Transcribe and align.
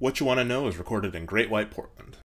What 0.00 0.18
You 0.18 0.24
Want 0.24 0.38
to 0.38 0.44
Know 0.44 0.66
is 0.66 0.78
recorded 0.78 1.14
in 1.14 1.26
Great 1.26 1.50
White 1.50 1.70
Portland. 1.70 2.16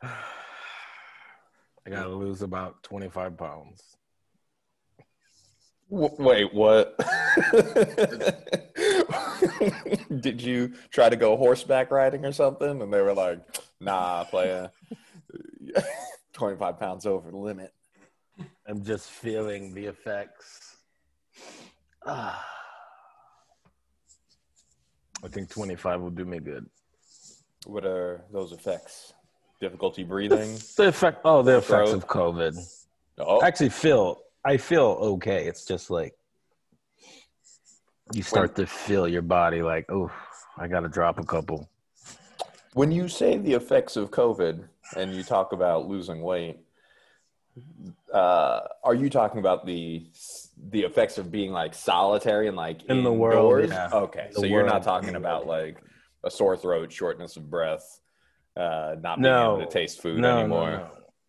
I 0.02 1.90
gotta 1.90 2.08
lose 2.08 2.40
about 2.40 2.82
25 2.84 3.36
pounds. 3.36 3.82
W- 5.90 6.16
wait, 6.18 6.54
what? 6.54 6.96
Did 10.20 10.40
you 10.40 10.72
try 10.88 11.10
to 11.10 11.16
go 11.16 11.36
horseback 11.36 11.90
riding 11.90 12.24
or 12.24 12.32
something? 12.32 12.80
And 12.80 12.90
they 12.90 13.02
were 13.02 13.12
like, 13.12 13.40
nah, 13.78 14.24
playa. 14.24 14.70
25 16.32 16.80
pounds 16.80 17.04
over 17.04 17.30
the 17.30 17.36
limit. 17.36 17.74
I'm 18.66 18.84
just 18.84 19.10
feeling 19.10 19.74
the 19.74 19.84
effects. 19.84 20.76
Ah. 22.04 22.44
I 25.24 25.28
think 25.28 25.50
25 25.50 26.00
will 26.00 26.10
do 26.10 26.24
me 26.24 26.40
good. 26.40 26.66
What 27.66 27.84
are 27.84 28.24
those 28.32 28.52
effects? 28.52 29.12
Difficulty 29.60 30.02
breathing? 30.02 30.58
The 30.76 30.88
effect, 30.88 31.20
oh, 31.24 31.42
the 31.42 31.58
effects 31.58 31.90
Throat. 31.90 31.94
of 31.94 32.06
COVID. 32.08 32.58
Oh, 33.18 33.42
actually 33.42 33.68
feel, 33.68 34.18
I 34.44 34.56
feel 34.56 34.98
okay. 35.14 35.46
It's 35.46 35.64
just 35.64 35.90
like 35.90 36.14
you 38.12 38.22
start 38.22 38.56
to 38.56 38.66
feel 38.66 39.06
your 39.06 39.22
body 39.22 39.62
like, 39.62 39.90
oh, 39.90 40.10
I 40.58 40.66
got 40.66 40.80
to 40.80 40.88
drop 40.88 41.18
a 41.18 41.24
couple. 41.24 41.68
when 42.74 42.90
you 42.90 43.06
say 43.08 43.38
the 43.38 43.52
effects 43.52 43.96
of 43.96 44.10
COVID 44.10 44.64
and 44.96 45.14
you 45.14 45.22
talk 45.22 45.52
about 45.52 45.86
losing 45.88 46.22
weight, 46.22 46.58
uh, 48.12 48.60
are 48.84 48.94
you 48.94 49.10
talking 49.10 49.38
about 49.40 49.66
the 49.66 50.06
the 50.70 50.82
effects 50.82 51.18
of 51.18 51.30
being 51.30 51.50
like 51.52 51.74
solitary 51.74 52.48
and 52.48 52.56
like 52.56 52.82
In 52.84 53.02
the 53.02 53.12
world, 53.12 53.68
yeah. 53.68 53.88
Okay, 53.92 54.28
The 54.32 54.40
so 54.40 54.46
you're 54.46 54.64
not 54.66 54.82
talking 54.82 55.16
about 55.16 55.46
like 55.46 55.78
a 56.24 56.30
sore 56.30 56.56
throat, 56.56 56.92
shortness 56.92 57.36
of 57.36 57.50
breath, 57.50 58.00
uh, 58.56 58.94
not 59.00 59.16
being 59.18 59.22
No. 59.32 59.56
able 59.56 59.66
to 59.66 59.70
taste 59.72 60.00
food 60.00 60.20
No, 60.20 60.38
anymore. 60.40 60.70
no, 60.70 60.76
no. 60.78 60.84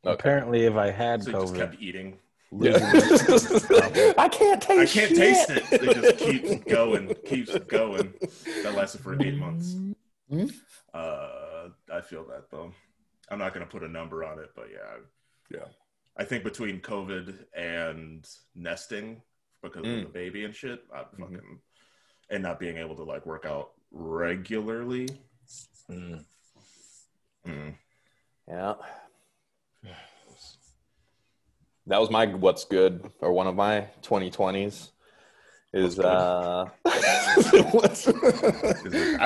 Okay. 0.06 0.14
Apparently, 0.14 0.66
if 0.66 0.76
I 0.76 0.92
had 0.92 1.24
So 1.24 1.32
you 1.32 1.40
just 1.42 1.54
COVID, 1.54 1.58
kept 1.58 1.82
eating. 1.82 2.20
Yeah. 2.60 2.78
I 4.18 4.30
can't 4.30 4.62
taste. 4.62 4.70
I 4.70 4.86
can't 4.86 4.90
shit. 4.90 5.16
taste 5.16 5.50
it. 5.50 5.64
It 5.72 5.96
just 5.96 6.18
keeps 6.20 6.64
going, 6.66 7.16
keeps 7.26 7.58
going. 7.60 8.14
That 8.64 8.76
lasted 8.76 9.02
for 9.02 9.20
eight 9.24 9.36
months. 9.38 9.76
Hmm? 10.30 10.46
Uh, 10.94 11.70
I 11.92 12.02
feel 12.02 12.24
that 12.26 12.52
though. 12.52 12.72
I'm 13.30 13.40
not 13.40 13.54
gonna 13.54 13.66
put 13.66 13.82
a 13.84 13.88
number 13.88 14.24
on 14.24 14.38
it, 14.40 14.52
but 14.56 14.68
yeah, 14.72 15.58
Yeah. 15.58 15.66
I 16.16 16.23
think 16.23 16.44
between 16.44 16.80
COVID 16.80 17.45
and 17.56 18.28
nesting 18.56 19.22
because 19.61 19.86
Mm. 19.86 19.97
of 20.00 20.03
the 20.03 20.09
baby 20.14 20.45
and 20.45 20.56
shit, 20.56 20.83
I 20.94 21.03
Mhm. 21.03 21.19
fucking 21.19 21.61
and 22.30 22.44
not 22.44 22.59
being 22.59 22.78
able 22.78 22.95
to 22.95 23.03
like 23.03 23.25
work 23.25 23.45
out 23.45 23.73
regularly. 23.92 25.08
Mm. 25.89 26.23
Mm. 27.45 27.75
Yeah. 28.47 28.75
That 31.88 32.00
was 32.00 32.09
my 32.09 32.28
what's 32.28 32.64
good 32.64 33.11
or 33.19 33.34
one 33.34 33.47
of 33.47 33.56
my 33.56 33.89
2020s 34.02 34.91
is 35.73 36.00
uh 36.00 36.69
I 36.86 36.89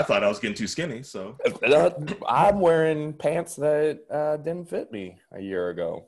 thought 0.03 0.23
I 0.23 0.27
was 0.27 0.39
getting 0.39 0.55
too 0.55 0.67
skinny, 0.67 1.03
so 1.03 1.37
I'm 2.27 2.59
wearing 2.59 3.13
pants 3.13 3.55
that 3.57 3.99
uh, 4.09 4.37
didn't 4.37 4.69
fit 4.69 4.91
me 4.91 5.19
a 5.31 5.39
year 5.41 5.69
ago. 5.69 6.07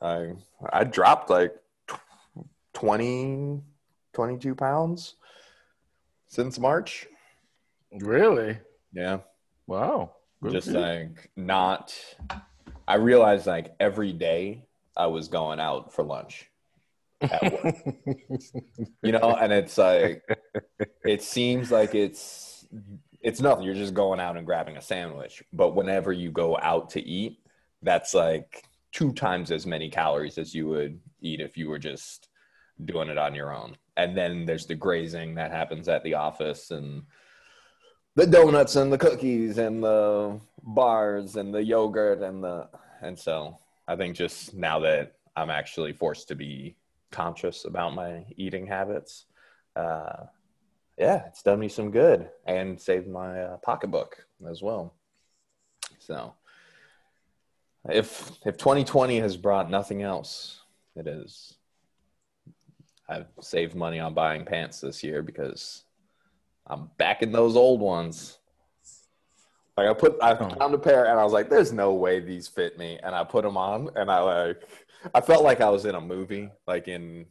I 0.00 0.32
I 0.72 0.84
dropped 0.84 1.30
like 1.30 1.54
20 2.74 3.62
22 4.12 4.54
pounds 4.54 5.14
since 6.28 6.58
March. 6.58 7.06
Really? 7.92 8.58
Yeah. 8.92 9.18
Wow. 9.66 10.12
Good 10.42 10.52
just 10.52 10.68
like 10.68 11.30
not 11.36 11.94
i 12.88 12.94
realized 12.94 13.46
like 13.46 13.74
every 13.78 14.12
day 14.12 14.64
i 14.96 15.06
was 15.06 15.28
going 15.28 15.60
out 15.60 15.92
for 15.92 16.02
lunch 16.02 16.48
at 17.20 17.42
work 17.52 17.74
you 19.02 19.12
know 19.12 19.36
and 19.38 19.52
it's 19.52 19.76
like 19.76 20.22
it 21.04 21.22
seems 21.22 21.70
like 21.70 21.94
it's 21.94 22.66
it's 23.20 23.40
nothing 23.40 23.64
you're 23.64 23.74
just 23.74 23.92
going 23.92 24.18
out 24.18 24.38
and 24.38 24.46
grabbing 24.46 24.78
a 24.78 24.82
sandwich 24.82 25.44
but 25.52 25.74
whenever 25.74 26.10
you 26.10 26.30
go 26.30 26.56
out 26.56 26.88
to 26.88 27.02
eat 27.02 27.38
that's 27.82 28.14
like 28.14 28.64
two 28.92 29.12
times 29.12 29.50
as 29.50 29.66
many 29.66 29.88
calories 29.88 30.38
as 30.38 30.54
you 30.54 30.66
would 30.68 30.98
eat 31.20 31.40
if 31.40 31.56
you 31.56 31.68
were 31.68 31.78
just 31.78 32.28
doing 32.84 33.08
it 33.08 33.18
on 33.18 33.34
your 33.34 33.54
own. 33.54 33.76
And 33.96 34.16
then 34.16 34.46
there's 34.46 34.66
the 34.66 34.74
grazing 34.74 35.34
that 35.34 35.50
happens 35.50 35.88
at 35.88 36.02
the 36.02 36.14
office 36.14 36.70
and 36.70 37.02
the 38.16 38.26
donuts 38.26 38.76
and 38.76 38.92
the 38.92 38.98
cookies 38.98 39.58
and 39.58 39.82
the 39.82 40.40
bars 40.62 41.36
and 41.36 41.54
the 41.54 41.62
yogurt 41.62 42.20
and 42.20 42.42
the 42.42 42.68
and 43.02 43.18
so 43.18 43.56
i 43.86 43.94
think 43.94 44.16
just 44.16 44.52
now 44.52 44.80
that 44.80 45.14
i'm 45.36 45.48
actually 45.48 45.92
forced 45.92 46.26
to 46.28 46.34
be 46.34 46.76
conscious 47.12 47.64
about 47.64 47.94
my 47.94 48.24
eating 48.36 48.66
habits 48.66 49.26
uh 49.76 50.24
yeah 50.98 51.24
it's 51.28 51.42
done 51.42 51.60
me 51.60 51.68
some 51.68 51.90
good 51.90 52.28
and 52.46 52.78
saved 52.78 53.08
my 53.08 53.40
uh, 53.40 53.56
pocketbook 53.58 54.26
as 54.48 54.62
well. 54.62 54.94
So 55.98 56.34
if 57.88 58.30
if 58.44 58.56
2020 58.56 59.18
has 59.20 59.36
brought 59.36 59.70
nothing 59.70 60.02
else 60.02 60.60
it 60.96 61.06
is 61.06 61.54
i've 63.08 63.26
saved 63.40 63.74
money 63.74 63.98
on 63.98 64.12
buying 64.12 64.44
pants 64.44 64.80
this 64.80 65.02
year 65.02 65.22
because 65.22 65.84
I'm 66.66 66.88
back 66.98 67.22
in 67.22 67.32
those 67.32 67.56
old 67.56 67.80
ones. 67.80 68.38
Like 69.76 69.88
I 69.88 69.94
put, 69.94 70.16
I 70.22 70.34
Oh. 70.34 70.50
found 70.50 70.72
a 70.74 70.78
pair 70.78 71.06
and 71.06 71.18
I 71.18 71.24
was 71.24 71.32
like, 71.32 71.48
"There's 71.48 71.72
no 71.72 71.94
way 71.94 72.20
these 72.20 72.46
fit 72.46 72.78
me," 72.78 73.00
and 73.02 73.12
I 73.12 73.24
put 73.24 73.42
them 73.42 73.56
on 73.56 73.88
and 73.96 74.08
I 74.08 74.20
like, 74.20 74.68
I 75.12 75.20
felt 75.20 75.42
like 75.42 75.60
I 75.60 75.68
was 75.68 75.84
in 75.84 75.96
a 75.96 76.00
movie, 76.00 76.48
like 76.68 76.86
in 76.86 77.26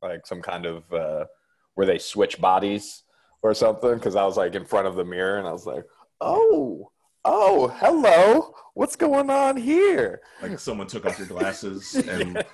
like 0.00 0.26
some 0.26 0.40
kind 0.40 0.64
of 0.64 0.90
uh, 0.94 1.26
where 1.74 1.86
they 1.86 1.98
switch 1.98 2.40
bodies 2.40 3.02
or 3.42 3.52
something, 3.52 3.94
because 3.96 4.16
I 4.16 4.24
was 4.24 4.38
like 4.38 4.54
in 4.54 4.64
front 4.64 4.86
of 4.86 4.94
the 4.94 5.04
mirror 5.04 5.36
and 5.38 5.46
I 5.46 5.52
was 5.52 5.66
like, 5.66 5.84
"Oh, 6.22 6.90
oh, 7.24 7.68
hello, 7.76 8.54
what's 8.74 8.96
going 8.96 9.30
on 9.30 9.56
here?" 9.56 10.20
like 10.42 10.58
someone 10.58 10.86
took 10.86 11.06
off 11.06 11.18
your 11.18 11.28
glasses 11.36 11.94
and 11.94 12.44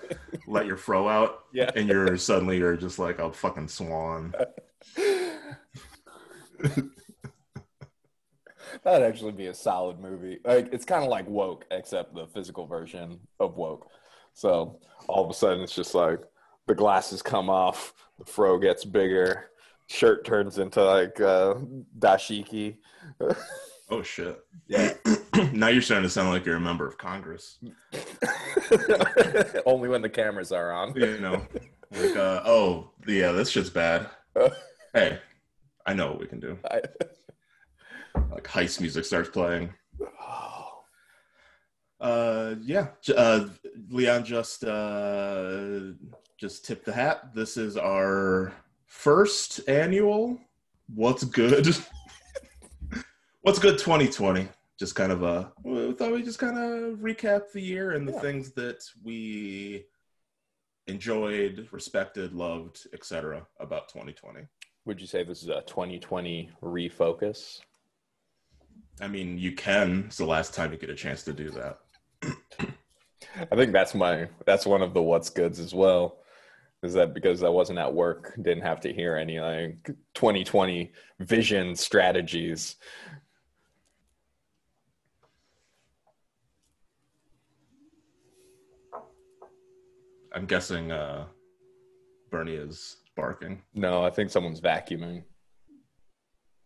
let 0.46 0.66
your 0.66 0.76
fro 0.76 1.08
out, 1.08 1.44
Yeah. 1.52 1.70
and 1.76 1.88
you're 1.88 2.16
suddenly 2.16 2.58
you're 2.58 2.76
just 2.76 2.98
like 2.98 3.18
a 3.18 3.32
fucking 3.32 3.68
swan. 3.68 4.32
That'd 8.84 9.06
actually 9.06 9.32
be 9.32 9.46
a 9.46 9.54
solid 9.54 9.98
movie. 10.00 10.38
Like 10.44 10.72
it's 10.72 10.84
kind 10.84 11.02
of 11.04 11.08
like 11.10 11.28
woke, 11.28 11.64
except 11.70 12.14
the 12.14 12.26
physical 12.26 12.66
version 12.66 13.20
of 13.40 13.56
woke. 13.56 13.88
So 14.34 14.80
all 15.08 15.24
of 15.24 15.30
a 15.30 15.34
sudden, 15.34 15.62
it's 15.62 15.74
just 15.74 15.94
like 15.94 16.20
the 16.66 16.74
glasses 16.74 17.22
come 17.22 17.48
off, 17.48 17.94
the 18.18 18.24
fro 18.24 18.58
gets 18.58 18.84
bigger, 18.84 19.46
shirt 19.86 20.24
turns 20.24 20.58
into 20.58 20.82
like 20.84 21.20
uh, 21.20 21.54
dashiki. 21.98 22.76
Oh 23.88 24.02
shit! 24.02 24.38
Yeah, 24.66 24.94
now 25.52 25.68
you're 25.68 25.80
starting 25.82 26.02
to 26.04 26.10
sound 26.10 26.30
like 26.30 26.44
you're 26.44 26.56
a 26.56 26.60
member 26.60 26.86
of 26.88 26.98
Congress. 26.98 27.58
only 29.66 29.88
when 29.88 30.02
the 30.02 30.08
cameras 30.12 30.50
are 30.50 30.72
on. 30.72 30.94
You 30.96 31.20
know, 31.20 31.46
like 31.92 32.16
uh, 32.16 32.42
oh 32.44 32.90
yeah, 33.06 33.32
this 33.32 33.50
shit's 33.50 33.70
bad. 33.70 34.08
Hey, 34.94 35.18
I 35.84 35.92
know 35.92 36.08
what 36.08 36.20
we 36.20 36.26
can 36.26 36.40
do. 36.40 36.58
I- 36.70 36.80
Like 38.30 38.44
heist 38.44 38.80
music 38.80 39.04
starts 39.04 39.28
playing. 39.30 39.72
Uh, 41.98 42.56
yeah. 42.62 42.88
Uh, 43.16 43.46
Leon 43.88 44.22
just 44.24 44.62
uh, 44.64 45.80
just 46.38 46.66
tipped 46.66 46.84
the 46.84 46.92
hat. 46.92 47.34
This 47.34 47.56
is 47.56 47.78
our 47.78 48.52
first 48.84 49.66
annual. 49.66 50.38
What's 50.94 51.24
good? 51.24 51.74
What's 53.46 53.60
good 53.60 53.78
2020? 53.78 54.48
Just 54.76 54.96
kind 54.96 55.12
of 55.12 55.22
a. 55.22 55.52
We 55.62 55.92
thought 55.92 56.10
we 56.10 56.24
just 56.24 56.40
kind 56.40 56.58
of 56.58 56.98
recap 56.98 57.52
the 57.52 57.60
year 57.60 57.92
and 57.92 58.08
the 58.08 58.12
Yeah. 58.12 58.18
things 58.18 58.50
that 58.54 58.82
we 59.04 59.86
enjoyed, 60.88 61.68
respected, 61.70 62.32
loved, 62.32 62.88
etc. 62.92 63.46
about 63.60 63.88
2020. 63.88 64.48
Would 64.84 65.00
you 65.00 65.06
say 65.06 65.22
this 65.22 65.44
is 65.44 65.48
a 65.48 65.62
2020 65.64 66.50
refocus? 66.60 67.60
I 69.00 69.06
mean, 69.06 69.38
you 69.38 69.52
can. 69.52 70.06
It's 70.06 70.16
the 70.16 70.24
last 70.26 70.52
time 70.52 70.72
you 70.72 70.78
get 70.78 70.90
a 70.90 70.96
chance 70.96 71.22
to 71.22 71.32
do 71.32 71.50
that. 71.50 71.78
I 72.24 73.54
think 73.54 73.72
that's 73.72 73.94
my 73.94 74.28
that's 74.44 74.66
one 74.66 74.82
of 74.82 74.92
the 74.92 75.02
what's 75.02 75.30
goods 75.30 75.60
as 75.60 75.72
well. 75.72 76.18
Is 76.82 76.94
that 76.94 77.14
because 77.14 77.44
I 77.44 77.48
wasn't 77.48 77.78
at 77.78 77.94
work, 77.94 78.34
didn't 78.42 78.64
have 78.64 78.80
to 78.80 78.92
hear 78.92 79.14
any 79.14 79.38
like 79.38 79.88
2020 80.14 80.90
vision 81.20 81.76
strategies. 81.76 82.74
I'm 90.36 90.44
guessing 90.44 90.92
uh, 90.92 91.24
Bernie 92.30 92.56
is 92.56 92.98
barking. 93.16 93.62
No, 93.74 94.04
I 94.04 94.10
think 94.10 94.30
someone's 94.30 94.60
vacuuming. 94.60 95.22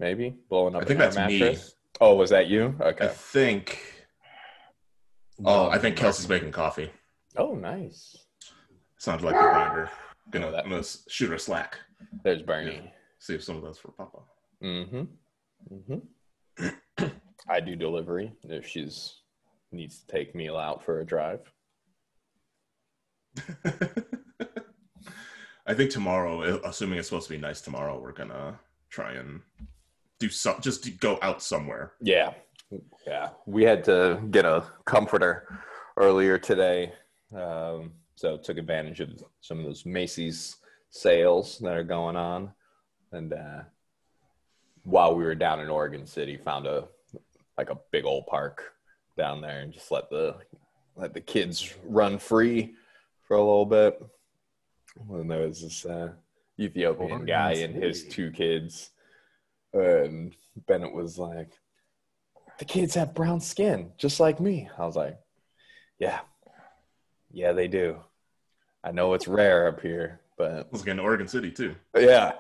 Maybe 0.01 0.35
blowing 0.49 0.75
up. 0.75 0.83
I 0.83 0.85
think 0.87 0.99
that's 0.99 1.17
me. 1.17 1.57
Oh, 2.01 2.17
was 2.17 2.31
that 2.31 2.49
you? 2.49 2.75
Okay. 2.81 3.05
I 3.05 3.09
think. 3.09 3.79
Oh, 5.45 5.69
I 5.71 5.79
think 5.79 5.97
Kelsey's 5.97 6.29
making 6.29 6.51
coffee. 6.51 6.91
Oh, 7.37 7.55
nice. 7.55 8.17
Sounds 8.99 9.23
like 9.23 9.37
a 9.37 9.39
grinder. 9.39 9.89
Gonna, 10.31 10.49
Oh, 10.49 10.51
that- 10.53 10.65
I'm 10.65 10.71
gonna 10.71 10.83
shoot 11.09 11.31
her 11.31 11.39
slack. 11.39 11.79
There's 12.25 12.43
Bernie. 12.43 12.93
See 13.21 13.35
if 13.37 13.45
some 13.45 13.57
of 13.57 13.63
that's 13.63 13.79
for 13.79 13.93
Papa. 13.93 14.19
Mm-hmm. 14.65 15.03
Mm-hmm. 15.73 17.07
I 17.49 17.61
do 17.61 17.77
delivery 17.77 18.33
if 18.49 18.67
she's 18.67 19.15
needs 19.71 20.01
to 20.01 20.07
take 20.09 20.35
Mila 20.35 20.61
out 20.61 20.85
for 20.85 21.01
a 21.01 21.07
drive. 21.07 21.41
I 25.67 25.75
think 25.75 25.91
tomorrow, 25.91 26.43
uh, 26.43 26.61
assuming 26.65 26.99
it's 26.99 27.09
supposed 27.09 27.29
to 27.29 27.35
be 27.35 27.39
nice 27.39 27.61
tomorrow, 27.61 28.01
we're 28.01 28.13
gonna 28.13 28.59
try 28.89 29.13
and 29.13 29.41
do 30.19 30.29
some, 30.29 30.61
just 30.61 30.99
go 31.01 31.19
out 31.23 31.43
somewhere. 31.43 31.93
Yeah. 32.01 32.33
Yeah. 33.07 33.31
We 33.47 33.65
had 33.65 33.85
to 33.85 34.21
get 34.31 34.45
a 34.45 34.65
comforter 34.85 35.61
earlier 35.97 36.39
today. 36.39 36.93
Um, 37.35 37.93
so 38.17 38.37
took 38.37 38.59
advantage 38.59 39.01
of 39.01 39.23
some 39.41 39.59
of 39.59 39.65
those 39.65 39.87
Macy's 39.87 40.57
sales 40.91 41.59
that 41.61 41.77
are 41.77 41.85
going 41.85 42.17
on. 42.17 42.53
And 43.13 43.33
uh, 43.33 43.63
while 44.85 45.15
we 45.15 45.25
were 45.25 45.35
down 45.35 45.61
in 45.61 45.69
Oregon 45.69 46.07
City, 46.07 46.37
found 46.37 46.67
a 46.67 46.89
like 47.57 47.71
a 47.71 47.79
big 47.91 48.05
old 48.05 48.27
park 48.27 48.73
down 49.17 49.41
there 49.41 49.61
and 49.61 49.73
just 49.73 49.91
let 49.91 50.09
the 50.11 50.37
let 50.97 51.15
the 51.15 51.21
kids 51.21 51.75
run 51.85 52.19
free 52.19 52.75
for 53.31 53.37
a 53.37 53.41
little 53.41 53.65
bit. 53.65 54.03
And 55.09 55.31
there 55.31 55.47
was 55.47 55.63
this 55.63 55.87
uh, 55.87 56.15
Ethiopian 56.59 57.25
guy 57.27 57.53
and 57.53 57.73
his 57.73 58.03
two 58.09 58.33
kids. 58.33 58.91
And 59.73 60.35
Bennett 60.67 60.93
was 60.93 61.17
like, 61.17 61.53
the 62.59 62.65
kids 62.65 62.97
have 62.97 63.15
brown 63.15 63.41
skin, 63.41 63.93
just 63.99 64.19
like 64.19 64.41
me. 64.41 64.69
I 64.77 64.85
was 64.85 64.97
like, 64.97 65.17
yeah, 66.01 66.19
yeah, 67.31 67.53
they 67.53 67.69
do. 67.69 68.01
I 68.83 68.91
know 68.91 69.15
it's 69.15 69.29
rare 69.29 69.69
up 69.69 69.81
here, 69.81 70.23
but 70.37 70.67
Let's 70.73 70.85
get 70.85 70.93
in 70.93 70.99
Oregon 70.99 71.29
City 71.29 71.53
too. 71.53 71.77
yeah. 71.97 72.33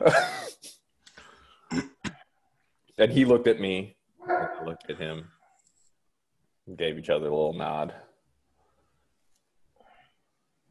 and 2.98 3.12
he 3.12 3.24
looked 3.24 3.46
at 3.46 3.60
me, 3.60 3.94
I 4.28 4.64
looked 4.64 4.90
at 4.90 4.98
him, 4.98 5.28
gave 6.76 6.98
each 6.98 7.10
other 7.10 7.28
a 7.28 7.30
little 7.30 7.52
nod. 7.52 7.94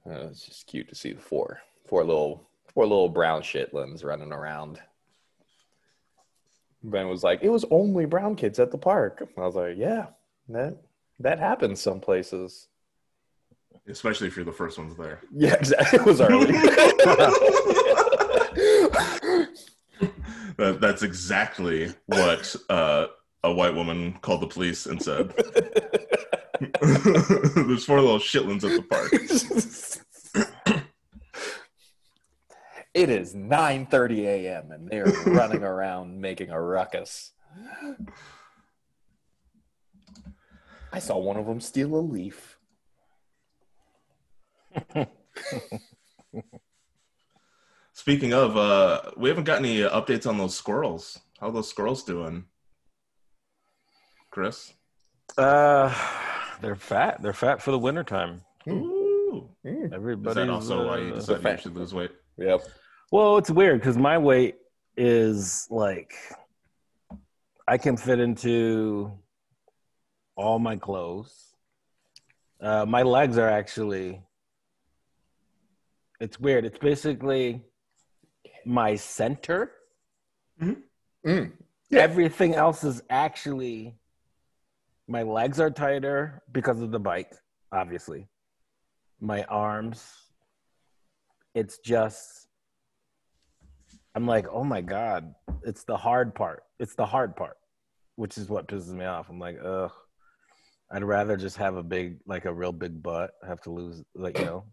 Uh, 0.06 0.28
it's 0.30 0.46
just 0.46 0.68
cute 0.68 0.90
to 0.90 0.96
see 0.96 1.14
the 1.14 1.22
four, 1.22 1.60
four 1.86 2.04
little, 2.04 2.48
four 2.74 2.86
little 2.86 3.10
brown 3.10 3.42
shitlins 3.42 4.04
running 4.04 4.32
around. 4.32 4.80
Ben 6.84 7.10
was 7.10 7.24
like, 7.24 7.40
"It 7.42 7.50
was 7.50 7.66
only 7.72 8.06
brown 8.06 8.36
kids 8.36 8.60
at 8.60 8.72
the 8.72 8.78
park." 8.78 9.28
I 9.38 9.42
was 9.42 9.56
like, 9.56 9.76
"Yeah, 9.78 10.08
that 10.50 10.78
that 11.20 11.40
happens 11.40 11.82
some 11.82 12.00
places." 12.00 12.68
Especially 13.88 14.28
if 14.28 14.36
you're 14.36 14.46
the 14.46 14.52
first 14.52 14.78
ones 14.78 14.96
there. 14.96 15.22
Yeah, 15.32 15.54
exactly. 15.56 16.00
It 16.00 16.06
was 16.06 16.22
early. 16.22 16.52
That, 20.60 20.82
that's 20.82 21.04
exactly 21.04 21.94
what 22.08 22.54
uh, 22.70 23.08
a 23.46 23.52
white 23.52 23.74
woman 23.74 24.20
called 24.22 24.42
the 24.42 24.48
police 24.48 24.88
and 24.88 25.02
said. 25.02 25.34
There's 27.56 27.86
four 27.86 28.02
little 28.02 28.20
shitlins 28.20 28.64
at 28.64 28.76
the 28.76 28.84
park. 28.84 29.14
it 32.94 33.10
is 33.10 33.34
9:30 33.34 34.20
a.m. 34.20 34.72
and 34.72 34.90
they're 34.90 35.06
running 35.26 35.64
around 35.74 36.20
making 36.20 36.50
a 36.52 36.62
ruckus. 36.62 37.32
I 40.92 41.00
saw 41.00 41.18
one 41.18 41.38
of 41.38 41.46
them 41.46 41.62
steal 41.62 41.96
a 41.96 42.02
leaf. 42.02 42.58
Speaking 47.94 48.34
of, 48.34 48.56
uh, 48.58 49.12
we 49.18 49.30
haven't 49.30 49.44
got 49.44 49.60
any 49.60 49.80
updates 49.80 50.26
on 50.26 50.38
those 50.38 50.56
squirrels. 50.56 51.20
How 51.40 51.50
are 51.50 51.52
those 51.52 51.70
squirrels 51.70 52.04
doing? 52.04 52.46
Chris? 54.32 54.74
Uh, 55.38 55.94
they're 56.62 56.76
fat. 56.76 57.22
They're 57.22 57.34
fat 57.34 57.62
for 57.62 57.72
the 57.72 57.80
wintertime. 57.80 58.42
Ooh. 58.68 59.50
Is 59.64 59.92
Everybody's 59.94 60.36
that 60.36 60.50
also 60.50 60.88
why 60.88 60.98
you 61.00 61.14
uh, 61.14 61.16
decided 61.16 61.44
you 61.44 61.58
should 61.58 61.76
lose 61.76 61.94
weight? 61.94 62.12
Yep. 62.38 62.62
Well, 63.12 63.38
it's 63.38 63.50
weird 63.50 63.80
because 63.80 63.98
my 63.98 64.18
weight 64.18 64.56
is 64.98 65.68
like 65.70 66.14
I 67.68 67.78
can 67.78 67.98
fit 67.98 68.20
into 68.20 69.12
all 70.36 70.58
my 70.58 70.76
clothes. 70.76 71.54
Uh, 72.60 72.86
my 72.86 73.04
legs 73.04 73.38
are 73.38 73.50
actually. 73.50 74.22
It's 76.20 76.40
weird. 76.40 76.66
It's 76.66 76.80
basically 76.80 77.64
my 78.66 78.96
center. 78.96 79.72
Mm. 81.26 81.52
Everything 81.92 82.56
else 82.56 82.84
is 82.84 83.04
actually. 83.10 83.99
My 85.10 85.24
legs 85.24 85.60
are 85.60 85.72
tighter 85.72 86.44
because 86.52 86.82
of 86.82 86.92
the 86.92 87.00
bike, 87.00 87.34
obviously. 87.72 88.28
My 89.20 89.44
arms. 89.46 90.08
It's 91.56 91.80
just. 91.80 92.48
I'm 94.14 94.28
like, 94.28 94.46
oh 94.52 94.64
my 94.64 94.82
god, 94.82 95.34
it's 95.64 95.84
the 95.84 95.98
hard 95.98 96.36
part. 96.36 96.62
It's 96.80 96.94
the 96.94 97.08
hard 97.08 97.36
part, 97.36 97.58
which 98.18 98.38
is 98.38 98.50
what 98.50 98.68
pisses 98.68 98.94
me 98.94 99.06
off. 99.06 99.30
I'm 99.30 99.40
like, 99.40 99.58
ugh. 99.64 99.92
I'd 100.92 101.04
rather 101.04 101.38
just 101.38 101.58
have 101.58 101.76
a 101.76 101.84
big, 101.84 102.18
like 102.28 102.46
a 102.46 102.54
real 102.54 102.72
big 102.72 103.02
butt. 103.02 103.32
Have 103.48 103.62
to 103.62 103.72
lose, 103.72 104.04
like 104.14 104.38
you 104.38 104.46
know. 104.46 104.66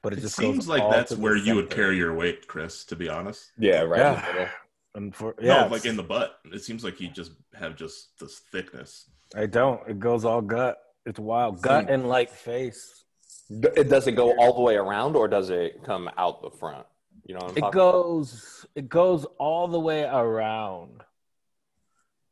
But 0.00 0.12
it, 0.12 0.20
It 0.20 0.22
just 0.22 0.36
seems 0.36 0.68
like 0.68 0.88
that's 0.90 1.16
where 1.16 1.36
you 1.36 1.56
would 1.56 1.70
carry 1.70 1.96
your 1.96 2.14
weight, 2.14 2.46
Chris, 2.46 2.84
to 2.84 2.96
be 2.96 3.08
honest. 3.08 3.50
Yeah. 3.58 3.80
Right. 3.80 3.98
Yeah. 3.98 4.48
And 4.94 5.14
for 5.14 5.34
No, 5.40 5.66
like 5.68 5.86
in 5.86 5.96
the 5.96 6.02
butt. 6.04 6.38
It 6.52 6.62
seems 6.62 6.84
like 6.84 7.00
you 7.00 7.08
just 7.08 7.32
have 7.54 7.74
just 7.74 8.18
this 8.20 8.42
thickness. 8.52 9.10
I 9.34 9.46
don't. 9.46 9.80
It 9.88 9.98
goes 9.98 10.24
all 10.24 10.40
gut. 10.42 10.78
It's 11.06 11.18
wild. 11.18 11.62
Gut 11.62 11.86
See. 11.86 11.92
and 11.92 12.08
like 12.08 12.30
face. 12.30 13.04
It 13.50 13.88
does 13.88 14.06
it 14.06 14.12
go 14.12 14.36
all 14.38 14.54
the 14.54 14.60
way 14.62 14.76
around, 14.76 15.16
or 15.16 15.28
does 15.28 15.50
it 15.50 15.82
come 15.84 16.08
out 16.16 16.42
the 16.42 16.50
front? 16.50 16.86
You 17.26 17.34
know 17.34 17.40
what 17.40 17.50
I'm 17.50 17.56
It 17.56 17.60
talking 17.60 17.78
goes 17.78 18.66
it 18.74 18.88
goes 18.88 19.26
all 19.38 19.68
the 19.68 19.80
way 19.80 20.04
around. 20.04 21.02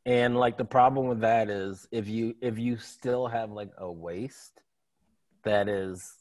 And 0.05 0.35
like 0.35 0.57
the 0.57 0.65
problem 0.65 1.07
with 1.07 1.21
that 1.21 1.49
is 1.49 1.87
if 1.91 2.07
you 2.07 2.35
if 2.41 2.57
you 2.57 2.77
still 2.77 3.27
have 3.27 3.51
like 3.51 3.69
a 3.77 3.91
waist 3.91 4.61
that 5.43 5.67
is, 5.67 6.13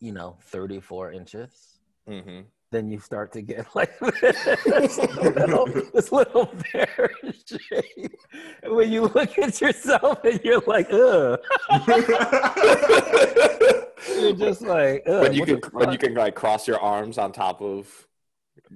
you 0.00 0.12
know, 0.12 0.36
34 0.42 1.12
inches, 1.12 1.78
hmm 2.08 2.40
then 2.70 2.90
you 2.90 3.00
start 3.00 3.32
to 3.32 3.42
get 3.42 3.66
like 3.74 3.98
this 3.98 4.98
little, 4.98 5.66
this 5.94 6.12
little 6.12 6.52
bear 6.72 7.10
shape. 7.46 8.16
When 8.64 8.92
you 8.92 9.02
look 9.02 9.38
at 9.38 9.60
yourself 9.60 10.24
and 10.24 10.40
you're 10.44 10.62
like, 10.66 10.92
ugh. 10.92 11.40
You're 14.18 14.32
just 14.32 14.62
like, 14.62 15.02
ugh, 15.06 15.22
when 15.22 15.34
you 15.34 15.44
can 15.44 15.60
when 15.72 15.92
you 15.92 15.98
can 15.98 16.14
like 16.14 16.34
cross 16.34 16.66
your 16.66 16.80
arms 16.80 17.18
on 17.18 17.32
top 17.32 17.60
of 17.60 18.08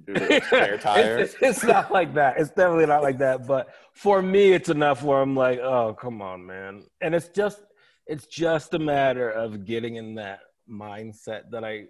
spare 0.01 0.77
tire. 0.77 1.19
It's, 1.19 1.35
it's 1.41 1.63
not 1.63 1.91
like 1.91 2.13
that. 2.15 2.37
It's 2.37 2.49
definitely 2.49 2.85
not 2.85 3.01
like 3.01 3.17
that. 3.19 3.47
But 3.47 3.69
for 3.93 4.21
me, 4.21 4.53
it's 4.53 4.69
enough 4.69 5.03
where 5.03 5.21
I'm 5.21 5.35
like, 5.35 5.59
oh, 5.59 5.95
come 5.99 6.21
on, 6.21 6.45
man. 6.45 6.83
And 7.01 7.15
it's 7.15 7.29
just, 7.29 7.61
it's 8.07 8.27
just 8.27 8.73
a 8.73 8.79
matter 8.79 9.29
of 9.29 9.65
getting 9.65 9.95
in 9.95 10.15
that 10.15 10.39
mindset 10.69 11.51
that 11.51 11.63
I, 11.63 11.85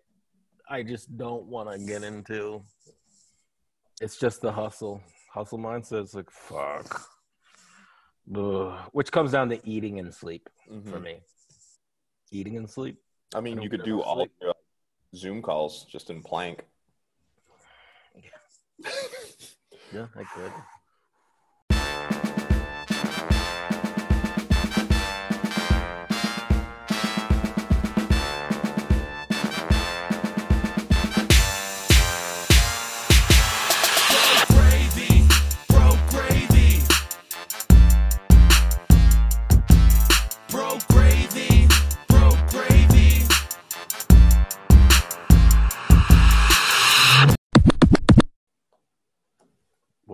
I 0.69 0.83
just 0.83 1.15
don't 1.17 1.45
want 1.45 1.71
to 1.71 1.77
get 1.85 2.03
into. 2.03 2.63
It's 4.01 4.17
just 4.17 4.41
the 4.41 4.51
hustle, 4.51 5.01
hustle 5.31 5.59
mindset. 5.59 6.01
It's 6.03 6.13
like 6.13 6.29
fuck, 6.31 7.01
Ugh. 8.35 8.79
which 8.91 9.11
comes 9.11 9.31
down 9.31 9.49
to 9.49 9.67
eating 9.67 9.99
and 9.99 10.13
sleep 10.13 10.49
Mhm. 10.69 10.89
for 10.89 10.99
me. 10.99 11.21
Eating 12.31 12.57
and 12.57 12.69
sleep. 12.69 13.01
I 13.33 13.41
mean, 13.41 13.59
I 13.59 13.63
you 13.63 13.69
could 13.69 13.83
do 13.83 14.01
all 14.01 14.27
your 14.41 14.55
Zoom 15.15 15.41
calls 15.41 15.85
just 15.85 16.09
in 16.09 16.21
plank. 16.23 16.65
Yeah, 19.93 20.07
I 20.15 20.23
could. 20.23 20.51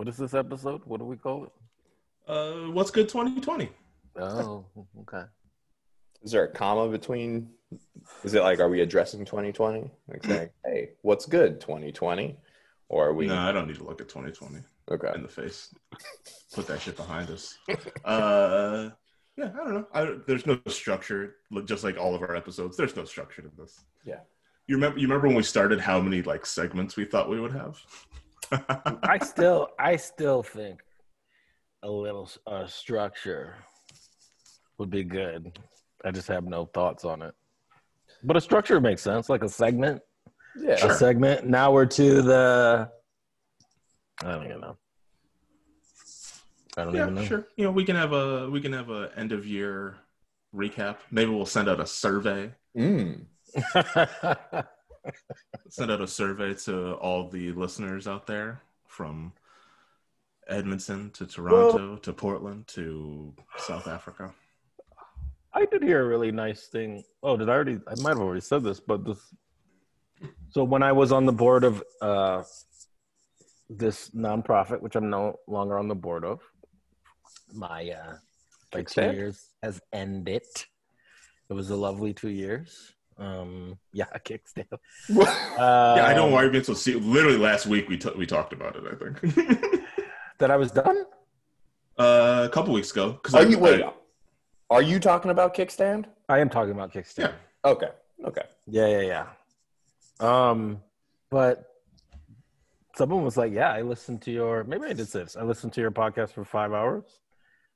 What 0.01 0.07
is 0.07 0.17
this 0.17 0.33
episode? 0.33 0.81
What 0.85 0.97
do 0.99 1.05
we 1.05 1.15
call 1.15 1.43
it? 1.43 1.51
Uh, 2.27 2.71
what's 2.71 2.89
good 2.89 3.07
2020? 3.07 3.69
Oh, 4.15 4.65
okay. 5.01 5.25
Is 6.23 6.31
there 6.31 6.45
a 6.45 6.47
comma 6.47 6.89
between? 6.89 7.49
Is 8.23 8.33
it 8.33 8.41
like, 8.41 8.59
are 8.59 8.67
we 8.67 8.81
addressing 8.81 9.25
2020? 9.25 9.91
Like 10.07 10.25
saying, 10.25 10.49
hey, 10.65 10.89
what's 11.03 11.27
good 11.27 11.61
2020? 11.61 12.35
Or 12.89 13.09
are 13.09 13.13
we? 13.13 13.27
No, 13.27 13.37
I 13.37 13.51
don't 13.51 13.67
need 13.67 13.75
to 13.75 13.83
look 13.83 14.01
at 14.01 14.09
2020 14.09 14.63
Okay. 14.89 15.11
in 15.13 15.21
the 15.21 15.27
face. 15.27 15.71
Put 16.51 16.65
that 16.65 16.81
shit 16.81 16.97
behind 16.97 17.29
us. 17.29 17.59
Uh, 18.03 18.89
yeah, 19.37 19.51
I 19.53 19.57
don't 19.57 19.73
know. 19.75 19.87
I, 19.93 20.15
there's 20.25 20.47
no 20.47 20.59
structure, 20.65 21.35
just 21.65 21.83
like 21.83 21.99
all 21.99 22.15
of 22.15 22.23
our 22.23 22.35
episodes. 22.35 22.75
There's 22.75 22.95
no 22.95 23.05
structure 23.05 23.43
to 23.43 23.51
this. 23.55 23.79
Yeah. 24.03 24.21
You 24.65 24.77
remember? 24.77 24.97
You 24.97 25.05
remember 25.07 25.27
when 25.27 25.37
we 25.37 25.43
started? 25.43 25.79
How 25.79 26.01
many 26.01 26.23
like 26.23 26.47
segments 26.47 26.97
we 26.97 27.05
thought 27.05 27.29
we 27.29 27.39
would 27.39 27.53
have? 27.53 27.79
I 28.51 29.19
still, 29.23 29.69
I 29.79 29.95
still 29.95 30.43
think 30.43 30.81
a 31.83 31.89
little 31.89 32.29
uh, 32.45 32.67
structure 32.67 33.55
would 34.77 34.89
be 34.89 35.03
good. 35.03 35.57
I 36.03 36.11
just 36.11 36.27
have 36.27 36.45
no 36.45 36.65
thoughts 36.65 37.05
on 37.05 37.21
it. 37.21 37.33
But 38.23 38.37
a 38.37 38.41
structure 38.41 38.79
makes 38.79 39.01
sense, 39.01 39.29
like 39.29 39.43
a 39.43 39.49
segment. 39.49 40.01
Yeah. 40.55 40.85
A 40.85 40.93
segment. 40.93 41.47
Now 41.47 41.71
we're 41.71 41.85
to 41.85 42.21
the. 42.21 42.89
I 44.23 44.31
don't 44.31 44.45
even 44.45 44.61
know. 44.61 44.77
I 46.77 46.83
don't 46.83 46.95
yeah, 46.95 47.03
even 47.03 47.15
know. 47.15 47.23
sure. 47.23 47.47
You 47.55 47.65
know, 47.65 47.71
we 47.71 47.83
can 47.83 47.95
have 47.95 48.13
a 48.13 48.49
we 48.49 48.61
can 48.61 48.73
have 48.73 48.89
a 48.89 49.11
end 49.15 49.31
of 49.31 49.45
year 49.45 49.97
recap. 50.55 50.97
Maybe 51.09 51.31
we'll 51.31 51.45
send 51.45 51.69
out 51.69 51.79
a 51.79 51.87
survey. 51.87 52.51
Mm. 52.77 53.25
Send 55.69 55.91
out 55.91 56.01
a 56.01 56.07
survey 56.07 56.53
to 56.65 56.93
all 56.95 57.27
the 57.27 57.51
listeners 57.53 58.07
out 58.07 58.27
there 58.27 58.61
from 58.87 59.33
Edmonton 60.47 61.09
to 61.11 61.25
Toronto 61.25 61.97
to 61.97 62.13
Portland 62.13 62.67
to 62.67 63.33
South 63.57 63.87
Africa. 63.87 64.33
I 65.53 65.65
did 65.65 65.83
hear 65.83 66.01
a 66.03 66.07
really 66.07 66.31
nice 66.31 66.67
thing. 66.67 67.03
Oh, 67.23 67.35
did 67.35 67.49
I 67.49 67.53
already? 67.53 67.79
I 67.87 67.95
might 68.01 68.11
have 68.11 68.19
already 68.19 68.41
said 68.41 68.63
this, 68.63 68.79
but 68.79 69.05
this. 69.05 69.19
So 70.49 70.63
when 70.63 70.83
I 70.83 70.91
was 70.91 71.11
on 71.11 71.25
the 71.25 71.33
board 71.33 71.63
of 71.63 71.83
uh, 72.01 72.43
this 73.69 74.09
nonprofit, 74.11 74.81
which 74.81 74.95
I'm 74.95 75.09
no 75.09 75.39
longer 75.47 75.77
on 75.77 75.87
the 75.87 75.95
board 75.95 76.23
of, 76.23 76.41
my 77.53 77.89
uh, 77.89 78.15
my 78.73 78.83
two 78.83 79.01
years 79.01 79.49
has 79.63 79.81
ended. 79.91 80.43
It 81.49 81.53
was 81.53 81.69
a 81.69 81.75
lovely 81.75 82.13
two 82.13 82.29
years. 82.29 82.93
Um, 83.21 83.77
yeah, 83.93 84.05
a 84.13 84.19
kickstand. 84.19 84.65
Uh, 84.71 85.93
Yeah, 85.97 86.05
I 86.07 86.13
know 86.15 86.25
why 86.27 86.41
you're 86.41 86.51
being 86.51 86.63
so 86.63 86.73
serious. 86.73 87.05
Literally 87.05 87.37
last 87.37 87.67
week 87.67 87.87
we 87.87 87.97
t- 87.97 88.11
we 88.17 88.25
talked 88.25 88.51
about 88.51 88.75
it. 88.75 88.83
I 88.91 88.95
think 88.95 89.35
that 90.39 90.49
I 90.49 90.57
was 90.57 90.71
done. 90.71 91.05
uh, 91.99 92.47
a 92.49 92.53
couple 92.53 92.73
weeks 92.73 92.91
ago. 92.91 93.11
Because 93.13 93.35
Are 93.35 93.45
you 93.45 93.59
wait? 93.59 93.83
Are 94.71 94.81
you 94.81 94.99
talking 94.99 95.29
about 95.29 95.53
kickstand? 95.53 96.05
I 96.29 96.39
am 96.39 96.49
talking 96.49 96.71
about 96.71 96.91
kickstand. 96.93 97.19
Yeah. 97.19 97.33
Okay. 97.71 97.89
Okay. 98.25 98.45
Yeah, 98.67 98.87
yeah, 98.87 99.01
yeah. 99.13 99.25
Um, 100.19 100.81
but 101.29 101.65
someone 102.95 103.23
was 103.23 103.37
like, 103.37 103.51
"Yeah, 103.53 103.71
I 103.71 103.81
listened 103.81 104.21
to 104.23 104.31
your. 104.31 104.63
Maybe 104.63 104.85
I 104.85 104.93
did 104.93 105.07
this. 105.07 105.35
I 105.35 105.43
listened 105.43 105.73
to 105.73 105.81
your 105.81 105.91
podcast 105.91 106.31
for 106.33 106.43
five 106.45 106.71
hours 106.73 107.19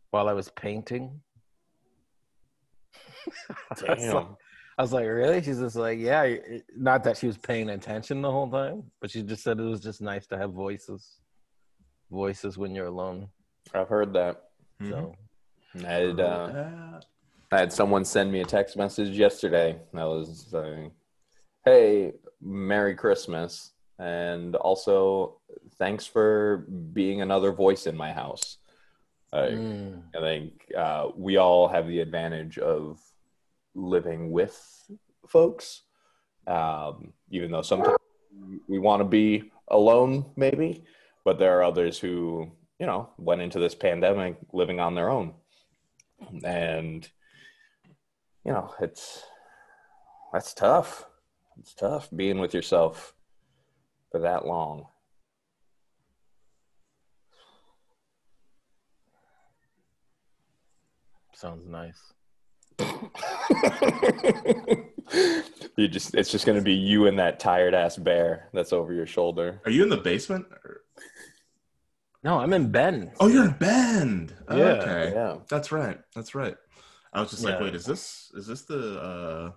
while 0.09 0.27
I 0.27 0.33
was 0.33 0.49
painting." 0.49 1.21
I, 3.49 3.53
was 3.69 3.81
like, 3.83 3.97
Damn. 3.99 4.37
I 4.77 4.81
was 4.81 4.91
like, 4.91 5.05
"Really?" 5.05 5.41
She's 5.41 5.59
just 5.59 5.75
like, 5.75 5.99
"Yeah." 5.99 6.35
Not 6.75 7.03
that 7.05 7.17
she 7.17 7.27
was 7.27 7.37
paying 7.37 7.69
attention 7.69 8.21
the 8.21 8.31
whole 8.31 8.49
time, 8.49 8.91
but 8.99 9.09
she 9.09 9.23
just 9.23 9.43
said 9.43 9.59
it 9.59 9.63
was 9.63 9.79
just 9.79 10.01
nice 10.01 10.27
to 10.27 10.37
have 10.37 10.51
voices, 10.51 11.21
voices 12.11 12.57
when 12.57 12.75
you're 12.75 12.87
alone. 12.87 13.29
I've 13.73 13.87
heard 13.87 14.13
that. 14.13 14.49
Mhm. 14.81 14.89
So 14.89 15.15
I 15.87 15.91
had, 15.91 16.19
uh, 16.19 16.99
I 17.51 17.59
had 17.59 17.71
someone 17.71 18.03
send 18.03 18.31
me 18.31 18.41
a 18.41 18.45
text 18.45 18.75
message 18.75 19.17
yesterday 19.17 19.79
that 19.93 20.03
was 20.03 20.47
saying, 20.51 20.91
"Hey, 21.63 22.13
Merry 22.41 22.95
Christmas, 22.95 23.71
and 23.97 24.55
also 24.57 25.39
thanks 25.77 26.05
for 26.05 26.65
being 26.91 27.21
another 27.21 27.53
voice 27.53 27.87
in 27.87 27.95
my 27.95 28.11
house." 28.11 28.57
I, 29.31 29.37
mm, 29.47 30.03
I 30.15 30.19
think 30.19 30.71
uh, 30.77 31.11
we 31.15 31.37
all 31.37 31.67
have 31.69 31.87
the 31.87 31.99
advantage 32.01 32.57
of 32.57 33.01
living 33.75 34.31
with 34.31 34.57
folks, 35.27 35.83
um, 36.47 37.13
even 37.29 37.51
though 37.51 37.61
sometimes 37.61 37.97
we 38.67 38.79
want 38.79 39.01
to 39.01 39.05
be 39.05 39.51
alone, 39.69 40.25
maybe. 40.35 40.83
But 41.23 41.39
there 41.39 41.57
are 41.57 41.63
others 41.63 41.99
who, 41.99 42.51
you 42.79 42.85
know, 42.85 43.09
went 43.17 43.41
into 43.41 43.59
this 43.59 43.75
pandemic 43.75 44.37
living 44.53 44.79
on 44.79 44.95
their 44.95 45.09
own, 45.09 45.33
and 46.43 47.07
you 48.43 48.51
know, 48.51 48.73
it's 48.79 49.23
that's 50.31 50.53
tough. 50.53 51.05
It's 51.59 51.73
tough 51.73 52.09
being 52.15 52.39
with 52.39 52.53
yourself 52.53 53.13
for 54.11 54.19
that 54.19 54.45
long. 54.45 54.87
sounds 61.35 61.67
nice. 61.67 62.14
you 65.77 65.87
just 65.87 66.15
it's 66.15 66.31
just 66.31 66.45
gonna 66.45 66.61
be 66.61 66.73
you 66.73 67.07
and 67.07 67.17
that 67.19 67.39
tired 67.39 67.73
ass 67.73 67.97
bear 67.97 68.49
that's 68.53 68.73
over 68.73 68.93
your 68.93 69.05
shoulder. 69.07 69.61
Are 69.65 69.71
you 69.71 69.83
in 69.83 69.89
the 69.89 69.97
basement? 69.97 70.45
Or- 70.63 70.81
No, 72.23 72.39
I'm 72.39 72.53
in 72.53 72.71
Bend. 72.71 73.11
Oh, 73.19 73.27
you're 73.27 73.45
in 73.45 73.51
Bend. 73.59 74.33
Yeah, 74.49 74.55
okay, 74.55 75.11
Yeah. 75.13 75.37
that's 75.49 75.71
right. 75.71 75.99
That's 76.15 76.33
right. 76.35 76.55
I 77.13 77.21
was 77.21 77.29
just 77.31 77.43
like, 77.43 77.55
Yeah. 77.59 77.63
wait, 77.65 77.75
is 77.75 77.85
this 77.85 78.31
is 78.35 78.47
this 78.47 78.63
the 78.63 78.99
uh, 78.99 79.51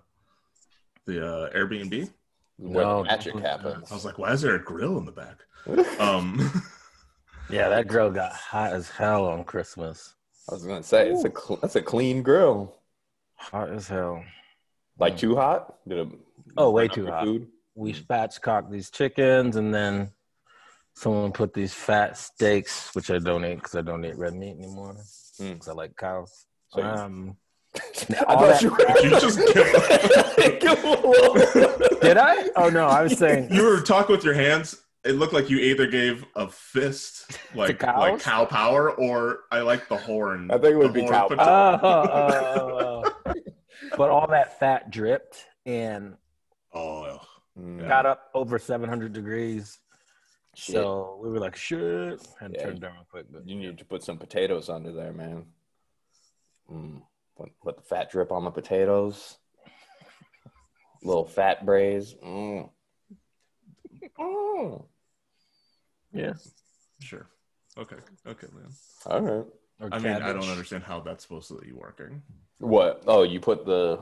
the 1.05 1.25
uh, 1.25 1.49
Airbnb? 1.53 2.09
Where 2.57 2.85
No. 2.85 2.97
the 3.03 3.05
magic 3.05 3.35
happens. 3.39 3.89
I 3.91 3.93
was 3.95 4.05
like, 4.05 4.17
why 4.17 4.31
is 4.33 4.41
there 4.41 4.55
a 4.55 4.63
grill 4.63 4.97
in 4.97 5.05
the 5.05 5.11
back? 5.11 5.39
Um, 5.99 6.51
Yeah, 7.51 7.67
that 7.69 7.87
grill 7.87 8.11
got 8.11 8.31
hot 8.31 8.73
as 8.73 8.89
hell 8.89 9.25
on 9.25 9.43
Christmas. 9.43 10.13
I 10.49 10.53
was 10.53 10.63
gonna 10.63 10.83
say 10.83 11.09
it's 11.09 11.23
a 11.25 11.31
cl- 11.31 11.57
that's 11.59 11.75
a 11.75 11.81
clean 11.81 12.21
grill. 12.21 12.78
Hot 13.39 13.69
as 13.71 13.87
hell. 13.87 14.23
Like 14.97 15.17
too 15.17 15.35
hot? 15.35 15.75
Did 15.87 15.99
it 15.99 16.07
Oh, 16.57 16.71
way 16.71 16.87
too 16.87 17.05
hot. 17.07 17.23
Food? 17.25 17.47
We 17.75 17.93
spatchcocked 17.93 18.69
these 18.69 18.89
chickens, 18.89 19.55
and 19.55 19.73
then 19.73 20.11
someone 20.95 21.31
put 21.31 21.53
these 21.53 21.73
fat 21.73 22.17
steaks, 22.17 22.93
which 22.93 23.09
I 23.09 23.19
don't 23.19 23.45
eat 23.45 23.55
because 23.55 23.75
I 23.75 23.81
don't 23.81 24.03
eat 24.03 24.17
red 24.17 24.33
meat 24.33 24.57
anymore 24.57 24.95
Mm. 25.39 25.53
because 25.53 25.69
I 25.69 25.71
like 25.73 25.95
cows. 25.95 26.45
So 26.73 26.81
um, 26.83 27.37
I 27.75 27.79
thought 27.79 28.39
that- 28.39 28.61
you 28.61 28.71
were. 28.71 28.77
Did 28.77 29.03
you 29.03 29.09
just 29.11 29.39
give 29.53 30.59
Give 30.59 30.79
him 30.79 30.85
a 31.03 31.07
little- 31.07 31.99
did 32.01 32.17
I? 32.17 32.49
Oh 32.57 32.69
no, 32.69 32.87
I 32.87 33.03
was 33.03 33.17
saying 33.17 33.53
you 33.53 33.63
were 33.63 33.79
talking 33.81 34.13
with 34.15 34.25
your 34.25 34.33
hands. 34.33 34.75
It 35.05 35.13
looked 35.13 35.31
like 35.31 35.49
you 35.49 35.57
either 35.59 35.87
gave 35.87 36.25
a 36.35 36.49
fist, 36.49 37.39
like 37.55 37.81
like 37.81 38.19
cow 38.19 38.43
power, 38.43 38.91
or 38.91 39.39
I 39.49 39.61
like 39.61 39.87
the 39.87 39.95
horn. 39.95 40.51
I 40.51 40.57
think 40.57 40.73
it 40.73 40.77
would 40.77 40.89
the 40.89 40.93
be 40.93 40.99
horn 41.01 41.13
cow 41.13 41.27
put- 41.29 41.39
Oh, 41.39 41.79
oh, 41.81 42.09
oh, 42.11 43.03
oh. 43.05 43.15
But 43.97 44.09
all 44.09 44.27
that 44.27 44.59
fat 44.59 44.91
dripped 44.91 45.45
and 45.65 46.15
Oh, 46.73 47.19
Mm, 47.57 47.87
got 47.87 48.05
up 48.05 48.29
over 48.33 48.57
700 48.59 49.11
degrees. 49.11 49.79
shit. 50.55 50.75
So 50.75 51.19
we 51.21 51.29
were 51.29 51.39
like, 51.39 51.55
shit, 51.55 52.25
and 52.39 52.53
Yeah. 52.53 52.63
turned 52.63 52.81
down 52.81 52.93
real 52.93 53.07
quick. 53.09 53.25
But 53.31 53.47
You 53.47 53.55
need 53.55 53.77
to 53.79 53.85
put 53.85 54.03
some 54.03 54.17
potatoes 54.17 54.69
under 54.69 54.91
there, 54.91 55.11
man. 55.11 55.45
Mm. 56.71 57.01
Let, 57.37 57.49
let 57.63 57.75
the 57.77 57.81
fat 57.83 58.11
drip 58.11 58.31
on 58.31 58.43
the 58.45 58.51
potatoes. 58.51 59.37
Little 61.03 61.25
fat 61.25 61.65
braise. 61.65 62.13
Mm. 62.23 62.69
Mm. 64.17 64.85
yeah, 66.13 66.33
sure. 67.01 67.27
Okay, 67.77 67.97
okay, 68.27 68.47
man. 68.53 68.71
All 69.05 69.21
right. 69.21 69.45
Or 69.79 69.89
I 69.91 69.99
mean, 69.99 70.13
I 70.13 70.33
don't 70.33 70.49
understand 70.49 70.83
how 70.83 70.99
that's 70.99 71.23
supposed 71.23 71.47
to 71.49 71.55
be 71.55 71.71
working. 71.71 72.21
What? 72.59 73.03
Oh, 73.07 73.23
you 73.23 73.39
put 73.39 73.65
the 73.65 73.99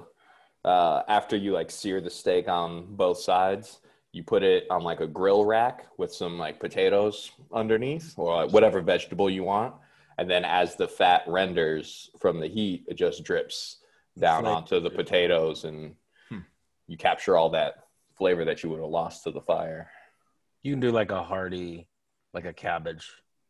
uh, 0.65 1.03
after 1.07 1.35
you 1.37 1.51
like 1.53 1.69
sear 1.71 2.01
the 2.01 2.09
steak 2.09 2.47
on 2.49 2.95
both 2.95 3.19
sides, 3.19 3.79
you 4.11 4.23
put 4.23 4.43
it 4.43 4.65
on 4.69 4.81
like 4.83 4.99
a 4.99 5.07
grill 5.07 5.45
rack 5.45 5.85
with 5.97 6.13
some 6.13 6.37
like 6.39 6.59
potatoes 6.59 7.31
underneath 7.53 8.13
or 8.17 8.43
like, 8.45 8.51
whatever 8.53 8.81
vegetable 8.81 9.29
you 9.29 9.43
want, 9.43 9.75
and 10.17 10.29
then 10.29 10.43
as 10.43 10.75
the 10.75 10.87
fat 10.87 11.23
renders 11.27 12.09
from 12.19 12.39
the 12.39 12.47
heat, 12.47 12.85
it 12.87 12.95
just 12.95 13.23
drips 13.23 13.77
down 14.17 14.43
like- 14.45 14.55
onto 14.55 14.79
the 14.79 14.89
potatoes, 14.89 15.63
and 15.63 15.95
Hmm. 16.29 16.39
you 16.87 16.97
capture 16.97 17.37
all 17.37 17.49
that 17.51 17.87
flavor 18.17 18.43
that 18.45 18.63
you 18.63 18.69
would 18.71 18.79
have 18.79 18.89
lost 18.89 19.23
to 19.25 19.31
the 19.31 19.41
fire. 19.41 19.91
You 20.63 20.73
can 20.73 20.79
do 20.79 20.91
like 20.91 21.11
a 21.11 21.21
hearty, 21.23 21.87
like 22.33 22.45
a 22.45 22.53
cabbage. 22.53 23.07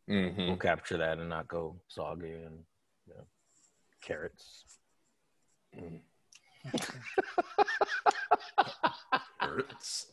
Hmm 0.08 0.46
We'll 0.46 0.56
capture 0.56 0.96
that 0.96 1.18
and 1.18 1.28
not 1.28 1.48
go 1.48 1.76
soggy 1.88 2.32
and 2.32 2.58
you 3.06 3.14
know, 3.14 3.26
carrots. 4.02 4.64
Hurts. 9.40 10.06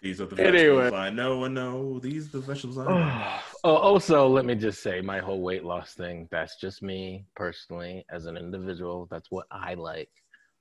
These 0.00 0.20
are 0.20 0.26
the 0.26 0.36
Anyway. 0.42 0.90
vegetables 0.90 0.92
I 0.94 1.10
know 1.10 1.44
and 1.44 1.54
know. 1.54 1.98
These 2.00 2.30
the 2.30 2.40
vegetables 2.40 2.78
I 2.78 2.86
know. 2.86 3.38
oh, 3.64 3.76
also, 3.76 4.26
let 4.28 4.44
me 4.44 4.54
just 4.54 4.82
say, 4.82 5.00
my 5.00 5.20
whole 5.20 5.40
weight 5.40 5.64
loss 5.64 5.94
thing—that's 5.94 6.56
just 6.60 6.82
me 6.82 7.24
personally, 7.36 8.04
as 8.10 8.26
an 8.26 8.36
individual. 8.36 9.06
That's 9.10 9.30
what 9.30 9.46
I 9.50 9.74
like. 9.74 10.10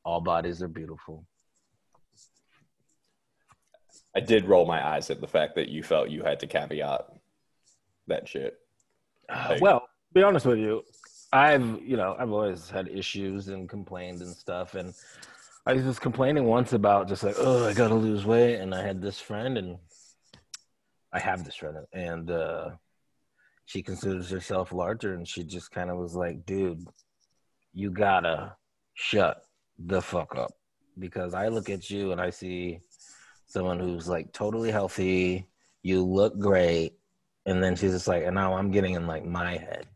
All 0.06 0.22
bodies 0.22 0.62
are 0.62 0.68
beautiful. 0.68 1.26
I 4.16 4.20
did 4.20 4.46
roll 4.46 4.66
my 4.66 4.86
eyes 4.86 5.10
at 5.10 5.22
the 5.22 5.28
fact 5.28 5.56
that 5.56 5.70
you 5.70 5.84
felt 5.84 6.10
you 6.10 6.24
had 6.24 6.40
to 6.42 6.48
caveat 6.48 7.06
that 8.08 8.28
shit. 8.28 8.58
Uh, 9.30 9.48
Like- 9.52 9.62
well, 9.62 9.88
be 10.14 10.24
honest 10.24 10.46
with 10.46 10.60
you, 10.60 10.84
I've 11.34 11.82
you 11.82 11.96
know 11.98 12.16
I've 12.20 12.32
always 12.32 12.70
had 12.70 12.88
issues 12.90 13.48
and 13.48 13.70
complained 13.70 14.22
and 14.22 14.36
stuff, 14.36 14.76
and 14.76 14.94
I 15.66 15.74
was 15.74 15.84
just 15.84 16.02
complaining 16.02 16.46
once 16.46 16.74
about 16.74 17.08
just 17.08 17.24
like 17.24 17.36
oh 17.40 17.68
I 17.68 17.74
gotta 17.74 17.96
lose 17.96 18.26
weight, 18.26 18.56
and 18.58 18.76
I 18.76 18.82
had 18.82 19.02
this 19.02 19.20
friend, 19.20 19.58
and 19.58 19.78
I 21.14 21.20
have 21.20 21.44
this 21.46 21.56
friend, 21.56 21.78
and 21.94 22.30
uh, 22.32 22.72
she 23.66 23.82
considers 23.82 24.30
herself 24.30 24.74
larger, 24.74 25.14
and 25.14 25.28
she 25.28 25.44
just 25.44 25.72
kind 25.72 25.90
of 25.90 25.98
was 25.98 26.16
like, 26.16 26.46
dude, 26.46 26.86
you 27.74 27.92
gotta 27.92 28.56
shut 28.94 29.42
the 29.80 30.02
fuck 30.02 30.36
up, 30.36 30.52
because 31.00 31.34
I 31.34 31.48
look 31.48 31.70
at 31.70 31.90
you 31.90 32.12
and 32.12 32.20
I 32.20 32.30
see 32.30 32.80
someone 33.48 33.80
who's 33.80 34.08
like 34.10 34.32
totally 34.34 34.72
healthy, 34.72 35.48
you 35.84 36.04
look 36.04 36.38
great, 36.40 36.94
and 37.46 37.64
then 37.64 37.76
she's 37.76 37.92
just 37.92 38.08
like, 38.08 38.24
and 38.24 38.36
now 38.36 38.54
I'm 38.54 38.72
getting 38.72 38.94
in 38.94 39.08
like 39.08 39.26
my 39.26 39.58
head 39.58 39.88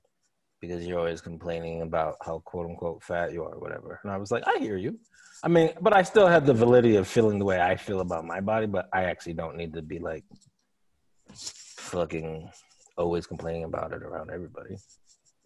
because 0.61 0.85
you're 0.85 0.99
always 0.99 1.21
complaining 1.21 1.81
about 1.81 2.15
how 2.25 2.39
quote 2.39 2.67
unquote 2.67 3.03
fat 3.03 3.31
you 3.33 3.43
are 3.43 3.53
or 3.53 3.59
whatever. 3.59 3.99
And 4.03 4.11
I 4.11 4.17
was 4.17 4.31
like, 4.31 4.43
I 4.47 4.57
hear 4.59 4.77
you. 4.77 4.99
I 5.43 5.47
mean, 5.47 5.71
but 5.81 5.93
I 5.93 6.01
still 6.01 6.27
have 6.27 6.45
the 6.45 6.53
validity 6.53 6.95
of 6.95 7.07
feeling 7.07 7.37
the 7.37 7.45
way 7.45 7.61
I 7.61 7.75
feel 7.75 7.99
about 7.99 8.25
my 8.25 8.41
body, 8.41 8.65
but 8.65 8.89
I 8.93 9.03
actually 9.03 9.33
don't 9.33 9.57
need 9.57 9.73
to 9.73 9.81
be 9.81 9.99
like 9.99 10.23
fucking 11.35 12.49
always 12.97 13.27
complaining 13.27 13.65
about 13.65 13.91
it 13.91 14.01
around 14.01 14.31
everybody. 14.31 14.77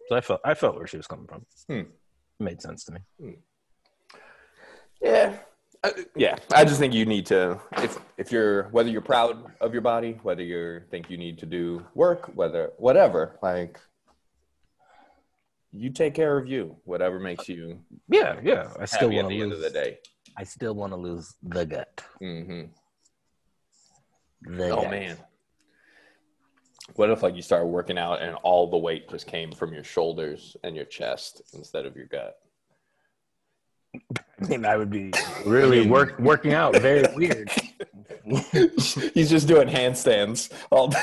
So 0.08 0.16
I 0.16 0.20
felt 0.20 0.40
I 0.44 0.54
felt 0.54 0.76
where 0.76 0.86
she 0.86 0.96
was 0.96 1.06
coming 1.06 1.26
from. 1.26 1.44
Hmm. 1.68 1.80
It 1.80 1.88
made 2.40 2.62
sense 2.62 2.84
to 2.86 2.92
me. 2.92 3.34
Yeah. 5.02 5.36
I, 5.82 5.92
yeah, 6.14 6.36
I 6.52 6.64
just 6.64 6.78
think 6.78 6.92
you 6.92 7.06
need 7.06 7.24
to 7.26 7.58
if 7.78 7.98
if 8.18 8.30
you're 8.30 8.64
whether 8.64 8.90
you're 8.90 9.00
proud 9.00 9.50
of 9.62 9.72
your 9.72 9.80
body, 9.80 10.18
whether 10.22 10.42
you 10.42 10.82
think 10.90 11.08
you 11.08 11.16
need 11.16 11.38
to 11.38 11.46
do 11.46 11.84
work, 11.94 12.30
whether 12.34 12.72
whatever, 12.76 13.38
like 13.42 13.80
you 15.72 15.88
take 15.90 16.14
care 16.14 16.36
of 16.36 16.46
you, 16.46 16.76
whatever 16.84 17.18
makes 17.18 17.48
you 17.48 17.80
Yeah, 18.08 18.38
yeah. 18.42 18.68
I 18.78 18.84
still 18.84 19.10
want 19.10 19.28
the 19.28 19.36
to 19.38 19.42
end 19.42 19.52
of 19.52 19.58
lose. 19.60 19.72
the 19.72 19.78
day. 19.80 19.98
I 20.36 20.44
still 20.44 20.74
want 20.74 20.92
to 20.92 20.96
lose 20.96 21.34
the 21.42 21.64
gut. 21.64 22.02
Mm-hmm. 22.20 22.62
The 24.56 24.68
Oh 24.70 24.82
gut. 24.82 24.90
man. 24.90 25.16
What 26.96 27.08
if 27.10 27.22
like 27.22 27.36
you 27.36 27.42
started 27.42 27.66
working 27.66 27.96
out 27.98 28.20
and 28.20 28.34
all 28.42 28.68
the 28.68 28.76
weight 28.76 29.08
just 29.08 29.26
came 29.26 29.52
from 29.52 29.72
your 29.72 29.84
shoulders 29.84 30.56
and 30.64 30.74
your 30.76 30.84
chest 30.86 31.40
instead 31.54 31.86
of 31.86 31.96
your 31.96 32.06
gut? 32.06 32.36
I 34.44 34.46
mean, 34.48 34.64
I 34.64 34.76
would 34.76 34.90
be 34.90 35.12
really 35.44 35.86
work 35.88 36.18
working 36.18 36.52
out. 36.54 36.76
Very 36.76 37.04
weird. 37.14 37.50
He's 39.14 39.30
just 39.30 39.48
doing 39.48 39.68
handstands 39.68 40.50
all 40.70 40.88
day. 40.88 41.02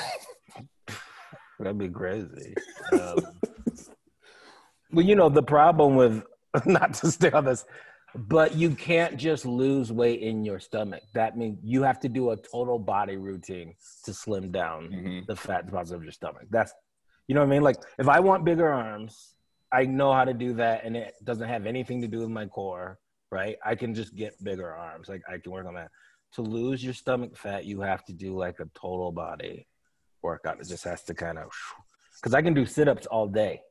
That'd 1.59 1.77
be 1.77 1.89
crazy. 1.89 2.53
Um, 2.93 3.17
well, 4.91 5.05
you 5.05 5.15
know, 5.15 5.29
the 5.29 5.43
problem 5.43 5.95
with 5.95 6.23
not 6.65 6.93
to 6.95 7.11
stay 7.11 7.31
on 7.31 7.45
this, 7.45 7.65
but 8.15 8.55
you 8.55 8.71
can't 8.71 9.17
just 9.17 9.45
lose 9.45 9.91
weight 9.91 10.21
in 10.21 10.45
your 10.45 10.59
stomach. 10.59 11.01
That 11.13 11.37
means 11.37 11.59
you 11.63 11.83
have 11.83 11.99
to 12.01 12.09
do 12.09 12.31
a 12.31 12.37
total 12.37 12.79
body 12.79 13.17
routine 13.17 13.73
to 14.05 14.13
slim 14.13 14.51
down 14.51 14.89
Mhm. 14.89 15.25
the 15.27 15.35
fat 15.35 15.65
deposit 15.65 15.95
of 15.95 16.03
your 16.03 16.11
stomach. 16.11 16.45
That's, 16.49 16.73
you 17.27 17.35
know 17.35 17.41
what 17.41 17.47
I 17.47 17.49
mean? 17.49 17.63
Like, 17.63 17.77
if 17.99 18.07
I 18.07 18.19
want 18.19 18.45
bigger 18.45 18.69
arms, 18.69 19.33
I 19.71 19.85
know 19.85 20.13
how 20.13 20.23
to 20.25 20.33
do 20.33 20.53
that, 20.53 20.85
and 20.85 20.95
it 20.95 21.13
doesn't 21.23 21.49
have 21.49 21.65
anything 21.65 22.01
to 22.01 22.07
do 22.07 22.19
with 22.19 22.29
my 22.29 22.45
core, 22.45 22.99
right? 23.31 23.57
I 23.65 23.75
can 23.75 23.93
just 23.93 24.15
get 24.15 24.41
bigger 24.43 24.73
arms. 24.73 25.09
Like, 25.09 25.21
I 25.27 25.37
can 25.37 25.51
work 25.51 25.65
on 25.65 25.75
that. 25.75 25.91
To 26.33 26.41
lose 26.41 26.83
your 26.83 26.93
stomach 26.93 27.37
fat, 27.37 27.65
you 27.65 27.81
have 27.81 28.03
to 28.05 28.13
do 28.13 28.37
like 28.37 28.59
a 28.59 28.69
total 28.75 29.11
body 29.11 29.67
workout. 30.21 30.59
It 30.59 30.67
just 30.67 30.83
has 30.83 31.03
to 31.03 31.13
kind 31.13 31.37
of, 31.37 31.51
because 32.15 32.33
I 32.33 32.41
can 32.41 32.53
do 32.53 32.65
sit 32.65 32.87
ups 32.87 33.05
all 33.05 33.27
day. 33.27 33.61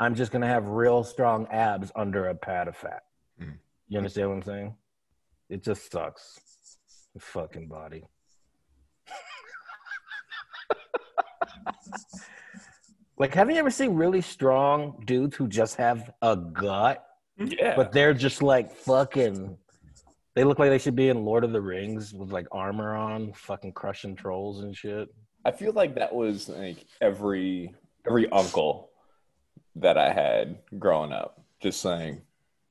I'm 0.00 0.14
just 0.14 0.32
gonna 0.32 0.46
have 0.46 0.66
real 0.66 1.04
strong 1.04 1.46
abs 1.48 1.92
under 1.94 2.28
a 2.28 2.34
pad 2.34 2.68
of 2.68 2.76
fat. 2.76 3.02
Mm. 3.40 3.58
You 3.88 3.98
understand 3.98 4.30
what 4.30 4.36
I'm 4.36 4.42
saying? 4.42 4.74
It 5.50 5.62
just 5.62 5.92
sucks. 5.92 6.40
The 7.14 7.20
fucking 7.20 7.68
body. 7.68 8.04
like, 13.18 13.34
haven't 13.34 13.54
you 13.54 13.60
ever 13.60 13.70
seen 13.70 13.94
really 13.94 14.20
strong 14.20 15.02
dudes 15.04 15.36
who 15.36 15.48
just 15.48 15.76
have 15.76 16.10
a 16.22 16.36
gut, 16.36 17.04
Yeah. 17.40 17.74
but 17.76 17.92
they're 17.92 18.14
just 18.14 18.42
like 18.42 18.70
fucking. 18.74 19.56
They 20.36 20.44
look 20.44 20.58
like 20.58 20.70
they 20.70 20.78
should 20.78 20.94
be 20.94 21.08
in 21.08 21.24
Lord 21.24 21.42
of 21.42 21.52
the 21.52 21.60
Rings 21.60 22.12
with 22.14 22.30
like 22.32 22.46
armor 22.52 22.94
on, 22.94 23.32
fucking 23.32 23.72
crushing 23.72 24.14
trolls 24.14 24.60
and 24.62 24.76
shit. 24.76 25.08
I 25.44 25.50
feel 25.50 25.72
like 25.72 25.94
that 25.96 26.14
was 26.14 26.48
like 26.48 26.84
every 27.00 27.74
every 28.06 28.30
uncle 28.30 28.90
that 29.76 29.96
I 29.98 30.12
had 30.12 30.58
growing 30.78 31.12
up. 31.12 31.42
Just 31.60 31.80
saying. 31.80 32.22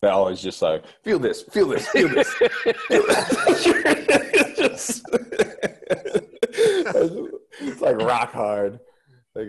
They 0.02 0.08
always 0.08 0.42
just 0.42 0.62
like, 0.62 0.84
feel 1.04 1.20
this, 1.20 1.42
feel 1.44 1.68
this, 1.68 1.88
feel 1.90 2.08
this. 2.08 2.34
feel 2.34 3.04
this." 3.08 3.30
Just- 4.58 5.06
it's 7.62 7.82
like 7.82 7.98
rock 7.98 8.32
hard. 8.32 8.80
Like, 9.36 9.48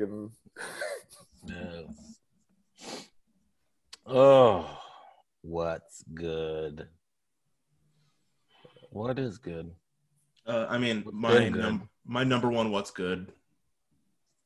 Yeah. 1.47 1.83
Oh, 4.07 4.80
what's 5.51 6.05
good? 6.15 6.87
What 8.91 9.19
is 9.19 9.39
good? 9.39 9.71
Uh, 10.47 10.67
I 10.69 10.79
mean, 10.79 11.05
my 11.13 11.49
good? 11.49 11.57
num- 11.57 11.89
my 12.07 12.25
number 12.25 12.49
one 12.49 12.71
what's 12.71 12.91
good 12.91 13.33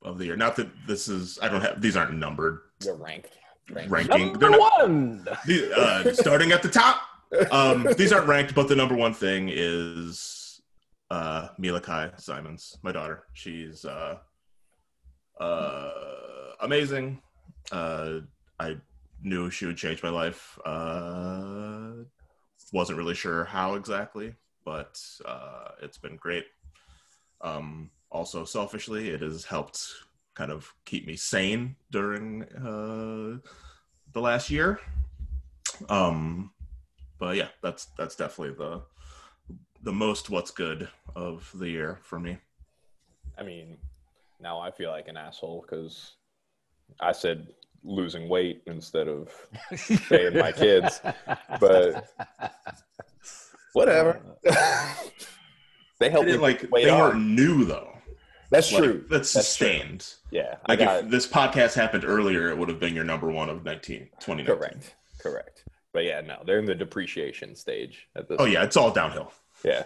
of 0.02 0.18
the 0.18 0.24
year. 0.26 0.36
Not 0.36 0.56
that 0.56 0.68
this 0.86 1.08
is 1.08 1.38
I 1.42 1.48
don't 1.48 1.60
have 1.60 1.80
these 1.80 1.96
aren't 1.96 2.14
numbered 2.18 2.60
you're 2.84 2.96
ranked. 2.96 3.38
ranked. 3.70 3.90
ranking. 3.90 4.26
Number 4.32 4.38
They're 4.38 4.50
not, 4.50 4.82
one. 4.88 5.24
the- 5.46 5.72
uh, 5.76 6.12
starting 6.22 6.52
at 6.52 6.62
the 6.62 6.68
top. 6.68 7.00
Um, 7.50 7.86
these 7.96 8.12
aren't 8.12 8.28
ranked, 8.28 8.54
but 8.54 8.68
the 8.68 8.76
number 8.76 8.94
one 8.94 9.12
thing 9.14 9.50
is 9.52 10.60
uh, 11.10 11.48
Mila 11.58 11.80
Kai 11.80 12.10
Simons, 12.16 12.76
my 12.82 12.92
daughter. 12.92 13.24
She's 13.32 13.84
uh, 13.84 14.18
uh, 15.40 15.90
amazing. 16.60 17.20
Uh, 17.72 18.20
I 18.60 18.76
knew 19.24 19.50
she 19.50 19.66
would 19.66 19.76
change 19.76 20.02
my 20.02 20.10
life. 20.10 20.58
Uh, 20.64 22.04
wasn't 22.72 22.98
really 22.98 23.14
sure 23.14 23.44
how 23.44 23.74
exactly, 23.74 24.34
but 24.64 25.00
uh, 25.24 25.68
it's 25.82 25.98
been 25.98 26.16
great. 26.16 26.46
Um, 27.40 27.90
also, 28.10 28.44
selfishly, 28.44 29.10
it 29.10 29.20
has 29.20 29.44
helped 29.44 29.86
kind 30.34 30.50
of 30.50 30.72
keep 30.84 31.06
me 31.06 31.16
sane 31.16 31.76
during 31.90 32.44
uh, 32.54 33.38
the 34.12 34.20
last 34.20 34.50
year. 34.50 34.80
Um, 35.88 36.52
but 37.18 37.36
yeah, 37.36 37.48
that's 37.62 37.86
that's 37.96 38.16
definitely 38.16 38.54
the 38.56 38.82
the 39.82 39.92
most 39.92 40.30
what's 40.30 40.50
good 40.50 40.88
of 41.14 41.50
the 41.54 41.68
year 41.68 41.98
for 42.02 42.18
me. 42.18 42.38
I 43.36 43.42
mean, 43.42 43.76
now 44.40 44.60
I 44.60 44.70
feel 44.70 44.90
like 44.90 45.08
an 45.08 45.16
asshole 45.16 45.62
because 45.62 46.12
I 47.00 47.12
said 47.12 47.48
losing 47.84 48.28
weight 48.28 48.62
instead 48.66 49.08
of 49.08 49.30
saying 49.76 50.36
my 50.38 50.52
kids, 50.52 51.00
but 51.60 52.08
whatever. 53.74 54.20
Uh, 54.48 54.94
they 56.00 56.10
help 56.10 56.24
They 56.26 56.32
me 56.32 56.38
like 56.38 56.68
they 56.72 56.88
off. 56.90 57.12
weren't 57.12 57.24
new 57.26 57.64
though. 57.64 57.90
That's 58.50 58.70
Like, 58.72 58.82
true. 58.82 59.04
That's 59.10 59.32
That's 59.32 59.56
true. 59.56 59.68
sustained. 59.68 60.14
Yeah, 60.30 60.56
Like 60.68 60.78
got 60.80 61.04
if 61.04 61.10
this 61.10 61.26
podcast 61.26 61.74
happened 61.74 62.04
earlier, 62.04 62.48
it 62.50 62.58
would 62.58 62.68
have 62.68 62.78
been 62.80 62.94
your 62.94 63.04
number 63.04 63.30
one 63.30 63.48
of 63.48 63.64
19, 63.64 64.08
2019. 64.20 64.44
correct, 64.46 64.94
correct. 65.20 65.64
But 65.92 66.04
yeah, 66.04 66.20
no, 66.20 66.42
they're 66.44 66.58
in 66.58 66.64
the 66.66 66.74
depreciation 66.74 67.54
stage 67.54 68.08
at 68.16 68.28
this. 68.28 68.36
Oh 68.40 68.44
yeah, 68.44 68.62
it's 68.64 68.76
all 68.76 68.90
downhill. 68.90 69.32
yeah. 69.64 69.84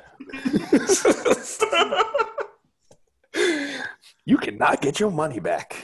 you 4.24 4.36
cannot 4.38 4.80
get 4.80 4.98
your 5.00 5.10
money 5.10 5.38
back. 5.40 5.76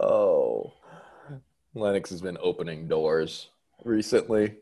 Oh, 0.00 0.72
Lennox 1.74 2.10
has 2.10 2.20
been 2.20 2.38
opening 2.42 2.88
doors 2.88 3.48
recently, 3.84 4.56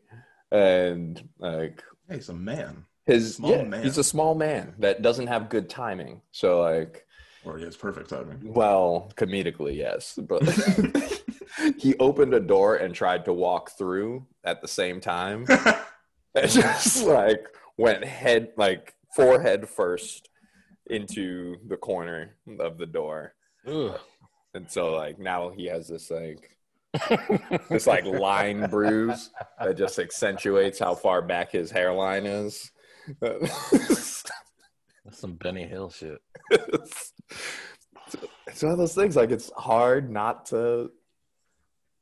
and 0.51 1.27
like 1.39 1.83
Hey, 2.07 2.15
he's 2.15 2.29
a 2.29 2.33
man. 2.33 2.85
his 3.05 3.35
Small 3.35 3.51
yeah, 3.51 3.63
man. 3.63 3.83
he's 3.83 3.97
a 3.97 4.03
small 4.03 4.35
man 4.35 4.73
that 4.79 5.01
doesn't 5.01 5.27
have 5.27 5.49
good 5.49 5.69
timing. 5.69 6.21
So 6.31 6.61
like 6.61 7.05
Or 7.45 7.59
yeah, 7.59 7.67
it's 7.67 7.77
perfect 7.77 8.09
timing. 8.09 8.39
Well, 8.53 9.11
comedically, 9.15 9.75
yes, 9.75 10.17
but 10.21 10.43
he 11.77 11.95
opened 11.97 12.33
a 12.33 12.39
door 12.39 12.75
and 12.77 12.93
tried 12.93 13.25
to 13.25 13.33
walk 13.33 13.71
through 13.77 14.25
at 14.43 14.61
the 14.61 14.67
same 14.67 14.99
time. 15.01 15.45
and 16.35 16.49
just 16.49 17.03
like 17.05 17.45
went 17.77 18.03
head 18.03 18.51
like 18.57 18.93
forehead 19.15 19.67
first 19.67 20.29
into 20.87 21.57
the 21.67 21.77
corner 21.77 22.35
of 22.59 22.77
the 22.77 22.85
door. 22.85 23.33
Ugh. 23.67 23.99
And 24.53 24.69
so 24.69 24.93
like 24.95 25.19
now 25.19 25.49
he 25.49 25.65
has 25.65 25.87
this 25.87 26.09
like 26.09 26.57
this 27.69 27.87
like 27.87 28.05
line 28.05 28.69
bruise 28.69 29.29
that 29.59 29.77
just 29.77 29.99
accentuates 29.99 30.79
how 30.79 30.95
far 30.95 31.21
back 31.21 31.51
his 31.51 31.69
hairline 31.69 32.25
is. 32.25 32.71
That's 33.19 34.23
some 35.11 35.33
Benny 35.33 35.67
Hill 35.67 35.89
shit. 35.89 36.19
it's, 36.51 37.13
it's 38.47 38.63
one 38.63 38.71
of 38.71 38.77
those 38.77 38.95
things 38.95 39.15
like 39.15 39.31
it's 39.31 39.51
hard 39.55 40.09
not 40.09 40.47
to 40.47 40.91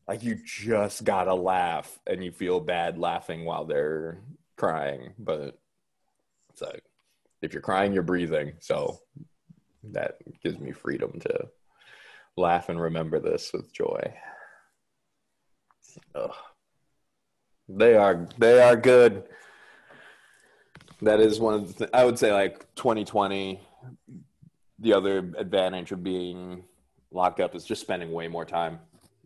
like 0.07 0.23
you 0.23 0.37
just 0.45 1.03
gotta 1.03 1.33
laugh 1.33 1.99
and 2.07 2.23
you 2.23 2.31
feel 2.31 2.59
bad 2.59 2.97
laughing 2.97 3.43
while 3.45 3.65
they're 3.65 4.21
crying 4.55 5.13
but 5.19 5.59
it's 6.49 6.61
like 6.61 6.83
if 7.41 7.53
you're 7.53 7.61
crying 7.61 7.93
you're 7.93 8.03
breathing 8.03 8.53
so 8.59 8.99
that 9.83 10.15
gives 10.43 10.59
me 10.59 10.71
freedom 10.71 11.19
to 11.19 11.47
laugh 12.37 12.69
and 12.69 12.79
remember 12.79 13.19
this 13.19 13.51
with 13.53 13.73
joy 13.73 14.13
Ugh. 16.15 16.31
they 17.67 17.95
are 17.95 18.27
they 18.37 18.61
are 18.61 18.75
good 18.75 19.23
that 21.01 21.19
is 21.19 21.39
one 21.39 21.53
of 21.55 21.67
the 21.67 21.73
th- 21.73 21.89
i 21.93 22.05
would 22.05 22.17
say 22.17 22.31
like 22.31 22.59
2020 22.75 23.59
the 24.79 24.93
other 24.93 25.17
advantage 25.37 25.91
of 25.91 26.03
being 26.03 26.63
locked 27.11 27.39
up 27.39 27.55
is 27.55 27.65
just 27.65 27.81
spending 27.81 28.11
way 28.11 28.27
more 28.27 28.45
time 28.45 28.79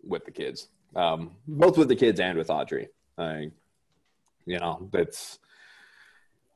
with 0.03 0.25
the 0.25 0.31
kids, 0.31 0.69
um, 0.95 1.31
both 1.47 1.77
with 1.77 1.87
the 1.87 1.95
kids 1.95 2.19
and 2.19 2.37
with 2.37 2.49
Audrey. 2.49 2.87
I, 3.17 3.51
you 4.45 4.59
know, 4.59 4.89
that's 4.91 5.39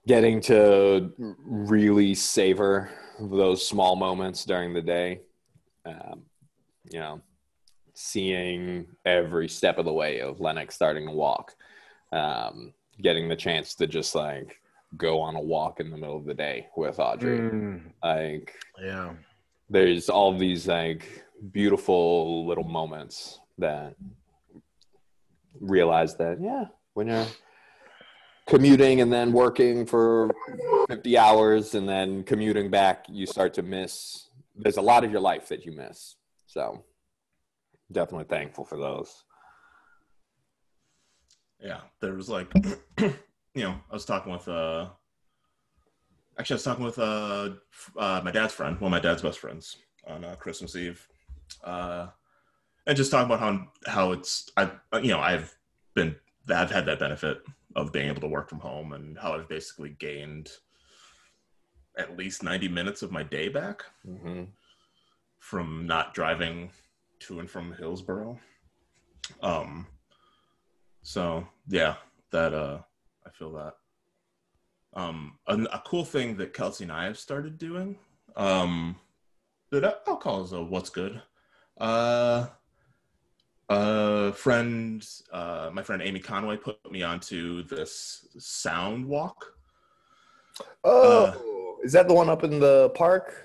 getting 0.07 0.39
to 0.41 1.11
really 1.17 2.15
savor 2.15 2.89
those 3.19 3.67
small 3.67 3.95
moments 3.95 4.45
during 4.45 4.73
the 4.73 4.81
day. 4.81 5.21
Um, 5.85 6.23
you 6.91 6.99
know, 6.99 7.21
seeing 7.93 8.87
every 9.05 9.47
step 9.47 9.77
of 9.77 9.85
the 9.85 9.93
way 9.93 10.19
of 10.21 10.39
Lennox 10.39 10.75
starting 10.75 11.05
to 11.07 11.13
walk, 11.13 11.55
um, 12.11 12.73
getting 13.01 13.27
the 13.27 13.35
chance 13.35 13.75
to 13.75 13.87
just 13.87 14.15
like 14.15 14.59
go 14.97 15.19
on 15.21 15.35
a 15.35 15.41
walk 15.41 15.79
in 15.79 15.89
the 15.91 15.97
middle 15.97 16.17
of 16.17 16.25
the 16.25 16.33
day 16.33 16.67
with 16.75 16.99
Audrey. 16.99 17.39
Mm, 17.39 17.81
Like 18.03 18.53
yeah. 18.81 19.13
there's 19.69 20.09
all 20.09 20.37
these 20.37 20.67
like 20.67 21.25
beautiful 21.51 22.45
little 22.47 22.63
moments 22.63 23.39
that 23.57 23.95
realize 25.59 26.15
that 26.17 26.39
yeah, 26.41 26.65
when 26.93 27.07
you're 27.07 27.27
commuting 28.47 29.01
and 29.01 29.11
then 29.11 29.31
working 29.31 29.85
for 29.85 30.29
50 30.87 31.17
hours 31.17 31.75
and 31.75 31.87
then 31.89 32.23
commuting 32.23 32.69
back, 32.69 33.05
you 33.09 33.25
start 33.25 33.53
to 33.55 33.63
miss 33.63 34.29
there's 34.57 34.77
a 34.77 34.81
lot 34.81 35.03
of 35.03 35.11
your 35.11 35.19
life 35.19 35.49
that 35.49 35.65
you 35.65 35.71
miss. 35.71 36.15
So 36.55 36.85
definitely 37.91 38.25
thankful 38.25 38.63
for 38.63 38.77
those. 38.77 39.25
Yeah, 41.59 41.81
there 42.01 42.13
was 42.13 42.29
like, 42.29 42.47
you 42.99 43.13
know, 43.55 43.75
I 43.89 43.93
was 43.93 44.05
talking 44.05 44.31
with, 44.31 44.47
uh, 44.47 44.87
actually, 46.39 46.53
I 46.53 46.57
was 46.57 46.63
talking 46.63 46.85
with 46.85 46.97
uh, 46.97 47.49
uh, 47.97 48.21
my 48.23 48.31
dad's 48.31 48.53
friend, 48.53 48.79
one 48.79 48.93
of 48.93 49.03
my 49.03 49.05
dad's 49.05 49.21
best 49.21 49.39
friends, 49.39 49.75
on 50.07 50.23
uh, 50.23 50.35
Christmas 50.35 50.75
Eve, 50.77 51.05
uh, 51.65 52.07
and 52.87 52.95
just 52.95 53.11
talking 53.11 53.25
about 53.25 53.39
how 53.39 53.67
how 53.91 54.11
it's, 54.13 54.49
I, 54.55 54.71
you 55.01 55.09
know, 55.09 55.19
I've 55.19 55.53
been, 55.93 56.15
I've 56.49 56.71
had 56.71 56.85
that 56.85 56.99
benefit 56.99 57.39
of 57.75 57.91
being 57.91 58.07
able 58.07 58.21
to 58.21 58.27
work 58.27 58.47
from 58.47 58.59
home, 58.59 58.93
and 58.93 59.17
how 59.17 59.33
I've 59.33 59.49
basically 59.49 59.89
gained 59.89 60.51
at 61.97 62.15
least 62.17 62.43
ninety 62.43 62.67
minutes 62.67 63.01
of 63.01 63.11
my 63.11 63.23
day 63.23 63.49
back 63.49 63.83
hmm 64.05 64.43
from 65.45 65.85
not 65.85 66.15
driving 66.15 66.71
to 67.19 67.39
and 67.39 67.47
from 67.47 67.71
Hillsboro. 67.73 68.39
Um, 69.43 69.85
so 71.03 71.47
yeah, 71.67 71.97
that 72.31 72.51
uh, 72.51 72.79
I 73.27 73.29
feel 73.29 73.51
that. 73.51 73.73
Um, 74.95 75.37
a, 75.45 75.55
a 75.71 75.83
cool 75.85 76.03
thing 76.03 76.35
that 76.37 76.55
Kelsey 76.55 76.85
and 76.85 76.91
I 76.91 77.05
have 77.05 77.19
started 77.19 77.59
doing, 77.59 77.95
um, 78.35 78.95
that 79.69 80.01
I'll 80.07 80.17
call 80.17 80.41
as 80.41 80.51
a 80.51 80.63
what's 80.63 80.89
good. 80.89 81.21
Uh, 81.79 82.47
a 83.69 84.33
friend, 84.33 85.07
uh, 85.31 85.69
my 85.71 85.83
friend 85.83 86.01
Amy 86.01 86.21
Conway 86.21 86.57
put 86.57 86.91
me 86.91 87.03
onto 87.03 87.61
this 87.67 88.25
sound 88.39 89.05
walk. 89.05 89.45
Oh, 90.83 91.77
is 91.83 91.93
that 91.93 92.07
the 92.07 92.15
one 92.15 92.29
up 92.29 92.43
in 92.43 92.59
the 92.59 92.89
park? 92.95 93.44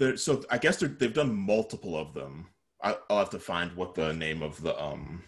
There 0.00 0.16
so 0.16 0.42
i 0.50 0.58
guess 0.58 0.78
they've 0.78 1.14
done 1.14 1.32
multiple 1.32 1.96
of 1.96 2.14
them. 2.14 2.46
I, 2.82 2.96
i'll 3.08 3.18
have 3.18 3.30
to 3.30 3.38
find 3.38 3.70
what 3.76 3.94
the 3.94 4.12
name 4.12 4.42
of 4.42 4.60
the 4.62 4.74
um 4.82 5.22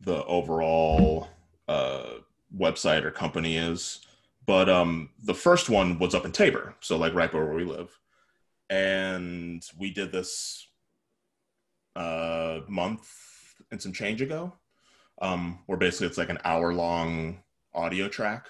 the 0.00 0.24
overall 0.24 1.28
uh 1.68 2.14
website 2.58 3.04
or 3.04 3.12
company 3.12 3.56
is. 3.56 4.00
But 4.46 4.68
um 4.68 5.10
the 5.22 5.34
first 5.34 5.68
one 5.68 5.98
was 5.98 6.14
up 6.14 6.24
in 6.24 6.32
tabor 6.32 6.74
so 6.80 6.96
like 6.96 7.14
right 7.14 7.32
where 7.32 7.54
we 7.54 7.64
live. 7.64 7.96
And 8.70 9.62
we 9.78 9.92
did 9.92 10.10
this 10.10 10.66
uh 11.94 12.60
month 12.66 13.06
and 13.70 13.80
some 13.80 13.92
change 13.92 14.22
ago. 14.22 14.54
Um 15.20 15.60
where 15.66 15.78
basically 15.78 16.06
it's 16.06 16.18
like 16.18 16.30
an 16.30 16.40
hour 16.44 16.72
long 16.72 17.42
audio 17.74 18.08
track 18.08 18.46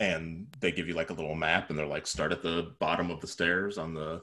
and 0.00 0.46
they 0.60 0.72
give 0.72 0.88
you 0.88 0.94
like 0.94 1.10
a 1.10 1.14
little 1.14 1.34
map 1.34 1.70
and 1.70 1.78
they're 1.78 1.86
like 1.86 2.06
start 2.06 2.32
at 2.32 2.42
the 2.42 2.72
bottom 2.78 3.10
of 3.10 3.20
the 3.20 3.26
stairs 3.26 3.78
on 3.78 3.94
the 3.94 4.22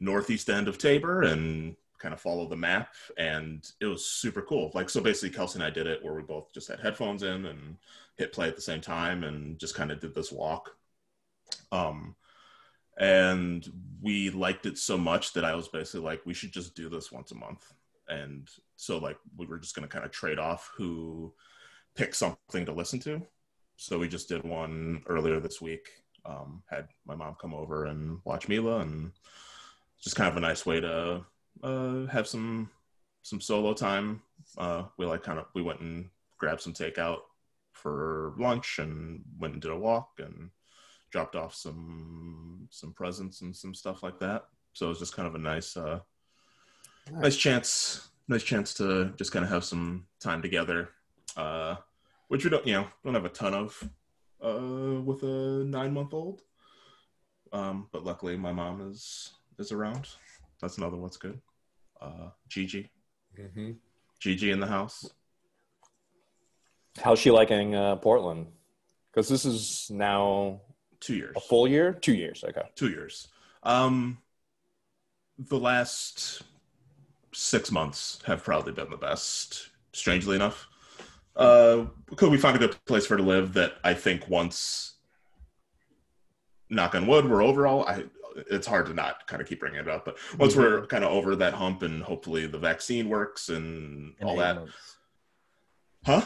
northeast 0.00 0.48
end 0.48 0.68
of 0.68 0.78
tabor 0.78 1.22
and 1.22 1.76
kind 1.98 2.14
of 2.14 2.20
follow 2.20 2.46
the 2.46 2.56
map 2.56 2.94
and 3.16 3.72
it 3.80 3.86
was 3.86 4.04
super 4.06 4.42
cool. 4.42 4.70
Like 4.74 4.88
so 4.88 5.00
basically 5.00 5.36
kelsey 5.36 5.58
and 5.58 5.64
i 5.64 5.70
did 5.70 5.86
it 5.86 6.02
where 6.04 6.14
we 6.14 6.22
both 6.22 6.52
just 6.52 6.68
had 6.68 6.80
headphones 6.80 7.22
in 7.22 7.46
and 7.46 7.76
hit 8.16 8.32
play 8.32 8.48
at 8.48 8.56
the 8.56 8.62
same 8.62 8.80
time 8.80 9.24
and 9.24 9.58
just 9.58 9.74
kind 9.74 9.90
of 9.90 10.00
did 10.00 10.14
this 10.14 10.32
walk. 10.32 10.76
Um 11.72 12.14
and 12.98 13.66
we 14.00 14.30
liked 14.30 14.66
it 14.66 14.76
so 14.76 14.98
much 14.98 15.32
that 15.32 15.44
i 15.44 15.54
was 15.54 15.68
basically 15.68 16.00
like 16.00 16.24
we 16.24 16.34
should 16.34 16.52
just 16.52 16.74
do 16.74 16.88
this 16.88 17.12
once 17.12 17.30
a 17.32 17.36
month. 17.36 17.72
And 18.08 18.48
so 18.76 18.98
like 18.98 19.18
we 19.36 19.46
were 19.46 19.58
just 19.58 19.74
going 19.74 19.86
to 19.86 19.92
kind 19.92 20.04
of 20.04 20.10
trade 20.10 20.38
off 20.38 20.70
who 20.76 21.32
picks 21.94 22.18
something 22.18 22.64
to 22.64 22.72
listen 22.72 23.00
to 23.00 23.22
so 23.78 23.96
we 23.96 24.08
just 24.08 24.28
did 24.28 24.42
one 24.42 25.02
earlier 25.06 25.38
this 25.38 25.62
week. 25.62 25.88
Um, 26.26 26.62
had 26.68 26.88
my 27.06 27.14
mom 27.14 27.36
come 27.40 27.54
over 27.54 27.86
and 27.86 28.18
watch 28.24 28.48
Mila, 28.48 28.80
and 28.80 29.12
just 30.02 30.16
kind 30.16 30.28
of 30.28 30.36
a 30.36 30.40
nice 30.40 30.66
way 30.66 30.80
to 30.80 31.24
uh, 31.62 32.06
have 32.06 32.26
some 32.26 32.70
some 33.22 33.40
solo 33.40 33.72
time. 33.72 34.20
Uh, 34.58 34.82
we 34.98 35.06
like 35.06 35.22
kind 35.22 35.38
of 35.38 35.46
we 35.54 35.62
went 35.62 35.80
and 35.80 36.10
grabbed 36.38 36.60
some 36.60 36.74
takeout 36.74 37.20
for 37.72 38.34
lunch, 38.36 38.80
and 38.80 39.22
went 39.38 39.54
and 39.54 39.62
did 39.62 39.70
a 39.70 39.78
walk, 39.78 40.10
and 40.18 40.50
dropped 41.10 41.36
off 41.36 41.54
some 41.54 42.66
some 42.70 42.92
presents 42.92 43.42
and 43.42 43.54
some 43.54 43.74
stuff 43.74 44.02
like 44.02 44.18
that. 44.18 44.46
So 44.72 44.86
it 44.86 44.90
was 44.90 44.98
just 44.98 45.14
kind 45.14 45.28
of 45.28 45.36
a 45.36 45.38
nice 45.38 45.76
uh, 45.76 46.00
nice 47.12 47.36
chance 47.36 48.08
nice 48.26 48.42
chance 48.42 48.74
to 48.74 49.14
just 49.16 49.30
kind 49.32 49.44
of 49.44 49.50
have 49.52 49.64
some 49.64 50.04
time 50.20 50.42
together. 50.42 50.90
Uh, 51.36 51.76
which 52.28 52.44
we 52.44 52.50
don't 52.50 52.66
you 52.66 52.74
know 52.74 52.86
don't 53.04 53.14
have 53.14 53.24
a 53.24 53.28
ton 53.30 53.54
of 53.54 53.88
uh 54.44 55.00
with 55.02 55.22
a 55.22 55.64
nine 55.64 55.92
month 55.92 56.14
old 56.14 56.42
um 57.52 57.88
but 57.92 58.04
luckily 58.04 58.36
my 58.36 58.52
mom 58.52 58.80
is 58.90 59.32
is 59.58 59.72
around 59.72 60.08
that's 60.60 60.78
another 60.78 60.96
one's 60.96 61.16
good 61.16 61.40
uh 62.00 62.28
gigi 62.48 62.90
Mm-hmm. 63.38 63.72
gigi 64.18 64.50
in 64.50 64.58
the 64.60 64.66
house 64.66 65.08
How's 67.00 67.20
she 67.20 67.30
liking 67.30 67.76
uh, 67.76 67.94
Portland? 67.96 68.48
Because 69.12 69.28
this 69.28 69.44
is 69.44 69.88
now 69.92 70.60
two 70.98 71.14
years 71.14 71.34
a 71.36 71.40
full 71.40 71.68
year, 71.68 71.92
two 71.92 72.14
years. 72.14 72.42
Okay. 72.42 72.62
two 72.74 72.88
years 72.88 73.28
um 73.62 74.18
the 75.38 75.58
last 75.58 76.42
six 77.32 77.70
months 77.70 78.20
have 78.26 78.42
probably 78.42 78.72
been 78.72 78.90
the 78.90 78.96
best 78.96 79.70
strangely 79.92 80.34
enough 80.34 80.67
uh 81.38 81.84
could 82.16 82.30
we 82.30 82.36
find 82.36 82.56
a 82.56 82.58
good 82.58 82.76
place 82.86 83.06
for 83.06 83.14
her 83.14 83.18
to 83.18 83.22
live 83.24 83.52
that 83.54 83.74
i 83.84 83.94
think 83.94 84.28
once 84.28 84.94
knock 86.68 86.94
on 86.94 87.06
wood 87.06 87.24
we're 87.28 87.42
over 87.42 87.66
all 87.66 87.86
i 87.86 88.02
it's 88.50 88.66
hard 88.66 88.86
to 88.86 88.94
not 88.94 89.26
kind 89.26 89.40
of 89.42 89.48
keep 89.48 89.60
bringing 89.60 89.80
it 89.80 89.88
up 89.88 90.04
but 90.04 90.16
once 90.38 90.54
we're 90.54 90.84
kind 90.86 91.02
of 91.04 91.10
over 91.10 91.34
that 91.36 91.54
hump 91.54 91.82
and 91.82 92.02
hopefully 92.02 92.46
the 92.46 92.58
vaccine 92.58 93.08
works 93.08 93.48
and 93.48 94.14
In 94.20 94.26
all 94.26 94.36
that 94.36 94.56
months. 94.56 94.96
huh 96.04 96.24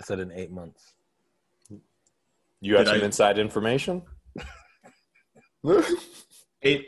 I 0.00 0.04
said 0.04 0.20
in 0.20 0.30
eight 0.30 0.52
months. 0.52 0.92
You 2.60 2.76
have 2.76 2.84
Did 2.86 2.92
some 2.92 3.02
I- 3.02 3.04
inside 3.04 3.36
information? 3.38 4.02
eight 6.62 6.86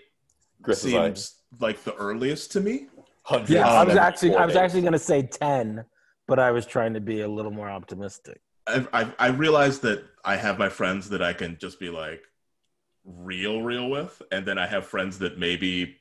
Chris 0.62 0.82
seems 0.82 1.34
like 1.58 1.82
the 1.82 1.94
earliest 1.96 2.52
to 2.52 2.60
me. 2.60 2.86
Yeah, 3.48 3.66
I 3.68 3.82
was 3.84 3.96
actually 3.96 4.34
I 4.36 4.46
was 4.46 4.56
actually 4.56 4.82
going 4.82 4.92
to 4.92 4.98
say 4.98 5.22
ten, 5.22 5.84
but 6.30 6.38
I 6.38 6.52
was 6.52 6.64
trying 6.64 6.94
to 6.94 7.00
be 7.00 7.22
a 7.22 7.28
little 7.28 7.50
more 7.50 7.68
optimistic. 7.68 8.40
I, 8.68 8.86
I 8.92 9.12
I 9.18 9.26
realize 9.30 9.80
that 9.80 10.04
I 10.24 10.36
have 10.36 10.60
my 10.60 10.68
friends 10.68 11.08
that 11.10 11.20
I 11.20 11.32
can 11.32 11.58
just 11.60 11.80
be 11.80 11.90
like 11.90 12.22
real, 13.04 13.62
real 13.62 13.90
with, 13.90 14.22
and 14.30 14.46
then 14.46 14.56
I 14.56 14.68
have 14.68 14.86
friends 14.86 15.18
that 15.18 15.40
maybe 15.40 15.96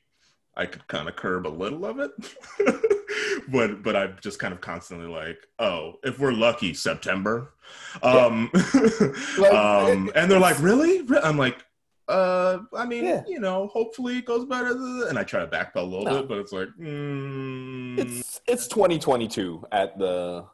I 0.56 0.66
could 0.66 0.86
kind 0.86 1.08
of 1.08 1.16
curb 1.16 1.48
a 1.48 1.48
little 1.48 1.84
of 1.84 1.98
it. 1.98 2.12
but 3.48 3.82
but 3.82 3.96
I'm 3.96 4.18
just 4.20 4.38
kind 4.38 4.54
of 4.54 4.60
constantly 4.60 5.08
like, 5.08 5.38
oh, 5.58 5.94
if 6.04 6.20
we're 6.20 6.32
lucky, 6.32 6.74
September. 6.74 7.54
Um, 8.00 8.52
um 9.52 10.12
and 10.14 10.30
they're 10.30 10.38
like, 10.38 10.62
really? 10.62 11.04
I'm 11.24 11.38
like, 11.38 11.64
uh, 12.10 12.58
I 12.76 12.84
mean, 12.84 13.04
Yeah. 13.04 13.22
you 13.28 13.40
know, 13.40 13.68
hopefully 13.68 14.18
it 14.18 14.24
goes 14.24 14.44
better. 14.44 14.72
And 15.08 15.18
I 15.18 15.22
try 15.24 15.40
to 15.40 15.46
backpedal 15.46 15.76
a 15.76 15.82
little 15.82 16.04
No. 16.04 16.18
bit, 16.20 16.28
but 16.28 16.38
it's 16.38 16.52
like, 16.52 16.68
mm, 16.78 17.98
It's 17.98 18.40
it's 18.46 18.66
2022 18.66 19.64
at 19.72 19.98
the 19.98 20.44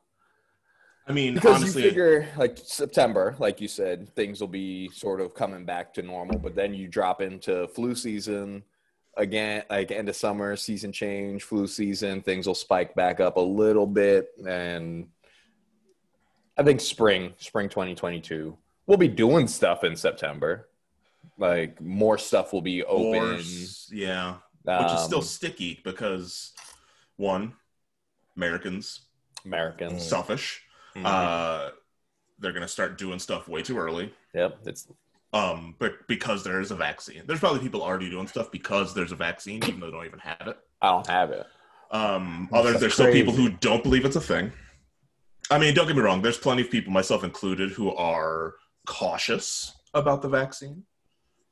I 1.09 1.13
mean, 1.13 1.35
because 1.35 1.63
honestly, 1.63 1.83
you 1.83 1.89
figure 1.91 2.29
like 2.37 2.59
September, 2.59 3.37
like 3.39 3.61
you 3.61 3.69
said, 3.69 4.15
things 4.17 4.41
will 4.41 4.49
be 4.49 4.89
sort 4.91 5.21
of 5.21 5.35
coming 5.35 5.65
back 5.65 5.95
to 5.95 6.03
normal, 6.03 6.39
but 6.39 6.55
then 6.57 6.75
you 6.75 6.89
drop 6.89 7.21
into 7.23 7.69
flu 7.69 7.95
season 7.95 8.65
again, 9.17 9.63
like 9.71 9.91
end 9.93 10.09
of 10.09 10.17
summer, 10.17 10.57
season 10.57 10.93
change, 10.93 11.45
flu 11.45 11.67
season, 11.67 12.21
things 12.23 12.47
will 12.47 12.55
spike 12.57 12.95
back 12.95 13.21
up 13.21 13.37
a 13.37 13.41
little 13.41 13.87
bit, 13.87 14.29
and 14.47 15.09
I 16.59 16.63
think 16.65 16.81
spring, 16.81 17.35
spring 17.39 17.69
2022, 17.69 18.57
we'll 18.87 18.99
be 18.99 19.09
doing 19.09 19.47
stuff 19.47 19.85
in 19.85 19.95
September. 19.97 20.69
Like 21.39 21.81
more 21.81 22.19
stuff 22.19 22.53
will 22.53 22.63
be 22.63 22.83
open. 22.85 23.23
or- 23.23 23.41
yeah, 23.91 24.37
which 24.65 24.93
is 24.93 25.05
still 25.05 25.19
Um, 25.19 25.25
sticky 25.25 25.81
because 25.85 26.53
one, 27.17 27.55
Americans 28.37 29.03
Americans. 29.45 30.07
selfish. 30.07 30.63
Mhm. 30.95 31.05
Uh, 31.05 31.71
they're 32.39 32.53
gonna 32.53 32.67
start 32.69 32.99
doing 32.99 33.19
stuff 33.19 33.49
way 33.49 33.63
too 33.63 33.79
early. 33.79 34.13
yep, 34.35 34.59
it's 34.67 34.89
Um, 35.33 35.75
but 35.79 36.07
because 36.09 36.45
there 36.45 36.61
is 36.61 36.71
a 36.71 36.77
vaccine, 36.77 37.23
there's 37.27 37.41
probably 37.41 37.61
people 37.61 37.83
already 37.83 38.09
doing 38.09 38.27
stuff 38.29 38.51
because 38.51 38.95
there's 38.95 39.13
a 39.13 39.17
vaccine, 39.17 39.63
even 39.65 39.81
though 39.81 39.87
they 39.87 39.93
don't 39.93 40.07
even 40.07 40.19
have 40.21 40.47
it. 40.49 40.59
I 40.81 40.89
don't 40.91 41.07
have 41.07 41.31
it. 41.31 41.47
Um, 41.91 42.49
other 42.53 42.71
That's 42.71 42.81
there's 42.81 42.95
still 42.95 43.13
people 43.13 43.33
who 43.35 43.51
don't 43.51 43.83
believe 43.83 44.05
it's 44.05 44.17
a 44.17 44.21
thing. 44.21 44.53
I 45.51 45.59
mean, 45.59 45.75
don't 45.75 45.87
get 45.87 45.95
me 45.97 46.03
wrong. 46.03 46.23
There's 46.23 46.39
plenty 46.39 46.63
of 46.63 46.71
people, 46.71 46.93
myself 46.93 47.23
included, 47.23 47.71
who 47.73 47.95
are 47.95 48.55
cautious 48.87 49.73
about 49.95 50.23
the 50.23 50.29
vaccine. 50.29 50.85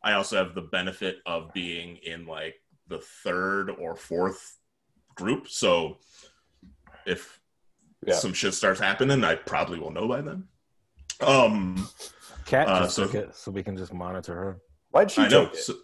I 0.05 0.12
also 0.12 0.37
have 0.37 0.55
the 0.55 0.61
benefit 0.61 1.19
of 1.27 1.53
being 1.55 1.97
in 2.05 2.27
like 2.27 2.55
the 2.88 2.99
third 3.25 3.71
or 3.71 3.97
fourth 3.97 4.59
group, 5.17 5.49
so 5.49 5.97
if 7.07 7.40
Yeah. 8.07 8.14
some 8.14 8.35
shit 8.35 8.53
starts 8.55 8.79
happening, 8.81 9.25
I 9.25 9.35
probably 9.37 9.79
will 9.79 9.90
know 9.90 10.07
by 10.07 10.21
then. 10.21 10.47
Um, 11.21 11.88
Cat 12.45 12.69
Uh, 12.69 12.87
so- 12.87 13.05
took 13.07 13.14
it, 13.14 13.35
so 13.35 13.51
we 13.51 13.62
can 13.62 13.77
just 13.79 13.95
monitor 13.95 14.35
her. 14.35 14.61
Why'd 14.90 15.11
she 15.11 15.23
I 15.23 15.29
know. 15.29 15.45
it? 15.47 15.57
So, 15.57 15.75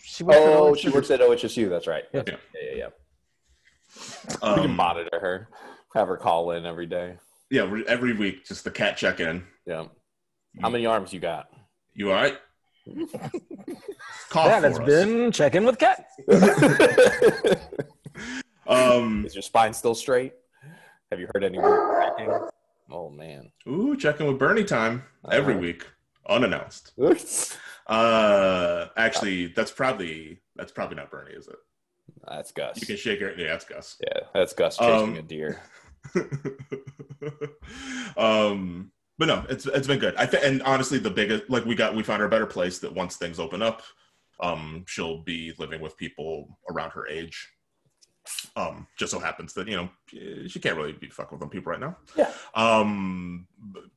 She 0.00 0.22
works 0.24 0.36
at 0.38 0.42
Oh, 0.46 0.68
OHS. 0.70 0.78
she 0.80 0.88
works 0.90 1.10
at 1.10 1.20
OHSU. 1.20 1.68
That's 1.68 1.86
right. 1.86 2.04
Yeah. 2.12 2.22
yeah, 2.26 2.36
yeah. 2.54 2.74
yeah. 2.76 2.88
we 4.42 4.48
um, 4.48 4.60
can 4.62 4.76
monitor 4.76 5.18
her, 5.20 5.48
have 5.94 6.08
her 6.08 6.16
call 6.16 6.50
in 6.52 6.64
every 6.66 6.86
day. 6.86 7.18
yeah, 7.50 7.62
every 7.86 8.12
week, 8.14 8.44
just 8.46 8.64
the 8.64 8.70
cat 8.70 8.96
check 8.96 9.20
in. 9.20 9.46
Yeah. 9.66 9.86
How 10.60 10.68
many 10.70 10.84
arms 10.86 11.12
you 11.12 11.20
got? 11.20 11.48
You 11.94 12.10
all 12.10 12.14
right? 12.16 12.38
Cough 14.30 14.46
That 14.46 14.60
for 14.62 14.68
has 14.68 14.78
us. 14.78 14.86
been 14.86 15.32
checking 15.32 15.64
with 15.64 15.78
Cat. 15.78 16.06
Um, 18.66 19.26
Is 19.26 19.34
your 19.34 19.42
spine 19.42 19.74
still 19.74 19.94
straight? 19.94 20.32
Have 21.10 21.20
you 21.20 21.28
heard 21.34 21.44
any 21.44 21.58
more 21.58 21.94
cracking? 21.94 22.32
Oh 22.90 23.10
man. 23.10 23.50
ooh, 23.68 23.94
checking 23.94 24.26
with 24.26 24.38
Bernie 24.38 24.64
time 24.64 25.02
every 25.30 25.52
Uh-huh. 25.52 25.60
week, 25.60 25.86
unannounced. 26.28 26.92
Uh, 27.86 28.86
actually, 28.96 29.48
that's 29.48 29.70
probably 29.70 30.40
that's 30.56 30.72
probably 30.72 30.96
not 30.96 31.10
Bernie, 31.10 31.32
is 31.34 31.46
it? 31.48 31.56
That's 32.26 32.50
Gus. 32.52 32.80
You 32.80 32.86
can 32.86 32.96
shake 32.96 33.20
your 33.20 33.38
yeah, 33.38 33.48
that's 33.48 33.66
Gus. 33.66 33.98
Yeah, 34.02 34.20
that's 34.32 34.54
Gus 34.54 34.78
chasing 34.78 35.10
Um, 35.10 35.16
a 35.16 35.20
deer. 35.22 35.60
um, 38.16 38.90
but 39.18 39.28
no, 39.28 39.44
it's 39.48 39.66
it's 39.66 39.86
been 39.86 39.98
good. 39.98 40.14
I 40.16 40.26
think, 40.26 40.44
and 40.44 40.62
honestly, 40.62 40.98
the 40.98 41.10
biggest 41.10 41.48
like 41.48 41.64
we 41.64 41.74
got 41.74 41.94
we 41.94 42.02
found 42.02 42.20
her 42.20 42.26
a 42.26 42.30
better 42.30 42.46
place 42.46 42.78
that 42.80 42.92
once 42.92 43.16
things 43.16 43.38
open 43.38 43.62
up, 43.62 43.82
um, 44.40 44.84
she'll 44.88 45.22
be 45.22 45.52
living 45.58 45.80
with 45.80 45.96
people 45.96 46.58
around 46.70 46.90
her 46.90 47.06
age. 47.06 47.48
Um, 48.56 48.86
just 48.96 49.12
so 49.12 49.18
happens 49.18 49.52
that 49.54 49.68
you 49.68 49.76
know 49.76 49.90
she 50.48 50.58
can't 50.58 50.76
really 50.76 50.92
be 50.92 51.08
fucking 51.08 51.32
with 51.32 51.40
them 51.40 51.50
people 51.50 51.70
right 51.70 51.80
now. 51.80 51.96
Yeah. 52.16 52.30
Um, 52.54 53.46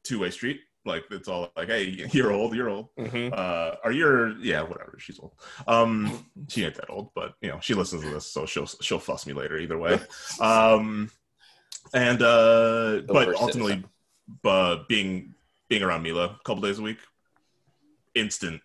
two 0.03 0.19
way 0.19 0.29
street. 0.29 0.61
Like 0.85 1.03
it's 1.11 1.27
all 1.27 1.51
like, 1.57 1.67
hey, 1.67 2.07
you're 2.11 2.31
old, 2.31 2.55
you're 2.55 2.69
old. 2.69 2.89
Mm-hmm. 2.97 3.33
Uh, 3.33 3.75
are 3.83 3.91
you? 3.91 4.37
Yeah, 4.41 4.61
whatever. 4.61 4.97
She's 4.99 5.19
old. 5.19 5.33
Um, 5.67 6.25
she 6.47 6.63
ain't 6.63 6.75
that 6.75 6.89
old, 6.89 7.09
but 7.13 7.33
you 7.41 7.49
know, 7.49 7.59
she 7.59 7.73
listens 7.73 8.03
to 8.03 8.09
this, 8.09 8.25
so 8.25 8.45
she'll 8.45 8.67
she'll 8.67 8.99
fuss 8.99 9.25
me 9.25 9.33
later 9.33 9.57
either 9.57 9.77
way. 9.77 9.99
Um, 10.39 11.09
and 11.93 12.21
uh, 12.21 13.01
but 13.07 13.33
ultimately, 13.35 13.83
uh, 14.45 14.77
being 14.87 15.33
being 15.67 15.83
around 15.83 16.03
Mila 16.03 16.25
a 16.25 16.39
couple 16.43 16.61
days 16.61 16.79
a 16.79 16.81
week, 16.81 16.99
instant, 18.15 18.61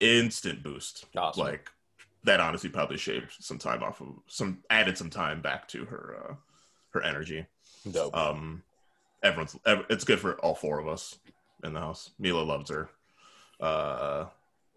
instant 0.00 0.62
boost. 0.62 1.06
Awesome. 1.16 1.44
Like 1.44 1.70
that, 2.24 2.40
honestly, 2.40 2.70
probably 2.70 2.96
shaved 2.96 3.32
some 3.38 3.58
time 3.58 3.82
off 3.82 4.00
of 4.00 4.08
some 4.26 4.58
added 4.70 4.98
some 4.98 5.10
time 5.10 5.40
back 5.40 5.68
to 5.68 5.84
her 5.84 6.16
uh, 6.18 6.34
her 6.90 7.02
energy. 7.02 7.46
Dope. 7.90 8.16
Um, 8.16 8.62
everyone's 9.22 9.56
it's 9.66 10.04
good 10.04 10.20
for 10.20 10.34
all 10.40 10.54
four 10.54 10.78
of 10.78 10.88
us 10.88 11.18
in 11.62 11.72
the 11.72 11.80
house. 11.80 12.10
Mila 12.18 12.42
loves 12.42 12.70
her, 12.70 12.88
uh, 13.60 14.26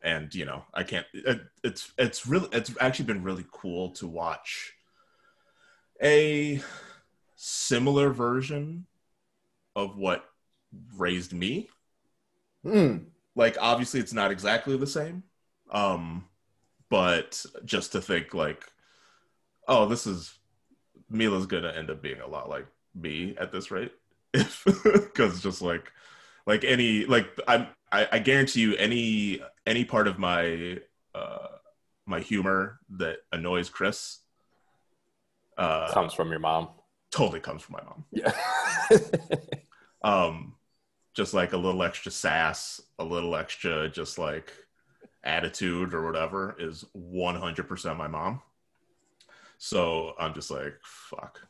and 0.03 0.33
you 0.33 0.45
know 0.45 0.63
I 0.73 0.83
can't. 0.83 1.05
It, 1.13 1.41
it's 1.63 1.91
it's 1.97 2.27
really 2.27 2.49
it's 2.51 2.71
actually 2.79 3.05
been 3.05 3.23
really 3.23 3.45
cool 3.51 3.91
to 3.91 4.07
watch 4.07 4.73
a 6.01 6.61
similar 7.35 8.09
version 8.09 8.85
of 9.77 9.95
what 9.95 10.25
raised 10.97 11.31
me. 11.31 11.69
Mm. 12.65 13.05
Like 13.35 13.55
obviously 13.61 13.99
it's 13.99 14.11
not 14.11 14.31
exactly 14.31 14.75
the 14.75 14.87
same, 14.87 15.23
um, 15.71 16.25
but 16.89 17.45
just 17.63 17.91
to 17.91 18.01
think 18.01 18.33
like, 18.33 18.65
oh, 19.67 19.85
this 19.85 20.07
is 20.07 20.33
Mila's 21.09 21.45
gonna 21.45 21.71
end 21.71 21.91
up 21.91 22.01
being 22.01 22.19
a 22.19 22.27
lot 22.27 22.49
like 22.49 22.65
me 22.95 23.35
at 23.39 23.51
this 23.51 23.69
rate, 23.69 23.93
because 24.33 25.41
just 25.41 25.61
like 25.61 25.91
like 26.47 26.63
any 26.63 27.05
like 27.05 27.27
I'm 27.47 27.67
I, 27.91 28.07
I 28.13 28.19
guarantee 28.19 28.61
you 28.61 28.75
any 28.75 29.41
any 29.67 29.85
part 29.85 30.07
of 30.07 30.17
my 30.17 30.79
uh 31.13 31.47
my 32.07 32.19
humor 32.19 32.79
that 32.97 33.17
annoys 33.31 33.69
Chris 33.69 34.19
uh 35.57 35.93
Comes 35.93 36.13
from 36.13 36.31
your 36.31 36.39
mom. 36.39 36.69
totally 37.11 37.39
comes 37.39 37.61
from 37.61 37.73
my 37.73 37.83
mom. 37.83 38.05
Yeah. 38.11 38.31
Um 40.07 40.53
just 41.13 41.33
like 41.33 41.53
a 41.53 41.57
little 41.57 41.83
extra 41.83 42.11
sass, 42.11 42.79
a 42.99 43.03
little 43.03 43.35
extra 43.35 43.89
just 43.89 44.17
like 44.17 44.53
attitude 45.23 45.93
or 45.93 46.05
whatever 46.05 46.55
is 46.59 46.85
100% 46.95 47.97
my 47.97 48.07
mom. 48.07 48.41
So 49.57 50.13
I'm 50.19 50.33
just 50.33 50.51
like 50.51 50.75
fuck. 50.83 51.41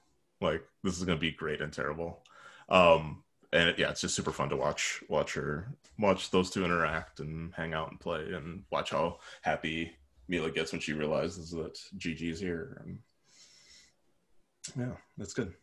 Like 0.42 0.64
this 0.84 0.98
is 0.98 1.04
going 1.04 1.18
to 1.18 1.22
be 1.22 1.32
great 1.32 1.62
and 1.62 1.72
terrible. 1.72 2.24
Um 2.70 3.24
and 3.54 3.70
it, 3.70 3.80
yeah, 3.80 3.90
it's 3.90 4.02
just 4.02 4.16
super 4.16 4.32
fun 4.32 4.50
to 4.50 4.58
watch 4.58 5.04
watch 5.08 5.34
her 5.36 5.70
watch 6.00 6.32
those 6.32 6.50
two 6.50 6.66
interact 6.66 7.20
and 7.20 7.54
hang 7.54 7.74
out 7.74 7.92
and 7.92 8.00
play 8.00 8.34
and 8.34 8.64
watch 8.72 8.90
how 8.90 9.20
happy 9.42 9.96
Mila 10.28 10.52
gets 10.52 10.72
when 10.72 10.82
she 10.82 10.94
realizes 10.94 11.52
that 11.52 11.80
Gigi's 11.98 12.40
here 12.40 12.82
and 12.84 13.00
yeah, 14.78 14.96
that's 15.18 15.34
good. 15.34 15.54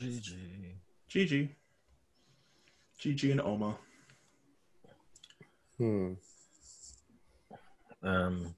GG. 0.00 0.74
Gigi. 1.08 1.56
Gigi 2.98 3.30
and 3.30 3.40
Oma. 3.40 3.76
Hmm. 5.78 6.12
Um, 8.02 8.54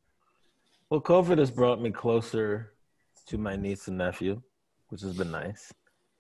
well, 0.91 1.01
COVID 1.01 1.39
has 1.39 1.51
brought 1.51 1.81
me 1.81 1.91
closer 1.91 2.73
to 3.27 3.39
my 3.39 3.57
niece 3.57 3.89
and 3.89 3.99
nephew, 3.99 4.41
which 4.89 5.01
has 5.03 5.17
been 5.17 5.31
nice. 5.31 5.73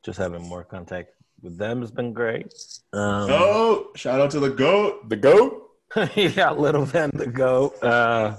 Just 0.04 0.18
having 0.18 0.42
more 0.42 0.64
contact 0.64 1.10
with 1.42 1.58
them 1.58 1.80
has 1.80 1.90
been 1.90 2.12
great. 2.12 2.46
Um, 2.92 3.28
Oh, 3.30 3.88
shout 3.94 4.20
out 4.20 4.30
to 4.32 4.40
the 4.40 4.50
goat. 4.50 5.08
The 5.08 5.16
goat. 5.16 5.62
you 6.14 6.30
got 6.30 6.58
little 6.58 6.84
Van 6.84 7.10
the 7.14 7.26
goat. 7.26 7.80
Uh, 7.82 8.36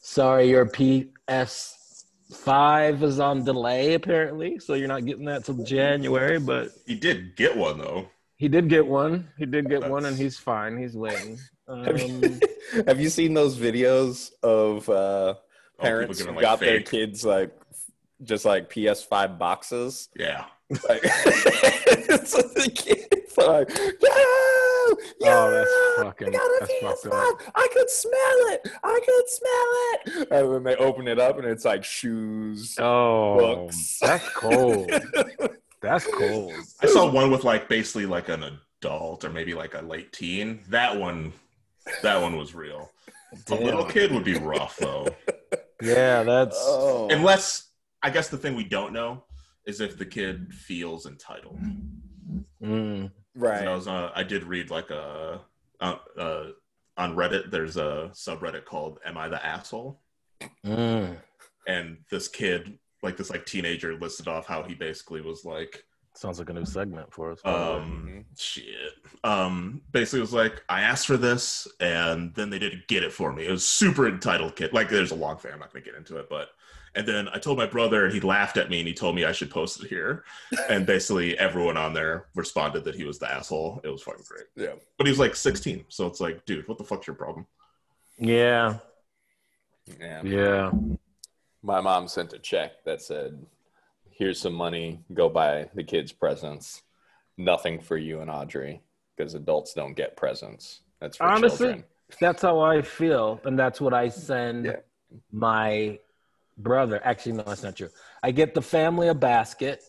sorry, 0.00 0.48
your 0.48 0.66
PS5 0.66 3.02
is 3.02 3.20
on 3.20 3.44
delay 3.44 3.94
apparently, 3.94 4.58
so 4.58 4.74
you're 4.74 4.88
not 4.88 5.04
getting 5.04 5.24
that 5.26 5.44
till 5.44 5.62
January. 5.64 6.38
But 6.38 6.70
He 6.86 6.94
did 6.94 7.36
get 7.36 7.56
one 7.56 7.78
though. 7.78 8.08
He 8.38 8.48
did 8.48 8.68
get 8.68 8.86
one. 8.86 9.28
He 9.36 9.44
did 9.46 9.68
get 9.68 9.88
one, 9.88 10.04
and 10.06 10.16
he's 10.16 10.38
fine. 10.38 10.78
He's 10.78 10.96
waiting. 10.96 11.38
Have 11.68 12.00
Um, 12.00 12.22
you, 12.22 12.40
have 12.86 12.98
you 12.98 13.10
seen 13.10 13.34
those 13.34 13.58
videos 13.58 14.30
of 14.42 14.88
uh, 14.88 14.92
Oh, 14.94 15.34
people 15.34 15.84
parents 15.84 16.18
giving, 16.18 16.32
who 16.32 16.36
like, 16.40 16.42
got 16.42 16.60
their 16.60 16.80
kids 16.80 17.24
like 17.26 17.54
just 18.22 18.44
like 18.46 18.70
PS5 18.72 19.38
boxes. 19.38 20.08
Yeah. 20.16 20.46
Like, 20.70 21.02
so 21.04 22.40
the 22.56 22.70
kids 22.74 23.38
are 23.38 23.60
like, 23.60 23.68
no, 23.68 24.08
Oh, 24.10 25.50
that's 25.50 25.70
yeah, 25.98 26.04
fucking- 26.04 26.28
I 26.28 26.30
got 26.30 26.40
a 26.40 26.58
that's 26.60 27.02
fucked 27.02 27.14
PS5. 27.14 27.52
I 27.54 27.68
could 27.74 27.90
smell 27.90 28.14
it. 28.54 28.70
I 28.82 29.00
could 29.04 29.28
smell 29.28 30.22
it. 30.22 30.28
And 30.32 30.54
then 30.54 30.62
they 30.64 30.76
open 30.76 31.06
it 31.06 31.18
up 31.20 31.36
and 31.38 31.46
it's 31.46 31.64
like 31.66 31.84
shoes. 31.84 32.76
Oh, 32.80 33.36
Books. 33.66 33.98
that's 34.00 34.28
cold. 34.30 34.90
That's 35.80 36.06
cool. 36.06 36.52
I 36.82 36.86
saw 36.86 37.10
one 37.10 37.30
with 37.30 37.44
like 37.44 37.68
basically 37.68 38.06
like 38.06 38.28
an 38.28 38.44
adult 38.82 39.24
or 39.24 39.30
maybe 39.30 39.54
like 39.54 39.74
a 39.74 39.82
late 39.82 40.12
teen. 40.12 40.60
That 40.68 40.98
one, 40.98 41.32
that 42.02 42.20
one 42.20 42.36
was 42.36 42.54
real. 42.54 42.90
A 43.50 43.54
little 43.54 43.84
kid 43.84 44.10
would 44.12 44.24
be 44.24 44.38
rough 44.38 44.76
though. 44.76 45.08
Yeah, 45.82 46.22
that's 46.22 46.56
Oh. 46.58 47.08
Unless 47.10 47.70
I 48.02 48.10
guess 48.10 48.28
the 48.28 48.38
thing 48.38 48.56
we 48.56 48.64
don't 48.64 48.92
know 48.92 49.24
is 49.66 49.80
if 49.80 49.98
the 49.98 50.06
kid 50.06 50.52
feels 50.52 51.06
entitled. 51.06 51.60
mm, 52.62 53.10
right. 53.34 53.68
I 53.68 53.74
was 53.74 53.86
uh, 53.86 54.10
I 54.14 54.22
did 54.22 54.44
read 54.44 54.70
like 54.70 54.90
a 54.90 55.40
uh, 55.80 55.96
uh, 56.16 56.44
on 56.96 57.14
Reddit. 57.14 57.50
There's 57.50 57.76
a 57.76 58.10
subreddit 58.12 58.64
called 58.64 58.98
"Am 59.04 59.18
I 59.18 59.28
the 59.28 59.44
Asshole?" 59.44 60.00
mm. 60.64 61.16
and 61.66 61.98
this 62.10 62.28
kid, 62.28 62.78
like 63.02 63.16
this 63.16 63.30
like 63.30 63.46
teenager, 63.46 63.94
listed 63.96 64.28
off 64.28 64.46
how 64.46 64.62
he 64.62 64.74
basically 64.74 65.20
was 65.20 65.44
like, 65.44 65.84
sounds 66.14 66.38
like 66.40 66.50
a 66.50 66.52
new 66.52 66.64
segment 66.64 67.12
for 67.12 67.30
us. 67.32 67.40
um, 67.44 68.24
shit. 68.36 68.72
Um, 69.22 69.82
basically 69.92 70.20
was 70.20 70.32
like, 70.32 70.62
I 70.68 70.80
asked 70.82 71.06
for 71.06 71.16
this, 71.16 71.68
and 71.78 72.34
then 72.34 72.50
they 72.50 72.58
didn't 72.58 72.88
get 72.88 73.04
it 73.04 73.12
for 73.12 73.32
me. 73.32 73.46
It 73.46 73.50
was 73.52 73.66
super 73.66 74.08
entitled 74.08 74.56
kid. 74.56 74.72
Like, 74.72 74.88
there's 74.88 75.12
a 75.12 75.16
long 75.16 75.36
thing. 75.38 75.52
I'm 75.52 75.60
not 75.60 75.72
gonna 75.72 75.84
get 75.84 75.94
into 75.94 76.16
it, 76.18 76.28
but. 76.28 76.48
And 76.94 77.06
then 77.06 77.28
I 77.28 77.38
told 77.38 77.58
my 77.58 77.66
brother, 77.66 78.06
and 78.06 78.14
he 78.14 78.18
laughed 78.18 78.56
at 78.56 78.70
me, 78.70 78.78
and 78.80 78.88
he 78.88 78.94
told 78.94 79.14
me 79.14 79.24
I 79.24 79.30
should 79.30 79.50
post 79.50 79.84
it 79.84 79.88
here. 79.88 80.24
And 80.70 80.84
basically, 80.86 81.38
everyone 81.38 81.76
on 81.76 81.92
there 81.92 82.26
responded 82.34 82.82
that 82.84 82.96
he 82.96 83.04
was 83.04 83.18
the 83.20 83.30
asshole. 83.30 83.80
It 83.84 83.88
was 83.88 84.02
fucking 84.02 84.24
great. 84.26 84.46
Yeah. 84.56 84.74
But 84.96 85.06
he 85.06 85.10
was 85.12 85.18
like 85.20 85.36
16, 85.36 85.84
so 85.88 86.06
it's 86.06 86.18
like, 86.18 86.44
dude, 86.46 86.66
what 86.66 86.78
the 86.78 86.84
fuck's 86.84 87.06
your 87.06 87.14
problem? 87.14 87.46
yeah, 88.18 88.78
Yeah. 90.00 90.22
yeah. 90.24 90.70
My 91.68 91.82
mom 91.82 92.08
sent 92.08 92.32
a 92.32 92.38
check 92.38 92.82
that 92.86 93.02
said, 93.02 93.44
"Here's 94.10 94.40
some 94.40 94.54
money. 94.54 95.04
Go 95.12 95.28
buy 95.28 95.68
the 95.74 95.84
kids 95.84 96.12
presents. 96.12 96.82
Nothing 97.36 97.78
for 97.78 97.98
you 97.98 98.20
and 98.22 98.30
Audrey 98.30 98.80
because 99.14 99.34
adults 99.34 99.74
don't 99.74 99.92
get 99.92 100.16
presents. 100.16 100.80
That's 100.98 101.18
for 101.18 101.24
Honestly, 101.24 101.66
children." 101.66 101.84
That's 102.22 102.40
how 102.40 102.60
I 102.60 102.80
feel, 102.80 103.38
and 103.44 103.58
that's 103.58 103.82
what 103.82 103.92
I 103.92 104.08
send 104.08 104.64
Yeah. 104.64 104.76
my 105.30 105.98
brother. 106.56 107.02
Actually, 107.04 107.32
no, 107.32 107.42
that's 107.42 107.62
not 107.62 107.76
true. 107.76 107.90
I 108.22 108.30
get 108.30 108.54
the 108.54 108.62
family 108.62 109.08
a 109.08 109.14
basket, 109.14 109.84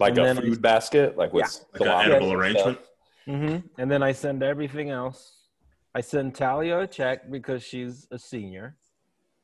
Like 0.00 0.14
a 0.18 0.22
then- 0.24 0.36
food 0.42 0.60
basket, 0.60 1.16
like 1.16 1.32
with 1.32 1.64
Like 1.74 1.82
an 1.82 2.10
edible 2.10 2.32
arrangement. 2.32 2.78
stuff. 2.80 2.90
hmm 3.26 3.56
and 3.78 3.88
then 3.90 4.02
I 4.02 4.10
send 4.10 4.42
everything 4.42 4.90
else. 4.90 5.20
I 5.94 6.00
send 6.00 6.34
Talia 6.34 6.80
a 6.80 6.86
check 6.88 7.30
because 7.30 7.62
she's 7.62 8.08
a 8.10 8.18
senior. 8.18 8.76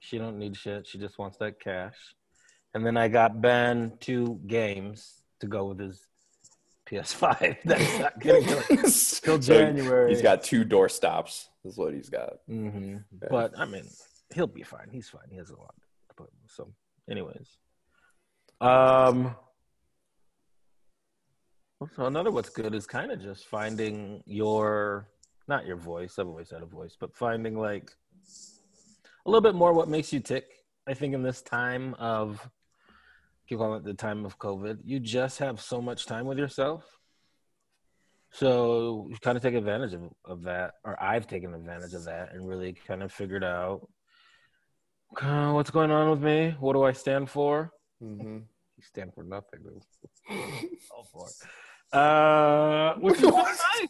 She 0.03 0.19
don't 0.19 0.37
need 0.37 0.57
shit. 0.57 0.85
She 0.87 0.99
just 0.99 1.17
wants 1.17 1.39
that 1.39 1.61
cash. 1.61 1.95
And 2.75 2.85
then 2.85 2.97
I 2.97 3.07
got 3.07 3.41
Ben 3.41 3.93
two 4.01 4.41
games 4.49 5.23
to 5.41 5.47
go 5.47 5.67
with 5.67 5.79
his 5.79 6.09
PS5. 6.91 7.59
That's 7.65 7.99
not 8.01 8.19
getting 8.19 8.45
till, 8.77 8.91
till 8.91 9.39
January. 9.39 10.11
He's 10.13 10.21
got 10.21 10.43
two 10.43 10.65
door 10.65 10.89
stops. 10.89 11.49
Is 11.65 11.79
what 11.79 11.95
he's 11.95 12.09
got. 12.09 12.39
hmm 12.49 12.97
Yeah. 13.23 13.29
But 13.31 13.57
I 13.57 13.65
mean, 13.65 13.85
he'll 14.35 14.49
be 14.49 14.65
fine. 14.65 14.89
He's 14.91 15.09
fine. 15.09 15.29
He 15.31 15.37
has 15.37 15.51
a 15.51 15.57
lot 15.57 15.75
to 16.09 16.15
put. 16.17 16.31
So, 16.49 16.73
anyways, 17.09 17.59
um, 18.61 19.37
so 21.95 22.07
another 22.07 22.33
what's 22.33 22.49
good 22.49 22.75
is 22.75 22.87
kind 22.87 23.13
of 23.13 23.23
just 23.23 23.47
finding 23.47 24.21
your 24.27 25.07
not 25.47 25.65
your 25.65 25.77
voice. 25.77 26.19
I've 26.19 26.27
always 26.27 26.51
had 26.51 26.63
a 26.63 26.67
voice, 26.67 26.97
but 26.99 27.15
finding 27.15 27.57
like 27.57 27.93
a 29.25 29.31
little 29.31 29.41
bit 29.41 29.55
more 29.55 29.73
what 29.73 29.89
makes 29.89 30.13
you 30.13 30.21
tick. 30.21 30.45
I 30.87 30.95
think 30.95 31.15
in 31.15 31.23
this 31.23 31.43
time 31.43 31.95
of 31.95 32.49
keep 33.49 33.59
calling 33.59 33.81
it 33.81 33.85
the 33.85 33.95
time 33.95 34.25
of 34.25 34.39
COVID, 34.39 34.79
you 34.85 34.99
just 34.99 35.39
have 35.39 35.61
so 35.61 35.81
much 35.81 36.07
time 36.07 36.27
with 36.27 36.39
yourself. 36.39 36.85
So 38.33 39.09
you 39.11 39.17
kind 39.21 39.37
of 39.37 39.43
take 39.43 39.55
advantage 39.55 39.93
of, 39.93 40.03
of 40.25 40.43
that, 40.45 40.75
or 40.85 41.01
I've 41.03 41.27
taken 41.27 41.55
advantage 41.55 41.93
of 41.93 42.05
that 42.05 42.33
and 42.33 42.49
really 42.49 42.73
kind 42.73 43.03
of 43.03 43.13
figured 43.13 43.45
out 43.45 43.87
uh, 45.21 45.53
what's 45.53 45.71
going 45.71 45.91
on 45.91 46.11
with 46.11 46.23
me. 46.23 46.57
What 46.59 46.73
do 46.73 46.83
I 46.83 46.93
stand 46.93 47.29
for? 47.29 47.71
Mm-hmm. 48.03 48.39
You 48.39 48.83
stand 48.83 49.13
for 49.15 49.23
nothing. 49.23 49.61
All 50.91 51.05
for 51.13 51.29
it. 51.29 51.97
Uh, 51.97 52.95
which 52.95 53.17
is 53.17 53.31
nice. 53.31 53.89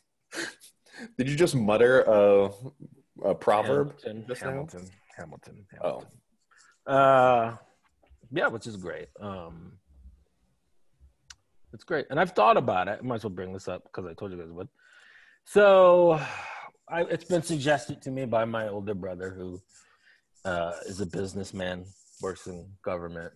Did 1.16 1.28
you 1.28 1.36
just 1.36 1.54
mutter 1.54 2.02
a, 2.02 2.50
a 3.24 3.34
proverb? 3.34 3.94
Hamilton, 4.02 4.24
just 4.26 4.42
now? 4.42 4.66
Hamilton, 5.16 5.66
Hamilton, 5.70 6.08
Oh. 6.86 6.92
Uh, 6.92 7.56
yeah, 8.30 8.48
which 8.48 8.66
is 8.66 8.76
great. 8.76 9.08
Um, 9.20 9.72
it's 11.72 11.84
great, 11.84 12.06
and 12.10 12.18
I've 12.18 12.32
thought 12.32 12.56
about 12.56 12.88
it. 12.88 12.98
I 13.02 13.06
might 13.06 13.16
as 13.16 13.24
well 13.24 13.30
bring 13.30 13.52
this 13.52 13.68
up 13.68 13.84
because 13.84 14.06
I 14.10 14.14
told 14.14 14.32
you 14.32 14.38
guys 14.38 14.50
would. 14.50 14.68
So, 15.44 16.20
I, 16.88 17.02
it's 17.04 17.24
been 17.24 17.42
suggested 17.42 18.02
to 18.02 18.10
me 18.10 18.24
by 18.26 18.44
my 18.44 18.68
older 18.68 18.94
brother, 18.94 19.30
who 19.30 19.60
uh, 20.44 20.72
is 20.86 21.00
a 21.00 21.06
businessman, 21.06 21.84
works 22.20 22.46
in 22.46 22.66
government, 22.82 23.32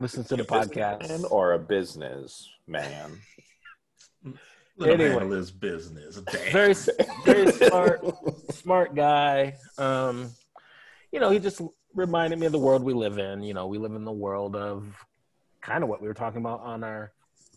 listens 0.00 0.28
to 0.28 0.36
the 0.36 0.44
podcast. 0.44 1.24
Or 1.30 1.52
a 1.52 1.58
business 1.58 2.48
man? 2.66 3.18
Anyway. 4.80 5.08
handle 5.08 5.30
his 5.32 5.50
business. 5.50 6.20
Damn. 6.20 6.52
very 6.52 6.74
very 7.24 7.50
smart 7.52 8.00
smart 8.52 8.94
guy 8.94 9.56
um 9.76 10.30
you 11.12 11.20
know 11.20 11.30
he 11.30 11.38
just 11.38 11.60
reminded 11.94 12.38
me 12.38 12.46
of 12.46 12.52
the 12.52 12.58
world 12.58 12.82
we 12.82 12.92
live 12.92 13.18
in. 13.18 13.42
You 13.42 13.54
know 13.54 13.66
we 13.66 13.78
live 13.78 13.94
in 13.94 14.04
the 14.04 14.12
world 14.12 14.56
of 14.56 14.86
kind 15.60 15.82
of 15.82 15.88
what 15.88 16.00
we 16.00 16.08
were 16.08 16.14
talking 16.14 16.40
about 16.40 16.60
on 16.60 16.84
our 16.84 17.12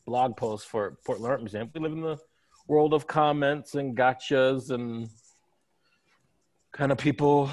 blog 0.05 0.35
post 0.35 0.67
for 0.67 0.97
portland 1.05 1.31
art 1.31 1.39
museum 1.39 1.69
we 1.75 1.79
live 1.79 1.91
in 1.91 2.01
the 2.01 2.17
world 2.67 2.91
of 2.91 3.05
comments 3.05 3.75
and 3.75 3.95
gotchas 3.95 4.71
and 4.71 5.07
kind 6.71 6.91
of 6.91 6.97
people 6.97 7.49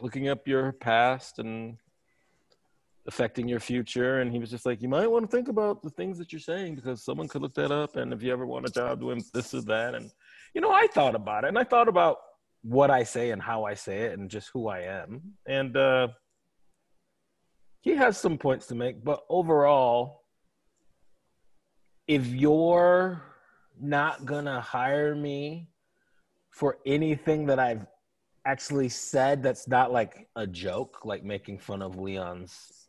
looking 0.00 0.28
up 0.28 0.48
your 0.48 0.72
past 0.72 1.38
and 1.38 1.76
affecting 3.06 3.46
your 3.46 3.60
future. 3.60 4.20
And 4.20 4.32
he 4.32 4.38
was 4.38 4.50
just 4.50 4.64
like 4.66 4.80
you 4.80 4.88
might 4.88 5.06
want 5.06 5.30
to 5.30 5.36
think 5.36 5.48
about 5.48 5.82
the 5.82 5.90
things 5.90 6.16
that 6.18 6.32
you're 6.32 6.40
saying 6.40 6.76
because 6.76 7.04
someone 7.04 7.28
could 7.28 7.42
look 7.42 7.54
that 7.54 7.70
up. 7.70 7.96
And 7.96 8.12
if 8.12 8.22
you 8.22 8.32
ever 8.32 8.46
want 8.46 8.66
a 8.66 8.70
job 8.70 9.00
doing 9.00 9.22
this 9.34 9.52
or 9.52 9.60
that. 9.62 9.94
And 9.94 10.10
you 10.56 10.62
know 10.62 10.72
i 10.72 10.86
thought 10.86 11.14
about 11.14 11.44
it 11.44 11.48
and 11.48 11.58
i 11.58 11.64
thought 11.64 11.86
about 11.86 12.16
what 12.68 12.90
i 12.90 13.02
say 13.04 13.30
and 13.30 13.40
how 13.40 13.62
i 13.64 13.74
say 13.74 13.98
it 14.06 14.18
and 14.18 14.28
just 14.28 14.50
who 14.52 14.66
i 14.66 14.80
am 14.80 15.20
and 15.46 15.76
uh 15.76 16.08
he 17.80 17.94
has 17.94 18.18
some 18.18 18.36
points 18.36 18.66
to 18.66 18.74
make 18.74 19.04
but 19.04 19.20
overall 19.28 20.22
if 22.08 22.26
you're 22.26 23.22
not 23.80 24.24
gonna 24.24 24.60
hire 24.60 25.14
me 25.14 25.68
for 26.50 26.78
anything 26.86 27.46
that 27.46 27.60
i've 27.60 27.86
actually 28.46 28.88
said 28.88 29.42
that's 29.42 29.68
not 29.68 29.92
like 29.92 30.26
a 30.36 30.46
joke 30.46 31.04
like 31.04 31.22
making 31.24 31.58
fun 31.58 31.82
of 31.82 31.96
leon's 31.98 32.88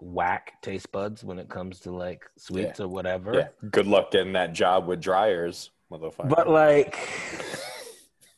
whack 0.00 0.60
taste 0.60 0.90
buds 0.92 1.24
when 1.24 1.38
it 1.38 1.48
comes 1.48 1.80
to 1.80 1.90
like 1.90 2.24
sweets 2.36 2.78
or 2.80 2.88
whatever 2.88 3.34
Yeah. 3.34 3.68
Good 3.70 3.86
luck 3.86 4.10
getting 4.10 4.34
that 4.34 4.52
job 4.52 4.86
with 4.86 5.00
dryers, 5.00 5.70
motherfucker. 5.90 6.28
but 6.28 6.48
like, 6.48 6.98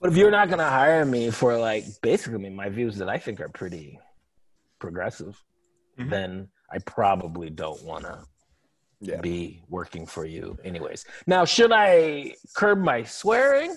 but 0.06 0.12
if 0.12 0.18
you're 0.18 0.30
not 0.30 0.48
gonna 0.48 0.68
hire 0.68 1.04
me 1.04 1.32
for 1.32 1.58
like 1.58 1.84
basically 2.00 2.48
my 2.48 2.68
views 2.68 2.96
that 2.96 3.08
I 3.08 3.18
think 3.18 3.40
are 3.40 3.48
pretty 3.48 3.98
progressive, 4.78 5.42
Mhm. 5.98 6.10
then 6.10 6.48
I 6.70 6.78
probably 6.78 7.50
don't 7.50 7.82
want 7.82 8.04
to 8.04 8.24
yeah. 9.00 9.20
be 9.20 9.64
working 9.68 10.06
for 10.06 10.24
you, 10.24 10.56
anyways. 10.62 11.06
Now, 11.26 11.44
should 11.44 11.72
I 11.72 12.36
curb 12.54 12.78
my 12.78 13.02
swearing? 13.02 13.76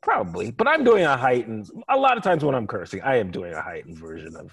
Probably, 0.00 0.50
but 0.50 0.66
I'm 0.66 0.82
doing 0.82 1.04
a 1.04 1.16
heightened. 1.16 1.70
A 1.88 1.96
lot 1.96 2.16
of 2.16 2.24
times 2.24 2.44
when 2.44 2.56
I'm 2.56 2.66
cursing, 2.66 3.00
I 3.02 3.18
am 3.18 3.30
doing 3.30 3.52
a 3.52 3.62
heightened 3.62 3.96
version 3.96 4.34
of 4.34 4.50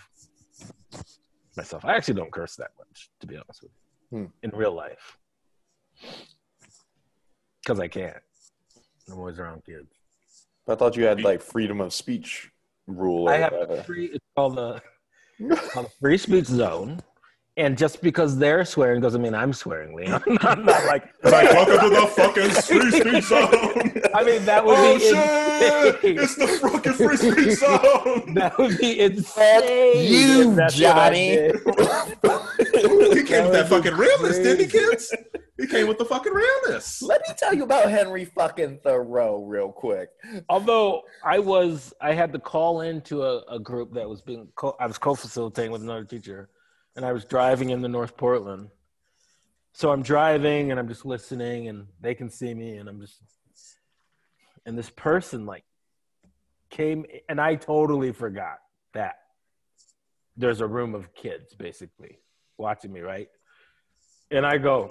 myself. 1.57 1.83
I 1.83 1.95
actually 1.95 2.13
don't 2.13 2.31
curse 2.31 2.55
that 2.57 2.69
much, 2.77 3.09
to 3.21 3.25
be 3.25 3.37
honest 3.37 3.63
with 3.63 3.71
you, 4.11 4.17
Hmm. 4.19 4.25
in 4.43 4.51
real 4.51 4.71
life, 4.73 5.17
because 7.63 7.79
I 7.79 7.87
can't. 7.87 8.21
I'm 9.11 9.17
always 9.19 9.39
around 9.39 9.65
kids. 9.65 9.91
I 10.67 10.75
thought 10.75 10.95
you 10.95 11.05
had 11.05 11.21
like 11.21 11.41
freedom 11.41 11.81
of 11.81 11.93
speech 11.93 12.51
rule. 12.85 13.27
I 13.27 13.37
have 13.37 13.53
a 13.53 13.83
free. 13.83 14.05
It's 14.05 14.25
called 14.35 14.55
the, 14.55 14.81
called 15.71 15.87
the 15.87 15.91
free 15.99 16.17
speech 16.17 16.45
zone, 16.45 17.01
And 17.57 17.75
just 17.75 18.01
because 18.03 18.37
they're 18.37 18.63
swearing 18.65 19.01
doesn't 19.01 19.21
mean 19.21 19.33
I'm 19.33 19.51
swearing, 19.51 19.95
Leon. 19.95 20.21
I'm 20.41 20.63
not 20.65 20.85
like, 20.85 21.05
It's 21.23 21.31
like, 21.31 21.49
welcome 21.49 21.89
to 21.89 21.95
the 21.95 22.07
fucking 22.07 22.49
free 22.51 22.91
speech 22.91 23.23
zone. 23.23 24.01
I 24.13 24.23
mean, 24.23 24.45
that 24.45 24.63
would 24.63 24.75
oh 24.77 24.93
be 24.93 24.99
shit! 24.99 25.95
insane. 25.95 26.19
It's 26.19 26.35
the 26.35 26.47
fucking 26.47 26.93
free 26.93 27.17
speech 27.17 27.57
zone. 27.59 28.33
That 28.35 28.57
would 28.59 28.77
be 28.77 28.99
insane. 28.99 30.11
you, 30.11 30.51
if 30.51 30.55
that's 30.55 30.79
what 30.79 30.95
I 30.95 31.09
Johnny. 31.09 31.51
Did. 32.81 33.17
he 33.17 33.23
came 33.23 33.43
with 33.43 33.53
that 33.53 33.69
That 33.69 33.71
would 33.71 33.83
fucking 33.83 33.97
realness, 33.97 34.37
didn't 34.37 34.59
he, 34.59 34.67
kids? 34.67 35.13
He 35.59 35.67
came 35.67 35.87
with 35.87 35.97
the 35.97 36.05
fucking 36.05 36.33
realness. 36.33 37.01
Let 37.01 37.21
me 37.27 37.35
tell 37.37 37.53
you 37.53 37.63
about 37.63 37.89
Henry 37.89 38.23
fucking 38.23 38.79
Thoreau 38.81 39.43
real 39.43 39.71
quick. 39.71 40.09
Although 40.47 41.03
I 41.23 41.39
was, 41.39 41.93
I 41.99 42.13
had 42.13 42.31
to 42.33 42.39
call 42.39 42.81
into 42.81 43.23
a, 43.23 43.43
a 43.43 43.59
group 43.59 43.93
that 43.95 44.07
was 44.07 44.21
being, 44.21 44.47
co- 44.55 44.77
I 44.79 44.87
was 44.87 44.97
co-facilitating 44.97 45.71
with 45.71 45.81
another 45.81 46.05
teacher, 46.05 46.49
and 46.95 47.05
I 47.05 47.11
was 47.11 47.25
driving 47.25 47.71
into 47.71 47.89
North 47.89 48.15
Portland. 48.15 48.69
So 49.73 49.91
I'm 49.91 50.01
driving 50.01 50.71
and 50.71 50.79
I'm 50.79 50.87
just 50.87 51.05
listening, 51.05 51.67
and 51.67 51.87
they 51.99 52.15
can 52.15 52.29
see 52.29 52.53
me, 52.53 52.77
and 52.77 52.87
I'm 52.87 53.01
just, 53.01 53.21
and 54.65 54.77
this 54.77 54.89
person 54.89 55.45
like 55.45 55.63
came, 56.69 57.05
and 57.27 57.39
I 57.41 57.55
totally 57.55 58.13
forgot 58.13 58.59
that 58.93 59.15
there's 60.37 60.61
a 60.61 60.67
room 60.67 60.95
of 60.95 61.13
kids 61.13 61.53
basically 61.53 62.19
watching 62.59 62.91
me, 62.91 63.01
right? 63.01 63.29
And 64.31 64.45
I 64.45 64.57
go, 64.57 64.89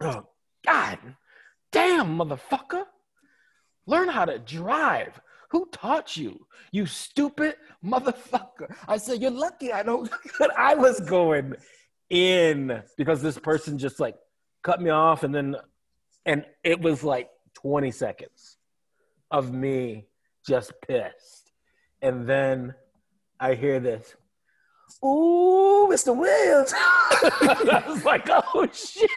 oh 0.00 0.26
God, 0.64 0.98
damn, 1.70 2.18
motherfucker 2.18 2.84
learn 3.86 4.08
how 4.08 4.24
to 4.24 4.38
drive. 4.38 5.20
Who 5.50 5.68
taught 5.70 6.16
you? 6.16 6.46
You 6.70 6.86
stupid 6.86 7.56
motherfucker. 7.84 8.74
I 8.88 8.96
said, 8.96 9.20
You're 9.20 9.30
lucky 9.30 9.72
I 9.72 9.82
don't. 9.82 10.10
I 10.56 10.74
was 10.74 11.00
going 11.00 11.54
in 12.10 12.82
because 12.96 13.22
this 13.22 13.38
person 13.38 13.78
just 13.78 14.00
like 14.00 14.16
cut 14.62 14.80
me 14.80 14.90
off 14.90 15.24
and 15.24 15.34
then, 15.34 15.56
and 16.24 16.44
it 16.64 16.80
was 16.80 17.04
like 17.04 17.28
20 17.54 17.90
seconds 17.90 18.56
of 19.30 19.52
me 19.52 20.06
just 20.46 20.72
pissed. 20.86 21.52
And 22.00 22.26
then 22.26 22.74
I 23.38 23.54
hear 23.54 23.78
this, 23.80 24.14
Ooh, 25.04 25.88
Mr. 25.90 26.16
Williams. 26.16 26.72
I 26.76 27.84
was 27.86 28.04
like, 28.04 28.28
oh 28.30 28.68
shit. 28.72 29.08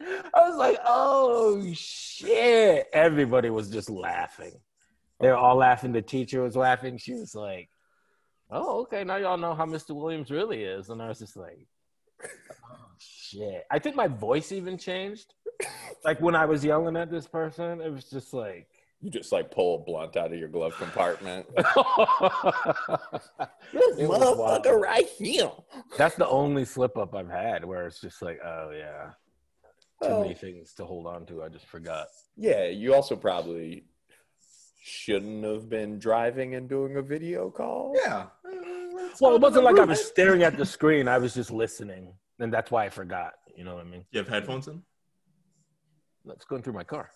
I 0.00 0.48
was 0.48 0.56
like, 0.56 0.78
oh 0.84 1.62
shit. 1.72 2.86
Everybody 2.92 3.50
was 3.50 3.70
just 3.70 3.90
laughing. 3.90 4.52
They 5.20 5.28
were 5.28 5.36
all 5.36 5.56
laughing. 5.56 5.92
The 5.92 6.02
teacher 6.02 6.42
was 6.42 6.56
laughing. 6.56 6.98
She 6.98 7.14
was 7.14 7.34
like, 7.34 7.70
oh, 8.50 8.82
okay. 8.82 9.04
Now 9.04 9.16
y'all 9.16 9.38
know 9.38 9.54
how 9.54 9.66
Mr. 9.66 9.94
Williams 9.94 10.30
really 10.30 10.64
is. 10.64 10.90
And 10.90 11.00
I 11.00 11.08
was 11.08 11.18
just 11.18 11.36
like, 11.36 11.66
oh 12.22 12.90
shit. 12.98 13.64
I 13.70 13.78
think 13.78 13.96
my 13.96 14.08
voice 14.08 14.52
even 14.52 14.76
changed. 14.76 15.34
Like 16.04 16.20
when 16.20 16.34
I 16.34 16.44
was 16.44 16.64
yelling 16.64 16.96
at 16.96 17.10
this 17.10 17.26
person, 17.26 17.80
it 17.80 17.92
was 17.92 18.04
just 18.04 18.34
like, 18.34 18.68
You 19.04 19.10
just 19.10 19.32
like 19.32 19.50
pull 19.50 19.74
a 19.74 19.78
blunt 19.84 20.16
out 20.16 20.32
of 20.32 20.38
your 20.38 20.48
glove 20.48 20.74
compartment. 20.78 21.44
This 23.72 23.98
It 23.98 24.08
motherfucker 24.08 24.80
right 24.80 25.06
here. 25.18 25.50
That's 25.98 26.14
the 26.14 26.26
only 26.28 26.64
slip 26.64 26.96
up 26.96 27.14
I've 27.14 27.28
had 27.28 27.64
where 27.66 27.86
it's 27.86 28.00
just 28.00 28.22
like, 28.22 28.38
oh 28.44 28.70
yeah, 28.74 29.10
too 30.02 30.08
Well, 30.08 30.20
many 30.22 30.34
things 30.34 30.72
to 30.74 30.84
hold 30.86 31.06
on 31.06 31.26
to. 31.26 31.42
I 31.42 31.48
just 31.48 31.66
forgot. 31.66 32.06
yeah, 32.36 32.66
you 32.68 32.94
also 32.94 33.14
probably 33.14 33.84
shouldn't 34.82 35.44
have 35.44 35.68
been 35.68 35.98
driving 35.98 36.54
and 36.54 36.66
doing 36.68 36.96
a 36.96 37.02
video 37.02 37.50
call. 37.50 37.94
Yeah. 38.02 38.26
Well, 39.20 39.32
uh, 39.32 39.34
it 39.34 39.40
wasn't 39.42 39.64
like 39.64 39.78
I 39.78 39.84
was 39.84 40.02
staring 40.04 40.42
at 40.44 40.56
the 40.56 40.64
screen. 40.66 41.08
I 41.08 41.18
was 41.18 41.34
just 41.34 41.50
listening, 41.50 42.14
and 42.38 42.52
that's 42.52 42.70
why 42.70 42.84
I 42.86 42.88
forgot. 42.90 43.34
You 43.54 43.64
know 43.64 43.74
what 43.74 43.86
I 43.86 43.88
mean? 43.90 44.04
You 44.12 44.18
have 44.18 44.28
headphones 44.28 44.68
in? 44.68 44.82
That's 46.24 46.44
going 46.46 46.62
through 46.62 46.72
my 46.74 46.84
car. 46.84 47.10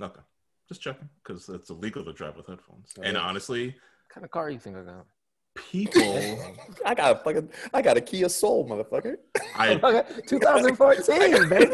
Okay. 0.00 0.20
Just 0.68 0.80
checking 0.82 1.08
because 1.22 1.48
it's 1.48 1.70
illegal 1.70 2.04
to 2.04 2.12
drive 2.12 2.36
with 2.36 2.46
headphones. 2.48 2.92
Oh, 2.98 3.02
And 3.02 3.14
yeah. 3.16 3.22
honestly, 3.22 3.66
What 3.68 3.74
kind 4.14 4.24
of 4.24 4.30
car 4.30 4.50
you 4.50 4.58
think 4.58 4.76
I 4.76 4.82
got? 4.82 5.06
people, 5.54 6.38
I 6.84 6.94
got 6.94 7.12
a 7.12 7.18
fucking, 7.24 7.48
I 7.72 7.80
got 7.82 7.96
a 7.96 8.00
Kia 8.00 8.28
Soul, 8.28 8.68
motherfucker. 8.68 9.14
I 9.56 9.74
2014, 10.26 11.48
baby. 11.48 11.66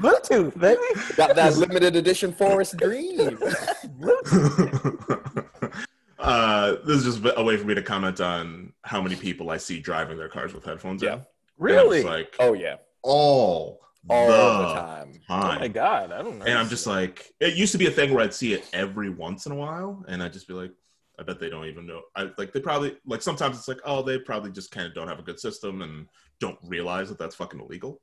Bluetooth, 0.00 0.58
baby. 0.58 0.80
Got 1.16 1.34
that 1.36 1.56
limited 1.56 1.96
edition 1.96 2.32
Forest 2.32 2.76
Green. 2.78 3.36
uh, 6.18 6.76
this 6.86 7.04
is 7.04 7.16
just 7.20 7.34
a 7.36 7.42
way 7.42 7.56
for 7.56 7.66
me 7.66 7.74
to 7.74 7.82
comment 7.82 8.20
on 8.20 8.72
how 8.82 9.02
many 9.02 9.16
people 9.16 9.50
I 9.50 9.56
see 9.56 9.80
driving 9.80 10.16
their 10.16 10.28
cars 10.28 10.54
with 10.54 10.64
headphones 10.64 11.02
Yeah. 11.02 11.14
in. 11.14 11.20
Really? 11.58 12.02
like 12.02 12.34
Oh 12.40 12.52
yeah, 12.52 12.76
all, 13.02 13.80
all 14.10 14.26
the 14.26 14.66
the 14.68 14.74
time. 14.74 15.20
oh 15.30 15.38
my 15.60 15.68
god, 15.68 16.12
I 16.12 16.22
don't 16.22 16.38
know. 16.38 16.44
And 16.44 16.58
I'm 16.58 16.68
just 16.68 16.86
like, 16.86 17.32
it 17.40 17.54
used 17.54 17.72
to 17.72 17.78
be 17.78 17.86
a 17.86 17.90
thing 17.90 18.12
where 18.12 18.24
I'd 18.24 18.34
see 18.34 18.52
it 18.52 18.68
every 18.72 19.10
once 19.10 19.46
in 19.46 19.52
a 19.52 19.56
while, 19.56 20.04
and 20.08 20.22
I'd 20.22 20.32
just 20.32 20.46
be 20.48 20.54
like, 20.54 20.72
I 21.18 21.22
bet 21.22 21.38
they 21.40 21.48
don't 21.50 21.66
even 21.66 21.86
know. 21.86 22.02
I 22.16 22.30
like 22.36 22.52
they 22.52 22.60
probably 22.60 22.96
like 23.06 23.22
sometimes 23.22 23.56
it's 23.58 23.68
like, 23.68 23.80
oh, 23.84 24.02
they 24.02 24.18
probably 24.18 24.50
just 24.52 24.70
kind 24.70 24.86
of 24.86 24.94
don't 24.94 25.08
have 25.08 25.18
a 25.18 25.22
good 25.22 25.38
system 25.40 25.82
and 25.82 26.08
don't 26.40 26.58
realize 26.64 27.08
that 27.08 27.18
that's 27.18 27.34
fucking 27.36 27.60
illegal. 27.60 28.00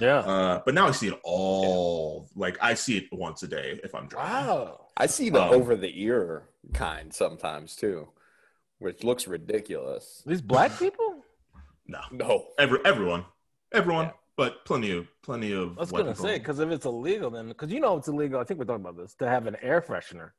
yeah. 0.00 0.18
Uh, 0.18 0.62
but 0.64 0.74
now 0.74 0.86
I 0.88 0.92
see 0.92 1.08
it 1.08 1.18
all. 1.24 2.28
Like 2.36 2.56
I 2.62 2.74
see 2.74 2.96
it 2.98 3.04
once 3.12 3.42
a 3.42 3.48
day 3.48 3.80
if 3.82 3.94
I'm 3.94 4.06
driving. 4.06 4.46
Wow. 4.48 4.86
I 4.96 5.06
see 5.06 5.30
the 5.30 5.42
Um, 5.42 5.50
over 5.52 5.74
the 5.74 5.92
ear 6.02 6.44
kind 6.74 7.12
sometimes 7.12 7.74
too, 7.76 8.08
which 8.78 9.02
looks 9.02 9.26
ridiculous. 9.26 10.22
These 10.24 10.40
black 10.42 10.78
people? 10.78 11.16
No, 11.88 11.98
No, 12.12 12.46
every 12.58 12.78
everyone, 12.84 13.24
everyone, 13.72 14.06
Yeah. 14.06 14.12
But 14.36 14.64
plenty 14.64 14.90
of 14.96 15.06
plenty 15.22 15.52
of. 15.52 15.76
I 15.76 15.80
was 15.80 15.90
gonna 15.90 16.04
people. 16.12 16.24
say 16.24 16.38
because 16.38 16.58
if 16.58 16.70
it's 16.70 16.86
illegal, 16.86 17.30
then 17.30 17.48
because 17.48 17.70
you 17.70 17.80
know 17.80 17.96
it's 17.96 18.08
illegal. 18.08 18.40
I 18.40 18.44
think 18.44 18.58
we're 18.58 18.66
talking 18.66 18.84
about 18.84 18.96
this 18.96 19.14
to 19.16 19.28
have 19.28 19.46
an 19.46 19.56
air 19.62 19.80
freshener. 19.80 20.30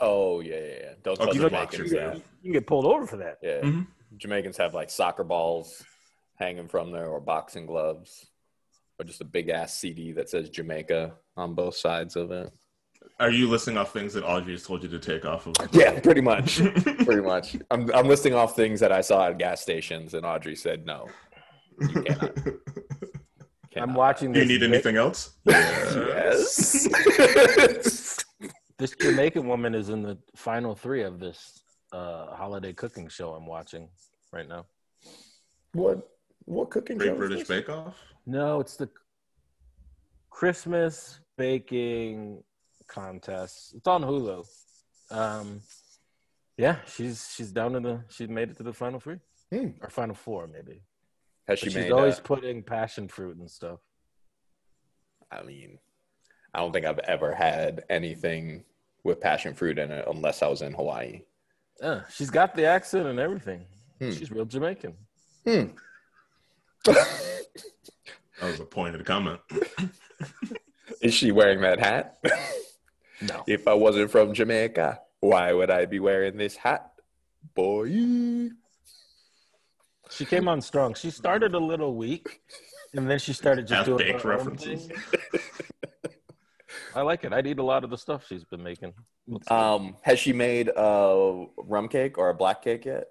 oh 0.00 0.40
yeah, 0.40 0.54
yeah, 0.56 0.74
yeah. 0.80 0.92
Don't 1.02 1.20
Oh, 1.20 1.26
tell 1.26 1.34
you 1.34 1.40
Jamaicans 1.48 1.90
that. 1.90 1.96
yeah. 1.96 2.14
You 2.14 2.22
can 2.44 2.52
get 2.52 2.66
pulled 2.66 2.86
over 2.86 3.06
for 3.06 3.16
that. 3.18 3.38
Yeah, 3.42 3.60
Mhm. 3.62 3.86
Jamaicans 4.16 4.56
have 4.56 4.74
like 4.74 4.90
soccer 4.90 5.24
balls 5.24 5.84
hanging 6.38 6.68
from 6.68 6.90
there, 6.92 7.06
or 7.06 7.20
boxing 7.20 7.66
gloves, 7.66 8.26
or 8.98 9.04
just 9.04 9.20
a 9.20 9.24
big 9.24 9.48
ass 9.48 9.74
CD 9.74 10.12
that 10.12 10.28
says 10.28 10.48
Jamaica 10.50 11.14
on 11.36 11.54
both 11.54 11.76
sides 11.76 12.16
of 12.16 12.30
it. 12.32 12.50
Are 13.20 13.30
you 13.30 13.48
listing 13.48 13.76
off 13.76 13.92
things 13.92 14.14
that 14.14 14.24
Audrey 14.24 14.52
has 14.52 14.62
told 14.64 14.82
you 14.82 14.88
to 14.88 14.98
take 14.98 15.24
off 15.24 15.46
of? 15.46 15.54
Yeah, 15.72 16.00
pretty 16.00 16.20
much, 16.20 16.56
pretty 17.04 17.20
much. 17.22 17.56
I'm 17.70 17.90
I'm 17.92 18.08
listing 18.08 18.32
off 18.34 18.56
things 18.56 18.80
that 18.80 18.90
I 18.92 19.00
saw 19.02 19.28
at 19.28 19.38
gas 19.38 19.60
stations, 19.60 20.14
and 20.14 20.24
Audrey 20.26 20.56
said 20.56 20.86
no. 20.86 21.08
You 21.80 21.88
cannot. 22.02 22.38
I'm 23.76 23.80
cannot. 23.88 23.96
watching 23.98 24.32
Do 24.32 24.40
you 24.40 24.44
this. 24.46 24.60
need 24.60 24.62
anything 24.72 24.96
else? 24.96 25.32
Yes. 25.46 26.88
This 28.78 28.96
Jamaican 29.00 29.46
woman 29.46 29.74
is 29.76 29.90
in 29.90 30.02
the 30.02 30.18
final 30.34 30.74
three 30.74 31.02
of 31.04 31.20
this 31.20 31.62
uh, 31.92 32.34
holiday 32.34 32.72
cooking 32.72 33.06
show 33.08 33.32
I'm 33.34 33.46
watching 33.46 33.88
right 34.32 34.48
now. 34.48 34.66
what 35.72 36.08
what 36.46 36.70
cooking 36.70 36.98
Great 36.98 37.08
show 37.10 37.12
is 37.12 37.18
British? 37.18 37.46
Bake 37.48 37.68
Off. 37.68 37.94
No, 38.26 38.58
it's 38.58 38.74
the 38.76 38.88
Christmas 40.30 41.20
baking 41.36 42.42
contest. 42.88 43.74
It's 43.76 43.86
on 43.86 44.02
Hulu. 44.02 44.44
Um, 45.12 45.60
yeah, 46.56 46.76
she's 46.86 47.30
she's 47.36 47.52
down 47.52 47.76
in 47.76 47.82
the. 47.84 48.02
She 48.08 48.26
made 48.26 48.50
it 48.50 48.56
to 48.56 48.62
the 48.64 48.72
final 48.72 48.98
three 48.98 49.18
Hmm. 49.52 49.68
or 49.80 49.90
final 49.90 50.14
four, 50.16 50.48
maybe. 50.48 50.82
Has 51.48 51.58
But 51.58 51.58
she 51.58 51.66
she's 51.66 51.74
made? 51.76 51.92
always 51.92 52.18
uh, 52.18 52.22
putting 52.22 52.62
passion 52.62 53.08
fruit 53.08 53.36
and 53.36 53.50
stuff. 53.50 53.80
I 55.30 55.42
mean, 55.42 55.78
I 56.54 56.60
don't 56.60 56.72
think 56.72 56.86
I've 56.86 56.98
ever 57.00 57.34
had 57.34 57.84
anything 57.90 58.64
with 59.04 59.20
passion 59.20 59.54
fruit 59.54 59.78
in 59.78 59.90
it 59.90 60.04
unless 60.08 60.42
I 60.42 60.48
was 60.48 60.62
in 60.62 60.72
Hawaii. 60.74 61.22
Yeah, 61.80 62.02
she's 62.10 62.30
got 62.30 62.54
the 62.54 62.66
accent 62.66 63.06
and 63.06 63.18
everything. 63.18 63.64
Hmm. 63.98 64.10
She's 64.12 64.30
real 64.30 64.44
Jamaican. 64.44 64.94
Hmm. 65.44 65.64
That 66.84 68.50
was 68.50 68.60
a 68.60 68.64
pointed 68.64 69.04
comment. 69.04 69.40
Is 71.00 71.14
she 71.14 71.32
wearing 71.32 71.60
that 71.62 71.78
hat? 71.80 72.18
No. 73.22 73.44
if 73.46 73.66
I 73.68 73.74
wasn't 73.74 74.10
from 74.10 74.34
Jamaica, 74.34 75.00
why 75.20 75.52
would 75.52 75.70
I 75.70 75.86
be 75.86 76.00
wearing 76.00 76.36
this 76.36 76.56
hat? 76.56 76.90
Boy. 77.54 78.50
She 80.14 80.24
came 80.24 80.48
on 80.48 80.60
strong. 80.60 80.94
She 80.94 81.10
started 81.10 81.54
a 81.54 81.58
little 81.58 81.94
weak, 81.94 82.40
and 82.94 83.08
then 83.08 83.18
she 83.18 83.32
started 83.32 83.66
just 83.66 83.86
doing 83.86 83.98
Half-baked 84.06 84.22
her 84.22 84.32
own 84.32 84.38
references. 84.38 84.88
I 86.94 87.02
like 87.02 87.24
it. 87.24 87.32
I'd 87.32 87.46
eat 87.46 87.58
a 87.58 87.62
lot 87.62 87.84
of 87.84 87.90
the 87.90 87.98
stuff 87.98 88.26
she's 88.28 88.44
been 88.44 88.62
making. 88.62 88.92
Um, 89.48 89.96
has 90.02 90.18
she 90.18 90.32
made 90.32 90.70
a 90.76 91.46
rum 91.56 91.88
cake 91.88 92.18
or 92.18 92.30
a 92.30 92.34
black 92.34 92.62
cake 92.62 92.84
yet? 92.84 93.04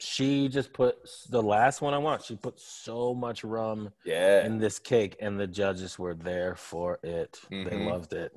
She 0.00 0.48
just 0.48 0.72
put 0.72 0.96
the 1.28 1.42
last 1.42 1.80
one 1.80 1.92
I 1.94 1.98
want. 1.98 2.22
She 2.24 2.36
put 2.36 2.58
so 2.60 3.14
much 3.14 3.42
rum 3.44 3.90
Yeah. 4.04 4.44
in 4.46 4.58
this 4.58 4.78
cake, 4.78 5.16
and 5.20 5.38
the 5.38 5.46
judges 5.46 5.98
were 5.98 6.14
there 6.14 6.54
for 6.54 6.98
it. 7.02 7.40
They 7.50 7.56
Mhm. 7.64 7.90
loved 7.90 8.12
it. 8.12 8.32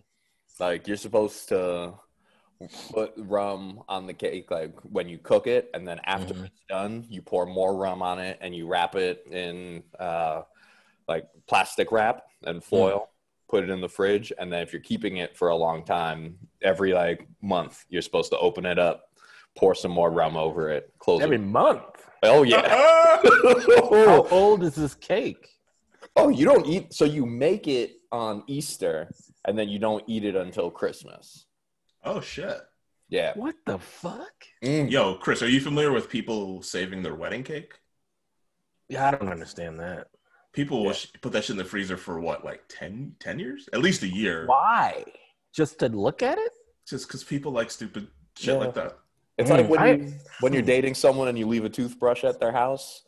like 0.60 0.88
you're 0.88 0.98
supposed 0.98 1.50
to 1.50 1.94
put 2.94 3.14
rum 3.18 3.82
on 3.90 4.06
the 4.08 4.14
cake 4.14 4.52
like 4.52 4.74
when 4.84 5.08
you 5.10 5.18
cook 5.18 5.48
it 5.48 5.70
and 5.74 5.88
then 5.88 6.00
after 6.06 6.34
Mhm. 6.34 6.46
it's 6.46 6.62
done 6.70 7.06
you 7.10 7.22
pour 7.22 7.46
more 7.46 7.76
rum 7.76 8.02
on 8.02 8.20
it 8.20 8.38
and 8.42 8.56
you 8.56 8.68
wrap 8.68 8.96
it 8.96 9.26
in 9.32 9.84
uh, 10.00 10.42
like 11.08 11.28
plastic 11.48 11.92
wrap 11.92 12.24
and 12.44 12.64
foil 12.64 13.10
put 13.50 13.64
it 13.64 13.70
in 13.70 13.82
the 13.82 13.90
fridge 13.90 14.32
and 14.40 14.52
then 14.52 14.62
if 14.62 14.72
you're 14.74 14.82
keeping 14.82 15.18
it 15.18 15.36
for 15.38 15.50
a 15.50 15.56
long 15.56 15.84
time 15.84 16.38
every 16.62 16.94
like 16.94 17.28
month 17.42 17.86
you're 17.90 18.02
supposed 18.02 18.32
to 18.32 18.38
open 18.40 18.66
it 18.66 18.80
up 18.80 19.10
pour 19.58 19.76
some 19.76 19.92
more 19.92 20.10
rum 20.12 20.38
over 20.38 20.70
it 20.70 20.94
close 21.00 21.22
Every 21.22 21.36
it 21.36 21.42
month. 21.42 21.84
oh 22.24 22.44
yeah 22.44 23.20
How 23.92 24.26
old 24.32 24.64
is 24.64 24.76
this 24.76 24.96
cake? 24.96 25.48
oh 26.16 26.30
you 26.30 26.46
don't 26.46 26.66
eat 26.66 26.94
so 26.94 27.06
you 27.06 27.26
make 27.26 27.68
it 27.68 27.92
on 28.12 28.44
easter 28.48 29.10
and 29.46 29.58
then 29.58 29.70
you 29.70 29.80
don't 29.80 30.04
eat 30.08 30.24
it 30.26 30.36
until 30.36 30.70
christmas 30.70 31.46
oh 32.04 32.22
shit. 32.22 32.58
yeah 33.10 33.34
What 33.36 33.56
the 33.66 33.78
fuck? 33.80 34.34
Mm. 34.64 34.90
Yo, 34.92 35.16
Chris, 35.16 35.42
are 35.42 35.50
you 35.50 35.62
familiar 35.62 35.92
with 35.92 36.10
people 36.10 36.62
saving 36.62 37.04
their 37.04 37.16
wedding 37.16 37.44
cake? 37.44 37.74
Yeah, 38.90 39.08
I 39.08 39.12
don't 39.12 39.30
understand 39.30 39.80
that. 39.80 40.08
People 40.54 40.80
will 40.80 40.88
Yeah. 40.88 40.94
sh- 40.94 41.14
put 41.22 41.32
that 41.34 41.44
shit 41.46 41.52
in 41.52 41.58
the 41.58 41.66
freezer 41.66 41.98
for 41.98 42.20
what, 42.20 42.44
like 42.44 42.64
10, 42.68 43.16
10 43.20 43.40
years? 43.40 43.70
At 43.74 43.80
least 43.82 44.04
a 44.04 44.08
year. 44.08 44.46
Why? 44.48 45.06
Just 45.54 45.80
to 45.80 45.88
look 45.90 46.22
at 46.22 46.38
it? 46.38 46.52
Just 46.88 47.08
because 47.08 47.24
people 47.24 47.52
like 47.52 47.72
stupid 47.72 48.08
shit 48.38 48.54
Yeah. 48.56 48.60
like 48.60 48.74
that. 48.74 48.98
It's 49.38 49.50
Mm, 49.50 49.58
like 49.58 49.70
when 49.70 49.80
I- 49.80 49.92
you 49.94 50.14
when 50.42 50.54
you're 50.54 50.62
dating 50.62 50.94
someone 50.96 51.28
and 51.30 51.38
you 51.40 51.48
leave 51.48 51.64
a 51.66 51.70
toothbrush 51.70 52.24
at 52.24 52.40
their 52.40 52.52
house. 52.52 53.04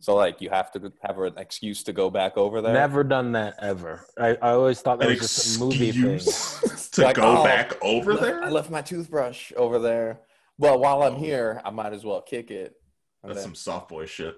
So 0.00 0.14
like 0.14 0.40
you 0.40 0.48
have 0.50 0.70
to 0.72 0.92
have 1.02 1.18
an 1.18 1.34
excuse 1.38 1.82
to 1.84 1.92
go 1.92 2.08
back 2.08 2.36
over 2.36 2.60
there. 2.60 2.72
Never 2.72 3.02
done 3.02 3.32
that 3.32 3.54
ever. 3.60 4.04
I, 4.18 4.28
I 4.40 4.50
always 4.52 4.80
thought 4.80 5.00
that 5.00 5.08
An 5.08 5.18
was 5.18 5.20
just 5.20 5.56
a 5.56 5.60
movie 5.64 5.90
thing. 5.92 6.18
to 6.92 7.02
Like, 7.02 7.16
go 7.16 7.38
oh, 7.40 7.44
back 7.44 7.72
over 7.82 8.12
I 8.12 8.14
left- 8.14 8.22
there? 8.24 8.42
I 8.44 8.48
left 8.48 8.70
my 8.70 8.80
toothbrush 8.82 9.52
over 9.56 9.78
there. 9.80 10.20
Well, 10.56 10.78
while 10.78 11.02
I'm 11.02 11.16
here, 11.16 11.60
I 11.64 11.70
might 11.70 11.92
as 11.92 12.04
well 12.04 12.20
kick 12.22 12.50
it. 12.52 12.74
And 13.22 13.30
That's 13.30 13.40
then- 13.40 13.48
some 13.48 13.54
soft 13.56 13.88
boy 13.88 14.06
shit. 14.06 14.36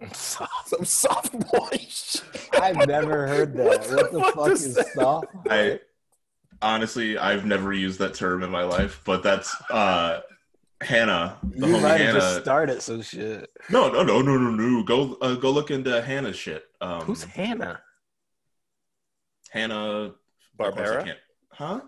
some 0.12 0.84
soft 0.84 1.32
boy 1.50 1.76
shit. 1.88 2.22
I've 2.60 2.86
never 2.86 3.26
heard 3.26 3.54
that. 3.56 3.66
What 3.66 4.10
the 4.12 4.18
What 4.18 4.34
fuck 4.34 4.44
to 4.46 4.50
is 4.52 4.74
say? 4.74 4.82
soft? 4.94 5.26
I 5.48 5.80
honestly, 6.62 7.18
I've 7.18 7.44
never 7.44 7.72
used 7.72 7.98
that 8.00 8.14
term 8.14 8.42
in 8.42 8.50
my 8.50 8.62
life, 8.64 9.00
but 9.04 9.22
that's 9.22 9.54
uh 9.70 10.20
Hannah, 10.80 11.38
the 11.42 11.66
You 11.66 11.80
might 11.80 11.98
Hannah. 12.00 12.12
just 12.12 12.40
started 12.40 12.80
some 12.82 13.02
shit. 13.02 13.50
no, 13.68 13.90
no, 13.90 14.02
no, 14.02 14.22
no, 14.22 14.36
no, 14.38 14.50
no. 14.50 14.82
Go, 14.84 15.16
uh, 15.20 15.34
go 15.34 15.50
look 15.50 15.70
into 15.70 16.00
Hannah's 16.02 16.36
shit. 16.36 16.64
Um, 16.80 17.00
Who's 17.02 17.24
Hannah? 17.24 17.80
Hannah 19.50 19.76
of 19.80 20.14
course 20.58 20.72
I 20.76 20.80
Barbera? 20.80 21.04
can't- 21.04 21.18
Huh? 21.50 21.80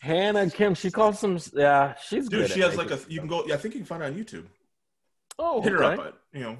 Hannah 0.00 0.50
Kim. 0.50 0.74
She 0.74 0.90
calls 0.90 1.18
some. 1.18 1.38
Yeah, 1.54 1.94
she's 2.02 2.28
Dude, 2.28 2.42
good. 2.42 2.50
she 2.50 2.60
has 2.60 2.76
like 2.76 2.90
a. 2.90 2.98
You 3.08 3.18
can 3.20 3.28
go. 3.28 3.44
Yeah, 3.46 3.54
I 3.54 3.58
think 3.58 3.74
you 3.74 3.80
can 3.80 3.86
find 3.86 4.02
it 4.02 4.06
on 4.06 4.14
YouTube. 4.14 4.46
Oh, 5.38 5.60
Hit 5.62 5.72
her 5.72 5.82
up, 5.84 6.18
you 6.32 6.40
know. 6.40 6.58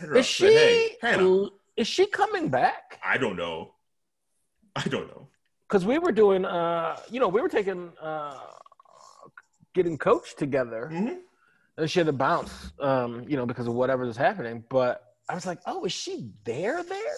Hit 0.00 0.08
her 0.10 0.16
Is 0.16 0.26
up. 0.26 0.30
she? 0.30 0.46
Hey, 0.54 0.96
Hannah. 1.00 1.46
Is 1.76 1.86
she 1.86 2.06
coming 2.06 2.48
back? 2.48 2.98
I 3.04 3.18
don't 3.18 3.36
know. 3.36 3.74
I 4.74 4.82
don't 4.88 5.08
know. 5.08 5.28
Because 5.68 5.84
we 5.84 5.98
were 5.98 6.12
doing. 6.12 6.44
Uh, 6.44 6.96
you 7.10 7.20
know, 7.20 7.28
we 7.28 7.40
were 7.40 7.48
taking. 7.48 7.92
Uh, 8.00 8.38
getting 9.74 9.98
coached 9.98 10.38
together. 10.38 10.88
Mhm. 10.92 11.18
and 11.76 11.90
she 11.90 11.98
had 12.00 12.06
to 12.06 12.12
bounce, 12.14 12.72
um, 12.80 13.26
you 13.28 13.36
know, 13.36 13.44
because 13.44 13.66
of 13.66 13.74
whatever 13.74 14.06
was 14.06 14.16
happening. 14.16 14.64
But 14.70 15.02
I 15.28 15.34
was 15.34 15.44
like, 15.44 15.58
oh, 15.66 15.84
is 15.84 15.92
she 15.92 16.30
there? 16.44 16.82
There? 16.82 17.14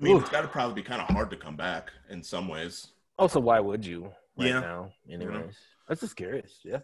I 0.00 0.04
mean, 0.04 0.16
Oof. 0.16 0.22
it's 0.22 0.30
got 0.30 0.40
to 0.42 0.48
probably 0.48 0.74
be 0.74 0.82
kind 0.82 1.02
of 1.02 1.08
hard 1.08 1.30
to 1.30 1.36
come 1.36 1.56
back 1.56 1.90
in 2.08 2.22
some 2.22 2.48
ways. 2.48 2.88
Also, 3.18 3.38
why 3.38 3.60
would 3.60 3.84
you 3.84 4.04
right 4.38 4.48
Yeah. 4.48 4.60
now? 4.60 4.92
Anyways, 5.10 5.56
I 5.88 5.92
was 5.92 6.00
just 6.00 6.16
curious. 6.16 6.60
Yeah. 6.64 6.78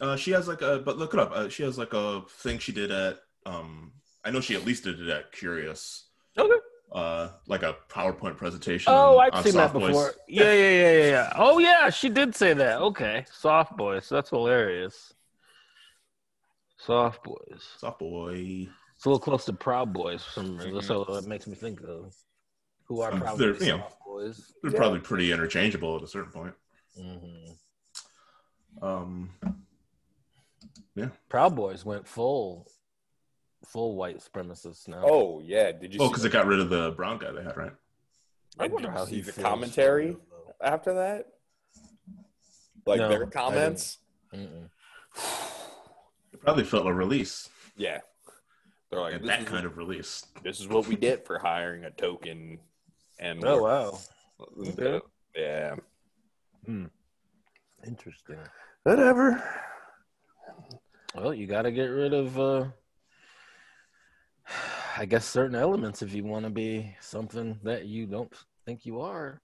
Uh, 0.00 0.16
she 0.16 0.30
has 0.30 0.48
like 0.48 0.62
a, 0.62 0.78
but 0.78 0.96
look 0.96 1.12
it 1.12 1.20
up. 1.20 1.30
Uh, 1.32 1.48
she 1.50 1.62
has 1.62 1.76
like 1.76 1.92
a 1.92 2.22
thing 2.38 2.58
she 2.58 2.72
did 2.72 2.90
at. 2.90 3.18
Um, 3.44 3.92
I 4.24 4.30
know 4.30 4.40
she 4.40 4.54
at 4.54 4.64
least 4.64 4.84
did 4.84 4.98
it 4.98 5.08
at 5.10 5.30
Curious. 5.32 6.06
Okay. 6.38 6.54
Uh, 6.90 7.28
like 7.46 7.62
a 7.62 7.76
PowerPoint 7.90 8.36
presentation. 8.38 8.92
Oh, 8.94 9.18
on- 9.18 9.26
I've 9.26 9.34
on 9.34 9.42
seen 9.44 9.52
that 9.54 9.72
Soft 9.72 9.74
Boys. 9.74 9.86
before. 9.88 10.14
Yeah, 10.28 10.44
yeah, 10.44 10.70
yeah, 10.70 10.92
yeah, 10.92 11.06
yeah. 11.08 11.32
Oh, 11.36 11.58
yeah, 11.58 11.90
she 11.90 12.08
did 12.08 12.34
say 12.34 12.54
that. 12.54 12.80
Okay, 12.80 13.26
soft 13.30 13.76
boys. 13.76 14.08
That's 14.08 14.30
hilarious. 14.30 15.12
Soft 16.78 17.22
boys. 17.24 17.62
Soft 17.78 17.98
boy. 17.98 18.68
It's 18.96 19.04
a 19.04 19.08
little 19.10 19.20
close 19.20 19.44
to 19.44 19.52
Proud 19.52 19.92
Boys 19.92 20.24
for 20.24 20.30
some 20.32 20.56
reason. 20.58 20.82
So 20.82 21.02
it 21.16 21.26
makes 21.26 21.46
me 21.46 21.54
think 21.54 21.80
of 21.82 22.14
who 22.84 23.02
are 23.02 23.12
Um, 23.12 23.20
probably 23.20 23.52
they're, 23.52 23.62
you 23.62 23.76
know, 23.78 23.86
boys. 24.06 24.52
They're 24.62 24.72
Yeah. 24.72 24.78
probably 24.78 25.00
pretty 25.00 25.30
interchangeable 25.32 25.96
at 25.96 26.02
a 26.02 26.08
certain 26.08 26.32
point. 26.32 26.54
Mhm. 26.98 27.58
Um, 28.80 29.30
yeah. 30.94 31.10
Proud 31.28 31.54
Boys 31.54 31.84
went 31.84 32.08
full, 32.08 32.70
full 33.66 33.96
white 33.96 34.16
supremacist 34.18 34.88
now. 34.88 35.02
Oh 35.04 35.40
yeah, 35.40 35.72
did 35.72 35.92
you? 35.92 36.00
oh, 36.00 36.08
because 36.08 36.24
it 36.24 36.32
got 36.32 36.46
rid 36.46 36.60
of 36.60 36.70
the 36.70 36.92
brown 36.92 37.18
guy 37.18 37.32
they 37.32 37.42
had, 37.42 37.56
right? 37.56 37.72
I 38.58 38.68
wonder 38.68 38.90
how 38.90 39.04
see 39.04 39.16
he 39.16 39.20
the 39.20 39.32
commentary 39.32 40.10
about 40.10 40.20
it, 40.48 40.56
after 40.62 40.94
that? 40.94 41.26
Like 42.86 43.00
No, 43.00 43.08
their 43.10 43.26
comments? 43.26 43.98
It 44.32 44.70
probably 46.40 46.64
felt 46.64 46.86
a 46.86 46.94
release. 46.94 47.50
Yeah, 47.76 48.00
they're 48.96 49.04
like 49.04 49.14
and 49.14 49.22
this 49.24 49.28
that 49.28 49.42
is, 49.42 49.48
kind 49.48 49.66
of 49.66 49.76
release. 49.76 50.26
this 50.42 50.60
is 50.60 50.68
what 50.68 50.86
we 50.86 50.96
get 50.96 51.26
for 51.26 51.38
hiring 51.38 51.84
a 51.84 51.90
token. 51.90 52.58
And 53.18 53.44
Oh 53.44 53.62
wow, 53.62 53.98
wow, 54.38 55.00
yeah, 55.36 55.76
interesting. 57.86 58.38
whatever. 58.84 59.42
Well, 61.14 61.34
you 61.34 61.46
got 61.46 61.62
to 61.62 61.72
get 61.72 61.86
rid 61.86 62.12
of, 62.12 62.38
uh, 62.38 62.66
I 64.98 65.06
guess, 65.06 65.24
certain 65.24 65.56
elements 65.56 66.02
if 66.02 66.12
you 66.12 66.24
want 66.24 66.44
to 66.44 66.50
be 66.50 66.94
something 67.00 67.58
that 67.62 67.86
you 67.86 68.06
don't 68.06 68.32
think 68.66 68.84
you 68.84 69.00
are. 69.00 69.40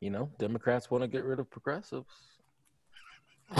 You 0.00 0.10
know, 0.10 0.30
Democrats 0.38 0.90
want 0.90 1.02
to 1.02 1.08
get 1.08 1.24
rid 1.24 1.38
of 1.38 1.50
progressives. 1.50 2.06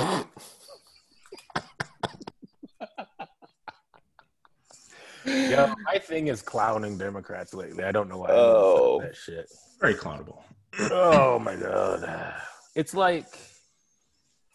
Yo, 5.24 5.74
my 5.84 5.98
thing 5.98 6.28
is 6.28 6.42
clowning 6.42 6.96
Democrats 6.98 7.52
lately. 7.54 7.84
I 7.84 7.92
don't 7.92 8.08
know 8.08 8.18
why. 8.18 8.28
Oh. 8.30 9.00
that 9.02 9.14
shit. 9.16 9.50
Very 9.80 9.94
clownable. 9.94 10.42
Oh 10.78 11.38
my 11.38 11.56
god, 11.56 12.34
it's 12.76 12.94
like 12.94 13.26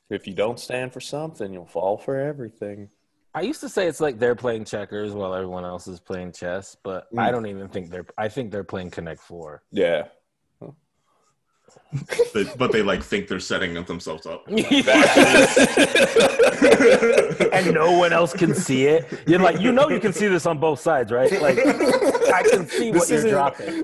If 0.09 0.27
you 0.27 0.33
don't 0.33 0.59
stand 0.59 0.93
for 0.93 1.01
something, 1.01 1.51
you'll 1.53 1.65
fall 1.65 1.97
for 1.97 2.17
everything. 2.17 2.89
I 3.33 3.41
used 3.41 3.59
to 3.61 3.69
say 3.69 3.87
it's 3.87 3.99
like 3.99 4.17
they're 4.17 4.33
playing 4.35 4.63
checkers 4.63 5.11
while 5.11 5.33
everyone 5.35 5.65
else 5.65 5.87
is 5.87 5.99
playing 5.99 6.31
chess, 6.31 6.77
but 6.83 7.11
Mm. 7.13 7.19
I 7.19 7.31
don't 7.31 7.47
even 7.47 7.67
think 7.67 7.89
they're. 7.89 8.05
I 8.17 8.29
think 8.29 8.51
they're 8.51 8.63
playing 8.63 8.91
Connect 8.91 9.19
Four. 9.21 9.63
Yeah. 9.71 10.07
They, 12.33 12.45
but 12.57 12.71
they 12.71 12.81
like 12.81 13.03
think 13.03 13.27
they're 13.27 13.39
setting 13.39 13.73
themselves 13.85 14.25
up. 14.25 14.45
and 17.53 17.73
no 17.73 17.91
one 17.97 18.13
else 18.13 18.33
can 18.33 18.53
see 18.55 18.85
it. 18.85 19.07
You're 19.27 19.39
like, 19.39 19.59
you 19.59 19.71
know, 19.71 19.89
you 19.89 19.99
can 19.99 20.13
see 20.13 20.27
this 20.27 20.45
on 20.45 20.59
both 20.59 20.79
sides, 20.79 21.11
right? 21.11 21.31
Like, 21.41 21.57
I 21.59 22.43
can 22.49 22.67
see 22.67 22.91
what 22.91 23.09
you're 23.09 23.17
isn't- 23.19 23.29
dropping. 23.31 23.83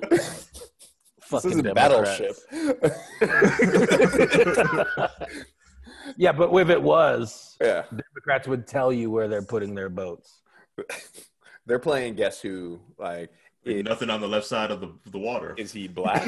This 1.32 1.46
isn't 1.46 1.64
Democrats. 1.64 2.44
battleship. 2.52 2.94
yeah, 6.18 6.32
but 6.34 6.54
if 6.54 6.70
it 6.70 6.82
was, 6.82 7.56
yeah. 7.62 7.84
Democrats 7.90 8.48
would 8.48 8.68
tell 8.68 8.92
you 8.92 9.10
where 9.10 9.28
they're 9.30 9.42
putting 9.42 9.74
their 9.76 9.90
boats. 9.90 10.42
They're 11.68 11.80
playing 11.80 12.16
guess 12.16 12.42
who? 12.42 12.82
Like, 12.98 13.30
is, 13.64 13.84
Nothing 13.86 14.10
on 14.10 14.20
the 14.20 14.28
left 14.28 14.48
side 14.48 14.72
of 14.72 14.82
the, 14.82 14.92
the 15.12 15.20
water. 15.20 15.54
is 15.58 15.72
he 15.72 15.88
black? 15.88 16.26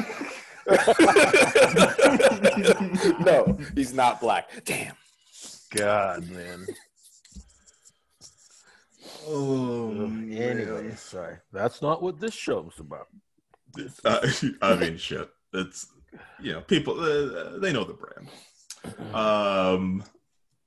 no, 3.20 3.58
he's 3.74 3.92
not 3.92 4.20
black. 4.20 4.48
Damn. 4.64 4.94
God, 5.74 6.28
man. 6.30 6.66
Oh, 9.26 9.90
Anyway, 10.30 10.94
sorry. 10.96 11.36
That's 11.52 11.82
not 11.82 12.02
what 12.02 12.20
this 12.20 12.34
show's 12.34 12.74
about. 12.78 13.08
Uh, 14.04 14.26
I 14.62 14.76
mean, 14.76 14.96
shit. 14.96 15.28
It's 15.52 15.86
you 16.40 16.52
know, 16.52 16.60
people 16.60 16.98
uh, 17.00 17.58
they 17.58 17.72
know 17.72 17.84
the 17.84 17.94
brand. 17.94 19.14
Um, 19.14 20.04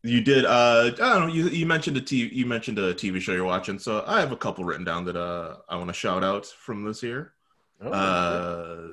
you 0.03 0.21
did. 0.21 0.45
Uh, 0.45 0.91
I 0.91 0.91
don't 0.91 1.27
know. 1.27 1.33
You 1.33 1.47
you 1.49 1.65
mentioned 1.65 1.97
a 1.97 2.01
TV. 2.01 2.31
You 2.31 2.45
mentioned 2.45 2.79
a 2.79 2.93
TV 2.93 3.19
show 3.19 3.33
you're 3.33 3.43
watching. 3.45 3.79
So 3.79 4.03
I 4.07 4.19
have 4.19 4.31
a 4.31 4.37
couple 4.37 4.63
written 4.63 4.85
down 4.85 5.05
that 5.05 5.15
uh 5.15 5.57
I 5.69 5.75
want 5.77 5.87
to 5.89 5.93
shout 5.93 6.23
out 6.23 6.45
from 6.45 6.83
this 6.83 7.03
year. 7.03 7.33
Oh, 7.81 7.91
Uh, 7.91 8.87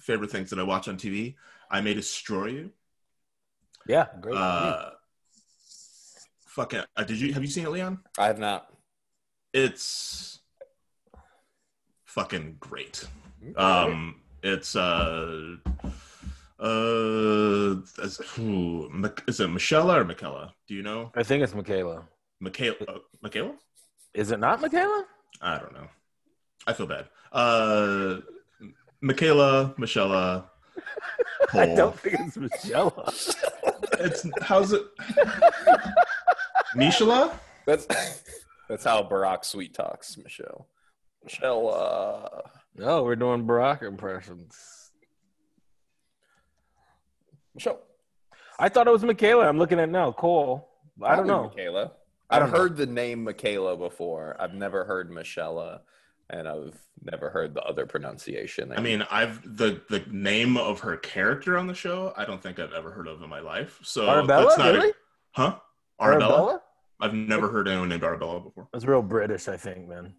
favorite 0.00 0.30
things 0.30 0.50
that 0.50 0.58
I 0.58 0.62
watch 0.62 0.88
on 0.88 0.96
TV. 0.96 1.34
I 1.70 1.80
May 1.80 1.94
Destroy 1.94 2.46
You. 2.46 2.70
Yeah, 3.86 4.06
great. 4.20 4.36
Uh, 4.36 4.90
fuck 6.52 6.74
it. 6.74 6.86
Uh, 6.96 7.04
did 7.04 7.18
you 7.18 7.32
have 7.32 7.42
you 7.42 7.48
seen 7.48 7.64
it, 7.64 7.70
Leon? 7.70 7.98
I 8.18 8.26
have 8.26 8.38
not. 8.38 8.68
It's 9.54 10.40
fucking 12.04 12.56
great. 12.60 13.06
Um, 13.56 14.20
it's 14.42 14.76
uh, 14.76 15.56
uh, 16.60 17.74
is, 18.02 18.20
ooh, 18.38 18.90
is 19.26 19.40
it 19.40 19.48
Michelle 19.48 19.90
or 19.90 20.04
Michaela? 20.04 20.54
Do 20.68 20.74
you 20.74 20.82
know? 20.82 21.10
I 21.14 21.22
think 21.22 21.42
it's 21.42 21.54
Michaela. 21.54 22.06
Michaela? 22.38 22.76
Uh, 22.86 22.98
Michaela? 23.22 23.54
Is 24.14 24.30
it 24.30 24.38
not 24.38 24.60
Michaela? 24.60 25.06
I 25.40 25.58
don't 25.58 25.72
know. 25.72 25.88
I 26.66 26.74
feel 26.74 26.86
bad. 26.86 27.06
Uh, 27.32 28.18
Michaela, 29.00 29.74
Michelle, 29.78 30.12
I 31.54 31.66
don't 31.66 31.98
think 31.98 32.16
it's 32.20 32.36
Michelle. 32.36 33.12
It's 33.98 34.26
how's 34.42 34.72
it? 34.72 34.82
Mishala? 36.74 37.32
That's 37.66 37.86
that's 38.68 38.84
how 38.84 39.02
Barack 39.02 39.44
sweet 39.44 39.74
talks, 39.74 40.16
Michelle. 40.16 40.68
Michelle. 41.24 41.68
Uh, 41.72 42.40
no, 42.76 43.02
we're 43.04 43.16
doing 43.16 43.46
Barack 43.46 43.82
impressions. 43.82 44.56
Michelle. 47.54 47.80
I 48.58 48.68
thought 48.68 48.86
it 48.86 48.90
was 48.92 49.04
Michaela. 49.04 49.46
I'm 49.48 49.58
looking 49.58 49.78
at 49.78 49.88
it 49.88 49.92
now. 49.92 50.12
Coel. 50.12 50.68
I 51.02 51.16
don't 51.16 51.26
know. 51.26 51.44
Michaela. 51.48 51.92
I 52.30 52.36
I've 52.36 52.42
don't 52.44 52.52
know. 52.52 52.58
heard 52.58 52.76
the 52.76 52.86
name 52.86 53.24
Michaela 53.24 53.76
before. 53.76 54.36
I've 54.40 54.54
never 54.54 54.84
heard 54.84 55.10
Michelle, 55.10 55.82
and 56.30 56.48
I've 56.48 56.78
never 57.02 57.28
heard 57.30 57.54
the 57.54 57.62
other 57.62 57.84
pronunciation. 57.86 58.72
I 58.74 58.80
mean, 58.80 59.04
I've 59.10 59.42
the 59.56 59.82
the 59.90 60.02
name 60.10 60.56
of 60.56 60.80
her 60.80 60.96
character 60.96 61.58
on 61.58 61.66
the 61.66 61.74
show. 61.74 62.12
I 62.16 62.24
don't 62.24 62.42
think 62.42 62.58
I've 62.58 62.72
ever 62.72 62.90
heard 62.90 63.06
of 63.08 63.22
in 63.22 63.28
my 63.28 63.40
life. 63.40 63.78
So 63.82 64.08
Arabella? 64.08 64.44
that's 64.46 64.58
not 64.58 64.70
a- 64.70 64.72
really? 64.78 64.92
huh? 65.32 65.56
Arabella? 66.00 66.32
Arabella? 66.34 66.62
I've 67.00 67.14
never 67.14 67.48
heard 67.48 67.66
anyone 67.68 67.88
named 67.88 68.04
Arabella 68.04 68.40
before. 68.40 68.68
That's 68.72 68.84
real 68.84 69.02
British, 69.02 69.48
I 69.48 69.56
think, 69.56 69.88
man. 69.88 70.14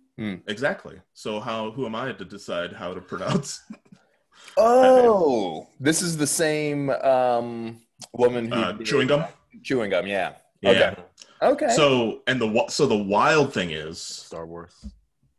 Exactly. 0.47 0.99
So 1.13 1.39
how 1.39 1.71
who 1.71 1.85
am 1.85 1.95
I 1.95 2.11
to 2.11 2.25
decide 2.25 2.73
how 2.73 2.93
to 2.93 3.01
pronounce? 3.01 3.63
oh, 4.57 5.67
this 5.79 6.01
is 6.01 6.17
the 6.17 6.27
same 6.27 6.89
um, 6.89 7.81
woman 8.13 8.51
who 8.51 8.59
Uh, 8.59 8.77
chewing 8.83 9.07
gum. 9.07 9.25
Chewing 9.63 9.89
gum, 9.89 10.05
yeah. 10.07 10.33
Yeah. 10.61 10.69
Okay. 10.69 10.95
Okay. 11.41 11.69
So 11.75 12.21
and 12.27 12.39
the 12.39 12.65
so 12.69 12.85
the 12.85 12.97
wild 12.97 13.53
thing 13.53 13.71
is 13.71 13.99
Star 13.99 14.45
Wars. 14.45 14.73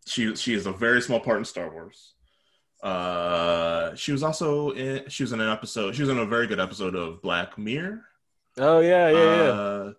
she 0.07 0.35
she 0.37 0.55
is 0.55 0.66
a 0.66 0.72
very 0.72 1.01
small 1.01 1.20
part 1.20 1.39
in 1.39 1.45
Star 1.45 1.70
Wars. 1.70 2.14
Uh, 2.82 3.95
she 3.95 4.12
was 4.12 4.22
also 4.22 4.70
in 4.72 5.09
she 5.09 5.22
was 5.22 5.32
in 5.32 5.41
an 5.41 5.51
episode. 5.51 5.95
She 5.95 6.03
was 6.03 6.11
in 6.11 6.18
a 6.18 6.26
very 6.26 6.47
good 6.47 6.61
episode 6.61 6.95
of 6.95 7.22
Black 7.22 7.57
Mirror. 7.57 8.03
Oh 8.59 8.80
yeah, 8.80 9.09
yeah, 9.09 9.37
yeah. 9.45 9.93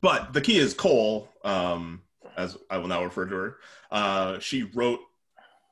But 0.00 0.32
the 0.32 0.40
key 0.40 0.58
is 0.58 0.74
Coel, 0.74 1.28
um, 1.44 2.02
as 2.36 2.56
I 2.70 2.78
will 2.78 2.88
now 2.88 3.04
refer 3.04 3.26
to 3.26 3.34
her. 3.34 3.56
Uh, 3.90 4.38
she 4.38 4.62
wrote, 4.62 5.00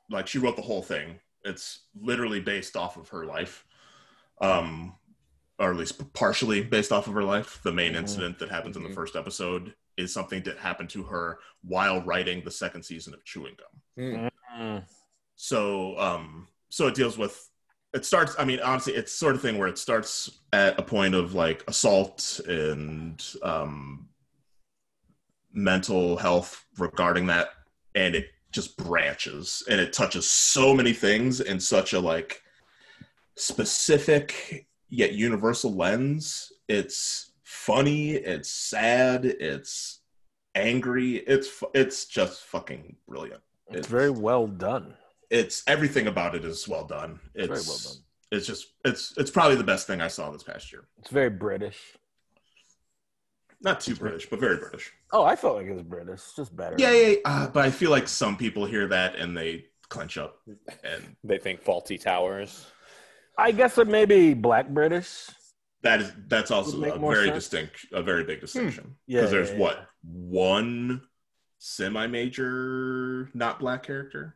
like, 0.09 0.27
she 0.27 0.37
wrote 0.39 0.55
the 0.55 0.61
whole 0.61 0.81
thing. 0.83 1.19
It's 1.43 1.81
literally 1.99 2.39
based 2.39 2.75
off 2.75 2.97
of 2.97 3.09
her 3.09 3.25
life, 3.25 3.65
um, 4.41 4.95
or 5.57 5.71
at 5.71 5.77
least 5.77 6.13
partially 6.13 6.61
based 6.63 6.91
off 6.91 7.07
of 7.07 7.13
her 7.13 7.23
life. 7.23 7.61
The 7.63 7.71
main 7.71 7.93
Mhm. 7.93 7.97
incident 7.99 8.39
that 8.39 8.49
happens 8.49 8.77
in 8.77 8.83
the 8.83 8.89
Mhm. 8.89 8.95
first 8.95 9.15
episode 9.15 9.75
is 9.97 10.13
something 10.13 10.41
that 10.43 10.57
happened 10.57 10.89
to 10.91 11.03
her 11.03 11.39
while 11.63 12.01
writing 12.01 12.43
the 12.43 12.51
second 12.51 12.83
season 12.83 13.13
of 13.13 13.23
Chewing 13.25 13.55
Gum 13.55 13.81
Mm. 13.97 14.29
Mm. 14.57 14.85
so 15.35 15.99
um 15.99 16.47
so 16.69 16.87
it 16.87 16.95
deals 16.95 17.17
with 17.17 17.50
it 17.93 18.05
starts 18.05 18.35
i 18.39 18.45
mean 18.45 18.59
honestly 18.61 18.93
it's 18.93 19.11
sort 19.11 19.35
of 19.35 19.41
thing 19.41 19.57
where 19.57 19.67
it 19.67 19.77
starts 19.77 20.39
at 20.53 20.79
a 20.79 20.83
point 20.83 21.13
of 21.13 21.33
like 21.33 21.63
assault 21.67 22.39
and 22.47 23.33
um 23.43 24.07
mental 25.53 26.15
health 26.17 26.65
regarding 26.77 27.25
that 27.27 27.49
and 27.95 28.15
it 28.15 28.27
just 28.51 28.77
branches 28.77 29.63
and 29.69 29.79
it 29.79 29.93
touches 29.93 30.29
so 30.29 30.73
many 30.73 30.93
things 30.93 31.41
in 31.41 31.59
such 31.59 31.93
a 31.93 31.99
like 31.99 32.41
specific 33.35 34.67
yet 34.89 35.13
universal 35.13 35.73
lens 35.73 36.51
it's 36.67 37.31
funny 37.43 38.11
it's 38.11 38.49
sad 38.49 39.25
it's 39.25 39.99
angry 40.55 41.17
it's 41.27 41.63
it's 41.73 42.05
just 42.05 42.43
fucking 42.43 42.95
brilliant 43.07 43.41
It's 43.69 43.87
very 43.87 44.09
well 44.09 44.47
done. 44.47 44.95
It's 45.31 45.63
everything 45.65 46.07
about 46.07 46.35
it 46.35 46.43
is 46.43 46.67
well 46.67 46.85
done. 46.85 47.19
It's 47.33 47.47
Very 47.47 47.61
well 47.61 47.79
done. 47.83 48.03
It's 48.31 48.45
just 48.45 48.67
it's 48.85 49.13
it's 49.17 49.31
probably 49.31 49.55
the 49.55 49.63
best 49.63 49.87
thing 49.87 50.01
I 50.01 50.07
saw 50.07 50.29
this 50.29 50.43
past 50.43 50.71
year. 50.71 50.83
It's 50.99 51.09
very 51.09 51.29
British. 51.29 51.79
Not 53.61 53.79
too 53.79 53.95
British, 53.95 54.29
but 54.29 54.39
very 54.39 54.57
British. 54.57 54.91
Oh, 55.11 55.23
I 55.23 55.35
felt 55.35 55.55
like 55.55 55.67
it 55.67 55.73
was 55.73 55.83
British. 55.83 56.13
It's 56.15 56.35
just 56.35 56.55
better. 56.55 56.75
Yeah, 56.77 56.91
yeah. 56.91 57.07
yeah. 57.07 57.15
Uh, 57.25 57.47
but 57.47 57.65
I 57.65 57.71
feel 57.71 57.91
like 57.91 58.07
some 58.07 58.35
people 58.35 58.65
hear 58.65 58.87
that 58.87 59.15
and 59.15 59.37
they 59.37 59.65
clench 59.89 60.17
up. 60.17 60.37
And 60.83 61.15
They 61.23 61.37
think 61.37 61.63
Fawlty 61.63 62.01
Towers. 62.01 62.65
I 63.37 63.51
guess 63.51 63.77
it 63.77 63.87
may 63.87 64.05
be 64.05 64.33
black 64.33 64.67
British. 64.69 65.27
that 65.83 66.01
is 66.01 66.11
that's 66.27 66.51
also 66.51 66.77
a 66.83 66.99
very 66.99 67.27
sense. 67.27 67.35
distinct, 67.35 67.85
a 67.93 68.01
very 68.01 68.23
big 68.23 68.41
distinction. 68.41 68.83
Hmm. 68.83 68.91
Yeah, 69.07 69.19
because 69.21 69.31
there's 69.31 69.51
yeah, 69.51 69.57
what 69.57 69.87
one 70.03 71.01
semi-major 71.59 73.29
not 73.33 73.59
black 73.59 73.83
character. 73.83 74.35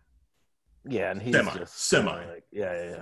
Yeah, 0.88 1.12
and 1.12 1.22
he's 1.22 1.36
Semi. 1.36 1.52
just 1.54 1.78
Semi. 1.88 2.12
Like, 2.28 2.44
yeah, 2.52 2.74
yeah, 2.74 3.02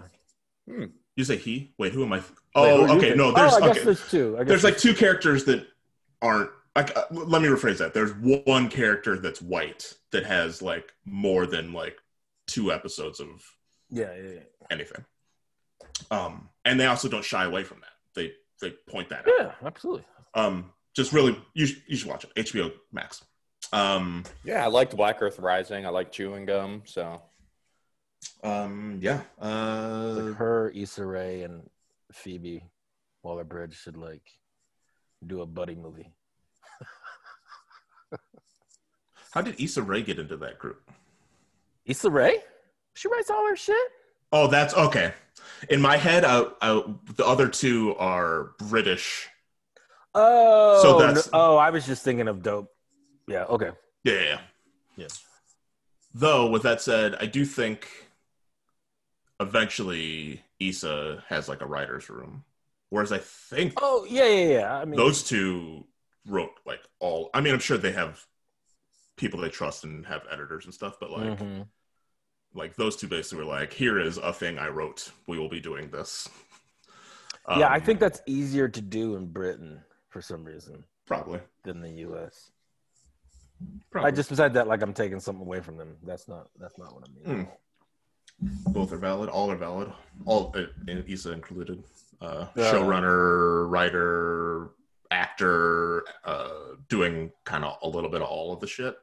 yeah. 0.68 0.86
You 1.16 1.24
say 1.24 1.38
he? 1.38 1.74
Wait, 1.78 1.94
who 1.94 2.04
am 2.04 2.14
I? 2.14 2.18
Wait, 2.18 2.26
oh, 2.56 2.82
who 2.82 2.88
do 2.88 2.92
you 2.94 2.98
okay. 2.98 3.06
think? 3.08 3.18
No, 3.18 3.32
there's 3.32 3.54
Oh, 3.54 3.58
I 3.58 3.60
guess 3.68 3.76
okay. 3.78 3.86
there's 3.86 4.10
two. 4.10 4.36
I 4.36 4.40
guess 4.40 4.48
there's 4.48 4.64
like 4.64 4.78
two 4.78 4.94
characters 4.94 5.44
that 5.46 5.68
aren't 6.22 6.50
like 6.76 6.96
uh, 6.98 7.04
let 7.12 7.42
me 7.42 7.48
rephrase 7.50 7.78
that 7.80 7.94
there's 7.94 8.12
one 8.14 8.70
character 8.70 9.20
that's 9.20 9.42
white 9.42 9.94
that 10.12 10.26
has 10.26 10.62
like 10.62 10.92
more 11.06 11.46
than 11.46 11.72
like 11.74 11.98
two 12.48 12.72
episodes 12.72 13.20
of 13.20 13.28
yeah, 13.90 14.14
yeah, 14.16 14.32
yeah. 14.36 14.40
anything 14.72 15.06
um 16.10 16.50
and 16.66 16.80
they 16.80 16.86
also 16.88 17.08
don't 17.08 17.24
shy 17.24 17.44
away 17.46 17.64
from 17.64 17.80
that 17.82 17.92
they 18.16 18.32
they 18.62 18.72
point 18.90 19.10
that 19.10 19.20
out 19.28 19.34
Yeah, 19.40 19.52
absolutely. 19.66 20.04
um 20.34 20.72
just 20.96 21.14
really 21.14 21.38
you, 21.54 21.68
sh- 21.68 21.80
you 21.88 21.96
should 21.96 22.10
watch 22.10 22.24
it 22.26 22.34
hbo 22.36 22.72
max 22.92 23.24
um 23.72 24.24
Yeah, 24.44 24.64
I 24.64 24.68
liked 24.68 24.96
Black 24.96 25.22
Earth 25.22 25.40
Rising. 25.40 25.86
I 25.86 25.90
like 25.90 26.12
chewing 26.12 26.46
gum. 26.46 26.82
So 26.86 27.22
um 28.44 28.98
yeah 29.02 29.22
uh 29.42 30.14
Like 30.18 30.36
her, 30.36 30.70
Issa 30.76 31.06
Rae, 31.06 31.44
and 31.44 31.70
Phoebe 32.12 32.64
Waller 33.24 33.44
Bridge 33.44 33.76
should 33.76 33.98
like 33.98 34.24
do 35.26 35.42
a 35.42 35.46
buddy 35.46 35.76
movie. 35.76 36.14
how 39.32 39.42
did 39.42 39.60
Issa 39.60 39.82
Rae 39.82 40.02
get 40.04 40.20
into 40.20 40.38
that 40.38 40.60
group 40.60 40.90
Issa 41.86 42.10
Rae? 42.10 42.38
She 42.94 43.08
writes 43.08 43.30
all 43.30 43.48
her 43.48 43.56
shit. 43.56 43.76
oh 44.32 44.48
that's 44.48 44.74
okay 44.76 45.14
in 45.70 45.82
my 45.82 45.98
head 45.98 46.24
I, 46.26 46.46
I, 46.62 46.84
the 47.16 47.26
other 47.26 47.48
two 47.48 47.96
are 47.98 48.52
british 48.60 49.28
Oh, 50.16 50.80
So 50.84 51.00
that's- 51.00 51.32
no- 51.32 51.40
oh, 51.40 51.58
I 51.58 51.72
was 51.72 51.88
just 51.88 52.04
thinking 52.04 52.28
of 52.28 52.44
dope. 52.44 52.70
Yeah. 53.28 53.46
Okay. 53.46 53.72
yeah, 54.04 54.14
yeah, 54.14 54.22
yeah. 54.22 54.40
Yeah. 54.96 55.08
Though, 56.14 56.46
with 56.52 56.62
that 56.62 56.82
said, 56.84 57.16
I 57.20 57.26
do 57.26 57.46
think 57.46 57.88
eventually 59.40 60.44
Issa 60.60 61.24
has 61.28 61.48
like 61.50 61.62
a 61.62 61.66
writer's 61.66 62.10
room. 62.10 62.44
Whereas 62.90 63.12
I 63.12 63.18
think 63.20 63.74
Oh 63.82 64.06
yeah, 64.10 64.26
yeah, 64.28 64.48
yeah. 64.60 64.76
I 64.78 64.86
mean, 64.86 64.98
those 64.98 65.24
two 65.24 65.86
wrote 66.28 66.52
like 66.66 66.82
all, 67.00 67.30
I 67.34 67.42
mean, 67.42 67.54
I'm 67.54 67.60
sure 67.60 67.78
they 67.78 67.92
have 67.92 68.26
people 69.18 69.40
they 69.42 69.50
trust 69.50 69.84
and 69.84 70.06
have 70.06 70.24
editors 70.32 70.66
and 70.66 70.74
stuff, 70.74 70.98
but 71.00 71.12
like, 71.12 71.40
mhm. 71.40 71.68
like 72.54 72.76
those 72.76 72.96
two 72.96 73.08
basically 73.08 73.44
were 73.44 73.50
like, 73.52 73.74
here 73.74 74.00
is 74.00 74.18
a 74.18 74.34
thing 74.34 74.58
I 74.58 74.68
wrote. 74.70 75.12
We 75.28 75.38
will 75.40 75.50
be 75.50 75.60
doing 75.60 75.90
this. 75.90 76.30
yeah, 77.58 77.68
I 77.68 77.78
Um, 77.78 77.82
think 77.82 78.00
that's 78.00 78.22
easier 78.26 78.68
to 78.70 78.82
do 78.82 79.16
in 79.16 79.28
Britain 79.28 79.82
for 80.10 80.22
some 80.22 80.44
reason 80.44 80.84
probably. 81.06 81.40
than 81.64 81.82
the 81.82 81.90
U.S. 82.08 82.52
Probably. 83.92 84.08
I 84.08 84.12
just 84.12 84.30
besides 84.30 84.54
that, 84.56 84.68
like 84.68 84.82
I'm 84.82 84.94
taking 84.94 85.20
something 85.20 85.46
away 85.46 85.62
from 85.62 85.78
them. 85.78 85.96
That's 86.04 86.28
not. 86.28 86.50
That's 86.60 86.78
not 86.78 86.94
what 86.94 87.06
I 87.08 87.12
mean. 87.14 87.48
Both 88.68 88.92
are 88.92 88.98
valid. 88.98 89.30
All 89.30 89.50
are 89.52 89.56
valid. 89.56 89.92
All 90.26 90.54
uh, 90.56 90.64
Issa 91.08 91.32
included. 91.32 91.84
Uh, 92.22 92.48
Yeah. 92.56 92.72
showrunner, 92.72 93.70
writer, 93.70 94.72
actor, 95.12 96.06
uh, 96.24 96.76
doing 96.90 97.32
kind 97.44 97.64
of 97.66 97.78
a 97.82 97.88
little 97.88 98.10
bit 98.10 98.22
of 98.22 98.28
all 98.28 98.54
of 98.54 98.60
the 98.60 98.68
shit. 98.68 98.96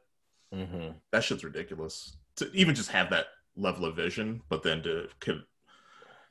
Mm-hmm. 0.53 0.91
That 1.11 1.23
shit's 1.23 1.43
ridiculous. 1.43 2.17
To 2.37 2.51
even 2.53 2.75
just 2.75 2.89
have 2.91 3.09
that 3.11 3.27
level 3.55 3.85
of 3.85 3.95
vision, 3.95 4.41
but 4.49 4.63
then 4.63 4.81
to 4.83 5.07
co- 5.19 5.41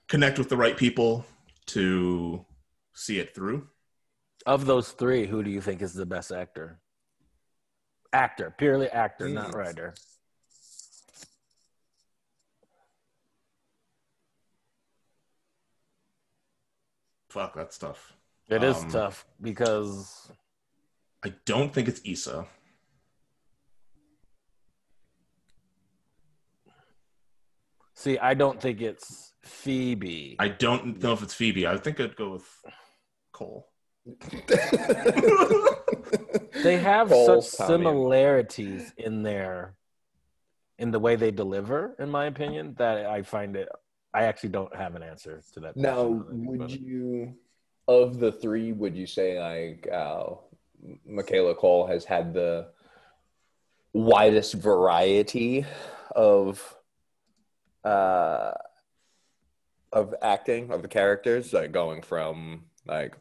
connect 0.09 0.39
with 0.39 0.49
the 0.49 0.57
right 0.57 0.77
people 0.77 1.25
to 1.67 2.45
see 2.95 3.19
it 3.21 3.35
through. 3.35 3.69
Of 4.47 4.67
those 4.67 4.91
three, 4.93 5.27
who 5.27 5.43
do 5.43 5.51
you 5.51 5.61
think 5.61 5.83
is 5.83 5.93
the 5.95 6.07
best 6.07 6.33
actor? 6.33 6.81
Actor, 8.13 8.55
purely 8.59 8.89
actor, 8.89 9.29
not 9.29 9.53
Mm. 9.53 9.55
writer. 9.55 9.95
Fuck, 17.31 17.55
that's 17.55 17.79
tough. 17.79 18.13
It 18.49 18.63
is 18.65 18.77
Um, 18.83 18.91
tough 18.91 19.25
because 19.41 20.31
I 21.23 21.33
don't 21.47 21.73
think 21.73 21.87
it's 21.89 22.01
Issa. 22.05 22.47
see, 27.95 28.19
I 28.19 28.35
don't 28.35 28.61
think 28.61 28.81
it's 28.81 29.33
Phoebe. 29.43 30.37
I 30.39 30.49
don't 30.49 31.03
know 31.03 31.13
if 31.13 31.23
it's 31.23 31.35
Phoebe. 31.35 31.67
I 31.67 31.77
think 31.77 32.01
I'd 32.01 32.17
go 32.17 32.33
with 32.33 32.49
Coel. 33.33 33.67
they 36.63 36.79
have 36.79 37.09
Coel's 37.11 37.51
such 37.53 37.59
Tommy. 37.69 37.85
similarities 37.85 38.93
in 38.97 39.23
their 39.23 39.75
in 40.79 40.91
the 40.91 40.99
way 40.99 41.15
they 41.17 41.31
deliver, 41.31 41.95
in 41.99 42.09
my 42.11 42.25
opinion, 42.25 42.75
that 42.79 43.05
I 43.05 43.21
find 43.23 43.55
it. 43.55 43.69
I 44.13 44.25
actually 44.25 44.49
don't 44.51 44.75
have 44.75 44.95
an 44.97 45.03
answer 45.03 45.43
to 45.55 45.61
that. 45.61 45.77
Now, 45.77 46.05
really, 46.05 46.47
would 46.47 46.59
but- 46.61 46.71
you, 46.81 47.35
of 47.89 48.19
the 48.19 48.33
three, 48.33 48.73
would 48.73 48.97
you 48.97 49.07
say 49.07 49.39
like 49.41 49.89
uh, 49.93 50.35
Michaela 51.07 51.55
Coel 51.55 51.87
has 51.87 52.05
had 52.05 52.35
the 52.35 52.69
widest 53.93 54.55
variety 54.55 55.65
of 56.15 56.77
uh, 57.85 58.53
of 59.93 60.15
acting 60.23 60.71
of 60.71 60.83
the 60.83 60.89
characters, 60.89 61.53
like 61.53 61.73
going 61.73 62.03
from 62.03 62.65
like 62.87 63.17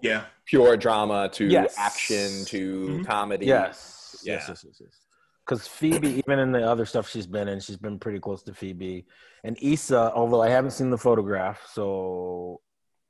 Yeah. 0.00 0.26
pure 0.44 0.76
drama 0.76 1.28
to 1.30 1.46
Yes. 1.46 1.74
action 1.78 2.44
to 2.46 2.86
Mhm. 3.00 3.06
comedy? 3.06 3.46
Yes. 3.46 4.20
Yeah. 4.22 4.34
Yes, 4.34 4.48
yes, 4.48 4.64
yes, 4.64 4.80
yes. 4.80 5.03
Because 5.44 5.66
Phoebe, 5.68 6.08
even 6.26 6.38
in 6.38 6.52
the 6.52 6.66
other 6.66 6.86
stuff 6.86 7.08
she's 7.10 7.26
been 7.26 7.48
in, 7.48 7.60
she's 7.60 7.76
been 7.76 7.98
pretty 7.98 8.18
close 8.18 8.42
to 8.44 8.54
Phoebe. 8.54 9.04
And 9.44 9.58
Issa, 9.60 10.12
although 10.14 10.40
I 10.42 10.48
haven't 10.48 10.70
seen 10.70 10.88
the 10.90 10.96
photograph, 10.98 11.60
so 11.70 12.60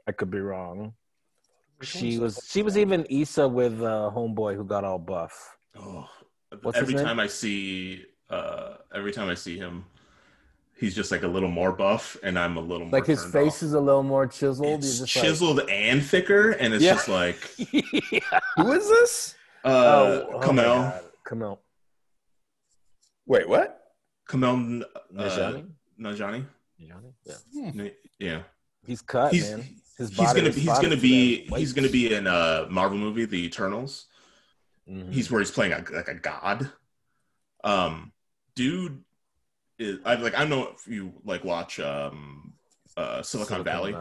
I 0.08 0.12
could 0.12 0.30
be 0.30 0.40
wrong. 0.40 0.94
She 1.82 2.18
was 2.18 2.40
she 2.48 2.62
was 2.62 2.76
even 2.78 3.06
Issa 3.10 3.46
with 3.46 3.80
uh, 3.82 4.10
homeboy 4.14 4.56
who 4.56 4.64
got 4.64 4.84
all 4.84 4.98
buff. 4.98 5.56
Oh, 5.78 6.08
What's 6.62 6.78
every 6.78 6.94
time 6.94 7.20
I 7.20 7.26
see, 7.26 8.04
uh, 8.30 8.74
every 8.94 9.12
time 9.12 9.28
I 9.28 9.34
see 9.34 9.56
him, 9.58 9.84
he's 10.76 10.94
just 10.94 11.10
like 11.12 11.22
a 11.24 11.28
little 11.28 11.50
more 11.50 11.72
buff, 11.72 12.16
and 12.22 12.38
I'm 12.38 12.56
a 12.56 12.60
little 12.60 12.86
more 12.86 12.98
Like 12.98 13.06
his 13.06 13.24
face 13.24 13.56
off. 13.58 13.62
is 13.64 13.74
a 13.74 13.80
little 13.80 14.02
more 14.04 14.26
chiseled. 14.26 14.66
It's 14.78 14.86
He's 14.86 14.98
just 15.00 15.16
like- 15.16 15.24
chiseled 15.24 15.60
and 15.68 16.02
thicker, 16.02 16.50
and 16.52 16.74
it's 16.74 16.82
Yeah. 16.82 16.94
just 16.94 17.08
like 17.08 17.38
yeah. 18.12 18.40
Who 18.56 18.72
is 18.72 18.88
this? 18.88 19.34
uh, 19.64 19.68
oh, 19.68 20.28
oh 20.32 20.38
my 20.40 20.46
Kumail, 20.46 20.64
God. 20.64 21.04
Kumail. 21.26 21.58
Wait, 23.26 23.48
what? 23.48 23.80
Kumail 24.28 24.82
uh, 24.82 24.86
Nanjiani? 25.12 25.66
Nanjiani. 26.00 26.46
Nanjiani? 26.80 27.12
Yeah. 27.52 27.66
N- 27.74 27.92
Yeah, 28.18 28.42
He's 28.86 29.02
cut, 29.02 29.32
he's 29.32 29.50
man. 29.50 29.64
His 29.98 30.10
he's 30.10 30.32
gonna 30.32 30.48
is 30.48 30.56
he's 30.56 30.78
gonna 30.78 30.96
be 30.96 31.46
he's 31.56 31.72
gonna 31.72 31.88
be 31.88 32.12
in 32.12 32.26
a 32.26 32.66
Marvel 32.70 32.98
movie, 32.98 33.24
The 33.24 33.44
Eternals. 33.44 34.06
Mhm. 34.88 35.12
He's 35.12 35.30
where 35.30 35.40
he's 35.40 35.50
playing 35.50 35.72
a, 35.72 35.84
like 35.92 36.08
a 36.08 36.14
god. 36.14 36.70
Um, 37.62 38.12
dude, 38.54 39.02
is 39.78 40.00
I 40.04 40.14
like 40.16 40.34
I 40.34 40.40
don't 40.40 40.50
know 40.50 40.68
if 40.74 40.86
you 40.86 41.12
like 41.24 41.44
watch 41.44 41.80
um 41.80 42.54
uh 42.96 43.22
Silicon, 43.22 43.64
Valley. 43.64 43.94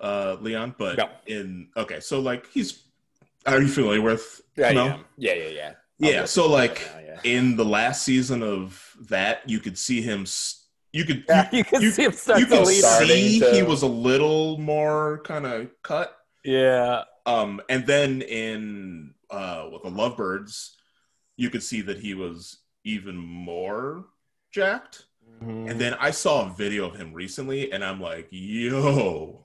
uh 0.00 0.36
Leon, 0.40 0.74
but 0.78 0.96
No. 0.98 1.08
in 1.26 1.68
okay, 1.76 2.00
so 2.00 2.20
like 2.20 2.50
he's 2.50 2.82
are 3.46 3.60
you 3.60 3.68
familiar 3.68 4.00
with 4.02 4.40
Yeah, 4.56 4.72
Kumail? 4.72 5.04
yeah, 5.16 5.34
yeah, 5.34 5.44
yeah, 5.44 5.48
yeah. 5.50 5.72
Yeah, 5.98 6.24
so 6.24 6.50
like 6.50 6.88
now, 6.94 7.00
yeah. 7.00 7.20
in 7.24 7.56
the 7.56 7.64
last 7.64 8.02
season 8.02 8.42
of 8.42 8.96
that, 9.08 9.48
you 9.48 9.60
could 9.60 9.78
see 9.78 10.00
him 10.02 10.26
you 10.92 11.04
could 11.04 11.24
Yeah, 11.28 11.48
you, 11.52 11.58
you 11.58 11.64
can 11.64 11.82
you- 11.82 11.90
see 11.90 12.04
him 12.04 12.12
start 12.12 12.40
you 12.40 12.46
to 12.46 12.56
can 12.56 12.66
see 12.66 13.40
to- 13.40 13.54
he 13.54 13.62
was 13.62 13.82
a 13.82 13.86
little 13.86 14.58
more 14.58 15.20
kind 15.24 15.46
of 15.46 15.68
cut. 15.82 16.16
Yeah. 16.44 17.02
Um 17.26 17.60
and 17.68 17.86
then 17.86 18.22
in 18.22 19.14
uh 19.30 19.68
with 19.72 19.82
the 19.82 19.90
Lovebirds, 19.90 20.76
you 21.36 21.50
could 21.50 21.62
see 21.62 21.80
that 21.82 21.98
he 21.98 22.14
was 22.14 22.58
even 22.84 23.16
more 23.16 24.06
jacked. 24.52 25.06
Mm-hmm. 25.42 25.68
And 25.68 25.80
then 25.80 25.94
I 25.94 26.10
saw 26.12 26.46
a 26.46 26.54
video 26.54 26.86
of 26.86 26.96
him 26.96 27.12
recently, 27.12 27.72
and 27.72 27.82
I'm 27.84 28.00
like, 28.00 28.28
yo, 28.30 29.43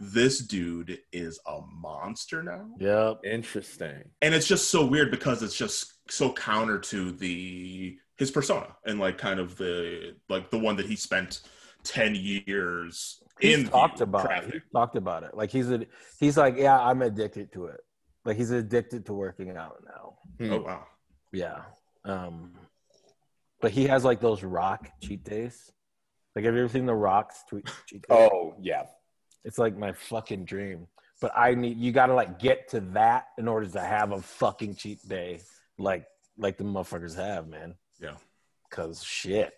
this 0.00 0.40
dude 0.40 0.98
is 1.12 1.38
a 1.46 1.60
monster 1.72 2.42
now. 2.42 2.66
Yep. 2.78 3.20
Interesting. 3.24 4.04
And 4.22 4.34
it's 4.34 4.46
just 4.46 4.70
so 4.70 4.84
weird 4.84 5.10
because 5.10 5.42
it's 5.42 5.56
just 5.56 5.94
so 6.10 6.32
counter 6.32 6.78
to 6.78 7.12
the 7.12 7.96
his 8.16 8.30
persona 8.30 8.68
and 8.86 9.00
like 9.00 9.18
kind 9.18 9.40
of 9.40 9.56
the 9.56 10.14
like 10.28 10.50
the 10.50 10.58
one 10.58 10.76
that 10.76 10.86
he 10.86 10.96
spent 10.96 11.40
10 11.84 12.14
years 12.14 13.20
He's 13.40 13.58
in 13.58 13.68
talked 13.68 14.00
about 14.00 14.44
it. 14.44 14.52
He 14.52 14.60
talked 14.72 14.96
about 14.96 15.24
it. 15.24 15.36
Like 15.36 15.50
he's 15.50 15.70
a, 15.70 15.86
he's 16.20 16.36
like, 16.36 16.56
yeah, 16.56 16.78
I'm 16.78 17.02
addicted 17.02 17.52
to 17.52 17.66
it. 17.66 17.80
Like 18.24 18.36
he's 18.36 18.50
addicted 18.50 19.06
to 19.06 19.12
working 19.12 19.56
out 19.56 19.82
now. 19.84 20.14
Oh 20.50 20.62
wow. 20.62 20.86
Yeah. 21.32 21.62
Um, 22.04 22.52
but 23.60 23.72
he 23.72 23.86
has 23.86 24.04
like 24.04 24.20
those 24.20 24.42
rock 24.42 24.88
cheat 25.02 25.24
days. 25.24 25.72
Like, 26.34 26.44
have 26.44 26.54
you 26.54 26.60
ever 26.60 26.68
seen 26.68 26.86
the 26.86 26.94
Rock's 26.94 27.44
tweet 27.48 27.66
cheat 27.86 28.06
days? 28.08 28.30
Oh 28.32 28.54
yeah. 28.60 28.84
It's 29.44 29.58
like 29.58 29.76
my 29.76 29.92
fucking 29.92 30.44
dream. 30.44 30.86
But 31.20 31.32
I 31.36 31.54
need 31.54 31.76
you 31.78 31.92
got 31.92 32.06
to 32.06 32.14
like 32.14 32.38
get 32.38 32.68
to 32.70 32.80
that 32.92 33.28
in 33.38 33.48
order 33.48 33.66
to 33.66 33.80
have 33.80 34.12
a 34.12 34.20
fucking 34.20 34.74
cheat 34.76 35.06
day, 35.08 35.40
like 35.78 36.06
like 36.36 36.56
the 36.58 36.64
motherfuckers 36.64 37.14
have, 37.16 37.48
man. 37.48 37.74
Yeah. 38.00 38.16
Cause 38.70 39.02
shit. 39.04 39.54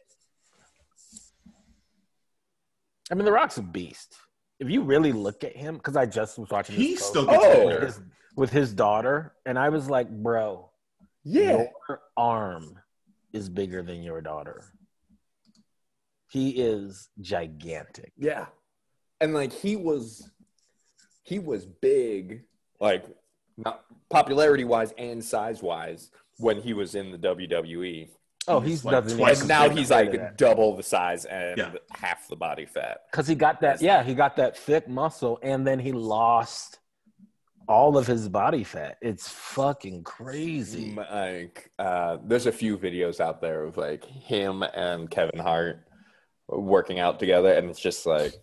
I 3.11 3.14
mean, 3.14 3.24
the 3.24 3.32
Rock's 3.32 3.57
a 3.57 3.62
beast. 3.62 4.16
If 4.59 4.68
you 4.70 4.82
really 4.82 5.12
look 5.12 5.45
at 5.45 5.57
him, 5.57 5.76
because 5.76 5.97
I 5.97 6.07
just 6.07 6.39
was 6.39 6.51
watching. 6.51 6.76
He 6.76 6.97
still 6.97 7.26
gets 7.26 7.45
Oh. 7.45 7.66
with 7.66 7.82
his, 7.82 8.01
with 8.37 8.51
his 8.51 8.72
daughter, 8.72 9.34
and 9.45 9.59
I 9.59 9.68
was 9.68 9.89
like, 9.89 10.11
bro, 10.11 10.70
Yeah. 11.24 11.66
your 11.89 12.01
arm 12.16 12.78
is 13.32 13.49
bigger 13.49 13.82
than 13.82 14.03
your 14.03 14.20
daughter. 14.20 14.64
He 16.30 16.51
is 16.51 17.09
gigantic. 17.20 18.12
Yeah. 18.16 18.47
And 19.21 19.33
like 19.35 19.53
he 19.53 19.77
was 19.77 20.31
he 21.23 21.39
was 21.39 21.67
big, 21.67 22.45
like 22.81 23.05
not 23.57 23.85
popularity 24.11 24.64
wise 24.64 24.93
and 24.99 25.25
size 25.25 25.62
wise 25.62 26.11
when 26.39 26.61
he 26.61 26.73
was 26.75 26.95
in 26.95 27.11
the 27.11 27.19
WWE. 27.19 28.11
Oh, 28.49 28.61
He's 28.61 28.71
he's 28.71 28.85
like 28.85 29.03
doesn't 29.05 29.19
twice 29.19 29.41
And 29.41 29.49
now 29.49 29.69
he's 29.69 29.91
like 29.91 30.37
double 30.37 30.77
the 30.77 30.83
size 30.83 31.25
and 31.25 31.59
Yeah. 31.59 31.73
half 31.91 32.29
the 32.29 32.37
body 32.37 32.64
fat. 32.67 32.99
because 33.11 33.27
he 33.27 33.35
got 33.35 33.61
that. 33.62 33.83
Yeah, 33.83 34.05
he 34.05 34.14
got 34.14 34.37
that 34.37 34.57
thick 34.57 34.87
muscle, 34.89 35.39
and 35.43 35.67
then 35.67 35.81
he 35.81 35.91
lost 35.93 36.79
all 37.69 37.99
of 37.99 38.07
his 38.07 38.29
body 38.29 38.62
fat. 38.62 38.99
It's 39.03 39.29
fucking 39.29 40.05
crazy. 40.05 40.95
Like 40.95 41.73
uh 41.81 42.19
there's 42.25 42.47
a 42.47 42.53
few 42.53 42.79
videos 42.79 43.19
out 43.19 43.41
there 43.41 43.64
of 43.64 43.77
like 43.77 44.05
him 44.05 44.62
and 44.62 45.11
Kevin 45.11 45.41
Hart 45.41 45.81
working 46.49 47.01
out 47.01 47.19
together 47.19 47.53
and 47.53 47.69
it's 47.69 47.81
just 47.81 48.07
like 48.07 48.33
you 48.33 48.39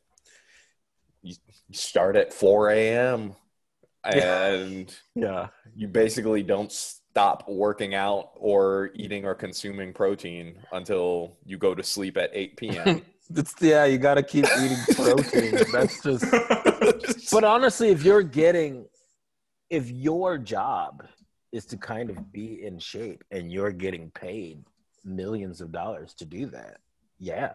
start 1.72 2.16
at 2.16 2.34
4 2.34 2.70
a.m. 2.70 3.36
and 4.03 4.93
Yeah, 5.16 5.47
you 5.76 5.88
basically 5.88 6.43
don't 6.43 6.72
stop 6.72 7.47
working 7.47 7.93
out 7.95 8.32
or 8.36 8.91
eating 8.95 9.26
or 9.26 9.36
consuming 9.36 9.93
protein 9.93 10.55
until 10.72 11.38
you 11.45 11.57
go 11.57 11.76
to 11.76 11.84
sleep 11.84 12.18
at 12.18 12.32
8 12.34 12.57
p.m. 12.57 13.01
it's 13.36 13.53
yeah. 13.59 13.86
You 13.86 13.97
got 13.97 14.16
to 14.16 14.24
keep 14.24 14.45
eating 14.59 14.78
protein. 14.95 15.57
That's 15.72 16.01
just. 16.01 16.26
But 17.32 17.43
honestly, 17.43 17.89
if 17.89 18.03
you're 18.03 18.22
getting, 18.22 18.86
if 19.70 19.89
your 19.89 20.38
job 20.38 21.05
is 21.51 21.66
to 21.68 21.78
kind 21.78 22.09
of 22.09 22.32
be 22.32 22.64
in 22.66 22.78
shape 22.78 23.24
and 23.32 23.51
you're 23.51 23.72
getting 23.72 24.11
paid 24.11 24.64
millions 25.05 25.61
of 25.61 25.72
dollars 25.72 26.14
to 26.16 26.26
do 26.26 26.47
that, 26.47 26.78
yeah, 27.20 27.53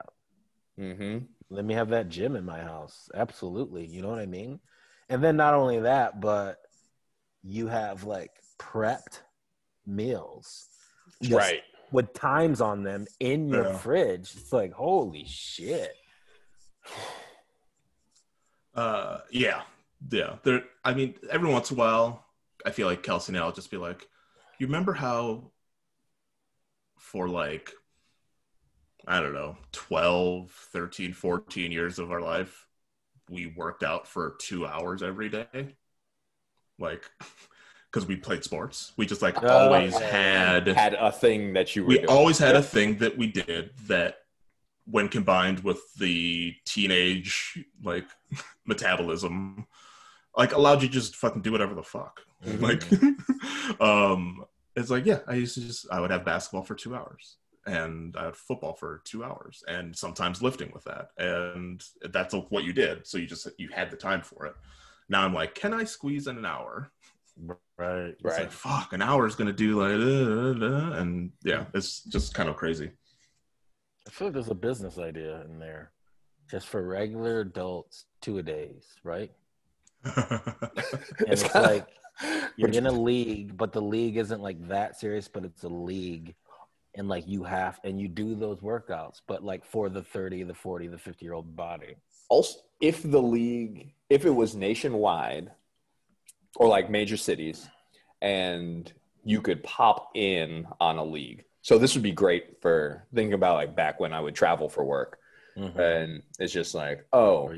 hmm 0.76 1.18
let 1.50 1.64
me 1.64 1.74
have 1.74 1.90
that 1.90 2.08
gym 2.08 2.36
in 2.36 2.44
my 2.44 2.60
house. 2.60 3.10
Absolutely. 3.14 3.86
You 3.86 4.02
know 4.02 4.08
what 4.08 4.18
I 4.18 4.26
mean? 4.26 4.60
And 5.08 5.22
then 5.22 5.36
not 5.36 5.54
only 5.54 5.80
that, 5.80 6.20
but 6.20 6.58
you 7.42 7.68
have 7.68 8.04
like 8.04 8.32
prepped 8.58 9.20
meals 9.86 10.68
Right. 11.30 11.62
with 11.90 12.12
times 12.12 12.60
on 12.60 12.82
them 12.82 13.06
in 13.20 13.48
your 13.48 13.64
Yeah. 13.64 13.78
fridge. 13.78 14.34
It's 14.36 14.52
like, 14.52 14.72
holy 14.72 15.24
shit. 15.26 15.94
Uh, 18.74 19.20
yeah, 19.30 19.62
yeah. 20.10 20.36
There. 20.42 20.64
I 20.84 20.94
mean, 20.94 21.14
every 21.30 21.48
once 21.50 21.70
in 21.70 21.76
a 21.76 21.80
while, 21.80 22.26
I 22.64 22.70
feel 22.70 22.86
like 22.86 23.02
Kelsey 23.02 23.32
and 23.32 23.42
I'll 23.42 23.52
just 23.52 23.70
be 23.70 23.76
like, 23.76 24.08
"You 24.58 24.66
remember 24.66 24.92
how, 24.92 25.50
for 26.98 27.28
like, 27.28 27.72
I 29.08 29.20
don't 29.20 29.32
know, 29.32 29.56
12, 29.72 30.50
13, 30.50 31.12
14 31.14 31.72
years 31.72 31.98
of 31.98 32.12
our 32.12 32.20
life, 32.20 32.66
we 33.30 33.46
worked 33.46 33.82
out 33.82 34.06
for 34.06 34.36
two 34.38 34.66
hours 34.66 35.02
every 35.02 35.30
day, 35.30 35.76
like, 36.78 37.10
because 37.90 38.06
we 38.06 38.16
played 38.16 38.44
sports. 38.44 38.92
We 38.98 39.06
just 39.06 39.22
like 39.22 39.42
Oh, 39.42 39.48
always 39.48 39.98
had." 39.98 40.68
Had 40.68 40.94
a 40.94 41.10
thing 41.10 41.54
that 41.54 41.74
you 41.74 41.84
we 41.86 41.94
doing. 41.96 42.06
always 42.06 42.38
had 42.38 42.54
a 42.54 42.62
thing 42.62 42.98
that 42.98 43.16
we 43.16 43.28
did 43.28 43.70
that 43.86 44.18
when 44.84 45.08
combined 45.08 45.60
with 45.60 45.80
the 45.94 46.54
teenage 46.66 47.58
like 47.82 48.06
metabolism, 48.66 49.66
like 50.36 50.52
allowed 50.52 50.82
you 50.82 50.88
to 50.88 50.94
just 50.94 51.16
fucking 51.16 51.42
do 51.42 51.52
whatever 51.52 51.74
the 51.74 51.82
fuck. 51.82 52.20
Mhm. 52.44 52.60
Like, 52.60 53.80
um, 53.80 54.44
it's 54.76 54.90
like 54.90 55.06
yeah, 55.06 55.20
I 55.26 55.34
used 55.34 55.54
to 55.54 55.60
just 55.62 55.86
I 55.90 56.00
would 56.00 56.10
have 56.10 56.24
basketball 56.24 56.62
for 56.62 56.74
two 56.74 56.94
hours 56.94 57.36
and 57.68 58.16
I 58.16 58.24
had 58.26 58.36
football 58.36 58.74
for 58.74 59.02
two 59.04 59.22
hours 59.24 59.62
and 59.68 59.94
sometimes 59.94 60.42
lifting 60.42 60.70
with 60.72 60.84
that, 60.84 61.10
and 61.18 61.82
that's 62.12 62.34
what 62.34 62.64
you 62.64 62.72
did. 62.72 63.06
So 63.06 63.18
you 63.18 63.26
just 63.26 63.46
you 63.58 63.68
had 63.72 63.90
the 63.90 63.96
time 63.96 64.22
for 64.22 64.46
it. 64.46 64.54
Now 65.08 65.22
I'm 65.24 65.34
like, 65.34 65.54
can 65.54 65.72
I 65.72 65.84
squeeze 65.84 66.26
in 66.26 66.36
an 66.38 66.44
hour? 66.46 66.90
Right. 67.78 68.08
It's 68.08 68.24
Right. 68.24 68.40
like 68.40 68.50
fuck, 68.52 68.92
an 68.92 69.02
hour 69.02 69.26
is 69.26 69.34
gonna 69.36 69.52
do 69.52 69.80
like, 69.80 69.92
uh, 69.92 70.66
uh, 70.66 70.70
uh, 70.96 71.00
and 71.00 71.30
yeah, 71.44 71.66
it's 71.74 72.02
just 72.04 72.34
kind 72.34 72.48
of 72.48 72.56
crazy. 72.56 72.90
I 74.06 74.10
feel 74.10 74.28
like 74.28 74.34
there's 74.34 74.48
a 74.50 74.54
business 74.54 74.98
idea 74.98 75.42
in 75.42 75.58
there, 75.58 75.92
just 76.50 76.66
for 76.66 76.82
regular 76.82 77.40
adults, 77.40 78.06
two 78.22 78.38
a 78.38 78.42
days, 78.42 78.86
right? 79.04 79.30
And 80.04 81.32
it's, 81.32 81.42
kinda- 81.42 81.68
like 81.68 81.86
you're 82.56 82.70
in 82.70 82.86
a 82.86 82.92
league, 82.92 83.56
but 83.56 83.72
the 83.72 83.82
league 83.82 84.16
isn't 84.16 84.40
like 84.40 84.66
that 84.68 84.98
serious, 84.98 85.28
but 85.28 85.44
it's 85.44 85.62
a 85.64 85.68
league, 85.68 86.34
and 86.94 87.08
like 87.08 87.26
you 87.28 87.44
have 87.44 87.78
and 87.84 88.00
you 88.00 88.08
do 88.08 88.34
those 88.34 88.58
workouts, 88.60 89.20
but 89.26 89.44
like 89.44 89.64
for 89.64 89.88
the 89.88 90.02
thirty, 90.02 90.42
the 90.42 90.54
forty, 90.54 90.86
the 90.88 90.98
fifty 90.98 91.24
year 91.24 91.34
old 91.34 91.54
body. 91.56 91.94
also 92.28 92.58
if 92.80 93.02
the 93.02 93.20
league 93.20 93.92
if 94.10 94.24
it 94.24 94.30
was 94.30 94.54
nationwide 94.54 95.50
or 96.56 96.68
like 96.68 96.88
major 96.90 97.16
cities 97.16 97.68
and 98.22 98.92
you 99.24 99.40
could 99.40 99.62
pop 99.64 100.10
in 100.14 100.66
on 100.80 100.96
a 100.98 101.04
league 101.04 101.44
so 101.62 101.76
this 101.78 101.94
would 101.94 102.02
be 102.04 102.12
great 102.12 102.60
for 102.62 103.04
thinking 103.14 103.32
about 103.34 103.56
like 103.56 103.74
back 103.74 103.98
when 104.00 104.12
i 104.12 104.20
would 104.20 104.34
travel 104.34 104.68
for 104.68 104.84
work 104.84 105.18
Mhm. 105.56 105.76
and 105.76 106.22
it's 106.38 106.52
just 106.52 106.72
like 106.74 107.04
oh 107.12 107.52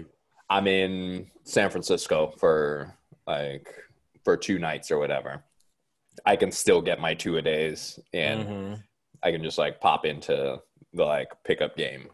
i'm 0.49 0.67
in 0.67 1.31
san 1.45 1.69
francisco 1.71 2.33
for 2.39 2.97
like 3.27 3.69
for 4.25 4.37
two 4.39 4.59
nights 4.59 4.91
or 4.91 4.99
whatever 4.99 5.45
i 6.25 6.35
can 6.35 6.51
still 6.51 6.81
get 6.81 6.99
my 6.99 7.13
two 7.15 7.37
a 7.37 7.43
days 7.43 7.99
and 8.15 8.47
Mhm. 8.49 8.83
I 9.23 9.31
can 9.31 9.43
just 9.43 9.59
like 9.59 9.81
pop 9.81 10.05
into 10.07 10.61
the 10.95 11.05
like 11.05 11.31
pickup 11.45 11.77
game 11.77 12.09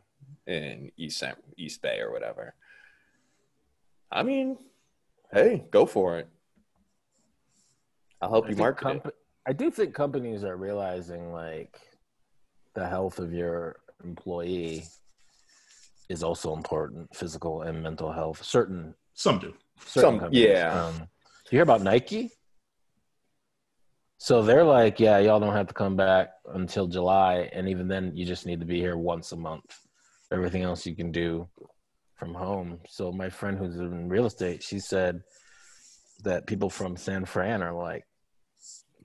in 0.46 0.90
East 0.96 1.18
San- 1.18 1.36
East 1.57 1.82
Bay 1.82 2.00
or 2.00 2.12
whatever. 2.12 2.54
I 4.11 4.22
mean, 4.22 4.59
hey, 5.32 5.64
go 5.70 5.86
for 5.86 6.18
it. 6.18 6.28
I'll 8.20 8.30
help 8.30 8.46
I 8.46 8.48
you 8.48 8.54
think 8.54 8.61
market 8.64 8.82
comp- 8.84 9.07
it. 9.07 9.14
I 9.46 9.52
do 9.52 9.70
think 9.70 9.94
companies 9.94 10.42
are 10.44 10.57
realizing 10.57 11.32
like 11.32 11.78
the 12.74 12.86
health 12.88 13.18
of 13.18 13.32
your 13.32 13.76
employee 14.04 14.84
is 16.09 16.22
also 16.22 16.54
important, 16.54 17.14
physical 17.14 17.62
and 17.62 17.82
mental 17.82 18.12
health. 18.12 18.42
Certain 18.42 18.94
Some 19.14 19.38
do. 19.38 19.54
certain 19.84 20.00
Some- 20.11 20.18
companies. 20.20 20.44
yeah. 20.48 20.84
Um, 20.86 20.94
you 21.50 21.57
hear 21.57 21.62
about 21.62 21.82
Nike? 21.82 22.32
So 24.18 24.42
they're 24.42 24.64
like, 24.64 24.98
yeah, 24.98 25.18
y'all 25.18 25.40
don't 25.40 25.54
have 25.54 25.66
to 25.68 25.74
come 25.74 25.96
back 25.96 26.30
until 26.54 26.86
July, 26.86 27.50
and 27.52 27.68
even 27.68 27.86
then, 27.86 28.12
you 28.14 28.24
just 28.24 28.46
need 28.46 28.60
to 28.60 28.66
be 28.66 28.80
here 28.80 28.96
once 28.96 29.32
a 29.32 29.36
month. 29.36 29.78
Everything 30.32 30.62
else 30.62 30.86
you 30.86 30.96
can 30.96 31.12
do 31.12 31.48
from 32.14 32.34
home. 32.34 32.80
So 32.88 33.12
my 33.12 33.28
friend 33.28 33.58
who's 33.58 33.76
in 33.76 34.08
real 34.08 34.26
estate, 34.26 34.62
she 34.62 34.78
said 34.78 35.22
that 36.24 36.46
people 36.46 36.70
from 36.70 36.96
San 36.96 37.24
Fran 37.26 37.62
are 37.62 37.74
like 37.74 38.04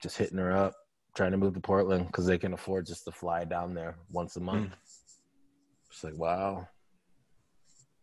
just 0.00 0.16
hitting 0.16 0.38
her 0.38 0.52
up, 0.52 0.74
trying 1.14 1.32
to 1.32 1.36
move 1.36 1.54
to 1.54 1.60
Portland 1.60 2.06
because 2.06 2.26
they 2.26 2.38
can 2.38 2.54
afford 2.54 2.86
just 2.86 3.04
to 3.04 3.12
fly 3.12 3.44
down 3.44 3.74
there 3.74 3.96
once 4.10 4.36
a 4.36 4.40
hmm. 4.40 4.46
month. 4.46 4.72
It's 5.90 6.02
like, 6.02 6.16
wow, 6.16 6.66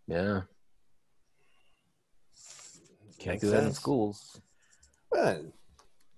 yeah, 0.07 0.41
can't 3.19 3.35
Makes 3.35 3.41
do 3.41 3.49
that 3.49 3.63
in 3.63 3.73
schools. 3.73 4.39
Well, 5.11 5.51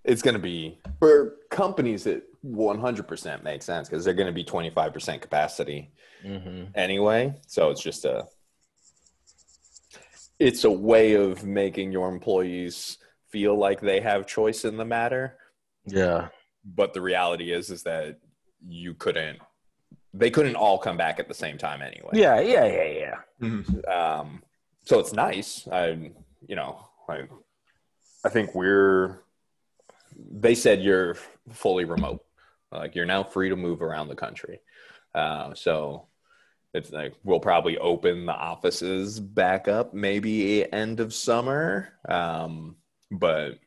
It's 0.04 0.22
going 0.22 0.34
to 0.34 0.40
be 0.42 0.80
for 1.00 1.36
companies 1.50 2.04
that 2.06 2.24
100% 2.46 3.44
make 3.44 3.62
sense 3.62 3.88
because 3.88 4.04
they're 4.04 4.14
going 4.16 4.28
to 4.28 4.34
be 4.34 4.44
25% 4.44 5.22
capacity 5.22 5.92
hmm 6.24 6.66
anyway. 6.76 7.34
So 7.48 7.70
it's 7.72 7.82
just 7.82 8.06
a 8.06 8.26
it's 10.40 10.64
a 10.64 10.72
way 10.72 11.14
of 11.14 11.44
making 11.46 11.92
your 11.92 12.10
employees 12.10 12.98
feel 13.30 13.58
like 13.58 13.80
they 13.82 14.00
have 14.02 14.26
choice 14.28 14.66
in 14.66 14.78
the 14.78 14.86
matter. 14.86 15.38
Yeah, 15.86 16.30
But 16.66 16.94
the 16.94 17.02
reality 17.02 17.52
is 17.52 17.70
is 17.70 17.84
that 17.84 18.20
you 18.68 18.94
couldn't 18.94 19.40
they 20.14 20.30
couldn't 20.30 20.56
all 20.56 20.78
come 20.78 20.98
back 20.98 21.20
at 21.20 21.28
the 21.28 21.34
same 21.34 21.58
time 21.58 21.82
anyway. 21.82 22.12
yeah, 22.14 22.40
yeah, 22.40 22.66
yeah, 22.66 22.84
yeah. 22.84 23.16
Mhm. 23.42 23.90
Um 23.90 24.44
so 24.86 25.00
it's 25.00 25.14
nice. 25.14 25.68
I 25.72 26.12
you 26.48 26.56
know, 26.56 26.88
I 27.10 27.24
I 28.24 28.30
think 28.30 28.54
we're 28.56 29.20
they 30.16 30.56
said 30.56 30.82
you're 30.82 31.16
fully 31.52 31.86
remote. 31.86 32.24
Like 32.72 32.96
you're 32.96 33.06
now 33.06 33.24
free 33.24 33.50
to 33.50 33.56
move 33.56 33.82
around 33.82 34.08
the 34.08 34.16
country. 34.16 34.60
Uh, 35.14 35.54
so 35.54 36.08
it's 36.74 36.92
like 36.92 37.14
we'll 37.24 37.40
probably 37.40 37.78
open 37.78 38.26
the 38.26 38.34
offices 38.34 39.20
back 39.20 39.68
up 39.68 39.94
maybe 39.94 40.72
end 40.72 41.00
of 41.00 41.14
summer, 41.14 41.90
um, 42.08 42.78
but 43.12 43.60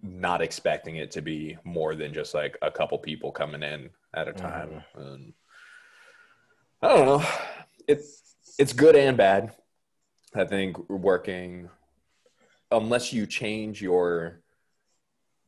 not 0.00 0.42
expecting 0.42 0.96
it 0.96 1.10
to 1.12 1.22
be 1.22 1.56
more 1.64 1.94
than 1.94 2.12
just 2.14 2.34
like 2.34 2.56
a 2.62 2.70
couple 2.70 2.98
people 2.98 3.32
coming 3.32 3.62
in 3.62 3.90
at 4.14 4.28
a 4.28 4.32
time. 4.32 4.84
And 4.94 5.32
I 6.80 6.88
don't 6.88 7.06
know. 7.06 7.26
It's 7.88 8.36
it's 8.58 8.72
good 8.72 8.94
and 8.94 9.16
bad. 9.16 9.52
I 10.34 10.44
think 10.44 10.88
working 10.88 11.68
unless 12.70 13.12
you 13.12 13.26
change 13.26 13.80
your 13.80 14.40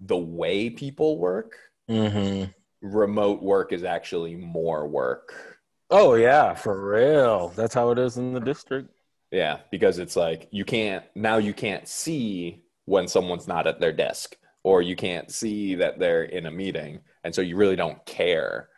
the 0.00 0.16
way 0.16 0.70
people 0.70 1.18
work, 1.18 1.56
hmm 1.88 2.50
remote 2.80 3.42
work 3.42 3.72
is 3.72 3.84
actually 3.84 4.34
more 4.34 4.86
work. 4.86 5.58
Oh 5.90 6.14
yeah, 6.14 6.54
for 6.54 6.90
real. 6.90 7.48
That's 7.48 7.74
how 7.74 7.90
it 7.90 7.98
is 7.98 8.16
in 8.18 8.32
the 8.32 8.40
district. 8.40 8.90
Yeah, 9.30 9.60
because 9.70 9.98
it's 9.98 10.16
like 10.16 10.48
you 10.50 10.64
can't 10.64 11.04
now 11.14 11.36
you 11.38 11.52
can't 11.52 11.88
see 11.88 12.62
when 12.84 13.08
someone's 13.08 13.48
not 13.48 13.66
at 13.66 13.80
their 13.80 13.92
desk 13.92 14.36
or 14.62 14.82
you 14.82 14.96
can't 14.96 15.30
see 15.30 15.74
that 15.76 15.98
they're 15.98 16.24
in 16.24 16.46
a 16.46 16.50
meeting 16.50 17.00
and 17.24 17.34
so 17.34 17.40
you 17.40 17.56
really 17.56 17.76
don't 17.76 18.04
care 18.06 18.68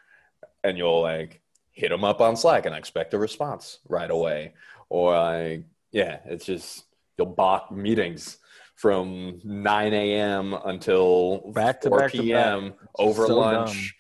and 0.65 0.79
you'll 0.79 1.03
like 1.03 1.43
hit 1.73 1.91
them 1.91 2.05
up 2.05 2.21
on 2.21 2.37
Slack 2.37 2.67
and 2.67 2.75
expect 2.75 3.15
a 3.15 3.19
response 3.19 3.81
right 3.89 4.11
away 4.11 4.55
or 4.91 5.17
like 5.17 5.65
yeah, 5.93 6.21
it's 6.27 6.47
just 6.47 6.85
you'll 7.19 7.29
block 7.29 7.73
meetings 7.73 8.39
from 8.79 9.41
9 9.43 9.93
a.m. 9.93 10.55
until 10.65 11.51
Back 11.53 11.81
to 11.81 11.89
4 11.89 11.99
back 11.99 12.13
to 12.13 12.23
p.m. 12.23 12.71
back. 12.71 12.79
over 12.97 13.27
So 13.27 13.39
lunch, 13.39 13.95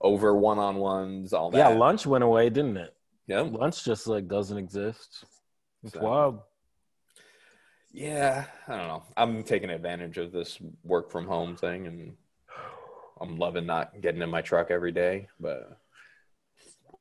over 0.00 0.34
one-on-ones, 0.34 1.34
all 1.34 1.50
that. 1.50 1.58
Yeah, 1.58 1.68
lunch 1.68 2.06
went 2.06 2.24
away, 2.24 2.48
didn't 2.48 2.78
it? 2.78 2.94
Yeah. 3.26 3.42
Lunch 3.42 3.84
just 3.84 4.06
like 4.06 4.26
doesn't 4.28 4.56
exist. 4.56 5.24
It's 5.84 5.92
So- 5.92 6.00
wild. 6.00 6.40
Yeah, 7.92 8.46
I 8.68 8.76
don't 8.78 8.88
know. 8.88 9.02
I'm 9.18 9.42
taking 9.42 9.68
advantage 9.68 10.16
of 10.16 10.32
this 10.32 10.58
work 10.82 11.10
from 11.10 11.26
home 11.26 11.56
thing 11.56 11.86
and 11.86 12.16
I'm 13.20 13.36
loving 13.36 13.66
not 13.66 14.00
getting 14.00 14.22
in 14.22 14.30
my 14.30 14.40
truck 14.40 14.70
every 14.70 14.92
day, 14.92 15.28
but 15.38 15.78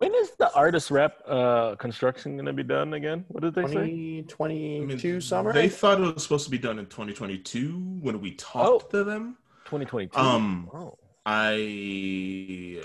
When 0.01 0.15
is 0.15 0.31
the 0.31 0.51
artist 0.55 0.89
rep 0.89 1.21
uh, 1.27 1.75
construction 1.75 2.35
going 2.35 2.47
to 2.47 2.53
be 2.53 2.63
done 2.63 2.95
again? 2.95 3.23
What 3.27 3.43
did 3.43 3.53
they 3.53 3.67
say? 3.67 4.25
2022 4.27 5.07
I 5.07 5.11
mean, 5.11 5.21
summer. 5.21 5.53
They 5.53 5.69
thought 5.69 6.01
it 6.01 6.15
was 6.15 6.23
supposed 6.23 6.45
to 6.45 6.49
be 6.49 6.57
done 6.57 6.79
in 6.79 6.87
2022 6.87 7.99
when 8.01 8.19
we 8.19 8.31
talked 8.31 8.89
to 8.91 9.03
them. 9.03 9.37
2022. 9.65 10.17
Um, 10.17 10.71
oh. 10.73 10.97
I 11.23 12.81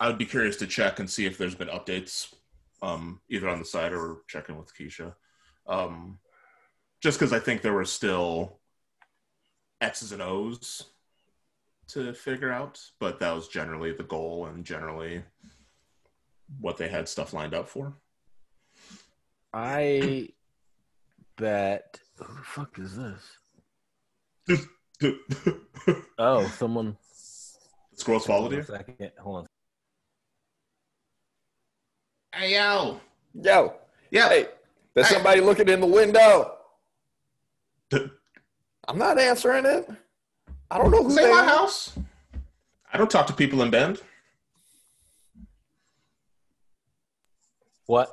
I 0.00 0.08
would 0.08 0.16
be 0.16 0.24
curious 0.24 0.56
to 0.56 0.66
check 0.66 0.98
and 0.98 1.10
see 1.10 1.26
if 1.26 1.36
there's 1.36 1.54
been 1.54 1.68
updates, 1.68 2.32
um, 2.80 3.20
either 3.28 3.50
on 3.50 3.58
the 3.58 3.66
site 3.66 3.92
or 3.92 4.22
checking 4.26 4.56
with 4.56 4.74
Keisha. 4.74 5.12
Um, 5.66 6.18
just 7.02 7.18
because 7.18 7.34
I 7.34 7.38
think 7.38 7.60
there 7.60 7.74
were 7.74 7.84
still 7.84 8.60
X's 9.82 10.10
and 10.10 10.22
O's 10.22 10.84
to 11.88 12.14
figure 12.14 12.50
out, 12.50 12.80
but 12.98 13.20
that 13.20 13.34
was 13.34 13.46
generally 13.46 13.92
the 13.92 14.04
goal 14.04 14.46
and 14.46 14.64
generally 14.64 15.22
what 16.60 16.76
they 16.76 16.88
had 16.88 17.08
stuff 17.08 17.32
lined 17.32 17.54
up 17.54 17.68
for. 17.68 17.94
I 19.52 20.30
bet. 21.36 22.00
Who 22.18 22.34
the 22.34 22.42
fuck 22.42 22.78
is 22.78 22.96
this? 22.96 23.22
Oh, 26.18 26.46
someone. 26.48 26.96
Squirrels 27.94 28.26
Hold 28.26 28.38
followed 28.38 28.46
on 28.46 28.52
a 28.54 28.56
you. 28.56 28.62
second. 28.62 29.10
Hold 29.20 29.36
on. 29.36 29.46
Hey 32.34 32.54
yo, 32.54 33.00
Yo, 33.34 33.74
yeah. 34.10 34.28
hey, 34.28 34.48
there's 34.94 35.08
Hey. 35.08 35.14
somebody 35.14 35.40
looking 35.40 35.68
in 35.68 35.80
the 35.80 35.86
window. 35.86 36.56
I'm 38.88 38.98
not 38.98 39.18
answering 39.18 39.64
it. 39.66 39.88
I 40.70 40.78
don't 40.78 40.90
know 40.90 41.02
who 41.04 41.10
Say 41.12 41.24
they 41.24 41.30
my 41.30 41.40
are. 41.40 41.44
house. 41.44 41.96
I 42.92 42.98
don't 42.98 43.10
talk 43.10 43.26
to 43.28 43.32
people 43.32 43.62
in 43.62 43.70
Bend. 43.70 44.00
What? 47.86 48.10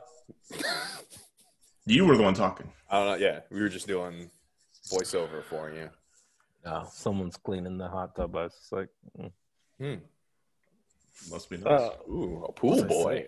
You 1.86 2.06
were 2.06 2.16
the 2.16 2.24
one 2.24 2.34
talking. 2.34 2.72
I 2.90 3.00
don't 3.00 3.20
know. 3.20 3.26
Yeah, 3.26 3.40
we 3.52 3.60
were 3.62 3.70
just 3.70 3.88
doing 3.88 4.30
voiceover 4.90 5.44
for 5.44 5.72
you. 5.72 5.90
No, 6.66 6.88
someone's 6.92 7.38
cleaning 7.38 7.78
the 7.78 7.88
hot 7.88 8.16
tub. 8.16 8.36
I 8.36 8.44
was 8.44 8.54
just 8.54 8.72
like, 8.72 8.90
mm. 9.20 9.32
Hmm. 9.80 11.32
Must 11.32 11.50
be 11.50 11.58
nice. 11.58 11.68
uh, 11.82 11.92
Ooh, 12.10 12.46
a 12.48 12.52
pool 12.52 12.84
boy. 12.86 13.28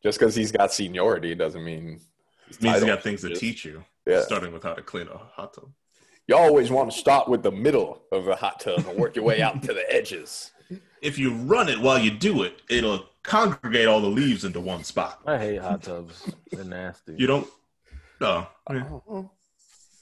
Just 0.02 0.18
because 0.18 0.34
he's 0.34 0.52
got 0.52 0.72
seniority 0.72 1.34
doesn't 1.34 1.64
mean 1.64 1.98
he's 2.46 2.60
Means 2.60 2.62
you 2.62 2.70
titled 2.80 2.88
got 2.88 3.02
things 3.02 3.22
to 3.22 3.34
teach 3.34 3.64
you. 3.64 3.82
Yeah. 4.06 4.20
Starting 4.20 4.52
with 4.52 4.62
how 4.62 4.74
to 4.74 4.82
clean 4.82 5.08
a 5.08 5.16
hot 5.16 5.54
tub. 5.54 5.70
You 6.26 6.36
always 6.36 6.70
want 6.70 6.90
to 6.90 6.96
start 6.98 7.28
with 7.28 7.42
the 7.42 7.50
middle 7.52 8.02
of 8.10 8.24
the 8.24 8.34
hot 8.34 8.60
tub 8.60 8.86
and 8.86 8.98
work 8.98 9.14
your 9.16 9.24
way 9.24 9.42
out 9.42 9.62
to 9.64 9.74
the 9.74 9.84
edges. 9.94 10.52
If 11.02 11.18
you 11.18 11.34
run 11.34 11.68
it 11.68 11.78
while 11.80 11.98
you 11.98 12.10
do 12.10 12.42
it, 12.42 12.62
it'll 12.70 13.04
congregate 13.22 13.86
all 13.86 14.00
the 14.00 14.08
leaves 14.08 14.44
into 14.44 14.60
one 14.60 14.84
spot. 14.84 15.20
I 15.26 15.36
hate 15.38 15.60
hot 15.60 15.82
tubs. 15.82 16.30
They're 16.50 16.64
nasty. 16.64 17.14
You 17.18 17.26
don't. 17.26 17.46
Yeah. 18.20 18.46
I 18.66 18.74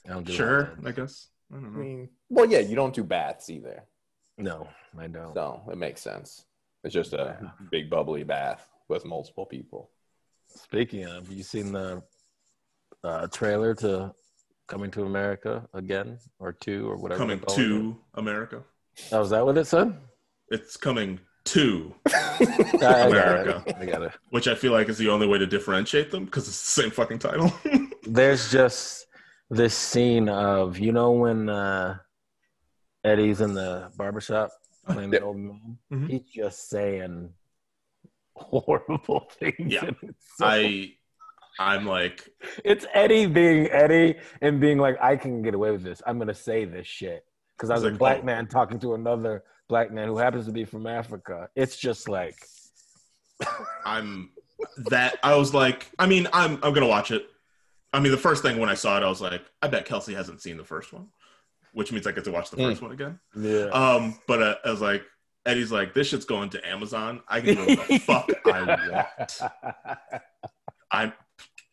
don't 0.07 0.25
do 0.25 0.31
sure. 0.33 0.73
I 0.85 0.91
guess. 0.91 1.27
I 1.51 1.55
don't 1.57 1.65
I 1.65 1.69
mean, 1.77 2.09
well, 2.29 2.45
yeah, 2.45 2.59
you 2.59 2.75
don't 2.75 2.93
do 2.95 3.03
baths 3.03 3.49
either, 3.49 3.83
No, 4.37 4.67
I 4.97 5.07
don't. 5.07 5.33
so 5.33 5.61
it 5.71 5.77
makes 5.77 6.01
sense. 6.01 6.45
It's 6.83 6.93
just 6.93 7.13
a 7.13 7.53
big 7.71 7.89
bubbly 7.89 8.23
bath 8.23 8.67
with 8.87 9.05
multiple 9.05 9.45
people. 9.45 9.89
Speaking 10.47 11.05
of, 11.05 11.31
you 11.31 11.43
seen 11.43 11.71
the 11.71 12.01
uh, 13.03 13.27
trailer 13.27 13.73
to 13.75 14.13
Coming 14.73 14.91
to 14.91 15.03
America 15.03 15.67
again 15.73 16.17
or 16.39 16.51
two 16.53 16.89
or 16.89 16.97
whatever? 16.97 17.19
Coming 17.19 17.39
to 17.49 17.95
America. 18.15 18.57
it? 18.97 19.09
Oh, 19.11 19.21
is 19.21 19.29
that 19.29 19.45
what 19.45 19.57
it 19.57 19.65
said? 19.65 19.95
It's 20.49 20.75
coming 20.77 21.19
to, 21.45 21.93
I, 22.07 22.37
I 22.73 22.77
got 22.79 23.07
America. 23.11 23.75
I 23.79 23.85
got 23.85 24.01
it. 24.01 24.11
which 24.31 24.47
I 24.47 24.55
feel 24.55 24.71
like 24.71 24.89
is 24.89 24.97
the 24.97 25.09
only 25.09 25.27
way 25.27 25.37
to 25.37 25.45
differentiate 25.45 26.09
them 26.11 26.25
because 26.25 26.47
it's 26.47 26.61
the 26.75 26.81
same 26.81 26.91
fucking 26.91 27.19
title. 27.19 27.53
There's 28.03 28.51
just 28.51 29.05
this 29.49 29.75
scene 29.75 30.27
of 30.29 30.79
you 30.79 30.91
know 30.91 31.11
when 31.11 31.49
uh, 31.49 31.97
Eddie's 33.03 33.41
in 33.41 33.53
the 33.53 33.91
barbershop 33.97 34.49
playing 34.87 35.11
the 35.11 35.21
old 35.21 35.37
man. 35.37 35.77
Mhm. 35.91 36.09
He's 36.09 36.23
just 36.23 36.69
saying 36.69 37.29
horrible 38.35 39.27
things. 39.39 39.55
Yeah. 39.73 39.89
so- 40.37 40.45
I, 40.45 40.93
I'm 41.59 41.85
like, 41.85 42.27
It's 42.65 42.85
Eddie 42.93 43.25
being 43.27 43.69
Eddie 43.71 44.15
and 44.41 44.59
being 44.59 44.77
like, 44.79 44.97
I 45.01 45.15
can 45.15 45.41
get 45.41 45.53
away 45.53 45.71
with 45.71 45.83
this. 45.83 46.01
I'm 46.07 46.17
gonna 46.17 46.33
say 46.33 46.65
this 46.65 46.87
shit 46.87 47.25
because 47.57 47.69
I 47.69 47.75
was 47.75 47.83
He's 47.83 47.93
a 47.93 47.97
black 47.97 48.19
oh. 48.21 48.25
man 48.25 48.47
talking 48.47 48.79
to 48.79 48.93
another 48.95 49.43
black 49.69 49.91
man 49.91 50.07
who 50.07 50.17
happens 50.17 50.45
to 50.47 50.51
be 50.51 50.65
from 50.65 50.87
Africa. 50.87 51.49
It's 51.55 51.77
just 51.77 52.09
like, 52.09 52.35
I'm 53.85 54.31
that. 54.89 55.17
I 55.23 55.35
was 55.35 55.53
like, 55.53 55.89
I 55.99 56.05
mean, 56.07 56.27
I'm 56.33 56.53
I'm 56.63 56.73
gonna 56.73 56.87
watch 56.87 57.11
it. 57.11 57.27
I 57.93 57.99
mean, 57.99 58.11
the 58.11 58.17
first 58.17 58.41
thing 58.41 58.57
when 58.59 58.69
I 58.69 58.73
saw 58.73 58.97
it, 58.97 59.03
I 59.03 59.07
was 59.09 59.21
like, 59.21 59.41
I 59.61 59.67
bet 59.67 59.85
Kelsey 59.85 60.13
hasn't 60.15 60.41
seen 60.41 60.57
the 60.57 60.63
first 60.63 60.91
one, 60.93 61.07
which 61.73 61.91
means 61.91 62.07
I 62.07 62.11
get 62.11 62.23
to 62.23 62.31
watch 62.31 62.49
the 62.49 62.57
Mm. 62.57 62.69
first 62.69 62.81
one 62.81 62.91
again. 62.91 63.19
yeah, 63.35 63.65
Um, 63.65 64.17
but 64.27 64.41
uh, 64.41 64.55
I 64.65 64.71
was 64.71 64.81
like, 64.81 65.03
Eddie's 65.45 65.71
like, 65.71 65.93
this 65.93 66.07
shit's 66.07 66.25
going 66.25 66.49
to 66.51 66.67
Amazon. 66.67 67.21
I 67.27 67.41
can 67.41 67.55
do 67.55 67.61
whatever 67.61 67.83
the 67.87 67.99
fuck 67.99 68.29
I 68.47 68.87
want. 68.89 70.21
I'm 70.91 71.13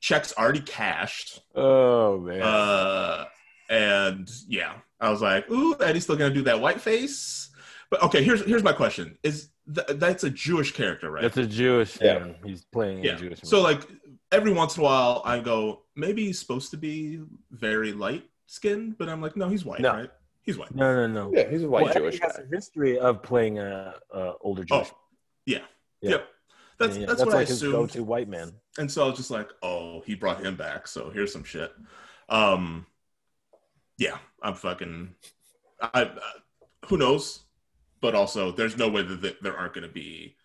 checks 0.01 0.33
already 0.37 0.61
cashed. 0.61 1.41
oh 1.55 2.19
man, 2.19 2.43
Uh, 2.43 3.25
and 3.69 4.29
yeah, 4.49 4.75
I 5.01 5.11
was 5.11 5.23
like, 5.23 5.49
ooh, 5.51 5.77
Eddie's 5.81 6.05
still 6.05 6.17
gonna 6.17 6.35
do 6.35 6.43
that 6.43 6.61
white 6.61 6.81
face. 6.81 7.51
But 7.91 8.03
okay, 8.05 8.23
here's 8.23 8.45
here's 8.45 8.63
my 8.63 8.73
question: 8.73 9.19
Is 9.23 9.51
th- 9.73 9.87
that's 9.99 10.25
a 10.25 10.31
Jewish 10.31 10.73
character, 10.73 11.11
right? 11.11 11.25
it's 11.25 11.37
a 11.37 11.47
Jewish 11.47 11.99
Yeah. 12.01 12.19
man. 12.21 12.37
He's 12.45 12.65
playing 12.65 13.05
yeah. 13.05 13.13
a 13.13 13.17
Jewish. 13.17 13.41
So 13.43 13.57
man. 13.63 13.65
like 13.75 13.83
every 14.33 14.53
once 14.53 14.77
in 14.77 14.83
a 14.83 14.85
while, 14.85 15.23
I 15.25 15.41
go, 15.41 15.83
maybe 15.97 16.25
he's 16.27 16.39
supposed 16.39 16.71
to 16.71 16.77
be 16.77 17.21
very 17.51 17.93
light 17.93 18.25
skinned, 18.47 18.97
but 18.99 19.09
I'm 19.09 19.21
like, 19.21 19.37
no, 19.37 19.49
he's 19.49 19.65
white, 19.65 19.81
No. 19.81 19.93
right? 19.93 20.11
He's 20.43 20.57
white. 20.57 20.73
no, 20.75 20.95
no, 20.95 21.07
no. 21.31 21.37
Yeah, 21.37 21.49
he's 21.51 21.63
a 21.65 21.69
white 21.69 21.85
Well, 21.87 21.95
Jewish 21.95 22.15
Eddie 22.17 22.25
has 22.27 22.37
guy. 22.37 22.43
a 22.45 22.47
history 22.55 22.99
of 22.99 23.23
playing 23.23 23.59
a, 23.59 23.95
a 24.13 24.33
older 24.41 24.65
Jewish. 24.65 24.89
Oh, 24.93 24.97
yeah. 25.47 25.59
Yeah. 26.01 26.11
Yep. 26.13 26.29
That's 26.81 26.97
Yeah, 26.97 27.03
yeah. 27.03 27.07
that's, 27.07 27.21
what 27.21 27.29
like 27.29 27.49
I 27.49 27.53
assumed. 27.53 27.73
go-to 27.75 28.03
white 28.03 28.29
man. 28.29 28.53
and 28.79 28.91
so 28.91 29.05
I 29.05 29.09
was 29.09 29.19
just 29.19 29.31
like, 29.31 29.51
oh, 29.63 30.03
he 30.07 30.15
brought 30.15 30.45
him 30.45 30.57
back, 30.57 30.89
so 30.89 31.11
here's 31.11 31.33
some 31.33 31.45
shit. 31.45 31.73
Um, 32.31 32.87
yeah, 33.99 34.17
I'm 34.43 34.55
fucking. 34.55 35.15
I, 35.81 36.03
uh, 36.05 36.19
who 36.87 36.97
knows? 36.97 37.41
But 38.01 38.15
also, 38.15 38.51
there's 38.51 38.79
no 38.79 38.89
way 38.89 39.03
that 39.03 39.43
there 39.43 39.57
aren't 39.57 39.75
going 39.75 39.87
to 39.87 39.93
be 39.93 40.37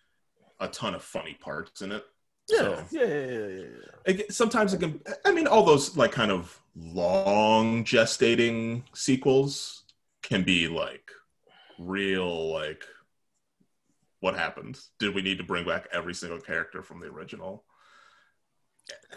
a 0.60 0.68
ton 0.68 0.94
of 0.94 1.02
funny 1.02 1.34
parts 1.40 1.80
in 1.80 1.90
it. 1.90 2.04
So, 2.48 2.84
yeah, 2.92 3.02
yeah, 3.02 3.14
yeah, 3.14 3.26
yeah, 3.26 3.48
yeah. 3.48 3.66
it, 4.04 4.32
sometimes 4.32 4.74
it 4.74 4.80
can. 4.80 5.00
I 5.24 5.32
mean, 5.32 5.46
all 5.46 5.64
those 5.64 5.96
like 5.96 6.12
kind 6.12 6.30
of 6.30 6.60
long 6.76 7.82
gestating 7.82 8.82
sequels 8.94 9.84
can 10.22 10.42
be 10.42 10.68
like 10.68 11.10
real 11.78 12.52
like. 12.52 12.84
What 14.26 14.36
happened? 14.36 14.76
Did 14.98 15.14
we 15.14 15.22
need 15.22 15.38
to 15.38 15.44
bring 15.44 15.64
back 15.64 15.86
every 15.92 16.12
single 16.12 16.40
character 16.40 16.82
from 16.82 16.98
the 16.98 17.06
original? 17.06 17.62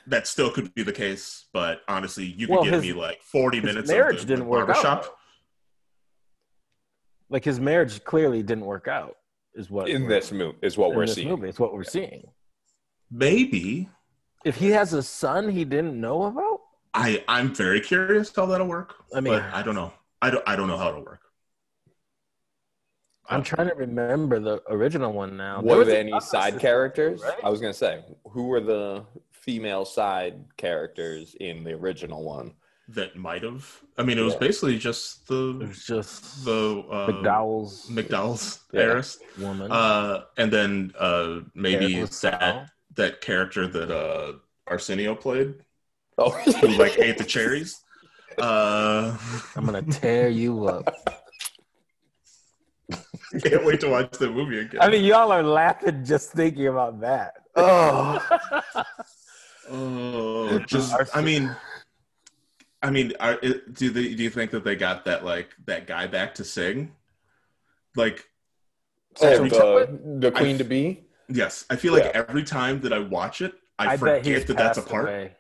That 0.05 0.27
still 0.27 0.51
could 0.51 0.71
be 0.75 0.83
the 0.83 0.91
case, 0.93 1.45
but 1.51 1.81
honestly, 1.87 2.25
you 2.25 2.45
could 2.45 2.53
Well, 2.53 2.63
give 2.63 2.73
his- 2.73 2.83
me 2.83 2.93
like 2.93 3.23
forty 3.23 3.57
His 3.57 3.65
minutes. 3.65 3.89
marriage 3.89 4.17
of 4.17 4.21
the, 4.21 4.27
didn't 4.27 4.43
the 4.45 4.51
work 4.51 4.67
barbershop. 4.67 5.05
out. 5.05 5.15
Like 7.27 7.43
his 7.43 7.59
marriage 7.59 8.03
clearly 8.03 8.43
didn't 8.43 8.65
work 8.65 8.87
out. 8.87 9.15
Is 9.55 9.71
what 9.71 9.89
In 9.89 10.07
this 10.07 10.31
movie 10.31 10.59
is 10.61 10.77
what 10.77 10.91
in 10.91 10.95
we're 10.97 11.07
this 11.07 11.15
seeing. 11.15 11.29
movie. 11.29 11.49
It's 11.49 11.59
what 11.59 11.73
we're 11.73 11.83
seeing. 11.83 12.31
Maybe 13.09 13.89
If 14.45 14.57
he 14.57 14.69
has 14.69 14.93
a 14.93 15.01
son 15.01 15.49
he 15.49 15.65
didn't 15.65 15.99
know 15.99 16.25
about, 16.25 16.59
I. 16.93 17.23
I'm 17.27 17.55
very 17.55 17.81
curious 17.81 18.31
how 18.35 18.45
that'll 18.45 18.67
work. 18.67 18.93
I 19.15 19.21
mean, 19.21 19.33
but 19.33 19.43
I 19.55 19.63
don't 19.63 19.73
know. 19.73 19.91
I 20.21 20.29
don't. 20.29 20.47
I 20.47 20.55
don't 20.55 20.67
know 20.67 20.77
how 20.77 20.89
it'll 20.89 21.03
work. 21.03 21.21
I'm 23.29 23.43
trying 23.43 23.69
to 23.69 23.75
remember 23.75 24.39
the 24.39 24.61
original 24.69 25.13
one 25.13 25.37
now. 25.37 25.61
Were 25.61 25.77
was 25.77 25.87
there 25.87 25.99
any 25.99 26.19
side 26.19 26.53
sister, 26.53 26.59
characters? 26.59 27.21
right? 27.21 27.35
I 27.43 27.49
was 27.49 27.61
gonna 27.61 27.73
say, 27.73 28.03
who 28.29 28.47
were 28.47 28.59
the 28.61 29.05
female 29.31 29.85
side 29.85 30.35
characters 30.57 31.35
in 31.39 31.63
the 31.63 31.73
original 31.73 32.23
one? 32.23 32.53
that 32.91 33.15
might 33.15 33.43
have. 33.43 33.69
I 33.99 34.03
mean, 34.03 34.17
it 34.17 34.23
was 34.23 34.33
Yeah. 34.33 34.39
basically 34.39 34.79
just 34.79 35.21
It 35.21 35.27
the 35.27 35.65
was 35.67 35.85
just 35.85 36.43
the 36.43 36.83
uh, 36.89 37.07
McDowell's 37.11 37.87
McDowell's 37.87 38.61
Yeah. 38.73 38.81
heiress, 38.81 39.19
woman. 39.37 39.71
uh, 39.71 40.23
and 40.37 40.51
then 40.51 40.91
uh, 40.97 41.41
maybe 41.53 42.01
that 42.21 42.71
that 42.95 43.21
character 43.21 43.67
that 43.67 43.91
uh, 43.91 44.33
Arsenio 44.65 45.13
played, 45.13 45.53
Oh, 46.17 46.31
who 46.31 46.67
like 46.69 46.97
ate 46.97 47.19
the 47.19 47.23
cherries. 47.35 47.79
Uh, 48.39 49.15
I'm 49.55 49.65
gonna 49.65 49.83
tear 49.83 50.29
you 50.29 50.65
up. 50.65 50.91
can't 53.43 53.63
wait 53.65 53.79
to 53.81 53.89
watch 53.89 54.11
the 54.17 54.29
movie 54.29 54.59
again. 54.59 54.81
I 54.81 54.89
mean, 54.89 55.03
y'all 55.03 55.31
are 55.31 55.43
laughing 55.43 56.03
just 56.03 56.31
thinking 56.31 56.67
about 56.67 56.99
that. 57.01 57.33
oh, 57.55 58.25
oh, 59.69 60.59
just 60.59 60.95
I 61.15 61.21
mean, 61.21 61.55
I 62.81 62.89
mean, 62.91 63.13
are, 63.19 63.35
do 63.37 63.89
they, 63.89 64.13
do 64.15 64.23
you 64.23 64.29
think 64.29 64.51
that 64.51 64.63
they 64.63 64.75
got 64.75 65.05
that 65.05 65.25
like 65.25 65.49
that 65.65 65.85
guy 65.87 66.07
back 66.07 66.35
to 66.35 66.43
sing? 66.43 66.93
Like, 67.95 68.25
oh 69.21 69.27
every 69.27 69.49
the, 69.49 69.99
the 70.19 70.31
queen 70.31 70.57
to 70.57 70.63
be. 70.63 71.03
yes, 71.27 71.65
I 71.69 71.75
feel 71.75 71.93
like 71.93 72.05
Yeah. 72.05 72.23
every 72.27 72.43
time 72.43 72.79
that 72.81 72.93
I 72.93 72.99
watch 72.99 73.41
it, 73.41 73.53
I, 73.77 73.93
I, 73.93 73.97
forget 73.97 74.47
that 74.47 74.57
that's 74.57 74.77
a 74.77 74.81
part. 74.81 75.05
away. 75.05 75.35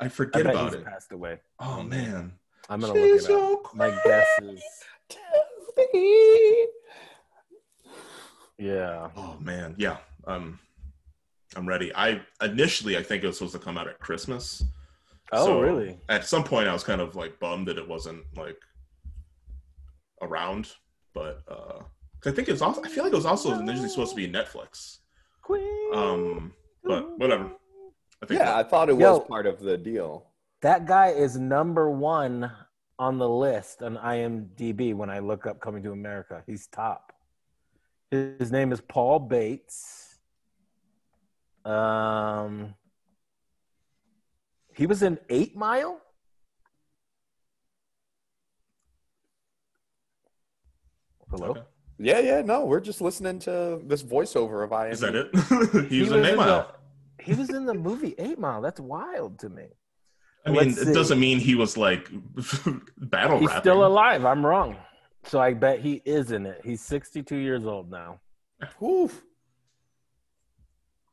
I 0.00 0.04
I 0.06 0.08
forget 0.08 0.44
bet 0.44 0.54
about 0.54 0.72
he's 0.72 0.80
it. 0.80 0.84
passed 0.84 1.12
away. 1.12 1.38
Oh 1.58 1.82
man, 1.82 2.32
I'm 2.68 2.80
gonna 2.80 2.92
look 2.92 3.02
She's 3.20 3.24
it 3.24 3.30
up. 3.32 3.38
your 3.38 3.60
My 3.74 3.90
guess 4.04 4.26
is, 4.42 4.62
yeah. 8.58 9.10
Oh 9.16 9.36
man, 9.40 9.74
yeah. 9.78 9.98
Um, 10.26 10.58
I'm 11.56 11.66
ready. 11.66 11.92
I 11.94 12.20
initially 12.42 12.96
I 12.96 13.02
think 13.02 13.24
it 13.24 13.26
was 13.26 13.38
supposed 13.38 13.54
to 13.54 13.58
come 13.60 13.78
out 13.78 13.88
at 13.88 13.98
Christmas. 13.98 14.62
Oh, 15.32 15.44
So, 15.46 15.60
really? 15.60 15.98
At 16.08 16.24
some 16.26 16.44
point, 16.44 16.68
I 16.68 16.72
was 16.72 16.84
kind 16.84 17.00
of 17.00 17.14
like 17.14 17.38
bummed 17.40 17.68
that 17.68 17.78
it 17.78 17.86
wasn't 17.88 18.24
like 18.36 18.56
around, 20.22 20.72
but 21.14 21.40
uh, 21.48 21.80
'cause 22.20 22.32
I 22.32 22.32
think 22.32 22.48
it 22.48 22.52
was 22.52 22.62
also. 22.62 22.82
I 22.82 22.88
feel 22.88 23.04
like 23.04 23.12
it 23.12 23.16
was 23.16 23.26
also 23.26 23.58
initially 23.58 23.88
supposed 23.88 24.10
to 24.10 24.16
be 24.16 24.28
Netflix. 24.28 24.98
Queen. 25.42 25.94
Um, 25.94 26.52
but 26.84 27.18
whatever. 27.18 27.50
I 28.22 28.26
think 28.26 28.40
Yeah, 28.40 28.56
I 28.56 28.62
thought 28.64 28.88
it 28.88 28.94
was 28.94 29.02
Yo. 29.02 29.20
part 29.20 29.46
of 29.46 29.60
the 29.60 29.78
deal. 29.78 30.26
That 30.62 30.86
guy 30.86 31.08
is 31.08 31.36
number 31.38 31.88
one 31.90 32.50
on 32.98 33.16
the 33.18 33.28
list 33.28 33.82
on 33.82 33.96
IMDb 33.96 34.92
when 34.94 35.08
I 35.08 35.20
look 35.20 35.46
up 35.46 35.60
Coming 35.60 35.82
to 35.84 35.92
America. 35.92 36.42
He's 36.46 36.66
top. 36.66 37.12
His, 38.10 38.38
his 38.38 38.52
name 38.52 38.72
is 38.72 38.80
Paul 38.80 39.18
Bates. 39.20 40.18
Um, 41.64 42.74
he 44.74 44.86
was 44.86 45.02
in 45.02 45.18
Eight 45.28 45.56
Mile. 45.56 46.00
Hello. 51.30 51.50
Okay. 51.50 51.60
Yeah, 51.98 52.20
yeah. 52.20 52.42
No, 52.42 52.64
we're 52.64 52.80
just 52.80 53.00
listening 53.00 53.38
to 53.40 53.80
this 53.84 54.02
voiceover 54.02 54.64
of 54.64 54.72
I. 54.72 54.88
Is 54.88 55.00
that 55.00 55.14
it? 55.14 55.28
He 55.90 56.00
He's 56.00 56.10
was 56.10 56.18
in 56.20 56.24
Eight 56.24 56.36
Mile. 56.36 56.72
the- 57.18 57.24
He 57.24 57.34
was 57.34 57.50
in 57.50 57.66
the 57.66 57.74
movie 57.74 58.14
Eight 58.18 58.38
Mile. 58.38 58.60
That's 58.62 58.80
wild 58.80 59.38
to 59.40 59.48
me. 59.48 59.66
I 60.46 60.50
mean, 60.50 60.58
Let's 60.68 60.78
it 60.78 60.86
see. 60.86 60.94
doesn't 60.94 61.18
mean 61.20 61.38
he 61.38 61.54
was 61.56 61.76
like 61.76 62.08
battle 62.96 63.38
He's 63.40 63.48
rapping. 63.48 63.60
still 63.62 63.84
alive. 63.84 64.24
I'm 64.24 64.46
wrong. 64.46 64.76
So 65.24 65.40
I 65.40 65.52
bet 65.54 65.80
he 65.80 66.02
is 66.04 66.32
in 66.32 66.46
it. 66.46 66.60
He's 66.64 66.80
62 66.80 67.36
years 67.36 67.66
old 67.66 67.90
now. 67.90 68.20
Oof. 68.82 69.22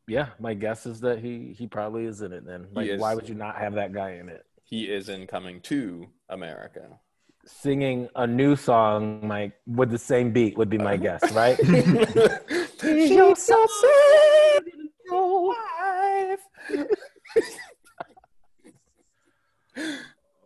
Yeah, 0.08 0.28
my 0.40 0.54
guess 0.54 0.86
is 0.86 1.02
that 1.02 1.20
he 1.20 1.56
he 1.58 1.66
probably 1.66 2.06
is 2.06 2.22
in 2.22 2.32
it. 2.32 2.46
Then, 2.46 2.68
like, 2.74 2.88
is. 2.88 3.02
why 3.02 3.16
would 3.16 3.28
you 3.28 3.36
not 3.36 3.58
have 3.58 3.74
that 3.74 3.92
guy 3.92 4.12
in 4.12 4.30
it? 4.30 4.46
He 4.64 4.84
is 4.86 5.10
in 5.10 5.26
coming 5.26 5.62
to 5.62 6.08
America. 6.30 7.00
Singing 7.48 8.08
a 8.16 8.26
new 8.26 8.56
song, 8.56 9.26
Mike, 9.26 9.54
with 9.68 9.90
the 9.90 9.98
same 9.98 10.32
beat, 10.32 10.58
would 10.58 10.70
be 10.70 10.78
my 10.78 10.94
uh, 10.94 10.98
guess, 10.98 11.32
right? 11.32 11.58
She's 12.82 13.44
so 13.44 13.68
sad 13.68 14.64
your 15.06 15.48
life. 15.50 16.40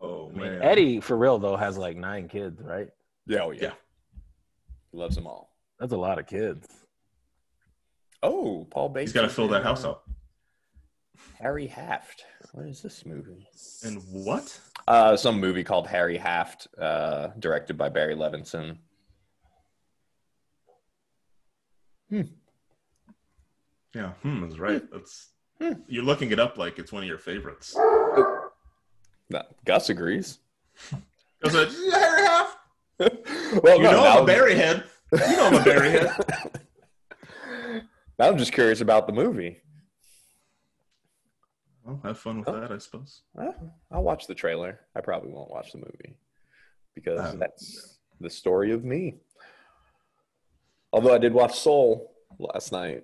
Oh 0.01 0.29
I 0.29 0.37
mean, 0.37 0.51
man, 0.51 0.61
Eddie, 0.61 0.99
for 1.01 1.17
real 1.17 1.37
though, 1.39 1.57
has 1.57 1.77
like 1.77 1.97
nine 1.97 2.27
kids, 2.27 2.61
right? 2.61 2.87
Yeah, 3.29 3.43
oh 3.43 3.51
yeah. 3.51 3.61
Yeah. 3.61 3.71
Loves 4.91 5.15
them 5.15 5.27
all. 5.27 5.53
That's 5.79 5.93
a 5.93 5.97
lot 5.97 6.17
of 6.17 6.25
kids. 6.25 6.67
Oh, 8.23 8.67
Paul 8.71 8.89
Bates. 8.89 9.11
he's 9.11 9.13
got 9.13 9.21
to 9.21 9.29
fill 9.29 9.47
that 9.49 9.61
house 9.63 9.85
up. 9.85 10.09
Harry 11.39 11.67
Haft. 11.67 12.25
What 12.53 12.65
is 12.65 12.81
this 12.81 13.05
movie? 13.05 13.47
And 13.83 14.01
what? 14.11 14.59
Uh, 14.87 15.15
some 15.15 15.39
movie 15.39 15.63
called 15.63 15.87
Harry 15.87 16.17
Haft, 16.17 16.67
uh, 16.81 17.27
directed 17.37 17.77
by 17.77 17.89
Barry 17.89 18.15
Levinson. 18.15 18.77
Hmm. 22.09 22.21
Yeah, 23.93 24.09
hmm 24.23 24.43
is 24.45 24.59
right. 24.59 24.81
That's 24.91 25.29
Hmm. 25.61 25.73
you're 25.87 26.03
looking 26.03 26.31
it 26.31 26.39
up 26.39 26.57
like 26.57 26.79
it's 26.79 26.91
one 26.91 27.03
of 27.03 27.07
your 27.09 27.17
favorites. 27.19 27.75
No, 27.75 29.43
Gus 29.65 29.89
agrees. 29.89 30.39
Is 31.43 31.53
it 31.53 31.69
Harry 31.69 31.91
Half? 31.91 32.08
well, 33.63 33.77
You 33.77 33.83
no, 33.83 33.91
know 33.91 34.03
I'm 34.05 34.23
a 34.23 34.27
Berryhead. 34.31 34.83
You 35.13 35.35
know 35.37 35.47
I'm 35.47 35.53
a 35.55 35.59
Berryhead. 35.59 36.61
now 38.19 38.27
I'm 38.27 38.37
just 38.37 38.51
curious 38.51 38.81
about 38.81 39.07
the 39.07 39.13
movie. 39.13 39.61
Well, 41.83 41.99
have 42.03 42.19
fun 42.19 42.39
with 42.39 42.49
Oh. 42.49 42.59
that, 42.59 42.71
I 42.71 42.77
suppose. 42.77 43.21
I'll 43.91 44.03
watch 44.03 44.27
the 44.27 44.35
trailer. 44.35 44.81
I 44.95 45.01
probably 45.01 45.31
won't 45.31 45.49
watch 45.49 45.71
the 45.71 45.77
movie 45.79 46.17
because 46.93 47.19
Um, 47.33 47.39
that's 47.39 47.99
the 48.19 48.29
story 48.29 48.71
of 48.71 48.83
me. 48.83 49.15
Although 50.91 51.13
I 51.13 51.17
did 51.19 51.33
watch 51.33 51.57
Soul 51.57 52.11
last 52.37 52.71
night. 52.71 53.03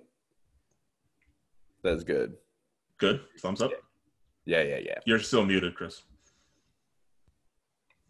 That's 1.82 2.04
good. 2.04 2.34
Good. 2.98 3.20
Thumbs 3.40 3.62
up. 3.62 3.70
Yeah, 4.44 4.62
yeah, 4.62 4.78
yeah. 4.78 4.98
You're 5.06 5.20
still 5.20 5.44
muted, 5.44 5.74
Chris. 5.74 6.02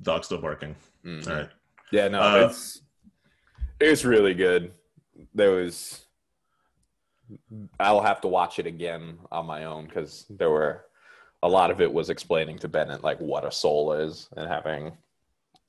Dog's 0.03 0.27
still 0.27 0.41
barking. 0.41 0.75
Mhm. 1.05 1.27
All 1.29 1.35
right. 1.35 1.51
Yeah, 1.93 2.09
no, 2.09 2.21
Uh, 2.21 2.49
it's 2.51 2.83
it's 3.81 4.05
really 4.05 4.35
good. 4.35 4.73
There 5.35 5.53
was 5.53 6.07
I'll 7.81 8.01
have 8.03 8.21
to 8.23 8.29
watch 8.29 8.59
it 8.59 8.67
again 8.67 9.19
on 9.33 9.47
my 9.47 9.65
own 9.65 9.87
because 9.87 10.27
there 10.31 10.51
were 10.51 10.85
a 11.43 11.49
lot 11.49 11.71
of 11.71 11.81
it 11.81 11.93
was 11.93 12.11
explaining 12.11 12.59
to 12.59 12.69
Bennett 12.69 13.03
like 13.05 13.19
what 13.21 13.45
a 13.45 13.53
soul 13.53 13.93
is 13.93 14.29
and 14.37 14.49
having 14.49 14.93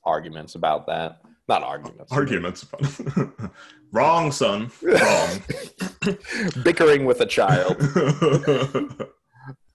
arguments 0.04 0.56
about 0.56 0.88
that. 0.88 1.22
Not 1.48 1.64
arguments. 1.64 2.12
Arguments 2.12 2.64
about 2.64 3.52
Wrong, 3.94 4.32
son. 4.32 4.70
Wrong. 4.82 5.42
bickering 6.64 7.06
with 7.06 7.22
a 7.22 7.26
child. 7.26 7.78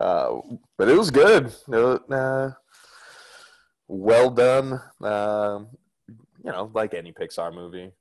Uh, 0.00 0.40
but 0.76 0.88
it 0.88 0.98
was 0.98 1.10
good. 1.10 1.46
It 1.68 2.12
uh, 2.12 2.50
well 3.88 4.30
done. 4.30 4.78
Um 5.00 5.68
you 6.44 6.50
know, 6.50 6.70
like 6.74 6.94
any 6.94 7.12
Pixar 7.12 7.54
movie, 7.54 7.92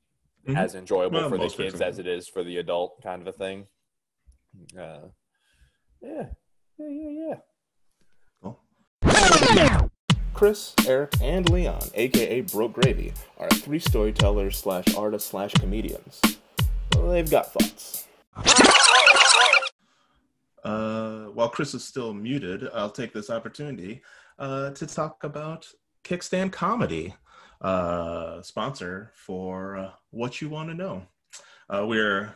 Mhm. 0.48 0.58
as 0.58 0.76
enjoyable 0.76 1.20
Well, 1.20 1.30
for 1.30 1.38
the 1.38 1.48
kids 1.50 1.80
as 1.82 2.00
it 2.00 2.08
is 2.08 2.28
for 2.28 2.44
the 2.44 2.58
adult, 2.58 3.02
kind 3.04 3.22
of 3.22 3.28
a 3.28 3.32
thing. 3.32 3.68
Uh, 4.78 5.10
yeah, 6.02 6.30
yeah, 6.78 6.88
yeah, 6.89 7.36
yeah. 8.44 9.82
Chris, 10.34 10.74
Eric, 10.88 11.14
and 11.22 11.48
Leon, 11.50 11.82
aka 11.94 12.42
Broke 12.42 12.74
Gravy, 12.74 13.14
are 13.38 13.50
three 13.50 13.78
storytellers 13.80 14.58
slash 14.58 14.86
artists 14.96 15.30
slash 15.30 15.54
comedians. 15.54 16.20
Well, 16.96 17.10
they've 17.10 17.30
got 17.30 17.54
thoughts. 17.54 18.08
Uh, 20.64 21.26
while 21.34 21.50
Chris 21.50 21.74
is 21.74 21.84
still 21.84 22.14
muted, 22.14 22.68
I'll 22.74 22.89
take 22.92 23.14
this 23.14 23.30
opportunity 23.30 24.02
uh, 24.39 24.72
to 24.72 24.88
talk 24.88 25.24
about 25.24 25.68
Kickstand 26.04 26.52
Comedy, 26.52 27.14
uh, 27.62 28.41
sponsor 28.41 29.12
for 29.16 29.78
uh, 29.78 29.91
What 30.09 30.41
You 30.41 30.49
Want 30.49 30.70
to 30.70 30.76
Know. 30.76 31.03
Uh, 31.70 31.86
we're 31.88 32.36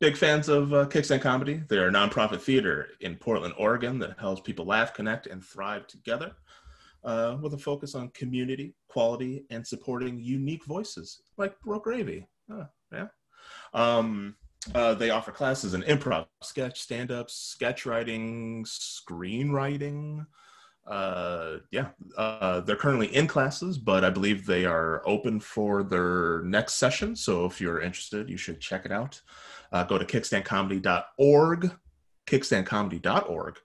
big 0.00 0.16
fans 0.16 0.48
of 0.48 0.72
uh, 0.72 0.86
Kickstand 0.86 1.20
Comedy. 1.20 1.62
They're 1.68 1.88
a 1.88 1.92
nonprofit 1.92 2.40
theater 2.40 2.88
in 3.00 3.16
Portland, 3.16 3.54
Oregon 3.58 3.98
that 3.98 4.18
helps 4.18 4.40
people 4.40 4.64
laugh, 4.64 4.94
connect, 4.94 5.26
and 5.26 5.44
thrive 5.44 5.86
together 5.86 6.32
uh, 7.04 7.36
with 7.40 7.54
a 7.54 7.58
focus 7.58 7.94
on 7.94 8.08
community, 8.10 8.74
quality, 8.88 9.44
and 9.50 9.66
supporting 9.66 10.18
unique 10.18 10.64
voices 10.64 11.22
like 11.36 11.58
Broke 11.60 11.84
Gravy. 11.84 12.26
Yeah. 12.92 13.08
Um, 13.74 14.36
uh, 14.74 14.94
they 14.94 15.10
offer 15.10 15.32
classes 15.32 15.74
in 15.74 15.82
improv, 15.82 16.26
sketch, 16.42 16.80
stand 16.80 17.10
up, 17.10 17.30
sketch 17.30 17.86
writing, 17.86 18.64
screenwriting. 18.64 20.26
Uh, 20.90 21.58
yeah, 21.70 21.90
uh, 22.18 22.60
they're 22.60 22.74
currently 22.74 23.14
in 23.14 23.28
classes, 23.28 23.78
but 23.78 24.04
I 24.04 24.10
believe 24.10 24.44
they 24.44 24.64
are 24.64 25.06
open 25.06 25.38
for 25.38 25.84
their 25.84 26.42
next 26.42 26.74
session. 26.74 27.14
So 27.14 27.44
if 27.44 27.60
you're 27.60 27.80
interested, 27.80 28.28
you 28.28 28.36
should 28.36 28.60
check 28.60 28.84
it 28.84 28.90
out. 28.90 29.20
Uh, 29.70 29.84
go 29.84 29.98
to 29.98 30.04
kickstandcomedy.org, 30.04 31.70
kickstandcomedy.org, 32.26 33.58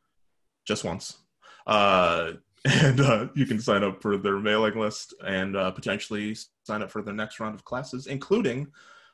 just 0.66 0.84
once. 0.84 1.18
Uh, 1.66 2.34
and 2.66 3.00
uh, 3.00 3.28
you 3.34 3.48
can 3.48 3.60
sign 3.60 3.84
up 3.84 4.04
for 4.04 4.18
their 4.18 4.40
mailing 4.40 4.80
list 4.80 5.16
and 5.26 5.56
uh, 5.56 5.72
potentially 5.72 6.36
sign 6.64 6.84
up 6.84 6.92
for 6.92 7.02
their 7.02 7.14
next 7.14 7.40
round 7.40 7.56
of 7.56 7.66
classes, 7.66 8.06
including 8.06 8.68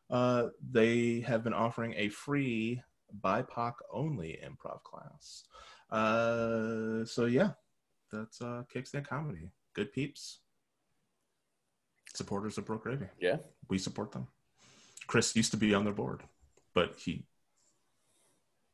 uh, 0.10 0.48
they 0.70 1.22
have 1.22 1.46
been 1.46 1.54
offering 1.54 1.94
a 1.96 2.10
free 2.10 2.82
BIPOC 3.22 3.74
only 3.92 4.38
improv 4.46 4.84
class. 4.84 5.44
Uh, 5.90 7.06
so 7.06 7.26
yeah, 7.26 7.52
that's 8.12 8.42
uh, 8.42 8.64
Kickstand 8.74 9.08
Comedy. 9.08 9.50
Good 9.74 9.94
peeps. 9.94 10.40
Supporters 12.14 12.58
of 12.58 12.66
Broke 12.66 12.84
Gravy. 12.84 13.06
Yeah. 13.20 13.38
We 13.70 13.78
support 13.78 14.12
them. 14.12 14.28
Chris 15.08 15.36
used 15.36 15.52
to 15.52 15.58
be 15.58 15.74
on 15.74 15.84
their 15.86 15.94
board, 15.94 16.24
but 16.74 16.96
he 16.98 17.26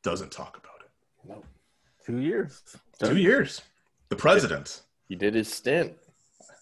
doesn't 0.03 0.31
talk 0.31 0.57
about 0.57 0.81
it. 0.81 1.29
No, 1.29 1.43
Two 2.05 2.19
years. 2.19 2.63
Two 2.99 3.17
years. 3.17 3.61
The 4.09 4.15
president. 4.15 4.81
he 5.07 5.15
did 5.15 5.33
his 5.33 5.51
stint. 5.51 5.93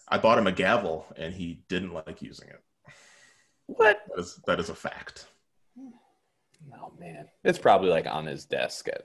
I 0.08 0.18
bought 0.18 0.38
him 0.38 0.48
a 0.48 0.52
gavel 0.52 1.06
and 1.18 1.34
he 1.34 1.64
didn't 1.70 1.94
like 1.94 2.22
using 2.22 2.50
it. 2.50 2.62
What? 3.68 4.02
That 4.16 4.20
is, 4.22 4.40
that 4.48 4.60
is 4.60 4.70
a 4.70 4.76
fact. 4.76 5.28
Oh 6.74 6.92
man, 7.00 7.28
it's 7.44 7.60
probably 7.60 7.90
like 7.90 8.06
on 8.08 8.26
his 8.26 8.46
desk 8.46 8.88
at 8.88 9.04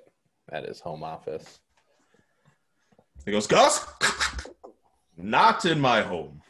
at 0.53 0.67
his 0.67 0.81
home 0.81 1.03
office. 1.03 1.61
He 3.25 3.33
goes, 3.33 3.47
Gus, 3.47 3.87
not 5.17 5.65
in 5.65 5.81
my 5.81 6.01
home. 6.03 6.41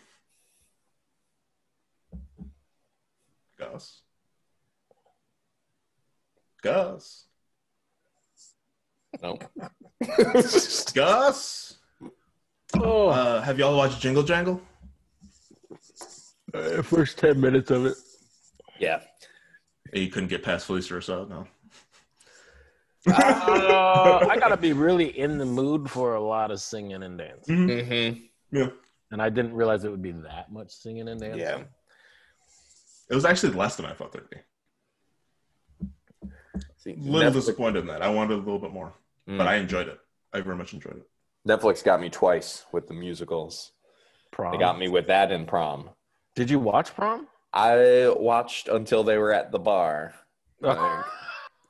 Gus. 3.58 4.00
Gus. 6.62 7.26
No, 9.22 9.38
Gus. 10.94 11.76
Oh, 12.78 13.08
Uh, 13.08 13.42
have 13.42 13.58
y'all 13.58 13.76
watched 13.76 14.00
Jingle 14.00 14.22
Jangle? 14.22 14.60
uh, 16.54 16.82
first 16.82 17.18
10 17.18 17.40
minutes 17.40 17.70
of 17.70 17.86
it. 17.86 17.96
yeah, 18.78 19.00
You 19.92 20.08
couldn't 20.08 20.28
get 20.28 20.42
past 20.44 20.68
Phylicia 20.68 20.96
Rashad, 20.98 21.28
no. 21.28 21.46
Uh, 23.06 24.26
I 24.30 24.36
gotta 24.38 24.56
be 24.56 24.72
really 24.86 25.18
in 25.18 25.38
the 25.38 25.46
mood 25.46 25.90
for 25.90 26.14
a 26.14 26.20
lot 26.20 26.50
of 26.50 26.60
singing 26.60 27.02
and 27.02 27.16
dancing, 27.18 27.66
mm-hmm. 27.68 28.56
Yeah. 28.56 28.68
and 29.10 29.22
I 29.22 29.28
didn't 29.30 29.54
realize 29.54 29.84
it 29.84 29.90
would 29.90 30.02
be 30.02 30.12
that 30.12 30.52
much 30.52 30.70
singing 30.70 31.08
and 31.08 31.20
dancing. 31.20 31.40
yeah. 31.40 31.62
It 33.08 33.14
was 33.14 33.24
actually 33.24 33.54
less 33.54 33.76
than 33.76 33.86
I 33.86 33.92
thought 33.94 34.12
there'd 34.12 34.30
be. 34.30 34.36
See, 36.76 36.92
A 36.92 36.96
little 36.96 37.30
Netflix, 37.30 37.34
disappointed 37.34 37.80
in 37.80 37.86
that. 37.88 38.02
I 38.02 38.08
wanted 38.10 38.34
a 38.34 38.36
little 38.38 38.58
bit 38.58 38.72
more, 38.72 38.92
Mm. 39.28 39.38
but 39.38 39.46
I 39.46 39.56
enjoyed 39.56 39.88
it. 39.88 39.98
I 40.32 40.40
very 40.40 40.56
much 40.56 40.72
enjoyed 40.74 40.96
it. 40.96 41.08
Netflix 41.48 41.82
got 41.84 42.00
me 42.00 42.08
twice 42.10 42.64
with 42.72 42.86
the 42.86 42.94
musicals. 42.94 43.72
Prom. 44.30 44.52
They 44.52 44.58
got 44.58 44.78
me 44.78 44.88
with 44.88 45.06
that 45.08 45.32
and 45.32 45.46
prom. 45.48 45.90
Did 46.36 46.50
you 46.50 46.58
watch 46.60 46.94
prom? 46.94 47.26
I 47.52 48.12
watched 48.16 48.68
until 48.68 49.02
they 49.04 49.18
were 49.18 49.32
at 49.32 49.50
the 49.50 49.58
bar, 49.58 50.14
I 50.62 50.74
think. 50.74 51.06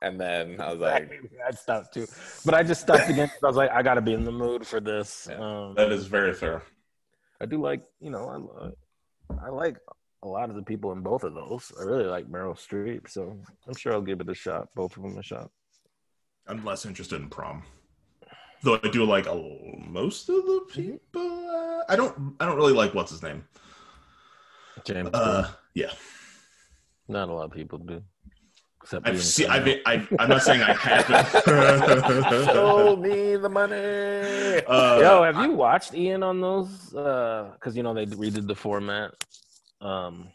And 0.02 0.20
then 0.20 0.60
I 0.60 0.72
was 0.72 0.80
like, 0.80 1.10
I 1.46 1.50
stopped 1.52 1.94
too, 1.94 2.06
but 2.44 2.54
I 2.54 2.62
just 2.62 2.80
stopped 2.82 3.08
again. 3.08 3.30
I 3.42 3.46
was 3.46 3.56
like, 3.56 3.70
I 3.70 3.82
gotta 3.82 4.00
be 4.00 4.12
in 4.14 4.24
the 4.24 4.32
mood 4.32 4.66
for 4.66 4.80
this. 4.80 5.28
Um, 5.28 5.74
That 5.74 5.92
is 5.92 6.06
very 6.06 6.32
fair. 6.34 6.62
I 7.40 7.46
do 7.46 7.60
like, 7.62 7.82
you 8.00 8.10
know, 8.10 8.72
I, 9.30 9.46
I 9.46 9.48
like 9.50 9.76
a 10.22 10.28
lot 10.28 10.50
of 10.50 10.56
the 10.56 10.62
people 10.62 10.92
in 10.92 11.00
both 11.00 11.24
of 11.24 11.34
those. 11.34 11.72
I 11.80 11.84
really 11.84 12.04
like 12.04 12.26
Meryl 12.26 12.54
Streep, 12.54 13.08
so 13.08 13.38
I'm 13.66 13.74
sure 13.74 13.92
I'll 13.92 14.02
give 14.02 14.20
it 14.20 14.28
a 14.28 14.34
shot. 14.34 14.68
Both 14.74 14.96
of 14.96 15.02
them 15.02 15.16
a 15.16 15.22
shot. 15.22 15.50
I'm 16.46 16.64
less 16.64 16.84
interested 16.84 17.20
in 17.20 17.28
prom, 17.28 17.62
though 18.62 18.78
I 18.82 18.88
do 18.88 19.04
like 19.04 19.26
a, 19.26 19.34
most 19.86 20.28
of 20.28 20.44
the 20.44 20.60
people. 20.70 21.48
Uh, 21.48 21.84
I 21.88 21.96
don't. 21.96 22.34
I 22.40 22.46
don't 22.46 22.56
really 22.56 22.72
like 22.72 22.92
what's 22.94 23.10
his 23.12 23.22
name. 23.22 23.44
James, 24.84 25.10
Uh, 25.12 25.48
yeah, 25.74 25.92
not 27.08 27.28
a 27.28 27.32
lot 27.32 27.44
of 27.44 27.52
people 27.52 27.78
do. 27.78 28.02
Except 28.82 29.06
I've 29.06 29.22
seen. 29.22 29.50
I've, 29.50 29.64
been- 29.64 29.80
I've. 29.84 30.08
I'm 30.18 30.28
not 30.30 30.42
saying 30.42 30.62
I 30.62 30.72
haven't. 30.72 31.46
me 33.02 33.36
the 33.36 33.48
money." 33.48 33.76
uh, 34.66 34.98
Yo, 35.00 35.22
have 35.22 35.36
you 35.44 35.52
watched 35.52 35.94
Ian 35.94 36.22
on 36.22 36.40
those? 36.40 36.68
Because 36.90 37.76
you 37.76 37.82
know 37.82 37.92
they 37.94 38.06
redid 38.06 38.46
the 38.46 38.54
format 38.54 39.12
um, 39.80 40.28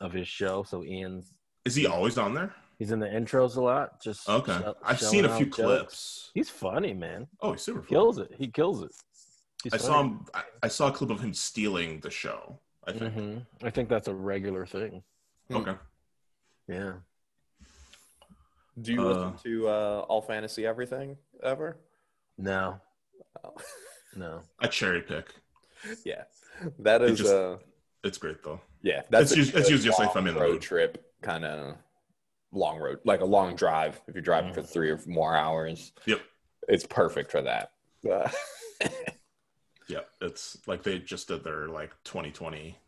of 0.00 0.12
his 0.12 0.26
show, 0.26 0.62
so 0.64 0.82
Ian's 0.84 1.32
is 1.64 1.74
he 1.76 1.86
always 1.86 2.18
on 2.18 2.34
there? 2.34 2.52
he's 2.78 2.90
in 2.90 2.98
the 2.98 3.06
intros 3.06 3.56
a 3.56 3.60
lot. 3.60 4.02
Just 4.02 4.28
Okay, 4.28 4.52
show- 4.58 4.76
I've 4.84 5.00
seen 5.00 5.24
a 5.24 5.36
few 5.36 5.46
jokes. 5.46 5.56
clips. 5.56 6.30
He's 6.34 6.50
funny, 6.50 6.92
man. 6.94 7.28
Oh, 7.40 7.52
he's 7.52 7.62
super. 7.62 7.82
Fun. 7.82 7.88
Kills 7.88 8.18
it. 8.18 8.32
He 8.36 8.48
kills 8.48 8.82
it. 8.82 8.90
He's 9.62 9.74
I 9.74 9.76
saw 9.76 10.00
him. 10.02 10.26
I, 10.34 10.42
I 10.64 10.68
saw 10.68 10.88
a 10.88 10.92
clip 10.92 11.10
of 11.10 11.20
him 11.20 11.32
stealing 11.34 12.00
the 12.00 12.10
show. 12.10 12.58
I 12.84 12.92
think. 12.92 13.14
Mhm. 13.14 13.46
I 13.62 13.70
think 13.70 13.88
that's 13.88 14.08
a 14.08 14.14
regular 14.14 14.66
thing. 14.66 15.04
Okay. 15.52 15.74
Yeah. 16.66 16.94
Do 18.80 18.92
you 18.92 19.00
Uh, 19.02 19.04
listen 19.04 19.34
to 19.44 19.68
uh, 19.68 20.04
All 20.08 20.22
Fantasy 20.22 20.66
Everything 20.66 21.16
ever? 21.42 21.76
No. 22.38 22.80
Oh. 23.44 23.54
No. 24.16 24.42
I 24.58 24.66
cherry 24.66 25.02
pick. 25.02 25.34
yeah, 26.04 26.24
that 26.80 27.02
is. 27.02 27.10
It 27.10 27.12
is. 27.14 27.18
just- 27.20 27.32
uh, 27.34 27.56
It's 28.04 28.18
great 28.18 28.42
though. 28.42 28.60
yeah, 28.82 29.02
that's 29.10 29.32
It's 29.32 29.38
a 29.38 29.42
us- 29.42 29.60
it's 29.60 29.70
usually 29.70 29.88
just 29.90 29.98
like 29.98 30.10
if 30.10 30.16
I'm 30.16 30.26
in 30.26 30.34
the 30.34 30.40
road 30.40 30.52
mood. 30.54 30.62
trip 30.62 31.12
kind 31.22 31.44
of 31.44 31.76
long 32.52 32.78
road, 32.78 32.98
like 33.04 33.20
a 33.20 33.24
long 33.24 33.54
drive. 33.56 34.00
If 34.06 34.14
you're 34.14 34.22
driving 34.22 34.52
for 34.52 34.62
three 34.62 34.90
or 34.90 35.00
more 35.06 35.34
hours, 35.36 35.92
Yep. 36.06 36.20
it's 36.68 36.86
perfect 36.86 37.30
for 37.30 37.42
that. 37.42 37.72
Uh, 38.10 38.28
Yeah, 39.88 40.00
it's 40.22 40.56
like 40.66 40.82
they 40.84 40.98
just 41.00 41.28
did 41.28 41.44
their 41.44 41.68
like 41.68 41.90
2020 42.04 42.78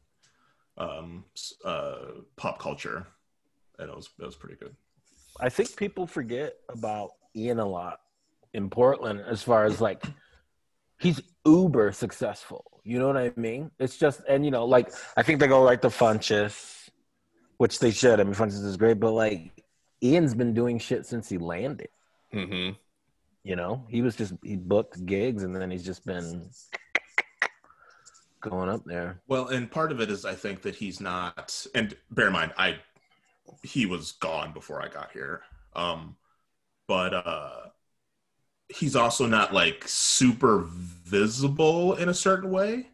um 0.78 1.24
uh 1.65 1.98
pop 2.36 2.59
culture 2.59 3.06
and 3.78 3.90
it 3.90 3.94
was 3.94 4.09
it 4.19 4.24
was 4.24 4.36
pretty 4.36 4.55
good. 4.56 4.74
I 5.40 5.48
think 5.48 5.77
people 5.77 6.06
forget 6.06 6.55
about 6.69 7.11
Ian 7.36 7.59
a 7.59 7.66
lot 7.66 8.01
in 8.52 8.70
Portland 8.70 9.20
as 9.27 9.43
far 9.43 9.65
as 9.65 9.81
like 9.81 10.05
he's 10.98 11.20
uber 11.44 11.93
successful. 11.93 12.65
You 12.85 12.98
know 12.98 13.06
what 13.06 13.16
I 13.16 13.32
mean? 13.36 13.70
It's 13.78 13.97
just 13.97 14.20
and 14.28 14.44
you 14.44 14.51
know, 14.51 14.65
like 14.65 14.93
I 15.16 15.23
think 15.23 15.40
they 15.40 15.48
go 15.48 15.65
right 15.65 15.81
to 15.82 15.89
Funches, 15.89 16.89
which 17.56 17.78
they 17.78 17.90
should. 17.90 18.20
I 18.20 18.24
mean 18.24 18.35
Funches 18.35 18.65
is 18.65 18.77
great, 18.77 19.01
but 19.01 19.12
like 19.12 19.65
Ian's 20.02 20.35
been 20.35 20.55
doing 20.55 20.78
shit 20.78 21.06
since 21.06 21.28
he 21.28 21.39
landed. 21.39 21.89
hmm 22.32 22.70
You 23.43 23.56
know? 23.56 23.86
He 23.89 24.02
was 24.02 24.16
just 24.16 24.35
he 24.43 24.56
booked 24.56 25.05
gigs 25.05 25.43
and 25.43 25.55
then 25.56 25.70
he's 25.70 25.85
just 25.85 26.06
been 26.06 26.48
going 28.40 28.69
up 28.69 28.85
there. 28.85 29.20
Well, 29.27 29.48
and 29.48 29.70
part 29.70 29.90
of 29.90 30.01
it 30.01 30.11
is 30.11 30.24
I 30.24 30.35
think 30.35 30.62
that 30.62 30.77
he's 30.77 31.01
not 31.01 31.66
and 31.74 31.97
bear 32.11 32.28
in 32.28 32.32
mind 32.35 32.52
I 32.56 32.78
he 33.62 33.86
was 33.86 34.12
gone 34.12 34.52
before 34.52 34.82
I 34.82 34.89
got 34.89 35.10
here. 35.12 35.43
Um 35.74 36.16
but 36.89 37.14
uh 37.14 37.51
he's 38.68 38.97
also 38.97 39.26
not 39.26 39.52
like 39.55 39.85
super 39.86 40.64
visible 40.68 41.94
in 41.94 42.09
a 42.09 42.14
certain 42.14 42.51
way. 42.51 42.89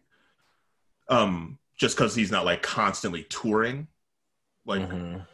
Um 1.07 1.57
just 1.77 1.97
cuz 1.97 2.15
he's 2.15 2.31
not 2.31 2.45
like 2.45 2.61
constantly 2.61 3.23
touring. 3.23 3.87
Like 4.65 4.81
Mhm. 4.89 5.25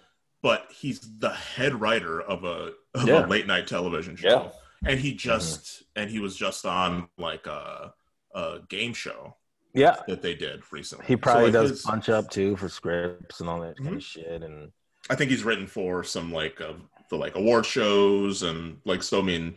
but 0.42 0.72
he's 0.72 1.00
the 1.20 1.32
head 1.32 1.80
writer 1.80 2.22
of 2.22 2.44
a 2.44 2.74
of 2.94 3.08
Yeah. 3.08 3.26
a 3.26 3.28
late 3.28 3.48
night 3.48 3.68
television 3.68 4.16
show. 4.16 4.28
Yeah. 4.28 4.52
And 4.92 5.00
he 5.00 5.14
just 5.14 5.84
and 5.96 6.10
he 6.10 6.20
was 6.20 6.36
just 6.36 6.66
on 6.66 7.10
like 7.18 7.46
a 7.48 7.94
a 8.34 8.60
game 8.70 8.94
show 8.94 9.36
Yeah. 9.74 9.98
that 10.08 10.22
they 10.22 10.36
did 10.36 10.62
recently. 10.72 11.06
He 11.08 11.16
probably 11.16 11.52
So, 11.52 11.62
does 11.62 11.70
his- 11.72 11.82
punch 11.82 12.08
up 12.10 12.30
too 12.30 12.56
for 12.56 12.70
scripts 12.70 13.40
and 13.42 13.50
all 13.50 13.60
that 13.62 13.78
kind 13.78 13.90
Mhm. 13.90 13.96
of 13.98 14.04
shit 14.04 14.44
and 14.44 14.72
I 15.10 15.16
think 15.16 15.32
he's 15.32 15.44
written 15.44 15.68
for 15.68 16.04
some 16.04 16.32
like 16.32 16.60
of 16.60 16.82
the 17.10 17.16
like 17.16 17.36
award 17.36 17.66
shows 17.66 18.44
and 18.44 18.78
like 18.86 19.02
so. 19.04 19.20
I 19.20 19.24
mean, 19.24 19.56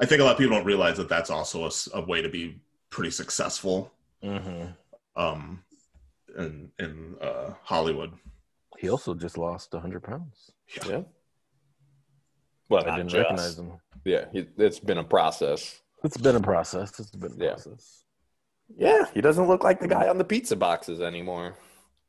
I 0.00 0.06
think 0.06 0.20
a 0.20 0.24
lot 0.24 0.32
of 0.32 0.38
people 0.38 0.56
don't 0.56 0.66
realize 0.66 0.96
that 0.98 1.08
that's 1.08 1.30
also 1.30 1.68
a 1.94 2.00
way 2.02 2.20
to 2.22 2.28
be 2.28 2.60
pretty 2.90 3.10
successful 3.10 3.92
Mhm. 4.22 4.74
um 5.16 5.62
in 6.36 6.70
in 6.78 7.16
uh 7.20 7.54
Hollywood. 7.62 8.12
he 8.78 8.88
also 8.90 9.14
just 9.14 9.36
lost 9.38 9.72
100 9.72 10.02
pounds. 10.02 10.50
Yeah. 10.86 11.02
Well, 12.68 12.86
I 12.88 12.96
didn't 12.96 13.08
just. 13.10 13.18
recognize 13.22 13.58
him. 13.58 13.72
Yeah, 14.04 14.26
he, 14.32 14.46
it's 14.58 14.78
been 14.78 14.98
a 14.98 15.04
process. 15.04 15.80
It's 16.04 16.16
been 16.16 16.36
a 16.36 16.40
process. 16.40 16.98
It's 17.00 17.10
been 17.10 17.32
a 17.32 17.44
Yeah. 17.44 17.50
process. 17.54 18.04
Yeah, 18.76 19.04
he 19.12 19.20
doesn't 19.20 19.48
look 19.48 19.64
like 19.64 19.80
the 19.80 19.88
guy 19.88 20.08
on 20.08 20.16
the 20.18 20.24
pizza 20.24 20.54
boxes 20.56 21.00
anymore. 21.00 21.56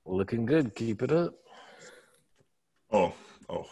Looking 0.06 0.46
good. 0.46 0.76
Keep 0.76 1.02
it 1.02 1.12
up. 1.12 1.34
Oh, 3.52 3.66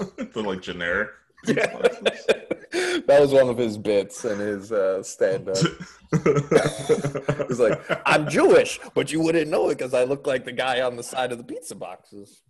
oh, 0.00 0.12
the 0.32 0.42
like 0.42 0.62
generic. 0.62 1.10
that 1.44 3.16
was 3.20 3.32
one 3.32 3.48
of 3.48 3.56
his 3.56 3.78
bits 3.78 4.24
in 4.24 4.38
his 4.38 4.72
uh, 4.72 5.02
stand 5.02 5.48
up. 5.48 5.56
He's 7.48 7.60
like, 7.60 7.80
I'm 8.04 8.28
Jewish, 8.28 8.80
but 8.94 9.12
you 9.12 9.20
wouldn't 9.20 9.50
know 9.50 9.68
it 9.68 9.78
because 9.78 9.94
I 9.94 10.04
look 10.04 10.26
like 10.26 10.44
the 10.44 10.52
guy 10.52 10.80
on 10.80 10.96
the 10.96 11.02
side 11.02 11.30
of 11.30 11.38
the 11.38 11.44
pizza 11.44 11.74
boxes. 11.76 12.42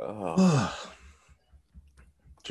oh, 0.00 0.81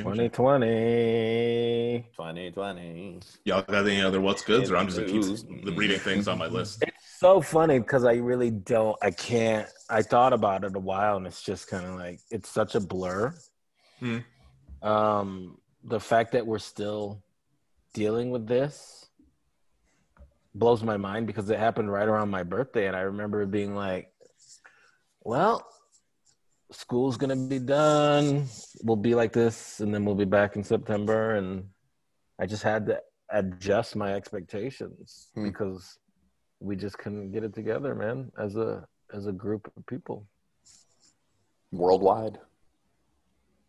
2020. 0.04 2.08
2020. 2.16 3.20
Y'all 3.46 3.62
got 3.62 3.88
any 3.88 4.02
other 4.02 4.22
what's 4.22 4.44
goods, 4.44 4.72
or 4.72 4.78
I'm 4.78 4.88
just 4.88 5.00
gonna 5.00 5.12
keep 5.12 5.78
reading 5.78 6.00
things 6.00 6.28
on 6.28 6.38
my 6.38 6.48
list. 6.48 6.84
It's 6.84 7.20
so 7.20 7.42
funny 7.42 7.80
because 7.80 8.04
I 8.04 8.16
really 8.16 8.52
don't, 8.52 8.98
I 9.02 9.12
can't, 9.12 9.68
I 9.90 10.02
thought 10.02 10.34
about 10.34 10.64
it 10.64 10.76
a 10.76 10.80
while 10.80 11.18
and 11.18 11.28
it's 11.28 11.42
just 11.42 11.70
kind 11.70 11.86
of 11.86 11.96
like, 11.96 12.20
it's 12.30 12.50
such 12.50 12.76
a 12.76 12.80
blur. 12.80 13.34
Hmm. 14.00 14.20
Um, 14.82 15.58
the 15.84 16.00
fact 16.00 16.32
that 16.34 16.46
we're 16.46 16.60
still 16.60 17.24
dealing 17.94 18.32
with 18.32 18.48
this 18.48 19.06
blows 20.56 20.84
my 20.84 20.98
mind 20.98 21.28
because 21.28 21.50
it 21.50 21.60
happened 21.60 21.92
right 21.92 22.08
around 22.08 22.30
my 22.30 22.44
birthday. 22.44 22.88
And 22.88 22.96
I 22.96 23.02
remember 23.02 23.46
being 23.46 23.76
like, 23.76 24.12
well, 25.24 25.68
school's 26.72 27.18
going 27.18 27.30
to 27.30 27.48
be 27.50 27.60
done. 27.60 28.48
We'll 28.84 28.96
be 28.96 29.16
like 29.16 29.34
this 29.34 29.80
and 29.80 29.94
then 29.94 30.06
we'll 30.06 30.16
be 30.16 30.26
back 30.26 30.56
in 30.56 30.64
September. 30.64 31.36
And 31.36 31.66
I 32.40 32.46
just 32.46 32.64
had 32.64 32.86
to 32.88 33.02
adjust 33.32 33.96
my 33.96 34.14
expectations 34.14 35.30
Hmm. 35.36 35.44
because 35.44 35.98
we 36.60 36.76
just 36.76 36.98
couldn't 36.98 37.32
get 37.32 37.44
it 37.44 37.54
together, 37.54 37.96
man, 37.96 38.32
as 38.38 38.56
a 38.56 38.86
as 39.14 39.28
a 39.28 39.32
group 39.32 39.72
of 39.76 39.86
people. 39.88 40.26
Worldwide. 41.72 42.40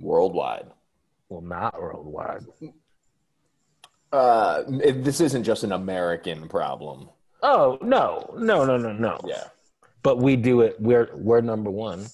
Worldwide. 0.01 0.67
Well, 1.29 1.41
not 1.41 1.81
worldwide. 1.81 2.45
Uh, 4.13 4.63
this 4.69 5.21
isn't 5.21 5.45
just 5.45 5.65
an 5.65 5.73
American 5.73 6.49
problem. 6.49 7.09
Oh 7.43 7.79
no, 7.81 8.35
no, 8.37 8.65
no, 8.65 8.77
no, 8.77 8.93
no. 8.93 9.19
Yeah. 9.25 9.45
But 10.03 10.19
we 10.19 10.37
do 10.37 10.61
it. 10.61 10.77
We're 10.81 11.11
we're 11.15 11.41
number 11.41 11.71
one. 11.71 12.07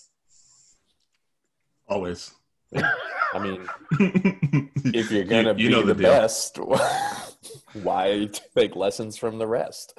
Always. 1.89 2.33
I 2.75 3.39
mean, 3.41 3.67
if 4.85 5.11
you're 5.11 5.25
gonna 5.25 5.55
You- 5.55 5.59
you 5.65 5.69
be 5.69 5.75
know 5.75 5.83
the, 5.83 5.95
the 5.95 6.03
best, 6.03 6.59
why 7.83 8.29
take 8.57 8.77
lessons 8.77 9.17
from 9.17 9.39
the 9.39 9.47
rest? 9.47 9.99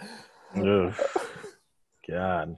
Ugh. 0.56 0.94
God. 2.10 2.58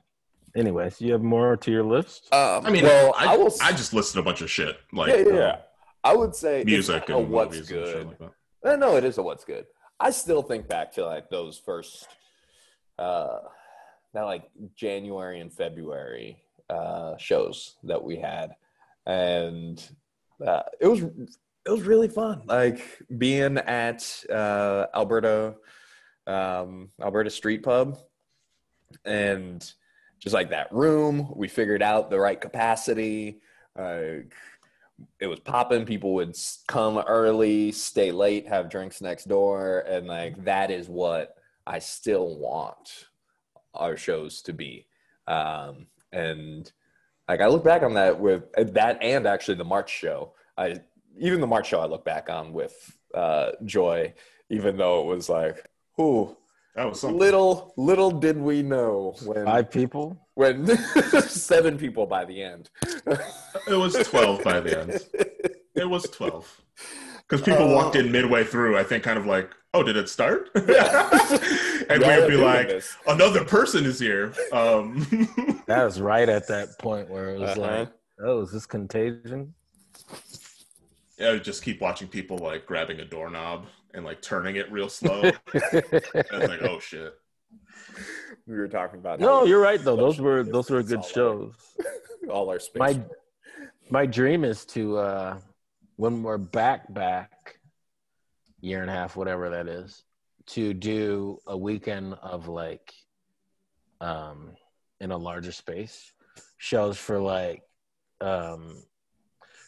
Anyways, 0.56 1.00
you 1.00 1.14
have 1.14 1.22
more 1.22 1.56
to 1.58 1.72
your 1.72 1.84
list? 1.84 2.34
Um, 2.34 2.66
I 2.66 2.70
mean, 2.72 2.84
well, 2.84 3.14
I, 3.18 3.34
I, 3.34 3.38
will. 3.38 3.54
I 3.62 3.72
just 3.72 3.94
listed 3.94 4.20
a 4.20 4.24
bunch 4.24 4.42
of 4.42 4.52
shit 4.52 4.78
like 4.92 5.10
yeah, 5.10 5.24
yeah, 5.28 5.34
yeah. 5.34 5.56
I 6.04 6.14
would 6.14 6.36
say 6.36 6.64
music 6.66 7.04
it's 7.04 7.10
not 7.10 7.16
a 7.16 7.20
and 7.22 7.30
what's 7.30 7.56
movies 7.56 7.72
and 7.72 7.80
good. 7.84 8.08
like 8.20 8.32
that. 8.64 8.80
No, 8.80 8.98
it 8.98 9.06
is 9.06 9.18
a 9.18 9.24
what's 9.24 9.46
good. 9.46 9.66
I 10.00 10.12
still 10.12 10.42
think 10.42 10.68
back 10.68 10.92
to 10.94 11.06
like 11.06 11.30
those 11.30 11.58
first, 11.58 12.08
uh, 13.00 13.40
that 14.14 14.24
like 14.24 14.50
January 14.76 15.40
and 15.40 15.54
February 15.54 16.42
uh, 16.70 17.16
shows 17.18 17.76
that 17.84 18.04
we 18.04 18.18
had, 18.18 18.56
and 19.06 19.84
uh, 20.46 20.64
it 20.80 20.88
was 20.88 21.02
it 21.02 21.70
was 21.70 21.84
really 21.84 22.08
fun. 22.08 22.44
Like 22.46 22.82
being 23.18 23.58
at 23.58 24.24
uh, 24.32 24.88
Alberta, 24.96 25.56
um, 26.28 26.90
Alberta 27.02 27.30
Street 27.30 27.64
Pub, 27.64 27.98
and 29.06 29.72
just 30.20 30.34
like 30.34 30.50
that 30.52 30.72
room, 30.72 31.32
we 31.36 31.48
figured 31.48 31.82
out 31.82 32.10
the 32.10 32.20
right 32.20 32.40
capacity. 32.40 33.42
Uh, 33.78 34.24
it 35.20 35.28
was 35.28 35.40
popping. 35.40 35.86
People 35.86 36.14
would 36.16 36.36
come 36.68 36.98
early, 37.00 37.72
stay 37.72 38.12
late, 38.12 38.48
have 38.48 38.70
drinks 38.70 39.02
next 39.02 39.26
door, 39.26 39.84
and 39.88 40.08
like 40.08 40.44
that 40.44 40.70
is 40.72 40.88
what 40.88 41.38
I 41.66 41.80
still 41.80 42.38
want 42.38 43.08
our 43.74 43.98
shows 43.98 44.42
to 44.44 44.54
be. 44.54 44.88
Um, 45.28 45.88
and 46.12 46.72
like 47.32 47.40
I 47.42 47.48
look 47.48 47.64
back 47.64 47.82
on 47.82 47.94
that 47.94 48.20
with 48.20 48.44
that, 48.74 48.98
and 49.02 49.26
actually 49.26 49.56
the 49.56 49.64
March 49.64 49.90
show. 49.90 50.34
I 50.58 50.82
even 51.18 51.40
the 51.40 51.48
March 51.48 51.68
show 51.70 51.80
I 51.80 51.86
look 51.86 52.04
back 52.04 52.30
on 52.30 52.52
with 52.52 52.76
uh, 53.14 53.52
joy, 53.64 54.14
even 54.50 54.76
though 54.78 55.02
it 55.02 55.16
was 55.16 55.30
like, 55.30 55.66
ooh, 56.00 56.36
That 56.76 56.90
was 56.90 57.00
something. 57.00 57.18
little 57.20 57.74
little 57.78 58.12
did 58.12 58.38
we 58.38 58.62
know 58.64 59.16
when 59.26 59.46
Five 59.46 59.72
people. 59.72 60.18
when 60.36 60.68
seven 61.28 61.78
people 61.78 62.06
by 62.06 62.26
the 62.26 62.42
end. 62.44 62.70
It 63.74 63.76
was 63.86 63.94
12 64.10 64.44
by 64.44 64.60
the 64.60 64.80
end. 64.82 64.92
It 65.76 65.90
was 65.90 66.04
12. 66.10 66.62
Because 67.32 67.46
people 67.46 67.72
Oh. 67.72 67.74
walked 67.76 67.96
in 67.96 68.12
midway 68.12 68.44
through, 68.44 68.78
I 68.78 68.84
think, 68.84 69.06
kind 69.06 69.18
of 69.18 69.26
like, 69.26 69.50
oh, 69.74 69.84
did 69.84 69.96
it 69.96 70.10
start? 70.10 70.50
Yeah. 70.68 71.10
and 71.90 72.02
Y'all 72.02 72.10
we 72.16 72.22
would 72.24 72.28
be 72.30 72.36
like, 72.36 72.68
this. 72.68 72.94
another 73.08 73.46
person 73.46 73.86
is 73.86 73.98
here. 74.00 74.34
Um, 74.52 75.08
That 75.68 75.86
was 75.86 76.02
right 76.02 76.28
at 76.28 76.48
that 76.50 76.78
point 76.78 77.10
where 77.10 77.30
it 77.30 77.40
was 77.40 77.52
Uh-huh. 77.52 77.62
like, 77.62 77.90
oh, 78.22 78.42
is 78.42 78.52
this 78.52 78.66
contagion? 78.66 79.54
yeah, 81.18 81.30
I 81.30 81.32
would 81.32 81.44
just 81.46 81.64
keep 81.64 81.80
watching 81.80 82.10
people 82.10 82.38
like 82.38 82.66
grabbing 82.66 83.00
a 83.00 83.06
doorknob 83.06 83.66
and 83.94 84.04
like 84.04 84.22
turning 84.22 84.58
it 84.58 84.70
real 84.70 84.90
slow. 84.90 85.22
and 85.22 85.34
it's 85.54 86.32
like, 86.32 86.64
oh 86.64 86.80
shit. 86.82 87.14
we 88.46 88.58
were 88.58 88.68
talking 88.68 89.00
about 89.00 89.22
no, 89.22 89.46
you're 89.46 89.62
right 89.62 89.82
though. 89.82 89.96
Those 89.96 90.20
were 90.20 90.44
those 90.44 90.70
were 90.70 90.84
good 90.84 90.98
all 91.00 91.06
over. 91.06 91.14
shows. 91.14 91.54
all 92.30 92.50
our 92.50 92.60
space. 92.60 92.80
My 92.80 93.00
my 93.90 94.06
dream 94.06 94.44
is 94.44 94.66
to 94.66 94.98
uh 94.98 95.38
when 96.02 96.24
we're 96.24 96.40
back 96.40 96.92
back 96.92 97.60
year 98.60 98.82
and 98.82 98.90
a 98.90 98.94
half, 98.94 99.16
whatever 99.16 99.52
that 99.52 99.68
is, 99.68 100.02
to 100.48 100.74
do 100.74 101.38
a 101.46 101.56
weekend 101.56 102.16
of 102.24 102.48
like 102.48 102.92
um 104.02 104.50
in 105.00 105.12
a 105.12 105.18
larger 105.18 105.52
space 105.52 106.12
shows 106.58 106.98
for 106.98 107.20
like 107.20 107.62
um 108.20 108.82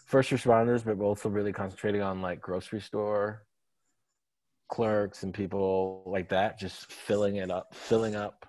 first 0.07 0.31
responders 0.31 0.83
but 0.83 0.99
also 0.99 1.29
really 1.29 1.53
concentrating 1.53 2.01
on 2.01 2.19
like 2.19 2.41
grocery 2.41 2.81
store 2.81 3.43
clerks 4.69 5.21
and 5.21 5.35
people 5.35 6.01
like 6.07 6.29
that 6.29 6.57
just 6.57 6.91
filling 6.91 7.35
it 7.35 7.51
up 7.51 7.75
filling 7.75 8.15
up 8.15 8.47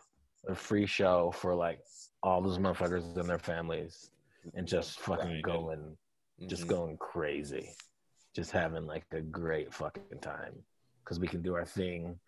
a 0.48 0.54
free 0.54 0.86
show 0.86 1.30
for 1.36 1.54
like 1.54 1.80
all 2.22 2.40
those 2.40 2.56
motherfuckers 2.56 3.14
and 3.18 3.28
their 3.28 3.38
families 3.38 4.08
and 4.54 4.66
just 4.66 5.00
fucking 5.00 5.42
Grinding. 5.42 5.96
Going 6.38 6.48
just 6.48 6.66
going 6.66 6.96
crazy 6.96 7.70
just 8.34 8.50
having 8.50 8.86
like 8.86 9.04
a 9.12 9.20
great 9.20 9.72
fucking 9.72 10.18
time 10.20 10.54
because 11.02 11.20
we 11.20 11.28
can 11.28 11.42
do 11.42 11.54
our 11.54 11.64
thing 11.64 12.18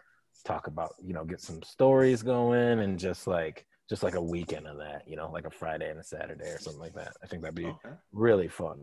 talk 0.44 0.66
about 0.66 0.94
you 1.02 1.12
know 1.12 1.24
get 1.24 1.40
some 1.40 1.62
stories 1.62 2.22
going 2.22 2.80
and 2.80 2.98
just 2.98 3.26
like 3.26 3.66
just 3.88 4.02
like 4.02 4.14
a 4.14 4.20
weekend 4.22 4.66
of 4.66 4.76
that 4.78 5.02
you 5.06 5.16
know 5.16 5.30
like 5.30 5.46
a 5.46 5.50
friday 5.50 5.90
and 5.90 5.98
a 5.98 6.04
saturday 6.04 6.48
or 6.48 6.58
something 6.58 6.80
like 6.80 6.94
that 6.94 7.12
i 7.22 7.26
think 7.26 7.42
that'd 7.42 7.54
be 7.54 7.66
Okay. 7.66 7.94
really 8.12 8.48
fun 8.48 8.78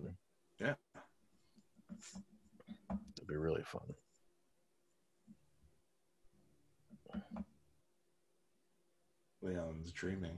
Yeah. 0.60 0.74
it'd 3.16 3.28
be 3.28 3.36
really 3.36 3.64
fun 3.64 3.94
Leon's 9.42 9.92
dreaming. 9.92 10.38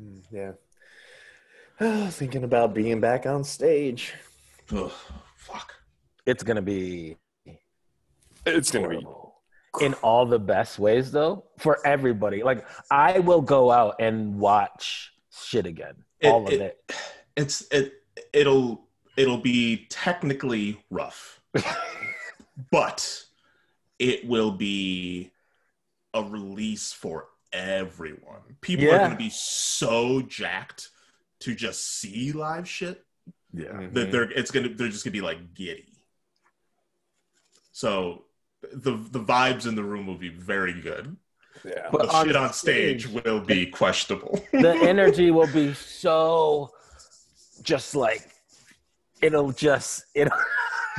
Mm, 0.00 0.22
yeah. 0.30 0.52
Thinking 2.10 2.44
about 2.44 2.74
being 2.74 3.00
back 3.00 3.26
on 3.26 3.44
stage. 3.44 4.14
Ugh, 4.74 4.90
fuck. 5.36 5.74
it's 6.24 6.42
gonna 6.42 6.62
be 6.62 7.16
It's 8.44 8.70
gonna 8.70 8.86
horrible. 8.86 9.34
Be. 9.78 9.84
In 9.86 9.94
all 9.94 10.24
the 10.26 10.38
best 10.38 10.78
ways 10.78 11.12
though 11.12 11.44
for 11.58 11.78
everybody 11.86 12.42
like 12.42 12.66
i 12.90 13.18
will 13.18 13.42
go 13.42 13.70
out 13.70 13.96
and 14.00 14.38
watch 14.38 15.12
shit 15.30 15.66
again 15.66 15.92
It- 16.18 16.28
all 16.28 16.46
of 16.46 16.52
it- 16.52 16.60
it 16.88 16.96
It's 17.36 17.66
it 17.70 17.92
it'll 18.32 18.88
it'll 19.18 19.36
be 19.36 19.86
technically 19.90 20.82
rough. 20.88 21.38
but 22.70 23.22
it 23.98 24.26
will 24.26 24.50
be 24.52 25.30
a 26.14 26.22
release 26.22 26.94
for 26.94 27.26
everyone. 27.52 28.40
People 28.62 28.86
are 28.90 28.96
going 28.98 29.10
to 29.10 29.16
be 29.18 29.28
so 29.30 30.22
jacked 30.22 30.88
to 31.40 31.54
just 31.54 31.98
see 32.00 32.32
live 32.32 32.68
shit 32.68 33.02
yeah 33.52 33.64
Mm-hmm. 33.66 33.94
that 33.94 34.10
they're 34.12 34.30
it's 34.32 34.50
going 34.50 34.68
to 34.68 34.74
they're 34.74 34.88
just 34.88 35.04
going 35.04 35.12
to 35.14 35.18
be 35.20 35.24
like 35.24 35.54
giddy. 35.54 35.92
So 37.72 38.24
the 38.72 38.92
the 39.10 39.20
vibes 39.20 39.66
in 39.66 39.74
the 39.74 39.84
room 39.84 40.06
will 40.06 40.16
be 40.18 40.28
very 40.30 40.80
good. 40.80 41.16
yeah. 41.64 41.88
But 41.92 42.02
The 42.02 42.12
on 42.14 42.26
shit 42.26 42.36
on 42.36 42.52
stage, 42.52 43.06
stage- 43.08 43.24
will 43.24 43.40
be 43.40 43.66
questionable. 43.66 44.42
the 44.52 44.74
energy 44.74 45.30
will 45.30 45.52
be 45.52 45.74
so 45.74 46.70
just 47.62 47.94
like 47.94 48.22
it'll 49.22 49.52
just 49.52 50.04
it'll 50.14 50.36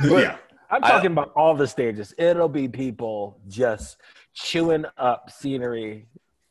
yeah. 0.20 0.36
i'm 0.70 0.82
I- 0.82 0.90
talking 0.90 1.12
about 1.12 1.32
all 1.36 1.54
the 1.54 1.66
stages 1.68 2.12
it'll 2.18 2.48
be 2.48 2.66
people 2.68 3.40
just 3.48 3.96
chewing 4.34 4.84
up 4.96 5.30
scenery 5.30 6.06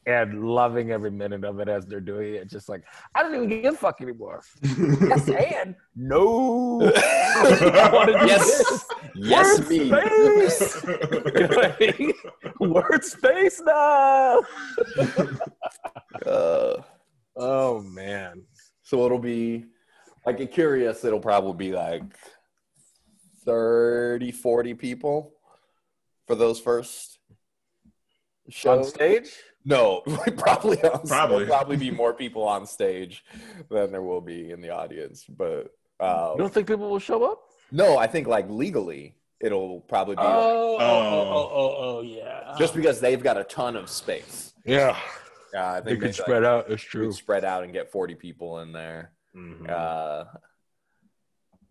and 0.07 0.41
loving 0.43 0.89
every 0.91 1.11
minute 1.11 1.43
of 1.43 1.59
it 1.59 1.67
as 1.67 1.85
they're 1.85 1.99
doing 1.99 2.33
it 2.35 2.47
just 2.49 2.69
like 2.69 2.81
i 3.13 3.21
don't 3.21 3.35
even 3.35 3.61
give 3.61 3.73
a 3.73 3.77
fuck 3.77 4.01
anymore 4.01 4.41
yes 4.63 5.27
and 5.29 5.75
no 5.95 6.79
I 6.93 7.89
wanna 7.93 8.13
Yes. 8.25 8.57
this. 8.57 8.85
Yes, 9.15 9.59
Word 9.59 9.69
me. 9.69 9.89
space. 9.89 10.85
You 10.87 11.47
know 11.47 11.55
what 11.55 11.75
I 11.79 11.95
mean? 11.99 12.13
Word 12.59 13.03
space 13.03 13.61
now. 13.63 14.41
Uh, 16.25 16.81
Oh 17.39 17.81
man. 17.81 18.43
so 18.81 19.05
it'll 19.05 19.19
be 19.19 19.65
like 20.25 20.39
a 20.39 20.45
curious, 20.47 21.03
it'll 21.05 21.19
probably 21.19 21.67
be 21.69 21.71
like 21.75 22.03
30, 23.45 24.31
40 24.31 24.73
people 24.73 25.33
for 26.25 26.35
those 26.35 26.59
first 26.59 27.19
shows. 28.49 28.77
On 28.77 28.83
stage? 28.83 29.29
No, 29.67 30.01
probably 30.37 30.81
on, 30.81 31.05
Probably. 31.05 31.39
there'll 31.43 31.45
probably 31.57 31.75
be 31.77 31.91
more 31.91 32.13
people 32.13 32.43
on 32.43 32.65
stage 32.65 33.23
than 33.69 33.91
there 33.91 34.01
will 34.01 34.21
be 34.21 34.49
in 34.51 34.61
the 34.61 34.69
audience. 34.69 35.25
But 35.27 35.75
uh, 35.99 36.31
You 36.35 36.39
don't 36.39 36.53
think 36.53 36.67
people 36.67 36.89
will 36.89 36.99
show 36.99 37.23
up? 37.25 37.43
no, 37.71 37.97
I 37.97 38.07
think 38.07 38.27
like 38.27 38.49
legally, 38.49 39.13
it'll 39.41 39.81
probably 39.81 40.15
be 40.15 40.21
Oh, 40.23 40.77
oh, 40.79 40.79
Oh. 40.79 41.29
oh, 41.33 41.49
oh, 41.51 41.75
oh, 41.97 42.01
yeah. 42.01 42.55
just 42.57 42.73
because 42.75 43.01
they've 43.01 43.21
got 43.21 43.37
a 43.37 43.43
ton 43.43 43.75
of 43.75 43.89
space. 43.89 44.53
yeah, 44.65 44.97
Uh, 45.53 45.59
I 45.59 45.79
they 45.81 45.97
could 45.97 46.15
spread 46.15 46.43
like, 46.43 46.49
out. 46.49 46.71
It's 46.71 46.81
true. 46.81 47.07
could 47.07 47.15
spread 47.15 47.43
out 47.43 47.63
and 47.65 47.73
get 47.73 47.91
40 47.91 48.15
people 48.15 48.59
in 48.61 48.71
there. 48.71 49.11
Mhm. 49.35 49.69
Uh, 49.69 50.25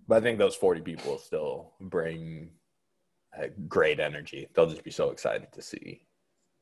but 0.07 0.19
I 0.19 0.21
think 0.21 0.39
those 0.39 0.55
40 0.55 0.83
people 0.83 1.17
still 1.19 1.73
bring 1.81 2.51
uh, 3.37 3.47
great 3.69 4.01
energy. 4.01 4.49
They'll 4.55 4.67
just 4.69 4.85
be 4.85 4.91
so 4.91 5.11
excited 5.11 5.51
to 5.55 5.63
see 5.63 6.03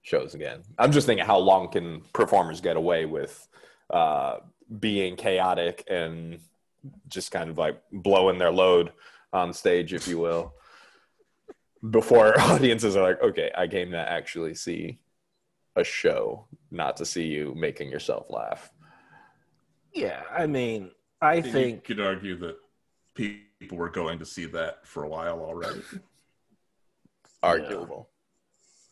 shows 0.04 0.34
again. 0.34 0.62
I'm 0.78 0.92
just 0.92 1.06
thinking, 1.06 1.26
how 1.26 1.38
long 1.38 1.68
can 1.68 2.02
performers 2.12 2.60
get 2.60 2.76
away 2.76 3.06
with 3.06 3.48
uh, 3.90 4.36
being 4.78 5.16
chaotic 5.16 5.82
and 5.90 6.38
just 7.08 7.32
kind 7.32 7.50
of 7.50 7.58
like 7.58 7.82
blowing 7.90 8.38
their 8.38 8.52
load 8.52 8.92
on 9.32 9.52
stage, 9.52 9.92
if 9.92 10.06
you 10.06 10.18
will, 10.18 10.54
before 11.90 12.38
audiences 12.40 12.96
are 12.96 13.02
like, 13.02 13.22
okay, 13.22 13.50
I 13.56 13.66
came 13.66 13.90
to 13.90 13.98
actually 13.98 14.54
see 14.54 15.00
a 15.74 15.82
show, 15.82 16.46
not 16.70 16.98
to 16.98 17.06
see 17.06 17.24
you 17.24 17.54
making 17.56 17.90
yourself 17.90 18.26
laugh. 18.28 18.70
yeah, 19.94 20.22
I 20.30 20.46
mean, 20.46 20.90
I 21.20 21.36
you 21.36 21.42
think 21.42 21.88
you 21.88 21.96
could 21.96 22.04
argue 22.04 22.36
that 22.40 22.56
people 23.14 23.78
were 23.78 23.88
going 23.88 24.18
to 24.18 24.26
see 24.26 24.44
that 24.46 24.86
for 24.86 25.04
a 25.04 25.08
while 25.08 25.40
already. 25.40 25.82
Arguable. 27.42 28.10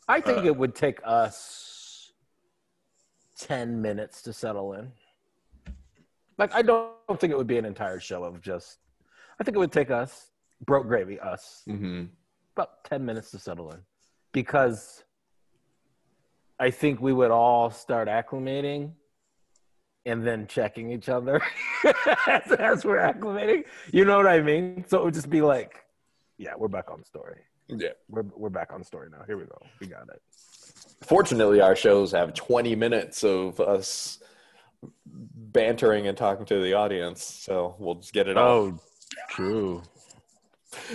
I 0.08 0.20
think 0.20 0.38
Uh, 0.40 0.46
it 0.46 0.56
would 0.56 0.74
take 0.74 1.00
us 1.04 2.12
ten 3.38 3.80
minutes 3.80 4.22
to 4.22 4.32
settle 4.32 4.74
in. 4.74 4.92
Like, 6.38 6.54
I 6.54 6.62
don't 6.62 7.18
think 7.20 7.32
it 7.32 7.36
would 7.36 7.46
be 7.46 7.58
an 7.58 7.64
entire 7.64 8.00
show 8.00 8.24
of 8.24 8.40
just. 8.40 8.78
I 9.38 9.44
think 9.44 9.56
it 9.56 9.60
would 9.60 9.72
take 9.72 9.90
us, 9.90 10.30
broke 10.64 10.86
gravy, 10.86 11.18
us, 11.20 11.62
Mm-hmm. 11.68 12.04
about 12.56 12.84
10 12.84 13.04
minutes 13.04 13.30
to 13.32 13.38
settle 13.38 13.70
in 13.72 13.80
because 14.32 15.04
I 16.60 16.70
think 16.70 17.00
we 17.00 17.12
would 17.12 17.30
all 17.30 17.70
start 17.70 18.08
acclimating 18.08 18.92
and 20.04 20.24
then 20.26 20.46
checking 20.46 20.90
each 20.90 21.08
other 21.08 21.40
as, 22.26 22.52
as 22.52 22.84
we're 22.84 22.98
acclimating. 22.98 23.64
You 23.92 24.04
know 24.04 24.16
what 24.16 24.26
I 24.26 24.40
mean? 24.40 24.84
So 24.88 24.98
it 25.00 25.04
would 25.04 25.14
just 25.14 25.30
be 25.30 25.42
like, 25.42 25.84
Yeah, 26.38 26.54
we're 26.56 26.68
back 26.68 26.90
on 26.90 27.00
the 27.00 27.06
story. 27.06 27.40
Yeah. 27.78 27.90
We're 28.08 28.24
we're 28.36 28.50
back 28.50 28.72
on 28.72 28.84
story 28.84 29.08
now. 29.10 29.24
Here 29.26 29.36
we 29.36 29.44
go. 29.44 29.58
We 29.80 29.86
got 29.86 30.08
it. 30.08 30.22
Fortunately, 31.02 31.60
our 31.60 31.74
shows 31.74 32.12
have 32.12 32.32
20 32.34 32.76
minutes 32.76 33.24
of 33.24 33.60
us 33.60 34.18
bantering 35.06 36.06
and 36.06 36.16
talking 36.16 36.46
to 36.46 36.60
the 36.60 36.74
audience, 36.74 37.24
so 37.24 37.74
we'll 37.78 37.96
just 37.96 38.12
get 38.12 38.28
it 38.28 38.36
off. 38.36 38.44
Oh, 38.46 38.78
true. 39.28 39.82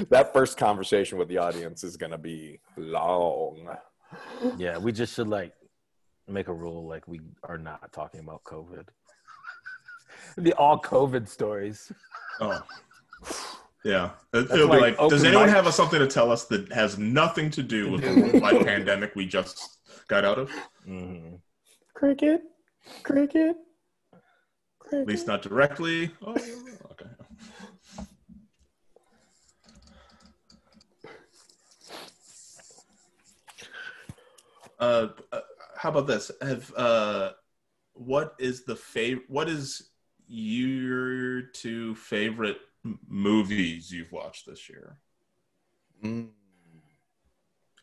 That 0.10 0.34
first 0.34 0.58
conversation 0.58 1.18
with 1.18 1.28
the 1.28 1.38
audience 1.38 1.84
is 1.84 1.98
going 1.98 2.12
to 2.12 2.18
be 2.18 2.60
long. 2.78 3.70
Yeah, 4.58 4.78
we 4.78 4.92
just 4.92 5.14
should 5.14 5.28
like 5.28 5.54
make 6.28 6.48
a 6.48 6.54
rule 6.54 6.88
like 6.88 7.08
we 7.08 7.22
are 7.44 7.58
not 7.58 7.92
talking 7.94 8.22
about 8.22 8.44
COVID. 8.44 8.88
the 10.38 10.54
all 10.54 10.80
COVID 10.82 11.28
stories. 11.28 11.92
Oh. 12.40 12.62
Yeah. 13.88 14.10
It, 14.34 14.50
That's 14.50 14.52
will 14.52 14.68
be 14.68 14.80
like 14.80 15.00
like, 15.00 15.10
does 15.10 15.24
anyone 15.24 15.46
mic. 15.46 15.56
have 15.56 15.74
something 15.74 16.00
to 16.00 16.08
tell 16.08 16.30
us 16.30 16.44
that 16.46 16.72
has 16.74 16.98
nothing 16.98 17.50
to 17.52 17.64
do 17.64 17.90
with 17.90 18.02
the 18.02 18.14
worldwide 18.22 18.66
pandemic 18.66 19.16
we 19.16 19.26
just 19.26 19.78
got 20.10 20.26
out 20.26 20.38
of? 20.38 20.52
Mm-hmm. 20.86 21.36
Cricket, 21.94 22.42
cricket, 23.04 23.56
cricket. 24.80 25.02
At 25.02 25.08
least 25.08 25.26
not 25.26 25.42
directly. 25.42 26.12
Oh, 26.22 26.32
okay. 26.92 27.06
Uh, 34.80 35.08
uh, 35.32 35.40
how 35.78 35.90
about 35.90 36.08
this? 36.08 36.30
Have 36.42 36.74
uh, 36.76 37.32
what 37.94 38.36
is 38.38 38.66
the 38.66 38.76
fav- 38.76 39.24
What 39.30 39.48
is 39.50 39.92
your 40.28 41.44
two 41.44 41.96
favorite 41.96 42.58
m- 42.58 42.67
movies 43.08 43.92
you've 43.92 44.12
watched 44.12 44.46
this 44.46 44.70
year? 44.70 44.98
Mm. 46.04 46.30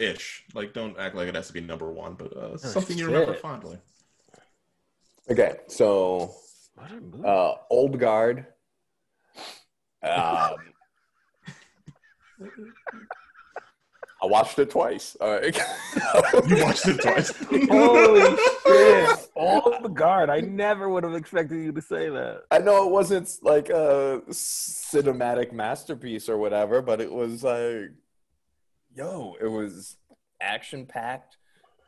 Ish. 0.01 0.45
Like, 0.55 0.73
don't 0.73 0.99
act 0.99 1.15
like 1.15 1.29
it 1.29 1.35
has 1.35 1.47
to 1.49 1.53
be 1.53 1.61
number 1.61 1.91
one, 1.93 2.15
but 2.15 2.37
uh, 2.37 2.51
Oh, 2.53 2.57
something 2.57 2.99
you 2.99 3.07
remember 3.07 3.35
fondly. 3.35 3.79
Okay, 5.31 5.57
so 5.69 6.35
What 6.75 6.91
a 6.91 7.01
movie. 7.01 7.25
uh, 7.25 7.55
Old 7.71 7.99
Guard. 7.99 8.47
Um, 10.05 10.57
I 14.23 14.27
watched 14.27 14.59
it 14.59 14.71
twice. 14.71 15.17
All 15.21 15.33
right. 15.33 15.57
You 16.47 16.63
watched 16.63 16.87
it 16.87 17.01
twice. 17.01 17.33
Holy 17.71 18.37
shit! 18.67 19.31
All 19.35 19.79
the 19.83 19.89
guard. 19.89 20.31
I 20.31 20.41
never 20.41 20.89
would 20.89 21.05
have 21.05 21.15
expected 21.15 21.63
you 21.63 21.73
to 21.73 21.81
say 21.81 22.09
that. 22.09 22.43
I 22.51 22.59
know 22.59 22.87
it 22.87 22.91
wasn't 22.91 23.31
like 23.43 23.69
a 23.71 24.23
cinematic 24.31 25.53
masterpiece 25.53 26.29
or 26.29 26.37
whatever, 26.39 26.83
but 26.83 27.01
it 27.01 27.13
was 27.13 27.45
like, 27.45 27.93
yo, 28.95 29.37
it 29.41 29.47
was 29.47 29.97
action 30.41 30.87
packed. 30.87 31.37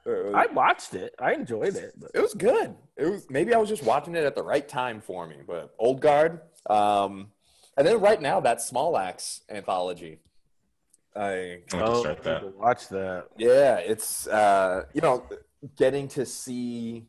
I 0.06 0.46
watched 0.46 0.94
it. 0.94 1.14
I 1.18 1.32
enjoyed 1.32 1.74
it. 1.74 1.92
But 1.96 2.12
it 2.14 2.20
was 2.20 2.34
good. 2.34 2.76
It 2.96 3.06
was 3.06 3.26
maybe 3.28 3.52
I 3.52 3.58
was 3.58 3.68
just 3.68 3.82
watching 3.82 4.14
it 4.14 4.24
at 4.24 4.36
the 4.36 4.42
right 4.42 4.66
time 4.66 5.00
for 5.00 5.26
me. 5.26 5.36
But 5.46 5.74
Old 5.78 6.00
Guard, 6.00 6.40
um, 6.70 7.28
and 7.76 7.86
then 7.86 8.00
right 8.00 8.20
now 8.20 8.40
that 8.40 8.60
Small 8.60 8.96
Axe 8.96 9.42
anthology. 9.50 10.20
I 11.16 11.58
I'm 11.72 11.94
start 11.96 12.22
that. 12.24 12.56
watch 12.56 12.88
that. 12.88 13.26
yeah, 13.38 13.76
it's 13.78 14.26
uh, 14.26 14.84
you 14.92 15.00
know 15.00 15.24
getting 15.76 16.08
to 16.08 16.26
see 16.26 17.06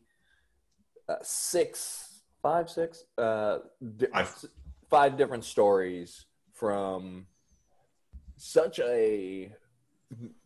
uh, 1.08 1.16
six, 1.22 2.22
five, 2.42 2.70
six, 2.70 3.04
uh, 3.18 3.58
di- 3.96 4.06
Five. 4.12 4.44
five 4.88 5.16
different 5.16 5.44
stories 5.44 6.26
from 6.54 7.26
such 8.36 8.78
a 8.80 9.52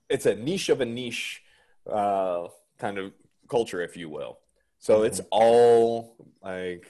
it's 0.08 0.26
a 0.26 0.34
niche 0.34 0.68
of 0.68 0.80
a 0.80 0.84
niche 0.84 1.42
uh, 1.90 2.48
kind 2.78 2.98
of 2.98 3.12
culture, 3.48 3.80
if 3.80 3.96
you 3.96 4.08
will. 4.08 4.38
So 4.78 5.02
it's 5.04 5.20
all 5.30 6.16
like 6.42 6.86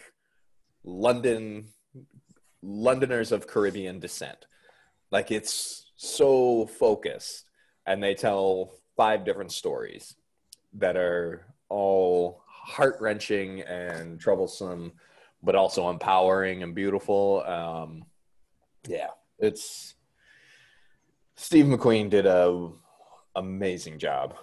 London, 0.84 1.66
Londoners 2.62 3.32
of 3.32 3.46
Caribbean 3.46 4.00
descent. 4.00 4.46
Like 5.10 5.30
it's 5.30 5.81
so 6.02 6.66
focused, 6.66 7.44
and 7.86 8.02
they 8.02 8.14
tell 8.14 8.72
five 8.96 9.24
different 9.24 9.52
stories 9.52 10.16
that 10.74 10.96
are 10.96 11.46
all 11.68 12.42
heart 12.46 12.96
wrenching 13.00 13.60
and 13.62 14.18
troublesome, 14.18 14.92
but 15.42 15.54
also 15.54 15.90
empowering 15.90 16.64
and 16.64 16.74
beautiful. 16.74 17.44
Um, 17.46 18.04
yeah, 18.88 19.08
it's 19.38 19.94
Steve 21.36 21.66
McQueen 21.66 22.10
did 22.10 22.26
a 22.26 22.68
amazing 23.36 23.98
job 23.98 24.34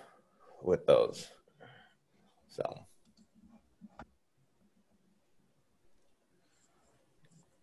with 0.62 0.86
those. 0.86 1.28
So 2.48 2.64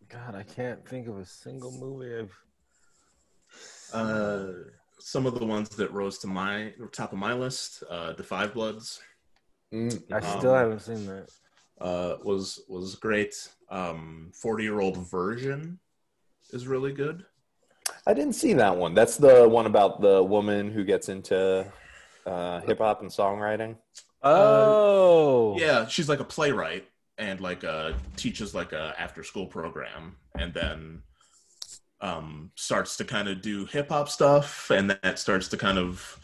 God, 0.08 0.34
I 0.34 0.42
can't 0.42 0.86
think 0.86 1.08
of 1.08 1.18
a 1.18 1.24
single 1.24 1.72
movie 1.72 2.14
I've. 2.14 2.45
Uh, 3.92 4.46
some 4.98 5.26
of 5.26 5.38
the 5.38 5.44
ones 5.44 5.68
that 5.70 5.92
rose 5.92 6.18
to 6.18 6.26
my 6.26 6.72
top 6.92 7.12
of 7.12 7.18
my 7.18 7.32
list, 7.32 7.82
uh, 7.90 8.12
The 8.14 8.22
Five 8.22 8.54
Bloods, 8.54 9.00
mm, 9.72 10.02
I 10.12 10.20
still 10.38 10.52
Um, 10.52 10.56
haven't 10.56 10.80
seen 10.80 11.06
that. 11.06 11.28
uh, 11.80 12.16
was 12.24 12.62
was 12.68 12.94
great. 12.96 13.34
Um, 13.70 14.32
Forty 14.34 14.64
year 14.64 14.80
old 14.80 14.96
version 15.10 15.78
is 16.50 16.66
really 16.66 16.92
good. 16.92 17.24
I 18.06 18.14
didn't 18.14 18.34
see 18.34 18.52
that 18.54 18.76
one. 18.76 18.94
That's 18.94 19.16
the 19.16 19.48
one 19.48 19.66
about 19.66 20.00
the 20.00 20.22
woman 20.22 20.70
who 20.72 20.84
gets 20.84 21.08
into 21.08 21.70
uh, 22.26 22.60
hip 22.62 22.78
hop 22.78 23.00
and 23.02 23.10
songwriting. 23.10 23.76
Oh, 24.22 25.56
Yeah, 25.58 25.86
she's 25.86 26.08
like 26.08 26.20
a 26.20 26.24
playwright 26.24 26.88
and 27.18 27.40
like 27.40 27.62
uh, 27.64 27.92
teaches 28.16 28.54
like 28.54 28.72
a 28.72 28.94
after 28.98 29.22
school 29.22 29.46
program, 29.46 30.16
and 30.38 30.52
then 30.52 31.02
um, 32.00 32.50
starts 32.54 32.96
to 32.98 33.04
kind 33.04 33.28
of 33.28 33.42
do 33.42 33.66
hip 33.66 33.88
hop 33.88 34.08
stuff, 34.08 34.70
and 34.70 34.90
that 34.90 35.18
starts 35.18 35.48
to 35.48 35.56
kind 35.56 35.78
of 35.78 36.18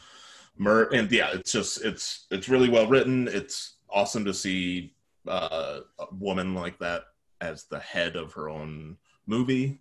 mer. 0.59 0.85
And 0.93 1.11
yeah, 1.11 1.31
it's 1.33 1.53
just 1.53 1.85
it's 1.85 2.27
it's 2.31 2.49
really 2.49 2.69
well 2.69 2.87
written. 2.87 3.29
It's 3.29 3.77
awesome 3.91 4.25
to 4.25 4.35
see 4.35 4.95
uh, 5.29 5.81
a 5.99 6.15
woman 6.15 6.55
like 6.55 6.79
that 6.79 7.05
as 7.41 7.65
the 7.65 7.81
head 7.81 8.17
of 8.17 8.33
her 8.35 8.49
own 8.49 8.97
movie. 9.27 9.81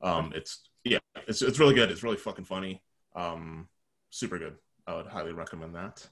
Um, 0.00 0.32
it's 0.34 0.68
yeah, 0.84 0.98
it's 1.26 1.42
it's 1.42 1.58
really 1.58 1.74
good. 1.74 1.90
It's 1.90 2.02
really 2.02 2.16
fucking 2.16 2.44
funny. 2.44 2.82
Um, 3.14 3.68
super 4.10 4.38
good. 4.38 4.56
I 4.86 4.94
would 4.94 5.06
highly 5.06 5.32
recommend 5.32 5.74
that. 5.74 6.06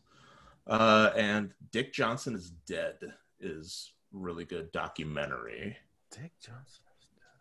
Uh, 0.67 1.11
and 1.17 1.55
Dick 1.71 1.93
Johnson 1.93 2.35
is 2.35 2.51
dead 2.67 2.97
is 3.41 3.93
really 4.13 4.45
good 4.45 4.73
documentary. 4.73 5.77
Dick 6.11 6.33
Johnson. 6.41 6.86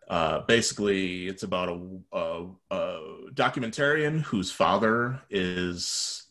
Uh, 0.08 0.40
basically, 0.42 1.28
it's 1.28 1.44
about 1.44 1.70
a, 1.70 2.18
a, 2.18 2.46
a 2.72 3.00
documentarian 3.34 4.22
whose 4.22 4.52
father 4.52 5.22
is 5.30 6.28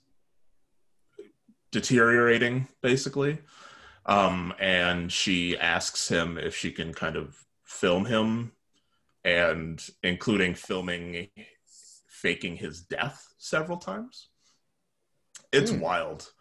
deteriorating, 1.73 2.69
basically. 2.83 3.39
Um, 4.07 4.55
and 4.61 5.11
she 5.11 5.59
asks 5.59 6.09
him 6.09 6.39
if 6.39 6.55
she 6.55 6.71
can 6.71 6.93
kind 6.95 7.17
of 7.17 7.45
film 7.65 8.05
him, 8.05 8.53
and 9.25 9.85
including 10.03 10.55
filming 10.55 11.29
faking 12.07 12.57
his 12.57 12.81
death 12.83 13.35
several 13.39 13.79
times. 13.79 14.29
It's 15.53 15.71
Hmm. 15.71 15.81
wild 15.81 16.33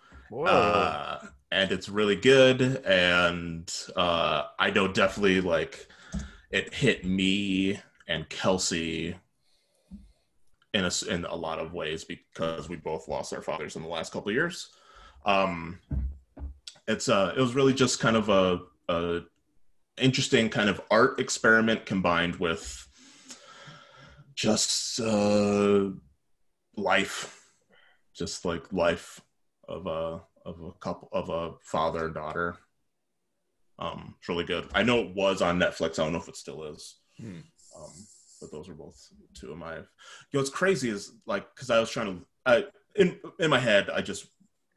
uh, 0.45 1.19
and 1.51 1.71
it's 1.71 1.87
really 1.87 2.15
good 2.15 2.61
and 2.85 3.71
uh, 3.95 4.43
i 4.59 4.71
know 4.71 4.87
definitely 4.87 5.41
like 5.41 5.87
it 6.53 6.73
hit 6.73 7.05
me 7.05 7.79
and 8.07 8.29
kelsey 8.29 9.15
in 10.73 10.85
a, 10.85 10.91
in 11.09 11.25
a 11.25 11.35
lot 11.35 11.59
of 11.59 11.73
ways 11.73 12.03
because 12.03 12.69
we 12.69 12.75
both 12.75 13.07
lost 13.07 13.33
our 13.33 13.41
fathers 13.41 13.75
in 13.75 13.81
the 13.81 13.87
last 13.87 14.11
couple 14.13 14.29
of 14.29 14.35
years 14.35 14.69
um, 15.25 15.79
it's 16.87 17.07
uh, 17.07 17.33
it 17.35 17.39
was 17.39 17.55
really 17.55 17.73
just 17.73 17.99
kind 17.99 18.17
of 18.17 18.27
a, 18.29 18.59
a 18.89 19.21
interesting 19.97 20.49
kind 20.49 20.69
of 20.69 20.81
art 20.91 21.19
experiment 21.19 21.85
combined 21.85 22.35
with 22.37 22.87
just 24.35 24.99
uh, 24.99 25.89
life 26.75 27.43
just 28.13 28.45
like 28.45 28.71
life 28.71 29.21
of 29.67 29.87
a 29.87 30.21
of 30.45 30.61
a 30.61 30.71
couple 30.79 31.09
of 31.11 31.29
a 31.29 31.53
father 31.61 32.05
and 32.05 32.13
daughter. 32.15 32.57
Um, 33.83 34.15
it's 34.17 34.29
really 34.29 34.45
good. 34.45 34.69
I 34.73 34.83
know 34.83 34.99
it 34.99 35.13
was 35.13 35.41
on 35.41 35.59
Netflix. 35.59 35.99
I 35.99 36.03
don't 36.03 36.13
know 36.13 36.19
if 36.19 36.29
it 36.29 36.37
still 36.37 36.63
is. 36.63 36.95
Hmm. 37.19 37.39
Um, 37.75 37.91
but 38.39 38.51
those 38.51 38.69
are 38.69 38.73
both 38.73 38.95
two 39.33 39.51
of 39.51 39.57
my. 39.57 39.75
You 39.75 39.81
know, 40.33 40.39
what's 40.39 40.49
crazy 40.49 40.89
is 40.89 41.11
like 41.25 41.53
because 41.53 41.69
I 41.69 41.79
was 41.79 41.89
trying 41.89 42.07
to. 42.07 42.25
I 42.45 42.65
in 42.95 43.19
in 43.39 43.49
my 43.49 43.59
head, 43.59 43.89
I 43.89 44.01
just 44.01 44.27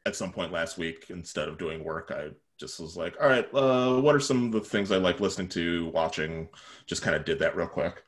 at 0.05 0.15
some 0.15 0.31
point 0.31 0.51
last 0.51 0.77
week 0.77 1.05
instead 1.09 1.47
of 1.47 1.57
doing 1.57 1.83
work, 1.83 2.11
I 2.13 2.29
just 2.59 2.79
was 2.79 2.97
like, 2.97 3.15
all 3.21 3.27
right, 3.27 3.47
uh, 3.53 4.01
what 4.01 4.15
are 4.15 4.19
some 4.19 4.45
of 4.45 4.51
the 4.51 4.61
things 4.61 4.91
I 4.91 4.97
like 4.97 5.19
listening 5.19 5.49
to, 5.49 5.87
watching? 5.93 6.49
Just 6.85 7.01
kind 7.01 7.15
of 7.15 7.23
did 7.23 7.39
that 7.39 7.55
real 7.55 7.67
quick, 7.67 8.03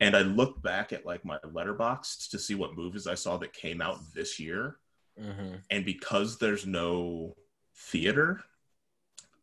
and 0.00 0.16
I 0.16 0.20
looked 0.22 0.62
back 0.62 0.92
at 0.92 1.06
like 1.06 1.24
my 1.24 1.38
Letterboxd 1.38 2.30
to 2.30 2.38
see 2.38 2.54
what 2.54 2.76
movies 2.76 3.06
I 3.06 3.14
saw 3.14 3.36
that 3.38 3.52
came 3.52 3.80
out 3.80 3.98
this 4.14 4.38
year. 4.38 4.76
Mm-hmm. 5.20 5.56
And 5.70 5.84
because 5.84 6.38
there's 6.38 6.66
no 6.66 7.34
theater, 7.74 8.42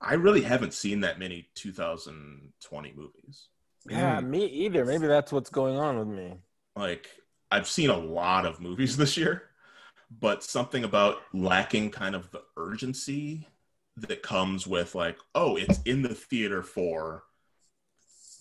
I 0.03 0.15
really 0.15 0.41
haven't 0.41 0.73
seen 0.73 0.99
that 1.01 1.17
many 1.17 1.47
2020 1.55 2.93
movies. 2.95 3.47
Yeah, 3.89 4.19
me 4.19 4.45
either. 4.45 4.85
Maybe 4.85 5.07
that's 5.07 5.31
what's 5.31 5.49
going 5.49 5.77
on 5.77 5.97
with 5.97 6.07
me. 6.07 6.35
Like, 6.75 7.09
I've 7.49 7.67
seen 7.67 7.89
a 7.89 7.97
lot 7.97 8.45
of 8.45 8.59
movies 8.59 8.97
this 8.97 9.17
year, 9.17 9.43
but 10.19 10.43
something 10.43 10.83
about 10.83 11.17
lacking 11.33 11.91
kind 11.91 12.15
of 12.15 12.29
the 12.31 12.41
urgency 12.57 13.47
that 13.95 14.21
comes 14.21 14.67
with, 14.67 14.93
like, 14.93 15.17
oh, 15.35 15.55
it's 15.55 15.79
in 15.85 16.01
the 16.01 16.15
theater 16.15 16.63
for 16.63 17.23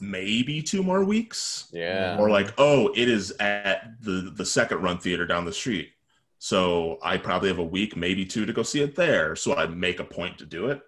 maybe 0.00 0.62
two 0.62 0.82
more 0.82 1.04
weeks. 1.04 1.68
Yeah. 1.72 2.16
Or 2.18 2.28
like, 2.28 2.52
oh, 2.58 2.92
it 2.96 3.08
is 3.08 3.32
at 3.38 4.02
the 4.02 4.32
the 4.34 4.44
second 4.44 4.82
run 4.82 4.98
theater 4.98 5.26
down 5.26 5.44
the 5.44 5.52
street. 5.52 5.92
So 6.38 6.98
I 7.02 7.18
probably 7.18 7.50
have 7.50 7.58
a 7.58 7.64
week, 7.64 7.96
maybe 7.96 8.26
two 8.26 8.46
to 8.46 8.52
go 8.52 8.64
see 8.64 8.82
it 8.82 8.96
there. 8.96 9.36
So 9.36 9.54
I 9.54 9.66
make 9.66 10.00
a 10.00 10.04
point 10.04 10.38
to 10.38 10.44
do 10.44 10.66
it. 10.66 10.82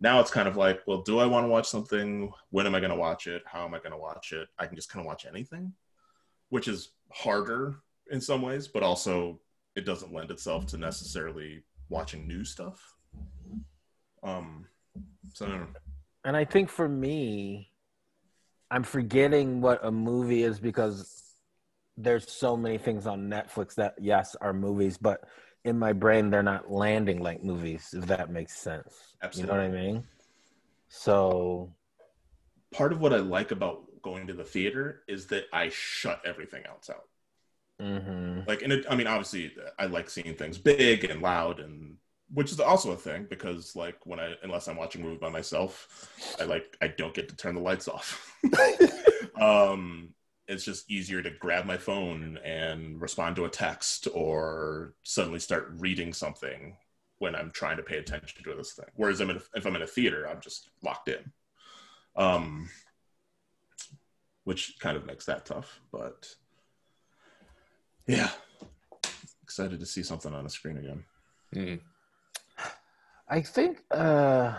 Now 0.00 0.20
it's 0.20 0.30
kind 0.30 0.48
of 0.48 0.56
like, 0.56 0.80
well, 0.86 1.02
do 1.02 1.18
I 1.18 1.26
want 1.26 1.44
to 1.44 1.48
watch 1.48 1.68
something? 1.68 2.32
When 2.50 2.66
am 2.66 2.74
I 2.74 2.80
going 2.80 2.90
to 2.90 2.96
watch 2.96 3.26
it? 3.26 3.42
How 3.46 3.64
am 3.64 3.74
I 3.74 3.78
going 3.78 3.92
to 3.92 3.98
watch 3.98 4.32
it? 4.32 4.48
I 4.58 4.66
can 4.66 4.76
just 4.76 4.90
kind 4.90 5.00
of 5.00 5.06
watch 5.06 5.24
anything, 5.26 5.72
which 6.48 6.68
is 6.68 6.90
harder 7.12 7.76
in 8.10 8.20
some 8.20 8.42
ways, 8.42 8.68
but 8.68 8.82
also 8.82 9.40
it 9.76 9.86
doesn't 9.86 10.12
lend 10.12 10.30
itself 10.30 10.66
to 10.66 10.78
necessarily 10.78 11.62
watching 11.88 12.26
new 12.26 12.44
stuff. 12.44 12.94
Um, 14.22 14.66
so. 15.32 15.66
And 16.24 16.36
I 16.36 16.44
think 16.44 16.68
for 16.70 16.88
me, 16.88 17.70
I'm 18.70 18.82
forgetting 18.82 19.60
what 19.60 19.84
a 19.84 19.90
movie 19.90 20.42
is 20.42 20.58
because 20.58 21.22
there's 21.96 22.30
so 22.30 22.56
many 22.56 22.78
things 22.78 23.06
on 23.06 23.28
Netflix 23.28 23.74
that 23.76 23.94
yes 24.00 24.34
are 24.40 24.52
movies, 24.52 24.98
but 24.98 25.24
in 25.64 25.78
my 25.78 25.92
brain 25.92 26.30
they're 26.30 26.42
not 26.42 26.70
landing 26.70 27.20
like 27.22 27.42
movies. 27.42 27.94
If 27.96 28.06
that 28.06 28.30
makes 28.30 28.56
sense, 28.56 29.16
Absolutely. 29.22 29.54
you 29.54 29.60
know 29.62 29.68
what 29.68 29.78
I 29.78 29.82
mean. 29.82 30.04
So 30.88 31.74
part 32.72 32.92
of 32.92 33.00
what 33.00 33.12
I 33.12 33.18
like 33.18 33.50
about 33.50 33.84
going 34.02 34.26
to 34.26 34.34
the 34.34 34.44
theater 34.44 35.02
is 35.08 35.26
that 35.28 35.44
I 35.52 35.68
shut 35.70 36.20
everything 36.24 36.64
else 36.66 36.90
out. 36.90 37.08
mhm. 37.80 38.46
Like, 38.46 38.62
and 38.62 38.72
it, 38.72 38.86
I 38.88 38.94
mean, 38.96 39.06
obviously, 39.06 39.52
I 39.78 39.86
like 39.86 40.10
seeing 40.10 40.34
things 40.34 40.58
big 40.58 41.04
and 41.04 41.22
loud, 41.22 41.60
and 41.60 41.96
which 42.32 42.52
is 42.52 42.60
also 42.60 42.92
a 42.92 42.96
thing 42.96 43.26
because, 43.28 43.74
like, 43.76 44.04
when 44.06 44.20
I 44.20 44.34
unless 44.42 44.68
I'm 44.68 44.76
watching 44.76 45.02
a 45.02 45.04
movie 45.04 45.16
by 45.18 45.30
myself, 45.30 46.10
I 46.40 46.44
like 46.44 46.76
I 46.82 46.88
don't 46.88 47.14
get 47.14 47.28
to 47.30 47.36
turn 47.36 47.54
the 47.54 47.60
lights 47.60 47.88
off. 47.88 48.36
um, 49.40 50.10
it's 50.46 50.64
just 50.64 50.90
easier 50.90 51.22
to 51.22 51.30
grab 51.30 51.64
my 51.64 51.76
phone 51.76 52.38
and 52.44 53.00
respond 53.00 53.36
to 53.36 53.44
a 53.44 53.50
text 53.50 54.08
or 54.12 54.94
suddenly 55.02 55.38
start 55.38 55.72
reading 55.78 56.12
something 56.12 56.76
when 57.18 57.34
I'm 57.34 57.50
trying 57.50 57.76
to 57.78 57.82
pay 57.82 57.98
attention 57.98 58.42
to 58.44 58.54
this 58.54 58.72
thing. 58.72 58.86
Whereas 58.96 59.20
I'm 59.20 59.30
in 59.30 59.36
a, 59.36 59.42
if 59.54 59.66
I'm 59.66 59.76
in 59.76 59.82
a 59.82 59.86
theater, 59.86 60.28
I'm 60.28 60.40
just 60.40 60.68
locked 60.82 61.08
in. 61.08 61.32
Um, 62.16 62.68
which 64.44 64.76
kind 64.78 64.96
of 64.96 65.06
makes 65.06 65.24
that 65.24 65.46
tough, 65.46 65.80
but 65.90 66.28
yeah, 68.06 68.28
excited 69.42 69.80
to 69.80 69.86
see 69.86 70.02
something 70.02 70.34
on 70.34 70.44
the 70.44 70.50
screen 70.50 70.76
again. 70.76 71.04
Mm. 71.54 71.80
I 73.28 73.40
think 73.40 73.82
uh 73.90 74.54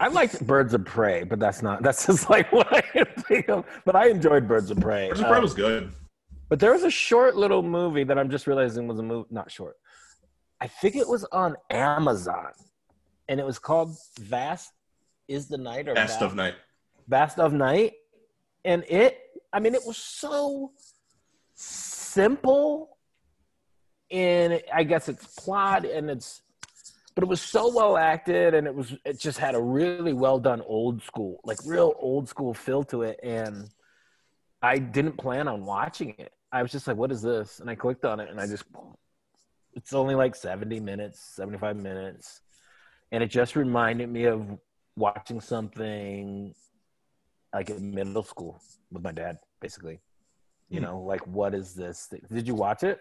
I 0.00 0.08
liked 0.08 0.44
Birds 0.44 0.74
of 0.74 0.84
Prey, 0.84 1.22
but 1.22 1.38
that's 1.38 1.62
not 1.62 1.82
that's 1.82 2.06
just 2.06 2.30
like 2.30 2.50
what 2.50 2.72
I 2.72 2.80
can 2.80 3.04
think 3.04 3.11
of. 3.48 3.64
But 3.84 3.96
I 3.96 4.08
enjoyed 4.08 4.46
Birds 4.48 4.70
of 4.70 4.80
Prey. 4.80 5.08
Birds 5.08 5.20
of 5.20 5.26
Prey 5.26 5.36
um, 5.36 5.42
was 5.42 5.54
good. 5.54 5.92
But 6.48 6.60
there 6.60 6.72
was 6.72 6.82
a 6.82 6.90
short 6.90 7.36
little 7.36 7.62
movie 7.62 8.04
that 8.04 8.18
I'm 8.18 8.30
just 8.30 8.46
realizing 8.46 8.86
was 8.86 8.98
a 8.98 9.02
movie, 9.02 9.28
not 9.30 9.50
short. 9.50 9.76
I 10.60 10.66
think 10.66 10.96
it 10.96 11.08
was 11.08 11.24
on 11.32 11.56
Amazon, 11.70 12.52
and 13.28 13.40
it 13.40 13.46
was 13.46 13.58
called 13.58 13.96
Vast 14.20 14.72
is 15.28 15.48
the 15.48 15.58
Night 15.58 15.88
or 15.88 15.94
Best 15.94 16.20
Vast, 16.20 16.22
of 16.22 16.34
Night. 16.34 16.54
Vast 17.08 17.38
of 17.38 17.52
Night, 17.52 17.94
and 18.64 18.84
it. 18.88 19.18
I 19.52 19.60
mean, 19.60 19.74
it 19.74 19.82
was 19.84 19.96
so 19.96 20.72
simple 21.54 22.96
in 24.10 24.60
I 24.72 24.84
guess 24.84 25.08
its 25.08 25.26
plot 25.26 25.84
and 25.84 26.10
its, 26.10 26.42
but 27.14 27.24
it 27.24 27.28
was 27.28 27.42
so 27.42 27.72
well 27.74 27.96
acted, 27.96 28.54
and 28.54 28.66
it 28.66 28.74
was 28.74 28.94
it 29.04 29.18
just 29.20 29.38
had 29.38 29.54
a 29.54 29.60
really 29.62 30.12
well 30.12 30.38
done 30.38 30.62
old 30.62 31.02
school, 31.02 31.40
like 31.44 31.58
real 31.64 31.94
old 31.98 32.28
school 32.28 32.54
feel 32.54 32.84
to 32.84 33.02
it, 33.02 33.20
and 33.22 33.70
I 34.62 34.78
didn't 34.78 35.18
plan 35.18 35.48
on 35.48 35.64
watching 35.66 36.14
it. 36.18 36.32
I 36.52 36.62
was 36.62 36.72
just 36.72 36.86
like, 36.86 36.96
"What 36.96 37.12
is 37.12 37.22
this?" 37.22 37.60
And 37.60 37.70
I 37.70 37.74
clicked 37.74 38.04
on 38.04 38.20
it, 38.20 38.30
and 38.30 38.40
I 38.40 38.46
just, 38.46 38.64
it's 39.74 39.92
only 39.94 40.14
like 40.14 40.34
seventy 40.34 40.80
minutes, 40.80 41.20
seventy-five 41.20 41.76
minutes, 41.76 42.40
and 43.12 43.22
it 43.22 43.28
just 43.28 43.56
reminded 43.56 44.08
me 44.08 44.24
of 44.26 44.58
watching 44.96 45.40
something 45.40 46.54
like 47.54 47.70
in 47.70 47.94
middle 47.94 48.22
school 48.22 48.60
with 48.90 49.02
my 49.02 49.12
dad, 49.12 49.38
basically. 49.60 50.00
You 50.70 50.80
Hmm. 50.80 50.84
know, 50.84 51.00
like 51.00 51.26
what 51.26 51.54
is 51.54 51.74
this? 51.74 52.08
Did 52.32 52.46
you 52.48 52.54
watch 52.54 52.82
it? 52.82 53.00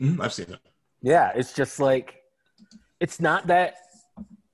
Mhm, 0.00 0.20
I've 0.20 0.32
seen 0.32 0.52
it. 0.52 0.60
Yeah, 1.02 1.32
it's 1.34 1.52
just 1.54 1.80
like, 1.80 2.19
it's 3.00 3.18
not 3.20 3.46
that, 3.48 3.74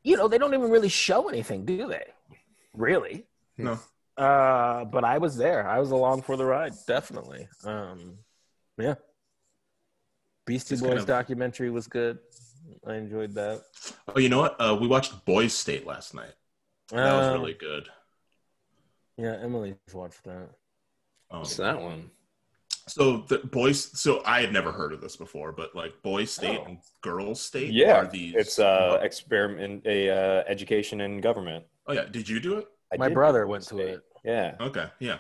you 0.03 0.17
know, 0.17 0.29
they 0.29 0.39
don't 0.39 0.55
even 0.55 0.71
really 0.71 0.89
show 0.89 1.29
anything, 1.29 1.65
do 1.65 1.89
they? 1.89 2.05
Really? 2.73 3.27
No. 3.59 3.79
Uh, 4.17 4.85
but 4.87 5.05
I 5.05 5.19
was 5.19 5.37
there. 5.37 5.69
I 5.69 5.79
was 5.81 5.91
along 5.91 6.23
for 6.23 6.37
the 6.37 6.45
ride, 6.45 6.73
definitely. 6.87 7.49
Um, 7.65 8.19
yeah. 8.79 8.95
Beastie 10.47 10.75
It's 10.75 10.83
Boys 10.83 10.89
kind 10.91 11.01
of- 11.01 11.07
documentary 11.07 11.71
was 11.71 11.87
good. 11.87 12.19
I 12.87 12.95
enjoyed 12.95 13.33
that. 13.35 13.63
Oh, 14.09 14.19
you 14.19 14.29
know 14.29 14.39
what? 14.39 14.57
Uh, 14.61 14.77
we 14.81 14.87
watched 14.87 15.25
Boys 15.25 15.53
State 15.53 15.87
last 15.87 16.15
night. 16.15 16.33
That 16.91 17.13
was 17.15 17.29
Uh, 17.29 17.33
really 17.39 17.55
good. 17.55 17.89
Yeah, 19.17 19.37
Emily's 19.41 19.77
watched 19.93 20.23
that. 20.25 20.51
Um, 21.31 21.41
What's 21.41 21.57
that 21.57 21.81
one? 21.81 22.11
So 22.89 23.19
the 23.29 23.39
boys. 23.39 23.99
So 24.01 24.23
I 24.25 24.41
had 24.41 24.53
never 24.53 24.73
heard 24.73 24.93
of 24.93 25.01
this 25.01 25.17
before, 25.17 25.53
but 25.53 25.75
like 25.75 26.01
Boys 26.03 26.31
State 26.31 26.61
Oh. 26.63 26.67
and 26.67 26.79
Girls 27.03 27.41
State. 27.41 27.73
Yeah, 27.73 28.01
are 28.03 28.07
these? 28.07 28.35
it's 28.37 28.59
uh 28.59 28.99
experiment 29.03 29.85
a 29.87 30.11
uh, 30.11 30.45
education 30.47 31.01
in 31.01 31.21
government. 31.21 31.65
oh 31.87 31.93
yeah. 31.93 32.05
Did 32.05 32.29
you 32.29 32.41
do 32.41 32.57
it? 32.59 32.67
I 32.93 32.97
My 32.97 33.09
brother 33.09 33.45
go 33.45 33.51
went 33.51 33.65
to 33.65 33.75
state. 33.75 33.89
it. 33.89 34.01
Yeah, 34.25 34.55
Okay. 34.61 34.87
Yeah. 35.01 35.19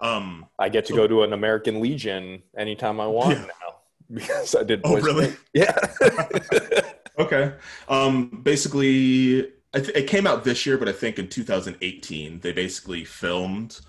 Um. 0.00 0.46
I 0.58 0.68
get 0.68 0.84
to 0.86 0.92
So- 0.92 0.96
go 0.96 1.06
to 1.08 1.22
an 1.22 1.32
American 1.32 1.80
Legion 1.80 2.42
anytime 2.56 3.00
I 3.00 3.06
want 3.06 3.38
Yeah. 3.38 3.44
now 3.46 3.76
because 4.14 4.54
I 4.54 4.62
did. 4.62 4.80
Oh, 4.84 4.96
really? 5.00 5.30
State. 5.30 5.38
Yeah. 5.54 6.82
Okay. 7.18 7.52
Um, 7.88 8.42
basically, 8.44 9.40
I 9.74 9.80
th- 9.80 9.96
it 9.96 10.06
came 10.06 10.24
out 10.24 10.44
this 10.44 10.64
year, 10.64 10.78
but 10.78 10.88
I 10.88 10.92
think 10.92 11.18
in 11.18 11.26
2018 11.28 12.38
they 12.38 12.52
basically 12.52 13.04
filmed 13.04 13.80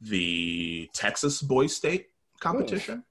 the 0.00 0.88
Texas 0.94 1.42
Boys 1.42 1.76
State 1.76 2.06
competition, 2.44 3.04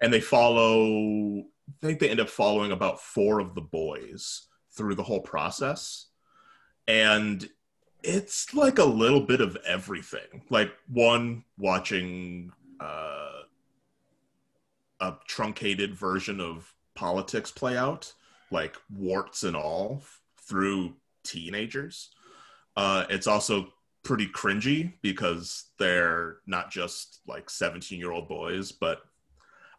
and 0.00 0.12
they 0.12 0.20
follow. 0.20 1.44
I 1.82 1.86
think 1.86 1.98
they 2.00 2.10
end 2.10 2.20
up 2.20 2.28
following 2.28 2.72
about 2.72 3.00
four 3.00 3.40
of 3.40 3.54
the 3.54 3.60
boys 3.60 4.46
through 4.76 4.94
the 4.94 5.02
whole 5.02 5.20
process, 5.20 6.06
and 6.86 7.48
it's 8.02 8.54
like 8.54 8.78
a 8.78 8.84
little 8.84 9.20
bit 9.20 9.40
of 9.40 9.56
everything. 9.66 10.42
Like 10.50 10.72
one 10.88 11.44
watching 11.58 12.52
uh, 12.80 13.42
a 15.00 15.14
truncated 15.26 15.94
version 15.94 16.40
of 16.40 16.72
politics 16.94 17.50
play 17.50 17.76
out 17.76 18.12
like 18.50 18.76
warts 18.92 19.44
and 19.44 19.56
all 19.56 20.02
through 20.38 20.94
teenagers. 21.22 22.10
Uh, 22.76 23.04
it's 23.08 23.26
also 23.26 23.68
pretty 24.10 24.26
cringy 24.26 24.92
because 25.02 25.66
they're 25.78 26.38
not 26.44 26.68
just 26.68 27.20
like 27.28 27.48
17 27.48 27.96
year 27.96 28.10
old 28.10 28.26
boys, 28.26 28.72
but 28.72 29.02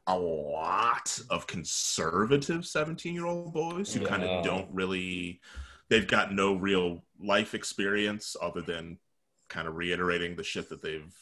a 0.07 0.17
lot 0.17 1.19
of 1.29 1.47
conservative 1.47 2.65
17 2.65 3.13
year 3.13 3.25
old 3.25 3.53
boys 3.53 3.93
who 3.93 4.05
kind 4.05 4.23
of 4.23 4.41
don't 4.45 4.69
really, 4.71 5.41
they've 5.89 6.07
got 6.07 6.33
no 6.33 6.53
real 6.55 7.03
life 7.21 7.53
experience 7.53 8.37
other 8.41 8.61
than 8.61 8.97
kind 9.49 9.67
of 9.67 9.75
reiterating 9.75 10.37
the 10.37 10.43
shit 10.45 10.69
that 10.69 10.81
they've 10.81 11.13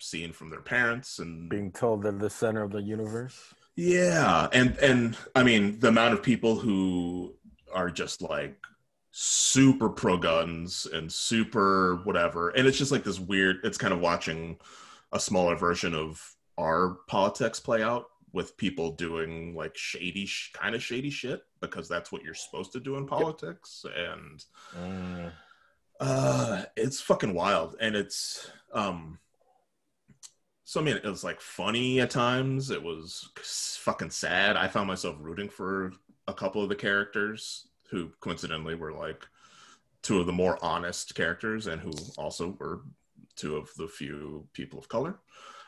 seen 0.00 0.32
from 0.32 0.50
their 0.50 0.60
parents 0.60 1.20
and 1.20 1.48
Being 1.48 1.70
told 1.70 2.02
they're 2.02 2.10
the 2.10 2.28
center 2.28 2.64
of 2.64 2.72
the 2.72 2.82
universe. 2.82 3.54
yeah, 3.76 4.48
and 4.52 4.76
and 4.78 5.16
I 5.36 5.44
mean 5.44 5.78
the 5.78 5.88
amount 5.88 6.14
of 6.14 6.24
people 6.24 6.56
who 6.56 7.36
are 7.72 7.88
just 7.90 8.20
like 8.20 8.56
super 9.20 9.88
pro 9.88 10.16
guns 10.16 10.86
and 10.92 11.12
super 11.12 11.96
whatever, 12.04 12.50
and 12.50 12.68
it's 12.68 12.78
just 12.78 12.92
like 12.92 13.02
this 13.02 13.18
weird. 13.18 13.56
It's 13.64 13.76
kind 13.76 13.92
of 13.92 13.98
watching 13.98 14.58
a 15.12 15.18
smaller 15.18 15.56
version 15.56 15.92
of 15.92 16.36
our 16.56 16.98
politics 17.08 17.58
play 17.58 17.82
out 17.82 18.10
with 18.32 18.56
people 18.56 18.92
doing 18.92 19.56
like 19.56 19.76
shady, 19.76 20.24
sh- 20.24 20.52
kind 20.52 20.76
of 20.76 20.82
shady 20.84 21.10
shit 21.10 21.42
because 21.60 21.88
that's 21.88 22.12
what 22.12 22.22
you're 22.22 22.32
supposed 22.32 22.70
to 22.74 22.80
do 22.80 22.96
in 22.96 23.06
politics, 23.06 23.84
and 23.96 24.44
uh, 25.98 26.62
it's 26.76 27.00
fucking 27.00 27.34
wild, 27.34 27.74
and 27.80 27.96
it's 27.96 28.48
um 28.72 29.18
so 30.62 30.80
I 30.80 30.84
mean, 30.84 30.96
it 30.96 31.04
was 31.04 31.24
like 31.24 31.40
funny 31.40 32.00
at 32.00 32.10
times. 32.10 32.70
It 32.70 32.84
was 32.84 33.30
fucking 33.80 34.10
sad. 34.10 34.56
I 34.56 34.68
found 34.68 34.86
myself 34.86 35.16
rooting 35.18 35.48
for 35.48 35.92
a 36.28 36.34
couple 36.34 36.62
of 36.62 36.68
the 36.68 36.76
characters 36.76 37.67
who 37.90 38.10
coincidentally 38.20 38.74
were 38.74 38.92
like 38.92 39.26
two 40.02 40.20
of 40.20 40.26
the 40.26 40.32
more 40.32 40.58
honest 40.62 41.14
characters 41.14 41.66
and 41.66 41.80
who 41.80 41.92
also 42.16 42.56
were 42.58 42.82
two 43.36 43.56
of 43.56 43.70
the 43.76 43.88
few 43.88 44.46
people 44.52 44.78
of 44.78 44.88
color 44.88 45.18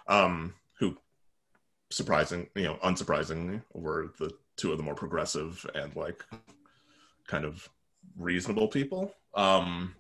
um, 0.06 0.54
who 0.78 0.96
surprising 1.90 2.46
you 2.54 2.64
know 2.64 2.76
unsurprisingly 2.84 3.62
were 3.74 4.12
the 4.18 4.30
two 4.56 4.72
of 4.72 4.78
the 4.78 4.84
more 4.84 4.94
progressive 4.94 5.68
and 5.74 5.94
like 5.96 6.24
kind 7.26 7.44
of 7.44 7.68
reasonable 8.16 8.68
people. 8.68 9.12
Um 9.34 9.94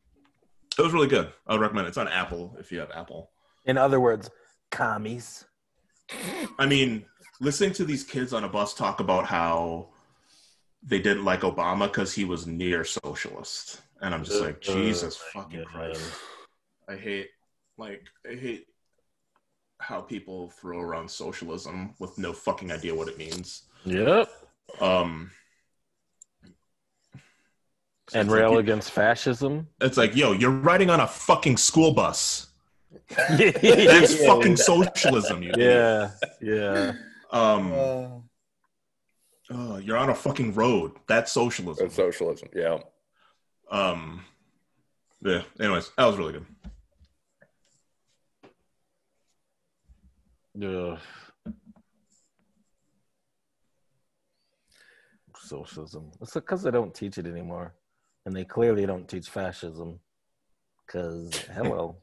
it 0.78 0.82
was 0.82 0.92
really 0.92 1.08
good. 1.08 1.32
I 1.46 1.52
would 1.52 1.60
recommend 1.60 1.86
it. 1.86 1.88
It's 1.88 1.98
on 1.98 2.08
apple 2.08 2.56
if 2.58 2.70
you 2.70 2.78
have 2.78 2.90
apple. 2.94 3.30
In 3.66 3.76
other 3.76 4.00
words, 4.00 4.30
commies. 4.70 5.44
I 6.58 6.66
mean, 6.66 7.04
listening 7.40 7.72
to 7.74 7.84
these 7.84 8.04
kids 8.04 8.32
on 8.32 8.44
a 8.44 8.48
bus 8.48 8.72
talk 8.74 9.00
about 9.00 9.26
how 9.26 9.88
they 10.82 10.98
didn't 11.00 11.24
like 11.24 11.40
Obama 11.40 11.86
because 11.86 12.12
he 12.12 12.24
was 12.24 12.46
near 12.46 12.84
socialist, 12.84 13.82
and 14.00 14.14
I'm 14.14 14.24
just 14.24 14.40
like, 14.40 14.62
Uh, 14.68 14.72
Jesus 14.74 15.20
my 15.34 15.42
fucking. 15.42 15.64
Christ! 15.64 16.12
I 16.88 16.96
hate, 16.96 17.28
like, 17.78 18.06
I 18.28 18.34
hate 18.34 18.66
how 19.78 20.00
people 20.00 20.50
throw 20.50 20.78
around 20.80 21.10
socialism 21.10 21.94
with 21.98 22.18
no 22.18 22.32
fucking 22.32 22.70
idea 22.72 22.94
what 22.94 23.08
it 23.08 23.16
means. 23.18 23.62
Yep. 23.84 24.28
Um, 24.80 25.30
And 28.12 28.30
rail 28.30 28.50
like, 28.50 28.60
against 28.60 28.90
fascism. 28.90 29.68
It's 29.80 29.96
like, 29.96 30.16
yo, 30.16 30.32
you're 30.32 30.50
riding 30.50 30.90
on 30.90 31.00
a 31.00 31.06
fucking 31.06 31.56
school 31.56 31.92
bus. 31.94 32.48
yeah, 33.10 33.50
That's 33.62 34.24
fucking 34.26 34.56
socialism, 34.56 35.42
you 35.42 35.50
idiot. 35.50 36.10
Yeah, 36.40 36.52
yeah. 36.54 36.92
Um, 37.30 37.72
Uh, 37.72 38.08
oh, 39.50 39.76
you're 39.78 39.96
on 39.96 40.10
a 40.10 40.14
fucking 40.14 40.54
road. 40.54 40.92
That's 41.06 41.32
socialism. 41.32 41.86
That's 41.86 41.96
socialism. 41.96 42.48
Yeah. 42.54 42.78
Um, 43.70 44.24
yeah. 45.22 45.42
Anyways, 45.58 45.90
that 45.96 46.06
was 46.06 46.16
really 46.16 46.32
good. 46.32 46.46
Ugh. 50.62 50.98
Socialism. 55.36 56.10
It's 56.20 56.34
because 56.34 56.62
they 56.62 56.70
don't 56.70 56.94
teach 56.94 57.18
it 57.18 57.26
anymore, 57.26 57.74
and 58.26 58.34
they 58.34 58.44
clearly 58.44 58.86
don't 58.86 59.08
teach 59.08 59.28
fascism. 59.28 59.98
Because 60.86 61.34
hello, 61.54 61.96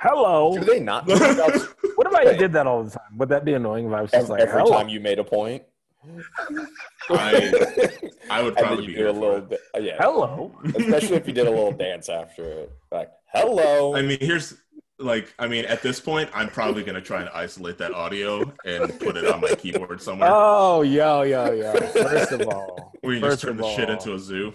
hello. 0.00 0.54
Do 0.58 0.64
they 0.64 0.80
not? 0.80 1.06
teach 1.06 1.18
What 1.96 2.06
if 2.06 2.14
I 2.14 2.34
did 2.36 2.52
that 2.54 2.66
all 2.66 2.84
the 2.84 2.90
time? 2.90 3.18
Would 3.18 3.28
that 3.28 3.44
be 3.44 3.52
annoying 3.54 3.86
if 3.86 3.92
I 3.92 4.02
was 4.02 4.10
just 4.10 4.24
every 4.30 4.40
like, 4.40 4.48
every 4.48 4.60
hello? 4.62 4.72
time 4.78 4.88
you 4.88 5.00
made 5.00 5.18
a 5.18 5.24
point? 5.24 5.62
I 7.10 7.88
I 8.30 8.42
would 8.42 8.56
probably 8.56 8.86
be 8.86 8.94
do 8.94 9.10
a 9.10 9.12
little 9.12 9.40
bit. 9.42 9.60
uh, 9.76 9.80
yeah. 9.80 9.96
hello? 9.98 10.52
Especially 10.64 11.16
if 11.16 11.26
you 11.26 11.32
did 11.34 11.46
a 11.46 11.50
little 11.50 11.72
dance 11.72 12.08
after 12.08 12.42
it. 12.44 12.72
Like, 12.90 13.10
hello. 13.34 13.94
I 13.96 14.02
mean, 14.02 14.18
here's 14.20 14.54
like, 14.98 15.32
I 15.38 15.46
mean, 15.46 15.64
at 15.64 15.82
this 15.82 15.98
point, 16.00 16.30
I'm 16.34 16.48
probably 16.48 16.84
gonna 16.84 17.00
try 17.00 17.20
and 17.20 17.28
isolate 17.30 17.78
that 17.78 17.92
audio 17.92 18.50
and 18.64 18.98
put 19.00 19.16
it 19.16 19.26
on 19.26 19.40
my 19.40 19.54
keyboard 19.54 20.00
somewhere. 20.00 20.30
Oh, 20.32 20.82
yo, 20.82 21.22
yo, 21.22 21.52
yo. 21.52 21.72
First 21.72 22.32
of 22.32 22.48
all, 22.48 22.92
where 23.00 23.14
you 23.14 23.20
just 23.20 23.30
first 23.30 23.42
turn 23.42 23.50
of 23.52 23.56
the 23.58 23.74
shit 23.74 23.90
into 23.90 24.14
a 24.14 24.18
zoo. 24.18 24.52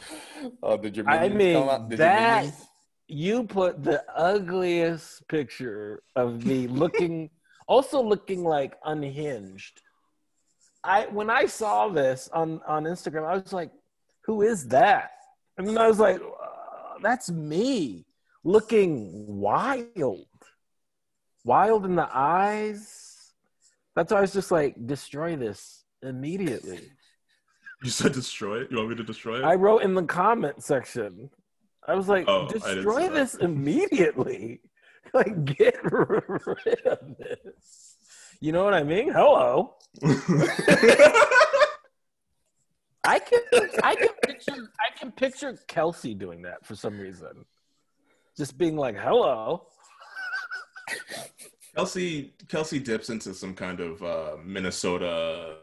oh, 0.63 0.77
did 0.77 0.95
your 0.97 1.07
I 1.09 1.30
mean, 1.30 1.59
come 1.59 1.69
out? 1.69 1.89
Did 1.89 1.99
your 1.99 2.07
that 2.07 2.35
minions- 2.45 2.64
you 3.07 3.44
put 3.44 3.84
the 3.84 4.03
ugliest 4.15 5.27
picture 5.27 6.02
of 6.15 6.45
me 6.45 6.68
looking, 6.68 7.30
also 7.68 8.02
looking 8.02 8.44
like 8.44 8.76
unhinged. 8.84 9.82
I 10.84 11.07
when 11.07 11.30
I 11.30 11.45
saw 11.45 11.90
this 11.90 12.30
on 12.34 12.61
on 12.68 12.84
Instagram, 12.84 13.27
I 13.27 13.38
was 13.38 13.53
like, 13.53 13.72
"Who 14.26 14.41
is 14.41 14.68
that?" 14.68 15.11
And 15.57 15.68
then 15.68 15.77
I 15.77 15.88
was 15.88 15.99
like, 15.99 16.22
uh, 16.22 16.99
"That's 17.02 17.32
me, 17.32 18.06
looking 18.44 19.26
wild, 19.27 20.27
wild 21.44 21.86
in 21.86 21.95
the 21.95 22.10
eyes." 22.11 23.34
That's 23.95 24.11
why 24.11 24.19
I 24.19 24.22
was 24.22 24.34
just 24.34 24.52
like, 24.52 24.76
"Destroy 24.86 25.36
this 25.36 25.86
immediately." 26.02 26.82
You 27.84 27.91
said 27.91 28.14
destroy 28.14 28.61
it. 28.61 28.72
You 28.72 28.77
want 28.77 28.90
me 28.90 28.95
to 28.95 29.03
destroy 29.03 29.40
it? 29.40 29.44
I 29.44 29.53
wrote 29.53 29.84
in 29.84 29.94
the 29.94 30.02
comment 30.03 30.64
section. 30.64 31.30
I 31.88 31.95
was 31.95 32.07
like, 32.07 32.26
Oh, 32.28 32.45
I 32.45 32.48
didn't 32.48 32.64
see 32.64 32.76
destroy 32.76 33.10
this 33.10 33.36
immediately. 33.36 34.62
Like, 35.14 35.45
get 35.45 35.78
rid 35.84 36.82
of 36.86 37.16
this. 37.18 37.95
You 38.41 38.52
know 38.52 38.66
what 38.66 38.74
I 38.74 38.84
mean? 38.84 39.14
Hello. 39.14 39.76
I 43.06 43.20
can 43.20 43.40
I 43.84 43.95
can 43.95 44.10
picture 44.24 44.70
I 44.80 44.98
can 44.99 45.12
picture 45.12 45.57
Kelsey 45.68 46.16
doing 46.16 46.41
that 46.41 46.66
for 46.66 46.76
some 46.76 46.99
reason. 46.99 47.45
Just 48.36 48.57
being 48.57 48.76
like, 48.76 48.98
hello. 48.98 49.68
Kelsey 51.76 52.34
Kelsey 52.49 52.80
dips 52.80 53.10
into 53.10 53.34
some 53.34 53.53
kind 53.53 53.80
of 53.80 54.03
uh, 54.03 54.38
Minnesota 54.44 55.57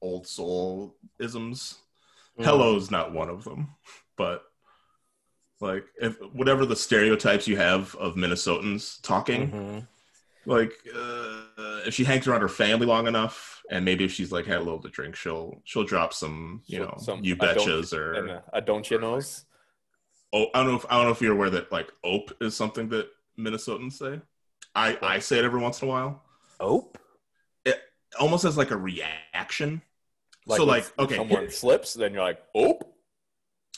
old 0.00 0.26
soul 0.26 0.96
isms. 1.18 1.78
Mm. 2.38 2.44
Hello's 2.44 2.90
not 2.90 3.12
one 3.12 3.28
of 3.28 3.44
them, 3.44 3.74
but 4.16 4.44
like 5.62 5.84
if 6.00 6.16
whatever 6.32 6.66
the 6.66 6.76
stereotypes 6.76 7.46
you 7.46 7.56
have 7.56 7.94
of 7.96 8.14
Minnesotans 8.16 9.00
talking, 9.02 9.50
Mhm. 9.50 9.86
like 10.44 10.72
uh, 10.94 11.80
if 11.86 11.94
she 11.94 12.04
hangs 12.04 12.26
around 12.26 12.40
her 12.42 12.48
family 12.48 12.86
long 12.86 13.06
enough, 13.06 13.62
and 13.70 13.84
maybe 13.84 14.04
if 14.04 14.12
she's 14.12 14.32
like 14.32 14.44
had 14.44 14.58
a 14.58 14.64
little 14.68 14.80
to 14.82 14.88
drink, 14.88 15.14
she'll 15.16 15.60
she'll 15.64 15.84
drop 15.84 16.12
some 16.12 16.62
you 16.66 16.80
know 16.80 16.94
Some- 16.98 17.24
you 17.24 17.36
betchas 17.36 17.96
or 17.96 18.42
I 18.52 18.60
don't 18.60 18.90
you 18.90 18.98
knows? 18.98 19.44
oh 20.32 20.46
I 20.54 20.58
don't 20.62 20.70
know 20.72 20.76
if 20.76 20.86
I 20.90 20.96
don't 20.96 21.04
know 21.06 21.12
if 21.12 21.20
you're 21.22 21.32
aware 21.34 21.50
that 21.50 21.70
like 21.70 21.90
ope 22.02 22.32
is 22.40 22.56
something 22.56 22.88
that 22.90 23.08
Minnesotans 23.38 23.92
say. 23.94 24.20
I 24.74 24.98
I 25.02 25.18
say 25.20 25.38
it 25.38 25.44
every 25.44 25.60
once 25.60 25.80
in 25.82 25.88
a 25.88 25.90
while, 25.90 26.22
Ope? 26.58 26.98
It 27.64 27.78
almost 28.18 28.44
as 28.44 28.56
like 28.56 28.70
a 28.72 28.76
reaction. 28.76 29.82
Like 30.46 30.56
so 30.58 30.64
like 30.64 30.90
okay, 30.98 31.16
someone 31.16 31.50
slips, 31.50 31.94
then 31.94 32.12
you're 32.14 32.22
like, 32.22 32.42
oh. 32.54 32.80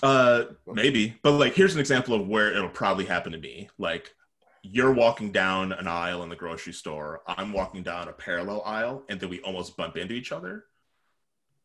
Uh, 0.02 0.44
maybe, 0.66 1.18
but 1.22 1.32
like, 1.32 1.54
here's 1.54 1.74
an 1.74 1.80
example 1.80 2.14
of 2.14 2.26
where 2.26 2.52
it'll 2.52 2.68
probably 2.68 3.04
happen 3.04 3.32
to 3.32 3.38
me. 3.38 3.68
Like, 3.78 4.14
you're 4.62 4.92
walking 4.92 5.30
down 5.30 5.72
an 5.72 5.86
aisle 5.86 6.22
in 6.22 6.28
the 6.28 6.36
grocery 6.36 6.72
store. 6.72 7.22
I'm 7.26 7.52
walking 7.52 7.82
down 7.82 8.08
a 8.08 8.12
parallel 8.12 8.62
aisle, 8.64 9.04
and 9.08 9.20
then 9.20 9.28
we 9.28 9.40
almost 9.40 9.76
bump 9.76 9.96
into 9.96 10.14
each 10.14 10.32
other. 10.32 10.64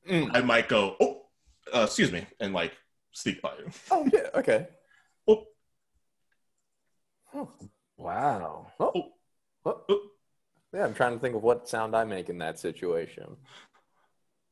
Mm. 0.09 0.31
I 0.33 0.41
might 0.41 0.67
go, 0.69 0.95
"Oh, 0.99 1.25
uh, 1.73 1.83
excuse 1.83 2.11
me," 2.11 2.25
and 2.39 2.53
like 2.53 2.73
sneak 3.11 3.41
by 3.41 3.53
you. 3.57 3.71
Oh 3.91 4.07
yeah, 4.11 4.29
okay. 4.35 4.67
Oh, 7.33 7.49
Wow. 7.97 8.67
Oh, 8.79 9.11
oh. 9.65 10.01
Yeah, 10.73 10.85
I'm 10.85 10.93
trying 10.93 11.13
to 11.13 11.19
think 11.19 11.35
of 11.35 11.43
what 11.43 11.67
sound 11.67 11.95
I 11.95 12.05
make 12.05 12.29
in 12.29 12.37
that 12.39 12.59
situation. 12.59 13.35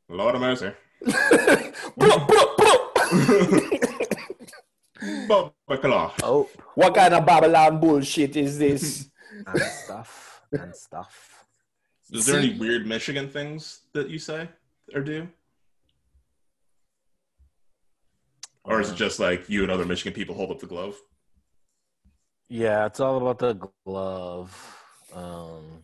Lord 0.10 0.36
of 0.36 0.42
mercy. 0.42 0.72
Bacala. 5.70 6.48
What 6.76 6.96
kind 6.96 7.14
of 7.14 7.26
Babylon 7.26 7.80
bullshit 7.80 8.36
is 8.36 8.58
this? 8.58 9.10
and 9.48 9.62
stuff 9.62 10.42
and 10.52 10.76
stuff. 10.76 11.46
Is 12.12 12.26
there 12.26 12.40
any 12.40 12.58
weird 12.58 12.88
Michigan 12.88 13.30
things 13.30 13.82
that 13.94 14.10
you 14.10 14.20
say 14.20 14.50
or 14.94 15.02
do? 15.02 15.28
Or 18.64 18.82
is 18.82 18.92
it 18.92 18.96
just 18.96 19.20
like 19.20 19.50
you 19.50 19.64
and 19.64 19.72
other 19.72 19.86
Michigan 19.86 20.14
people 20.14 20.36
hold 20.36 20.52
up 20.52 20.60
the 20.60 20.68
glove? 20.68 20.96
Yeah, 22.50 22.86
it's 22.86 23.00
all 23.00 23.18
about 23.18 23.40
the 23.40 23.70
glove. 23.86 24.78
Um, 25.14 25.84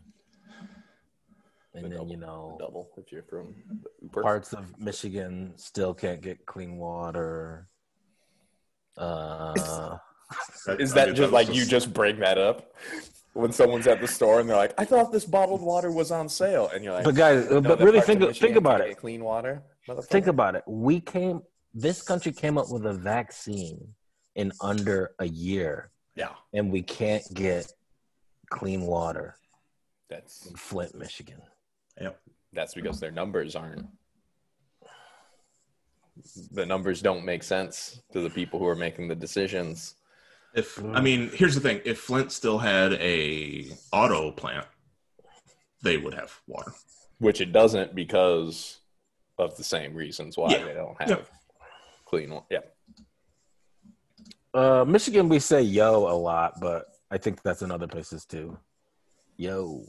and 1.73 1.91
then 1.91 2.07
you 2.07 2.17
know, 2.17 2.57
double 2.59 2.89
if 2.97 3.11
you're 3.11 3.23
from 3.23 3.55
the 4.01 4.21
parts 4.21 4.53
of 4.53 4.79
Michigan 4.79 5.53
still 5.55 5.93
can't 5.93 6.21
get 6.21 6.45
clean 6.45 6.77
water. 6.77 7.67
Uh, 8.97 9.97
Is 10.79 10.91
I 10.91 10.95
that 10.95 11.07
mean, 11.07 11.15
just 11.15 11.21
was 11.21 11.31
like 11.31 11.53
you 11.53 11.65
just 11.65 11.93
bring 11.93 12.19
that 12.19 12.37
up 12.37 12.73
when 13.33 13.51
someone's 13.51 13.87
at 13.87 13.99
the 14.01 14.07
store 14.07 14.39
and 14.39 14.47
they're 14.49 14.55
like, 14.57 14.73
"I 14.77 14.85
thought 14.85 15.11
this 15.11 15.25
bottled 15.25 15.61
water 15.61 15.91
was 15.91 16.11
on 16.11 16.29
sale," 16.29 16.69
and 16.73 16.83
you're 16.83 16.93
like, 16.93 17.03
but 17.03 17.15
guys, 17.15 17.49
"No, 17.49 17.61
but 17.61 17.79
really 17.79 18.01
think 18.01 18.35
think 18.35 18.55
about 18.55 18.81
it. 18.81 18.97
Clean 18.97 19.23
water. 19.23 19.63
Think 20.09 20.27
about 20.27 20.55
it. 20.55 20.63
We 20.67 20.99
came. 21.01 21.41
This 21.73 22.01
country 22.03 22.31
came 22.31 22.57
up 22.57 22.69
with 22.69 22.85
a 22.85 22.93
vaccine 22.93 23.95
in 24.35 24.51
under 24.61 25.11
a 25.19 25.25
year, 25.25 25.91
Yeah, 26.15 26.29
and 26.53 26.71
we 26.71 26.83
can't 26.83 27.23
get 27.33 27.71
clean 28.49 28.81
water 28.81 29.35
that's 30.09 30.45
in 30.45 30.55
Flint, 30.55 30.93
Michigan. 30.95 31.41
That's 32.53 32.73
because 32.73 32.99
their 32.99 33.11
numbers 33.11 33.55
aren't. 33.55 33.85
The 36.51 36.65
numbers 36.65 37.01
don't 37.01 37.25
make 37.25 37.43
sense 37.43 38.01
to 38.11 38.19
the 38.21 38.29
people 38.29 38.59
who 38.59 38.67
are 38.67 38.75
making 38.75 39.07
the 39.07 39.15
decisions. 39.15 39.95
If 40.53 40.83
I 40.83 41.01
mean, 41.01 41.31
here's 41.33 41.55
the 41.55 41.61
thing: 41.61 41.81
if 41.85 41.99
Flint 41.99 42.31
still 42.31 42.59
had 42.59 42.93
a 42.93 43.71
auto 43.91 44.31
plant, 44.31 44.67
they 45.81 45.97
would 45.97 46.13
have 46.13 46.31
water. 46.47 46.71
Which 47.17 47.41
it 47.41 47.51
doesn't 47.51 47.95
because 47.95 48.79
of 49.39 49.57
the 49.57 49.63
same 49.63 49.95
reasons 49.95 50.37
why 50.37 50.51
Yeah. 50.51 50.63
they 50.65 50.73
don't 50.75 50.99
have 51.01 51.09
Yep. 51.09 51.27
clean 52.05 52.29
water. 52.31 52.45
Yeah. 52.51 52.59
Uh, 54.53 54.85
Michigan, 54.85 55.27
we 55.29 55.39
say 55.39 55.63
yo 55.63 56.07
a 56.07 56.13
lot, 56.13 56.59
but 56.61 56.85
I 57.09 57.17
think 57.17 57.41
that's 57.41 57.63
in 57.63 57.71
other 57.71 57.87
places 57.87 58.23
too. 58.25 58.59
Yo. 59.37 59.83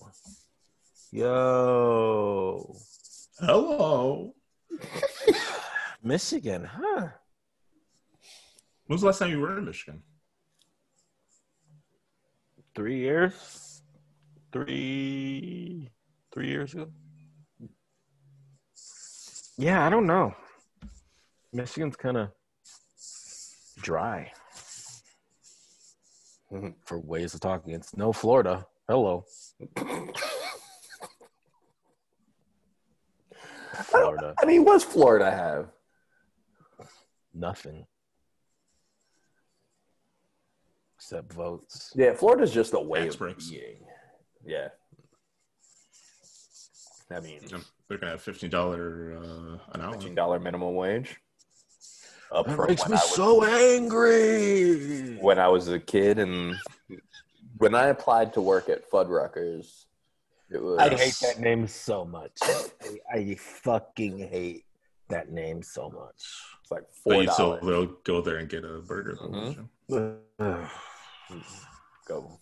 Yo. 1.15 2.75
Hello. 3.39 4.35
Michigan, 6.03 6.65
huh? 6.65 7.07
When 8.87 8.97
was 8.97 9.03
the 9.03 9.07
last 9.07 9.21
time 9.21 9.31
you 9.31 9.39
were 9.39 9.57
in 9.57 9.65
Michigan? 9.65 10.03
Three 12.75 12.99
years? 12.99 13.81
Three 14.53 15.89
three 16.33 16.49
years 16.49 16.75
ago? 16.75 16.89
Yeah, 19.57 19.87
I 19.87 19.91
don't 19.91 20.09
know. 20.09 20.35
Michigan's 21.53 21.95
kind 21.95 22.17
of 22.17 22.31
dry 23.77 24.33
for 26.85 26.99
ways 26.99 27.35
of 27.35 27.41
talking. 27.41 27.73
It's 27.73 27.97
no 27.97 28.13
Florida. 28.13 28.67
Hello, 28.89 29.25
Florida. 34.03 34.35
I 34.41 34.47
mean, 34.47 34.65
what's 34.65 34.85
Florida 34.85 35.31
have? 35.31 35.69
Nothing 37.33 37.87
except 40.97 41.33
votes. 41.33 41.93
Yeah, 41.95 42.15
Florida's 42.15 42.53
just 42.53 42.73
a 42.75 42.81
way 42.81 43.01
Tax 43.03 43.15
of 43.15 43.19
breaks. 43.21 43.51
being. 43.51 43.81
Yeah. 44.45 44.69
I 47.11 47.21
mean, 47.21 47.41
They're 47.89 47.99
gonna 47.99 48.13
have 48.13 48.23
fifteen 48.23 48.51
dollar 48.51 49.17
uh, 49.19 49.59
an 49.73 49.81
hour. 49.81 49.93
fifteen 49.93 50.15
dollar 50.15 50.39
minimum 50.41 50.75
wage. 50.75 51.17
Up 52.33 52.47
That 52.47 52.57
from 52.57 52.67
makes 52.69 52.87
me 52.89 52.93
was- 52.93 53.15
so 53.15 53.45
angry. 53.45 55.17
when 55.17 55.39
I 55.39 55.49
was 55.49 55.69
a 55.69 55.79
kid 55.79 56.19
and 56.19 56.57
when 57.59 57.75
I 57.75 57.87
applied 57.89 58.33
to 58.35 58.41
work 58.41 58.69
at 58.69 58.91
Fuddruckers, 58.91 59.37
it 59.37 59.57
was 59.57 59.84
I 60.79 60.89
hate 60.91 61.17
that 61.23 61.41
name 61.41 61.67
so 61.67 62.05
much. 62.05 62.33
I, 62.43 62.65
I 63.13 63.35
fucking 63.35 64.19
hate 64.19 64.65
that 65.09 65.31
name 65.31 65.63
so 65.63 65.91
much. 65.91 66.25
It's 66.63 66.71
like 66.71 66.83
But 66.83 67.13
four 67.13 67.23
you 67.23 67.31
still 67.31 67.57
dollars. 67.59 67.65
they'll 67.67 67.97
go 68.05 68.21
there 68.21 68.37
and 68.39 68.49
get 68.49 68.65
a 68.65 68.79
burger. 68.79 69.17
though, 69.21 69.29
Mhm. 69.29 69.69
won't 69.89 70.19
you? 70.19 70.19
Ugh. 70.41 70.71
Go 72.07 72.39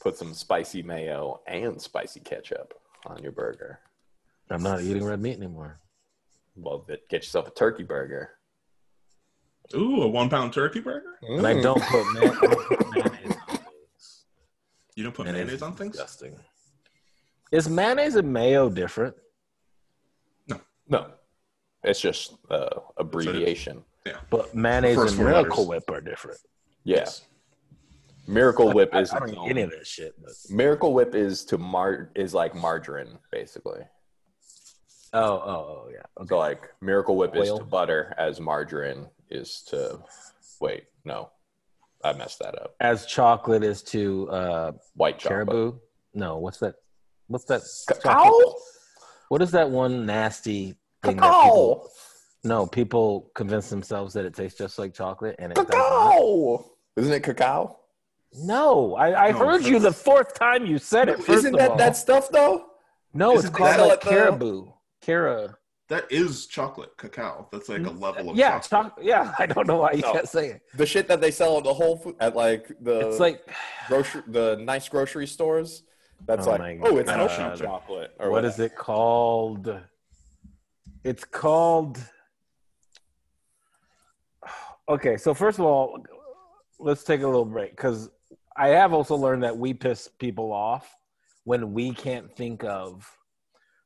put 0.00 0.16
some 0.16 0.32
spicy 0.34 0.82
mayo 0.82 1.40
and 1.46 1.80
spicy 1.80 2.20
ketchup 2.20 2.74
on 3.06 3.22
your 3.22 3.32
burger. 3.32 3.80
I'm 4.50 4.62
not 4.62 4.80
eating 4.82 5.04
red 5.04 5.20
meat 5.20 5.36
anymore. 5.36 5.80
Well, 6.56 6.86
get 7.08 7.22
yourself 7.24 7.48
a 7.48 7.50
turkey 7.50 7.82
burger. 7.84 8.30
Ooh, 9.74 10.02
a 10.02 10.08
one 10.08 10.28
pound 10.28 10.52
turkey 10.52 10.80
burger? 10.80 11.18
And 11.22 11.46
I 11.46 11.60
don't 11.60 11.80
put, 11.82 12.04
man- 12.14 12.36
I 12.36 12.40
don't 12.40 12.68
put 12.68 12.90
mayonnaise 12.94 13.36
on 13.48 13.56
things. 13.58 14.24
You 14.94 15.04
don't 15.04 15.14
put 15.14 15.24
Mayonnaise 15.26 15.44
mayonnaise 15.46 15.62
on 15.62 15.74
things? 15.74 15.92
Disgusting. 15.92 16.36
Is 17.52 17.68
mayonnaise 17.68 18.16
and 18.16 18.32
mayo 18.32 18.68
different? 18.70 19.14
No, 20.48 20.60
No. 20.88 21.10
it's 21.84 22.00
just 22.00 22.34
uh, 22.50 22.80
abbreviation. 22.96 23.84
But 24.30 24.54
mayonnaise 24.54 24.96
first 24.96 25.16
and 25.16 25.26
Miracle 25.26 25.66
letters. 25.66 25.84
Whip 25.86 25.90
are 25.90 26.00
different. 26.00 26.40
Yeah, 26.82 27.04
Miracle 28.26 28.72
Whip 28.72 28.90
I, 28.92 29.00
is 29.00 29.12
I 29.12 29.20
don't 29.20 29.30
eat 29.30 29.50
any 29.50 29.62
of 29.62 29.70
that 29.70 29.86
shit. 29.86 30.14
But... 30.20 30.32
Miracle 30.50 30.92
Whip 30.92 31.14
is 31.14 31.44
to 31.46 31.58
mar 31.58 32.10
is 32.16 32.34
like 32.34 32.54
margarine 32.54 33.18
basically. 33.30 33.82
Oh, 35.12 35.20
oh, 35.22 35.84
oh, 35.84 35.88
yeah. 35.92 36.02
Okay. 36.18 36.28
So 36.28 36.38
like 36.38 36.70
Miracle 36.80 37.16
Whip 37.16 37.36
is 37.36 37.52
to 37.52 37.64
butter 37.64 38.14
as 38.18 38.40
margarine 38.40 39.06
is 39.30 39.62
to 39.68 40.00
wait 40.60 40.84
no, 41.04 41.30
I 42.04 42.12
messed 42.12 42.38
that 42.40 42.60
up. 42.60 42.74
As 42.80 43.06
chocolate 43.06 43.64
is 43.64 43.82
to 43.84 44.30
uh, 44.30 44.72
White 44.94 45.18
chocolate. 45.18 45.48
caribou. 45.48 45.78
No, 46.14 46.38
what's 46.38 46.58
that? 46.58 46.76
What's 47.32 47.44
that? 47.46 47.62
Cacao. 47.88 48.30
What 49.28 49.40
is 49.40 49.50
that 49.52 49.70
one 49.70 50.04
nasty 50.04 50.74
thing 51.02 51.16
that 51.16 51.42
people? 51.44 51.76
Cacao. 51.76 51.88
No, 52.44 52.66
people 52.66 53.30
convince 53.34 53.70
themselves 53.70 54.12
that 54.14 54.24
it 54.26 54.34
tastes 54.34 54.58
just 54.58 54.78
like 54.78 54.92
chocolate, 54.92 55.36
and 55.38 55.52
it 55.52 55.54
does 55.54 55.66
not. 55.68 55.72
Cacao. 55.74 56.64
Isn't 56.96 57.12
it 57.12 57.22
cacao? 57.22 57.78
No, 58.34 58.94
I, 58.96 59.28
I 59.28 59.30
No, 59.30 59.38
heard 59.38 59.62
you 59.64 59.78
the 59.78 59.92
fourth 59.92 60.34
time 60.34 60.66
you 60.66 60.78
said 60.78 61.08
it. 61.08 61.18
1st 61.20 61.34
Isn't 61.34 61.54
of 61.54 61.60
that 61.60 61.70
all. 61.70 61.76
that 61.78 61.96
stuff 61.96 62.28
though? 62.30 62.66
no? 63.14 63.32
It's 63.32 63.44
Isn't 63.44 63.54
called 63.54 63.88
like 63.88 64.00
caribou. 64.00 64.66
Cara. 65.00 65.56
That 65.88 66.10
is 66.10 66.46
chocolate 66.46 66.96
cacao. 66.96 67.48
That's 67.52 67.68
like 67.68 67.86
a 67.86 67.90
level 67.90 68.30
of 68.30 68.36
Yeah, 68.36 68.58
chocolate. 68.60 68.92
choc- 68.96 68.98
yeah. 69.02 69.34
I 69.38 69.46
don't 69.46 69.66
know 69.66 69.76
why 69.78 69.92
you 69.92 70.00
No. 70.02 70.12
can't 70.12 70.28
say 70.28 70.48
it. 70.48 70.62
The 70.74 70.86
shit 70.86 71.06
that 71.08 71.20
they 71.20 71.30
sell 71.30 71.58
at 71.58 71.64
the 71.64 71.74
Whole 71.74 71.96
Food 71.96 72.16
at 72.20 72.34
like 72.34 72.68
the 72.80 73.08
It's 73.08 73.20
like 73.20 73.42
grocery 73.88 74.22
the 74.26 74.56
nice 74.62 74.88
grocery 74.88 75.26
stores. 75.26 75.82
That's 76.26 76.46
Oh 76.46 76.50
like 76.50 76.78
oh, 76.82 76.96
it's 76.98 77.10
milk 77.10 77.56
chocolate. 77.58 78.14
Or 78.18 78.30
what 78.30 78.44
is 78.44 78.58
it 78.58 78.76
called? 78.76 79.80
It's 81.04 81.24
called. 81.24 81.98
Okay, 84.88 85.16
so 85.16 85.34
first 85.34 85.58
of 85.58 85.64
all, 85.64 86.04
let's 86.78 87.04
take 87.04 87.22
a 87.22 87.26
little 87.26 87.44
break 87.44 87.70
because 87.70 88.10
I 88.56 88.68
have 88.68 88.92
also 88.92 89.16
learned 89.16 89.42
that 89.44 89.56
we 89.56 89.74
piss 89.74 90.08
people 90.18 90.52
off 90.52 90.96
when 91.44 91.72
we 91.72 91.92
can't 91.92 92.34
think 92.36 92.64
of. 92.64 93.08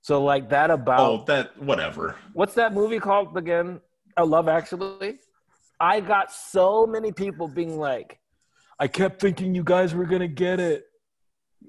So 0.03 0.23
like 0.23 0.51
that 0.51 0.71
about 0.71 1.01
Oh, 1.01 1.25
that 1.27 1.57
whatever. 1.61 2.17
what's 2.33 2.55
that 2.55 2.73
movie 2.73 3.01
called 3.01 3.37
again? 3.37 3.81
A 4.17 4.25
Love 4.25 4.49
Actually. 4.49 5.19
I 5.79 6.01
got 6.01 6.33
so 6.33 6.87
many 6.87 7.13
people 7.13 7.49
being 7.49 7.79
like, 7.79 8.19
I 8.79 8.89
kept 8.89 9.21
thinking 9.21 9.55
you 9.55 9.63
guys 9.65 9.95
were 9.95 10.07
gonna 10.07 10.29
get 10.29 10.61
it. 10.61 10.85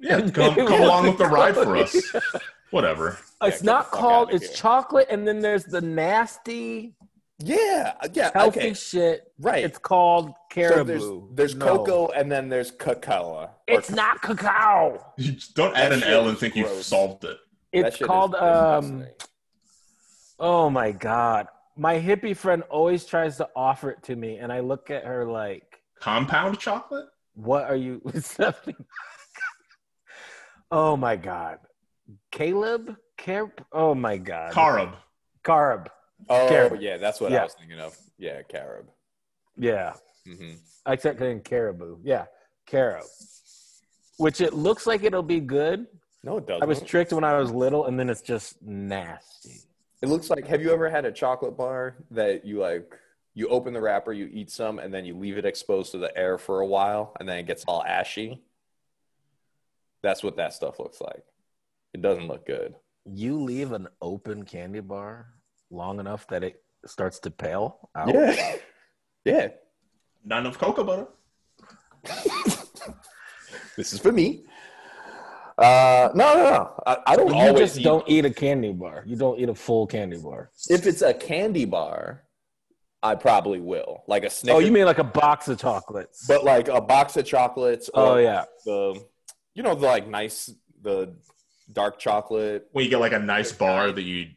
Yeah, 0.02 0.22
come, 0.32 0.56
come 0.56 0.82
along 0.82 1.08
with 1.08 1.18
the 1.18 1.26
ride 1.26 1.56
for 1.56 1.76
us. 1.78 1.96
Whatever. 2.72 3.18
It's 3.42 3.58
get 3.58 3.66
not 3.66 3.92
called. 3.92 4.34
It's 4.34 4.48
here. 4.48 4.56
chocolate, 4.56 5.08
and 5.10 5.28
then 5.28 5.40
there's 5.40 5.64
the 5.64 5.80
nasty, 5.82 6.96
Yeah, 7.40 7.94
yeah, 8.14 8.32
healthy 8.34 8.60
okay, 8.60 8.74
shit. 8.74 9.32
right. 9.40 9.64
It's 9.64 9.78
called 9.78 10.28
so 10.30 10.34
caribou. 10.50 10.84
there's 10.86 11.54
there's 11.54 11.56
No. 11.56 11.66
cocoa 11.78 12.08
and 12.10 12.32
then 12.32 12.50
there's 12.50 12.72
cacao. 12.72 13.24
or 13.26 13.50
It's 13.68 13.90
not 13.92 14.22
cacao. 14.22 15.14
You 15.18 15.36
don't 15.56 15.76
add 15.78 15.92
That 15.92 16.04
an 16.04 16.12
L 16.12 16.28
and 16.28 16.34
is 16.36 16.40
think 16.40 16.56
you've 16.56 16.70
solved 16.84 17.24
it. 17.26 17.38
It's 17.72 17.98
called 17.98 18.36
um. 18.36 19.06
Oh 20.40 20.70
my 20.70 20.92
god, 20.92 21.48
my 21.76 22.00
hippie 22.00 22.36
friend 22.36 22.64
always 22.70 23.06
tries 23.06 23.38
to 23.38 23.50
offer 23.56 23.92
it 23.92 24.04
to 24.04 24.16
me, 24.16 24.38
and 24.38 24.52
I 24.52 24.60
look 24.60 24.92
at 24.92 25.04
her 25.06 25.26
like, 25.26 25.80
Compound 26.00 26.60
chocolate? 26.60 27.06
"What 27.34 27.64
are 27.70 27.76
you?" 27.76 28.02
Something? 30.70 30.84
oh 30.86 30.98
my 30.98 31.16
god, 31.16 31.60
Caleb, 32.32 32.96
Car- 33.18 33.52
Oh 33.72 33.96
my 33.96 34.18
god, 34.18 34.54
Carob. 34.54 34.96
Carb. 35.44 35.88
Oh 36.30 36.48
Carib. 36.50 36.82
yeah, 36.82 36.98
that's 36.98 37.22
what 37.22 37.32
I 37.34 37.44
was 37.44 37.54
thinking 37.54 37.80
of. 37.80 37.96
Yeah, 38.18 38.42
carob. 38.44 38.86
Yeah, 39.58 39.94
hmm 40.26 40.54
I 40.86 40.96
kept 40.96 41.20
saying 41.20 41.42
caribou. 41.42 41.98
Yeah, 42.04 42.26
carob. 42.68 43.06
Which 44.18 44.42
it 44.42 44.54
looks 44.54 44.88
like 44.88 45.04
it'll 45.04 45.22
be 45.24 45.40
good. 45.40 45.86
No, 46.24 46.38
it 46.38 46.48
doesn't. 46.48 46.64
I 46.64 46.66
was 46.66 46.82
tricked 46.82 47.14
when 47.14 47.24
I 47.24 47.38
was 47.38 47.52
little, 47.52 47.86
and 47.86 48.00
then 48.00 48.10
it's 48.10 48.22
just 48.22 48.62
nasty. 48.62 49.62
It 50.02 50.10
looks 50.10 50.30
like. 50.30 50.48
Have 50.48 50.62
you 50.62 50.72
ever 50.72 50.90
had 50.90 51.06
a 51.06 51.12
chocolate 51.12 51.56
bar 51.56 51.98
that 52.12 52.46
you 52.46 52.60
like? 52.60 52.94
You 53.36 53.48
open 53.50 53.72
the 53.74 53.82
wrapper, 53.82 54.12
you 54.14 54.28
eat 54.34 54.50
some, 54.50 54.80
and 54.80 54.92
then 54.92 55.06
you 55.06 55.16
leave 55.16 55.38
it 55.38 55.46
exposed 55.46 55.92
to 55.92 56.00
the 56.00 56.16
air 56.18 56.40
for 56.40 56.62
a 56.62 56.66
while, 56.66 57.14
and 57.20 57.30
then 57.30 57.38
it 57.38 57.46
gets 57.46 57.64
all 57.68 57.84
ashy. 57.84 58.42
That's 60.04 60.24
what 60.24 60.38
that 60.38 60.54
stuff 60.54 60.80
looks 60.80 61.02
like. 61.02 61.24
It 61.94 62.02
doesn't 62.02 62.28
look 62.28 62.46
good. 62.46 62.76
You 63.06 63.42
leave 63.42 63.72
an 63.72 63.88
open 64.02 64.44
candy 64.44 64.82
bar 64.82 65.28
long 65.70 66.00
enough 66.00 66.28
that 66.28 66.44
it 66.44 66.62
starts 66.86 67.20
to 67.20 67.32
pale 67.32 67.90
out. 67.96 68.14
Yeah, 68.14 68.56
yeah. 69.26 69.48
None 70.26 70.46
of 70.46 70.58
cocoa 70.60 70.84
butter. 70.84 71.08
This 73.78 73.94
is 73.94 74.00
for 74.00 74.12
me. 74.12 74.44
Uh, 75.58 76.10
no, 76.16 76.34
no, 76.36 76.44
no. 76.50 76.84
I, 76.88 76.98
I 77.08 77.16
don't 77.16 77.28
You 77.30 77.36
always 77.36 77.60
just 77.70 77.80
eat- 77.80 77.84
don't 77.84 78.04
eat 78.10 78.26
a 78.26 78.30
candy 78.32 78.74
bar. 78.74 79.04
You 79.06 79.16
don't 79.16 79.40
eat 79.40 79.50
a 79.50 79.56
full 79.56 79.86
candy 79.86 80.18
bar. 80.18 80.50
If 80.68 80.88
it's 80.88 81.04
a 81.04 81.14
candy 81.14 81.66
bar, 81.66 82.24
I 83.04 83.14
probably 83.16 83.60
will, 83.60 84.04
like 84.08 84.24
a 84.24 84.30
Snickers. 84.32 84.56
Oh, 84.58 84.60
you 84.66 84.72
mean 84.72 84.86
like 84.86 84.98
a 84.98 85.04
box 85.04 85.48
of 85.48 85.60
chocolates? 85.60 86.26
but 86.28 86.44
like 86.44 86.68
a 86.68 86.82
box 86.82 87.18
of 87.18 87.26
chocolates. 87.26 87.90
oh 87.94 88.18
yeah, 88.18 88.46
the, 88.66 89.00
you 89.58 89.64
know, 89.64 89.74
the 89.74 89.88
like 89.88 90.08
nice 90.08 90.54
the 90.84 91.16
dark 91.74 91.98
chocolate. 91.98 92.68
When 92.72 92.86
you 92.86 92.92
get 92.92 93.00
like 93.00 93.12
a 93.12 93.20
nice 93.20 93.52
bar 93.52 93.92
that 93.92 94.02
you 94.04 94.16
you 94.16 94.28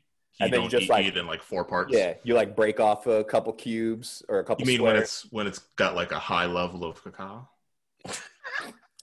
And 0.41 0.53
then 0.53 0.63
you 0.63 0.71
don't 0.71 0.71
just, 0.71 0.85
eat, 0.85 0.91
like- 0.91 1.05
eat 1.05 1.17
in 1.19 1.27
like 1.27 1.43
four 1.43 1.65
parts. 1.65 1.93
Yeah, 1.93 2.15
you 2.25 2.35
like 2.35 2.57
break 2.57 2.81
off 2.81 3.07
a 3.07 3.23
couple 3.23 3.53
cubes 3.53 4.23
or 4.31 4.39
a 4.39 4.45
couple. 4.45 4.65
You 4.65 4.73
mean 4.73 4.83
when 4.83 4.97
it's 4.97 5.31
when 5.31 5.47
it's 5.47 5.59
got 5.77 5.95
like 5.95 6.13
a 6.13 6.19
high 6.19 6.47
level 6.47 6.85
of 6.85 7.05
cacao? 7.05 7.47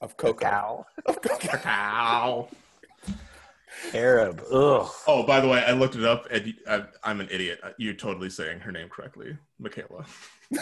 Of 0.01 0.17
cocoa. 0.17 0.33
Cow. 0.49 0.85
Of 1.05 1.21
cocoa. 1.21 1.37
Cacao. 1.37 2.49
Arab. 3.93 4.41
Ugh. 4.51 4.89
Oh, 5.07 5.23
by 5.25 5.39
the 5.39 5.47
way, 5.47 5.63
I 5.63 5.71
looked 5.71 5.95
it 5.95 6.03
up, 6.03 6.27
and 6.31 6.53
I, 6.67 6.83
I'm 7.03 7.19
an 7.21 7.27
idiot. 7.31 7.59
You're 7.77 7.93
totally 7.93 8.29
saying 8.29 8.59
her 8.59 8.71
name 8.71 8.89
correctly, 8.89 9.37
Michaela. 9.59 10.05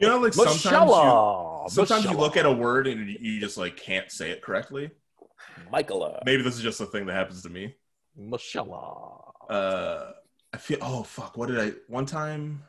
You 0.00 0.08
know, 0.08 0.18
like 0.18 0.32
sometimes 0.32 0.64
you, 0.64 0.70
Mashallah. 0.70 1.68
sometimes 1.70 2.04
you 2.06 2.12
look 2.12 2.36
at 2.38 2.46
a 2.46 2.52
word 2.52 2.86
and 2.86 3.06
you- 3.08 3.18
you 3.20 3.40
just 3.40 3.58
like 3.58 3.76
can't 3.76 4.10
say 4.10 4.30
it 4.30 4.40
correctly. 4.42 4.90
Michaela. 5.70 6.22
Maybe 6.24 6.42
this 6.42 6.56
is 6.56 6.62
just 6.62 6.80
a 6.80 6.86
thing 6.86 7.04
that 7.06 7.12
happens 7.14 7.42
to 7.42 7.50
me. 7.50 7.74
Mashallah. 8.16 9.20
Uh, 9.50 10.12
I 10.54 10.56
feel. 10.56 10.78
Oh 10.80 11.02
fuck! 11.02 11.36
What 11.36 11.48
did 11.48 11.58
I? 11.60 11.72
One 11.88 12.06
time, 12.06 12.62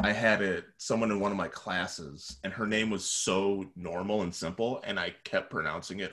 I 0.00 0.12
had 0.12 0.42
it. 0.42 0.64
Someone 0.76 1.10
in 1.10 1.18
one 1.20 1.30
of 1.32 1.38
my 1.38 1.48
classes, 1.48 2.38
and 2.44 2.52
her 2.52 2.66
name 2.66 2.90
was 2.90 3.04
so 3.04 3.64
normal 3.74 4.22
and 4.22 4.34
simple, 4.34 4.82
and 4.84 4.98
I 5.00 5.14
kept 5.24 5.50
pronouncing 5.50 6.00
it. 6.00 6.12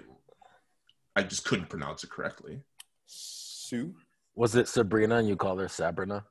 I 1.15 1.23
just 1.23 1.45
couldn't 1.45 1.69
pronounce 1.69 2.03
it 2.03 2.09
correctly. 2.09 2.59
Sue. 3.05 3.95
Was 4.35 4.55
it 4.55 4.67
Sabrina 4.67 5.15
and 5.17 5.27
you 5.27 5.35
call 5.35 5.57
her 5.57 5.67
Sabrina? 5.69 6.25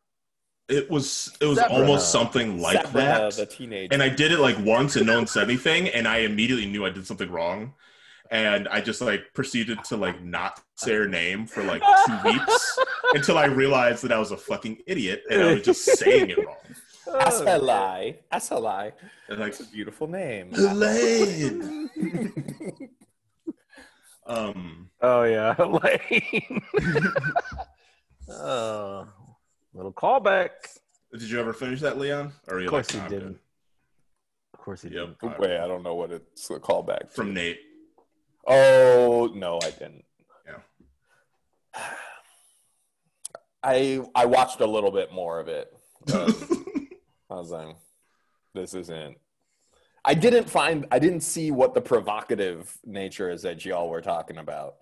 It 0.68 0.90
was. 0.90 1.36
It 1.40 1.46
was 1.46 1.58
Sabrina. 1.58 1.80
almost 1.80 2.10
something 2.10 2.60
like 2.60 2.84
Sabrina, 2.86 3.08
that. 3.08 3.32
the 3.34 3.46
teenage. 3.46 3.90
and 3.92 4.02
I 4.02 4.08
did 4.08 4.32
it 4.32 4.40
like 4.40 4.58
once 4.60 4.96
and 4.96 5.06
no 5.06 5.16
one 5.16 5.26
said 5.26 5.44
anything, 5.44 5.88
and 5.88 6.08
I 6.08 6.18
immediately 6.18 6.66
knew 6.66 6.86
I 6.86 6.90
did 6.90 7.06
something 7.06 7.30
wrong. 7.30 7.74
And 8.30 8.66
I 8.68 8.80
just 8.80 9.00
like 9.02 9.32
proceeded 9.34 9.84
to 9.84 9.96
like 9.96 10.22
not 10.24 10.60
say 10.76 10.94
her 10.94 11.06
name 11.06 11.46
for 11.46 11.62
like 11.62 11.82
two 12.06 12.18
weeks 12.30 12.78
until 13.14 13.36
I 13.36 13.44
realized 13.44 14.02
that 14.04 14.12
I 14.12 14.18
was 14.18 14.30
a 14.32 14.36
fucking 14.36 14.78
idiot 14.86 15.22
and 15.30 15.42
I 15.42 15.54
was 15.54 15.62
just 15.62 15.84
saying 15.84 16.30
it 16.30 16.38
wrong. 16.38 16.56
That's 17.06 17.40
a 17.40 17.58
lie. 17.58 18.16
That's 18.32 18.50
a 18.50 18.56
lie. 18.56 18.92
And 19.28 19.38
like 19.38 19.50
It's 19.50 19.60
a 19.60 19.66
beautiful 19.66 20.08
name. 20.08 20.52
Elaine. 20.54 21.90
um 24.26 24.90
Oh 25.00 25.22
yeah, 25.24 25.54
Lane. 25.62 26.62
oh, 28.30 29.08
little 29.74 29.92
callback. 29.92 30.50
did 31.12 31.22
you 31.22 31.38
ever 31.40 31.52
finish 31.52 31.80
that, 31.80 31.98
Leon? 31.98 32.32
Or 32.48 32.58
are 32.58 32.60
Of 32.64 32.70
course 32.70 32.94
like, 32.94 33.02
he 33.02 33.08
didn't. 33.08 33.32
good"? 33.32 33.38
Of 34.54 34.60
course 34.60 34.82
he 34.82 34.88
Yep. 34.90 35.20
did. 35.20 35.38
Wait, 35.38 35.58
I 35.58 35.66
don't 35.66 35.82
know 35.82 35.94
what 35.94 36.10
it's 36.10 36.48
a 36.50 36.58
callback 36.58 37.00
to. 37.00 37.06
From 37.08 37.34
Nate. 37.34 37.60
Oh 38.46 39.30
no, 39.34 39.58
I 39.62 39.70
didn't. 39.70 40.04
Yeah. 40.46 40.60
I 43.62 44.00
I 44.14 44.26
watched 44.26 44.60
a 44.60 44.66
little 44.66 44.90
bit 44.90 45.12
more 45.12 45.40
of 45.40 45.48
it. 45.48 45.72
but 46.06 46.34
I 47.30 47.34
was 47.34 47.50
like, 47.50 47.76
this 48.54 48.74
isn't. 48.74 49.16
I 50.04 50.14
didn't 50.14 50.50
find. 50.50 50.86
I 50.90 50.98
didn't 50.98 51.20
see 51.22 51.50
what 51.50 51.74
the 51.74 51.80
provocative 51.80 52.76
nature 52.84 53.30
is 53.30 53.42
that 53.42 53.64
y'all 53.64 53.88
were 53.88 54.02
talking 54.02 54.36
about. 54.36 54.76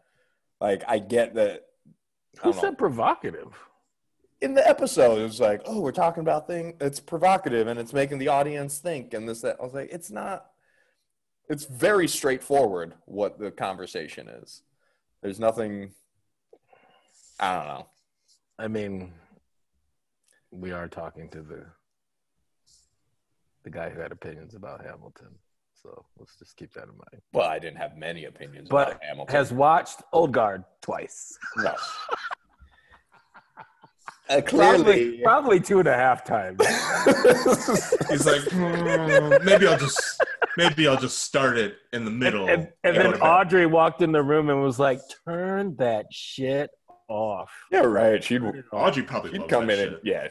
Like, 0.61 0.83
I 0.89 0.99
get 0.99 1.35
that. 1.35 1.67
I 2.39 2.39
Who 2.39 2.53
don't 2.53 2.57
know. 2.57 2.61
said 2.63 2.79
provocative? 2.79 3.53
in 4.43 4.55
the 4.55 4.69
episode, 4.69 5.21
it 5.21 5.23
was 5.23 5.41
like, 5.41 5.63
oh, 5.67 5.81
we're 5.81 5.93
talking 5.93 6.21
about 6.21 6.49
thing. 6.49 6.75
It's 6.81 6.99
provocative 6.99 7.69
and 7.69 7.79
it's 7.79 7.93
making 7.93 8.19
the 8.19 8.29
audience 8.29 8.79
think 8.79 9.15
and 9.15 9.27
this 9.27 9.41
that. 9.43 9.57
I 9.61 9.65
was 9.65 9.73
like, 9.73 9.91
it's 9.93 10.11
not. 10.11 10.47
It's 11.49 11.65
very 11.65 12.09
straightforward 12.09 12.95
what 13.05 13.39
the 13.39 13.51
conversation 13.53 14.29
is. 14.29 14.63
There's 15.23 15.39
nothing. 15.39 15.93
I 17.39 17.55
don't 17.55 17.67
know. 17.67 17.87
I 18.59 18.69
mean, 18.69 19.13
we 20.51 20.73
are 20.73 20.89
talking 20.89 21.29
to 21.31 21.43
the 21.43 21.67
the 23.65 23.71
guy 23.71 23.91
who 23.91 24.01
had 24.01 24.13
opinions 24.13 24.55
about 24.55 24.85
Hamilton. 24.85 25.29
So 25.83 26.05
let's 26.19 26.37
just 26.39 26.57
keep 26.57 26.73
that 26.75 26.85
in 26.85 26.91
mind. 26.91 27.23
Well, 27.33 27.49
I 27.49 27.59
didn't 27.59 27.79
have 27.79 27.97
many 27.97 28.27
opinions 28.27 28.69
But 28.69 28.89
about 28.89 29.03
Hamilton. 29.05 29.35
Has 29.35 29.53
watched 29.53 30.03
Old 30.13 30.33
Guard 30.33 30.65
twice. 30.81 31.37
no. 31.57 31.75
Uh, 34.29 34.41
Probably, 34.41 34.83
clearly, 34.85 35.21
probably 35.23 35.61
two 35.61 35.79
and 35.81 35.89
a 35.89 35.95
half 35.95 36.25
times. 36.25 36.59
He's 38.09 38.25
like, 38.25 38.41
"Hmm, 38.51 39.45
maybe 39.45 39.67
I'll 39.67 39.77
just 39.77 40.23
maybe 40.57 40.87
I'll 40.87 40.97
just 40.99 41.19
start 41.25 41.59
it 41.59 41.75
in 41.93 42.05
the 42.05 42.11
middle. 42.11 42.49
and, 42.49 42.69
and 42.85 42.95
go 42.97 43.03
then 43.03 43.13
to 43.13 43.19
bed." 43.19 43.21
Audrey 43.21 43.67
walked 43.67 44.01
in 44.01 44.13
the 44.13 44.23
room 44.23 44.49
and 44.49 44.63
was 44.63 44.79
like, 44.79 45.01
"Turn 45.27 45.75
that 45.77 46.07
shit 46.13 46.71
off." 47.09 47.51
yeah, 47.73 47.81
right. 47.81 48.23
She'd 48.23 48.41
Audrey 48.73 49.03
probably 49.03 49.33
she'd 49.33 49.49
come 49.49 49.69
in 49.69 49.77
shit. 49.79 49.89
and 49.89 49.99
yeah, 50.05 50.29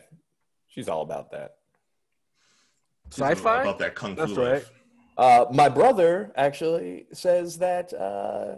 she's 0.67 0.87
all 0.87 1.01
about 1.01 1.29
that. 1.31 1.51
She's 3.11 3.19
Sci-fi? 3.21 3.61
about 3.63 3.79
that 3.79 3.93
kung 3.95 4.15
fu 4.15 4.21
That's 4.25 4.37
life. 4.37 4.71
Uh, 5.17 5.45
my 5.51 5.67
brother 5.67 6.31
actually 6.37 7.07
says 7.11 7.57
that. 7.57 7.93
Uh, 7.93 8.55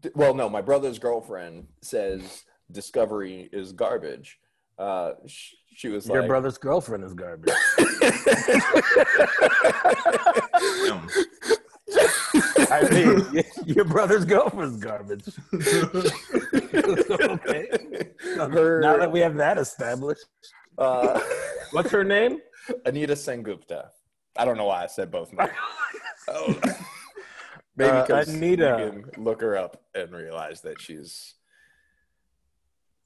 d- 0.00 0.10
well, 0.14 0.34
no, 0.34 0.48
my 0.48 0.60
brother's 0.62 0.98
girlfriend 1.00 1.66
says 1.82 2.44
Discovery 2.70 3.48
is 3.52 3.72
garbage. 3.72 4.38
Uh, 4.78 5.12
sh- 5.26 5.54
she 5.74 5.88
was 5.88 6.06
like. 6.06 6.14
Your 6.14 6.22
like, 6.22 6.28
brother's 6.28 6.58
girlfriend 6.58 7.02
is 7.04 7.12
garbage. 7.14 7.52
I 12.68 12.88
mean, 12.90 13.44
your 13.64 13.84
brother's 13.84 14.24
girlfriend's 14.24 14.76
garbage. 14.76 15.24
okay. 17.20 17.68
Her- 18.36 18.80
Now 18.80 18.96
that 18.96 19.10
we 19.10 19.20
have 19.20 19.34
that 19.36 19.58
established, 19.58 20.24
uh, 20.78 21.20
what's 21.72 21.90
her 21.90 22.04
name? 22.04 22.40
Anita 22.84 23.14
Sengupta. 23.14 23.88
I 24.36 24.44
don't 24.44 24.56
know 24.56 24.66
why 24.66 24.82
I 24.84 24.86
said 24.86 25.10
both 25.10 25.32
names. 25.32 25.50
Oh. 26.28 26.58
Maybe 27.76 27.90
Uh, 27.90 28.02
because 28.02 28.28
Anita. 28.34 28.90
you 28.92 29.02
can 29.12 29.22
look 29.22 29.40
her 29.42 29.56
up 29.56 29.82
and 29.94 30.10
realize 30.12 30.60
that 30.62 30.80
she's 30.80 31.34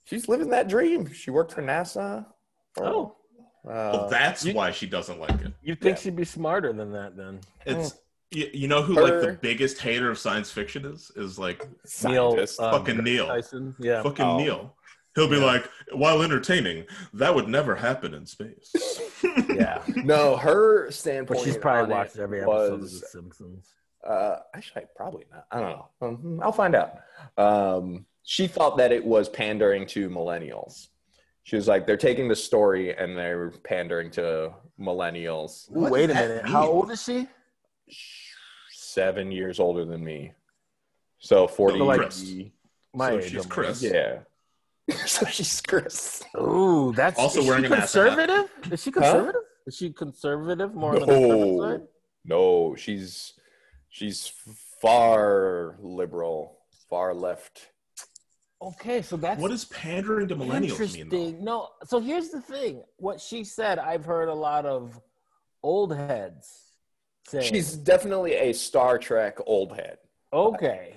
she's 0.04 0.28
living 0.28 0.48
that 0.50 0.68
dream. 0.68 1.12
She 1.12 1.30
worked 1.30 1.52
for 1.52 1.62
NASA. 1.62 2.26
for- 2.74 2.86
Oh. 2.86 3.16
well, 3.64 4.04
uh, 4.06 4.08
that's 4.08 4.44
you- 4.44 4.54
why 4.54 4.70
she 4.70 4.86
doesn't 4.86 5.18
like 5.20 5.38
it. 5.42 5.52
You 5.60 5.74
think 5.74 5.96
Yeah. 5.96 6.02
she'd 6.02 6.16
be 6.16 6.24
smarter 6.24 6.72
than 6.72 6.92
that 6.92 7.16
then? 7.16 7.40
It's 7.66 7.98
you, 8.30 8.48
you 8.54 8.68
know 8.68 8.80
who 8.80 8.94
like 8.94 9.20
the 9.20 9.38
biggest 9.42 9.78
hater 9.80 10.08
of 10.10 10.18
science 10.18 10.50
fiction 10.52 10.84
is 10.86 11.10
is 11.16 11.38
like. 11.38 11.66
Neil, 12.04 12.38
um, 12.38 12.46
Fucking 12.46 13.02
Neil. 13.02 13.26
Tyson. 13.26 13.74
Yeah. 13.80 14.02
fucking 14.02 14.24
Oh. 14.24 14.38
Neil. 14.38 14.76
He'll 15.20 15.28
be 15.30 15.36
like, 15.44 15.68
while 15.92 16.22
entertaining, 16.22 16.86
that 17.14 17.34
would 17.34 17.47
never 17.48 17.74
happen 17.76 18.14
in 18.14 18.26
space. 18.26 18.72
Yeah. 19.51 19.82
no, 19.97 20.36
her 20.36 20.90
standpoint. 20.90 21.28
But 21.28 21.38
standpoint. 21.40 21.44
she's 21.44 21.56
probably 21.59 21.92
watched 21.94 22.18
every 22.18 22.40
episode 22.40 22.72
of 22.74 22.80
The 22.80 22.88
Simpsons. 22.88 23.68
Uh, 24.02 24.36
actually, 24.55 24.84
probably 24.97 25.24
not. 25.30 25.44
I 25.51 25.60
don't 25.60 25.70
know. 25.70 25.88
Um, 26.01 26.40
I'll 26.42 26.52
find 26.52 26.74
out. 26.74 27.01
Um, 27.36 28.06
she 28.22 28.47
thought 28.47 28.78
that 28.78 28.92
it 28.92 29.05
was 29.05 29.28
pandering 29.28 29.86
to 29.88 30.09
millennials. 30.09 30.88
She 31.42 31.56
was 31.56 31.68
like, 31.68 31.86
they're 31.86 31.98
taking 31.98 32.28
the 32.28 32.36
story 32.36 32.94
and 32.97 33.14
they're 33.18 33.51
pandering 33.64 34.10
to 34.12 34.55
millennials. 34.80 35.70
What 35.70 35.92
wait 35.92 36.05
a 36.05 36.06
does 36.09 36.16
that 36.16 36.28
minute. 36.28 36.47
How 36.47 36.66
old 36.66 36.90
is 36.90 37.02
she? 37.02 37.28
Seven 38.70 39.30
years 39.30 39.60
older 39.60 39.84
than 39.84 40.02
me. 40.02 40.32
So 41.18 41.47
40. 41.47 41.78
So 41.78 41.84
like- 41.84 42.01
My 42.94 43.10
So 43.10 43.18
age. 43.18 43.30
she's. 43.30 43.47
Chris. 43.47 43.82
yeah. 43.82 44.20
so 45.07 45.27
she's 45.27 45.61
Chris. 45.61 46.23
Ooh, 46.36 46.93
that's 46.97 47.19
Also 47.19 47.40
is 47.40 47.47
wearing 47.47 47.62
she 47.65 47.66
an 47.66 47.73
ass 47.74 47.93
hat. 47.93 48.05
conservative. 48.05 48.51
Is 48.73 48.82
she 48.82 48.90
conservative? 48.93 49.40
Is 49.66 49.77
she 49.77 49.93
conservative 49.93 50.74
more 50.74 50.94
on 50.94 51.01
the 51.01 51.07
No. 51.07 51.20
conservative 51.20 51.61
side? 51.81 51.89
No, 52.24 52.74
she's 52.77 53.35
she's 53.89 54.32
far 54.81 55.77
liberal, 55.81 56.59
far 56.89 57.15
left. 57.15 57.69
Okay, 58.62 59.01
so 59.01 59.16
that's 59.16 59.40
what 59.40 59.51
is 59.52 59.65
pandering 59.66 60.28
to 60.28 60.36
millennials 60.36 60.51
mean? 60.94 61.09
Though? 61.09 61.16
interesting. 61.16 61.44
No, 61.44 61.69
so 61.85 61.98
here's 61.98 62.28
the 62.28 62.43
thing. 62.43 62.82
What 62.97 63.20
she 63.20 63.43
said, 63.44 63.78
I've 63.78 64.05
heard 64.05 64.28
a 64.28 64.35
lot 64.35 64.66
of 64.66 65.01
old 65.62 65.94
heads 65.97 66.73
say. 67.27 67.40
She's 67.43 67.73
definitely 67.74 68.35
a 68.35 68.52
Star 68.52 68.98
Trek 68.98 69.39
old 69.47 69.74
head. 69.77 69.98
okay. 70.32 70.97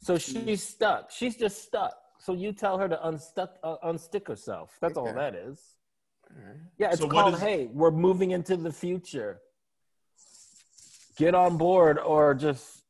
So 0.00 0.18
she's 0.18 0.62
stuck. 0.64 1.10
She's 1.12 1.36
just 1.36 1.62
stuck. 1.62 1.94
So 2.24 2.34
you 2.34 2.52
tell 2.52 2.78
her 2.78 2.88
to 2.88 3.08
unstuck, 3.08 3.56
uh, 3.64 3.78
unstick 3.84 4.28
herself. 4.28 4.76
That's 4.80 4.96
all 4.96 5.08
Okay. 5.08 5.16
that 5.16 5.34
is. 5.34 5.60
Yeah, 6.78 6.90
it's 6.92 7.00
So 7.00 7.08
called. 7.08 7.34
is- 7.34 7.40
Hey, 7.40 7.66
we're 7.66 7.90
moving 7.90 8.30
into 8.30 8.56
the 8.56 8.72
future. 8.72 9.42
Get 11.16 11.34
on 11.34 11.56
board, 11.58 11.98
or 11.98 12.34
just 12.34 12.84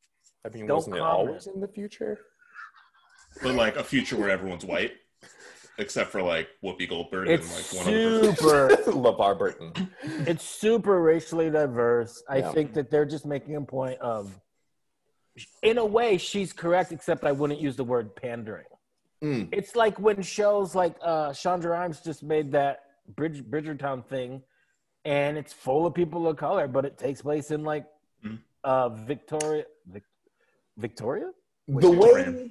I 0.45 0.49
mean, 0.51 0.67
Don't 0.67 0.77
wasn't 0.77 0.97
it 0.97 1.03
always 1.03 1.47
in 1.47 1.61
the 1.61 1.69
future? 1.69 2.19
But 3.43 3.55
like 3.55 3.77
a 3.77 3.85
future 3.85 4.17
where 4.17 4.29
everyone's 4.29 4.65
white, 4.67 4.93
except 5.79 6.11
for 6.11 6.21
like 6.21 6.49
Whoopi 6.63 6.89
Goldberg 6.89 7.29
it's 7.29 7.47
and 7.73 7.79
like 7.79 7.87
one 7.87 7.95
of 7.95 8.21
the 8.21 8.35
super. 8.37 8.69
LeVar 8.93 9.39
Burton. 9.39 9.73
it's 10.29 10.45
super 10.45 11.01
racially 11.01 11.49
diverse. 11.51 12.23
I 12.29 12.39
Yeah. 12.39 12.53
think 12.53 12.75
that 12.75 12.91
they're 12.91 13.07
just 13.07 13.25
making 13.25 13.57
a 13.57 13.63
point 13.63 13.99
of, 14.01 14.39
in 15.63 15.79
a 15.79 15.87
way, 15.87 16.19
she's 16.19 16.53
correct, 16.53 16.93
except 16.93 17.25
I 17.25 17.33
wouldn't 17.33 17.61
use 17.61 17.77
the 17.77 17.85
word 17.85 18.15
pandering. 18.15 18.67
Mm. 19.23 19.49
It's 19.53 19.77
like 19.77 19.99
when 20.01 20.21
shows 20.23 20.75
like 20.75 20.97
uh, 21.01 21.31
Shonda 21.31 21.67
Rhimes 21.67 22.01
just 22.01 22.23
made 22.23 22.51
that 22.53 22.85
Bridge, 23.15 23.43
Bridgertown 23.43 24.05
thing, 24.05 24.43
and 25.05 25.39
it's 25.39 25.53
full 25.53 25.87
of 25.87 25.95
people 25.95 26.27
of 26.27 26.37
color, 26.37 26.67
but 26.67 26.85
it 26.85 26.99
takes 26.99 27.23
place 27.23 27.51
in 27.51 27.63
like 27.65 27.87
Mm. 28.25 28.39
uh, 28.63 28.89
Victoria, 28.89 29.65
Vic, 29.87 30.05
Victoria, 30.77 31.31
the 31.67 31.91
way 31.91 32.51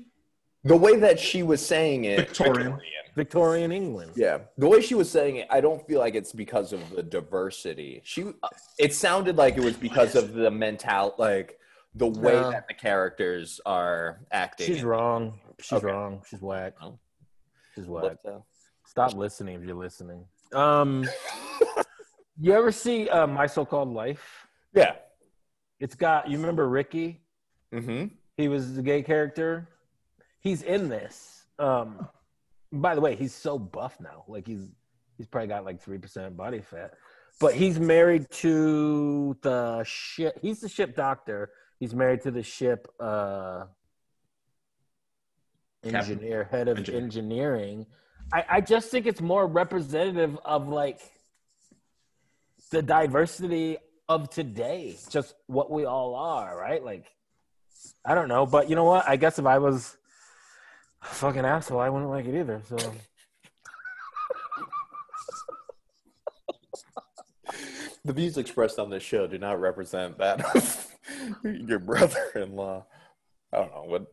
the 0.65 0.76
way 0.76 0.98
that 0.98 1.18
she 1.18 1.43
was 1.43 1.65
saying 1.65 2.03
it 2.03 2.27
Victorian. 2.27 2.77
Victorian 3.15 3.72
England. 3.72 4.11
Yeah, 4.18 4.39
the 4.57 4.68
way 4.68 4.81
she 4.81 4.95
was 4.95 5.10
saying 5.10 5.38
it, 5.38 5.48
I 5.49 5.61
don't 5.61 5.85
feel 5.88 5.99
like 5.99 6.14
it's 6.15 6.34
because 6.34 6.73
of 6.73 6.81
the 6.89 7.03
diversity. 7.03 8.02
She, 8.03 8.34
it 8.77 8.93
sounded 8.93 9.38
like 9.38 9.56
it 9.57 9.64
was 9.64 9.76
because 9.77 10.15
of 10.15 10.34
the 10.34 10.52
mental, 10.52 11.15
like 11.18 11.57
the 11.95 12.07
way 12.07 12.34
No. 12.34 12.52
that 12.52 12.68
the 12.68 12.73
characters 12.73 13.61
are 13.65 14.19
acting. 14.31 14.68
She's 14.68 14.84
wrong. 14.84 15.39
She's 15.61 15.73
Okay. 15.77 15.88
wrong. 15.88 16.21
She's 16.27 16.41
whack. 16.41 16.73
She's 17.75 17.85
whack. 17.88 18.17
Stop 18.85 19.13
listening 19.13 19.55
if 19.55 19.63
you're 19.65 19.75
listening. 19.75 20.25
Um, 20.53 21.07
you 22.39 22.53
ever 22.53 22.71
see 22.71 23.09
uh, 23.09 23.27
My 23.27 23.47
So-Called 23.47 23.89
Life? 23.89 24.47
Yeah. 24.73 24.95
It's 25.79 25.95
got. 25.95 26.29
You 26.29 26.38
remember 26.38 26.67
Ricky? 26.67 27.21
Mm-hmm. 27.73 28.07
He 28.38 28.47
was 28.47 28.75
the 28.75 28.81
gay 28.81 29.01
character. 29.01 29.69
He's 30.39 30.61
in 30.61 30.89
this. 30.89 31.45
Um, 31.59 32.07
by 32.71 32.95
the 32.95 33.01
way, 33.01 33.15
he's 33.15 33.33
so 33.33 33.57
buff 33.57 33.97
now. 33.99 34.23
Like 34.27 34.47
he's 34.47 34.67
he's 35.17 35.27
probably 35.27 35.47
got 35.47 35.65
like 35.65 35.81
three 35.81 35.97
percent 35.97 36.35
body 36.35 36.61
fat. 36.61 36.93
But 37.39 37.53
he's 37.55 37.79
married 37.79 38.29
to 38.31 39.35
the 39.41 39.83
ship. 39.83 40.38
He's 40.41 40.59
the 40.61 40.69
ship 40.69 40.95
doctor. 40.95 41.51
He's 41.79 41.95
married 41.95 42.21
to 42.21 42.31
the 42.31 42.43
ship 42.43 42.88
uh, 42.99 43.65
Captain. 43.65 43.81
Engineer, 45.84 46.48
head 46.52 46.68
of 46.68 46.78
Engineer. 46.78 47.02
engineering. 47.02 47.86
I, 48.34 48.45
I 48.49 48.62
just 48.62 48.90
think 48.90 49.06
it's 49.06 49.22
more 49.22 49.45
representative 49.48 50.38
of 50.45 50.68
like 50.68 50.99
the 52.72 52.82
diversity 52.82 53.78
of 54.08 54.30
today, 54.30 54.95
just 55.10 55.36
what 55.48 55.70
we 55.72 55.86
all 55.86 56.16
are, 56.16 56.58
right? 56.58 56.84
Like, 56.84 57.06
I 58.06 58.14
don't 58.16 58.28
know, 58.28 58.45
but 58.45 58.70
you 58.70 58.76
know 58.76 58.84
what? 58.86 59.08
I 59.08 59.16
guess 59.16 59.40
if 59.40 59.45
I 59.45 59.58
was 59.58 59.98
a 61.02 61.06
fucking 61.08 61.45
asshole, 61.45 61.80
I 61.80 61.90
wouldn't 61.90 62.10
like 62.12 62.26
it 62.26 62.38
either. 62.40 62.62
So 62.68 62.78
The 68.03 68.14
views 68.14 68.38
expressed 68.38 68.80
on 68.80 68.90
this 68.90 69.03
show 69.03 69.28
do 69.28 69.38
not 69.38 69.62
represent 69.62 70.18
that 70.18 70.56
of 70.56 70.88
your 71.44 71.78
brother-in-law. 71.80 72.86
I 73.53 73.58
don't 73.58 73.72
know 73.72 73.84
what. 73.86 74.08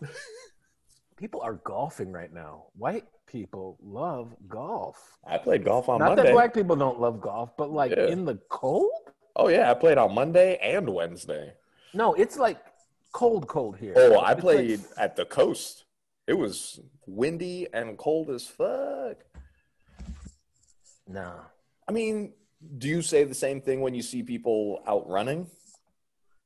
people 1.16 1.40
are 1.42 1.54
golfing 1.54 2.12
right 2.12 2.32
now. 2.32 2.64
White 2.76 3.04
people 3.26 3.78
love 3.82 4.34
golf. 4.48 5.18
I 5.26 5.38
played 5.38 5.64
golf 5.64 5.88
on 5.88 5.98
Not 5.98 6.08
Monday. 6.10 6.22
that 6.24 6.32
black 6.32 6.54
people 6.54 6.76
don't 6.76 7.00
love 7.00 7.20
golf, 7.20 7.56
but 7.56 7.70
like 7.70 7.92
Yeah. 7.92 8.06
in 8.06 8.24
the 8.24 8.36
cold? 8.48 8.90
oh 9.36 9.48
yeah, 9.48 9.70
I 9.70 9.74
played 9.74 9.96
on 9.98 10.14
Monday 10.14 10.58
and 10.62 10.88
Wednesday. 10.92 11.52
No, 11.94 12.14
it's 12.14 12.36
like 12.36 12.58
cold, 13.12 13.46
cold 13.48 13.76
here. 13.78 13.94
Oh, 13.96 14.16
I 14.18 14.32
It's 14.32 14.40
played 14.40 14.78
like- 14.80 14.88
at 14.98 15.16
the 15.16 15.24
coast. 15.24 15.84
It 16.26 16.34
was 16.34 16.80
windy 17.06 17.66
and 17.72 17.96
cold 17.98 18.30
as 18.30 18.46
fuck. 18.46 19.16
no. 21.08 21.32
I 21.88 21.92
mean, 21.92 22.34
do 22.78 22.88
you 22.88 23.02
say 23.02 23.24
the 23.24 23.34
same 23.34 23.60
thing 23.60 23.80
when 23.80 23.94
you 23.94 24.02
see 24.02 24.22
people 24.22 24.82
out 24.86 25.08
running? 25.08 25.48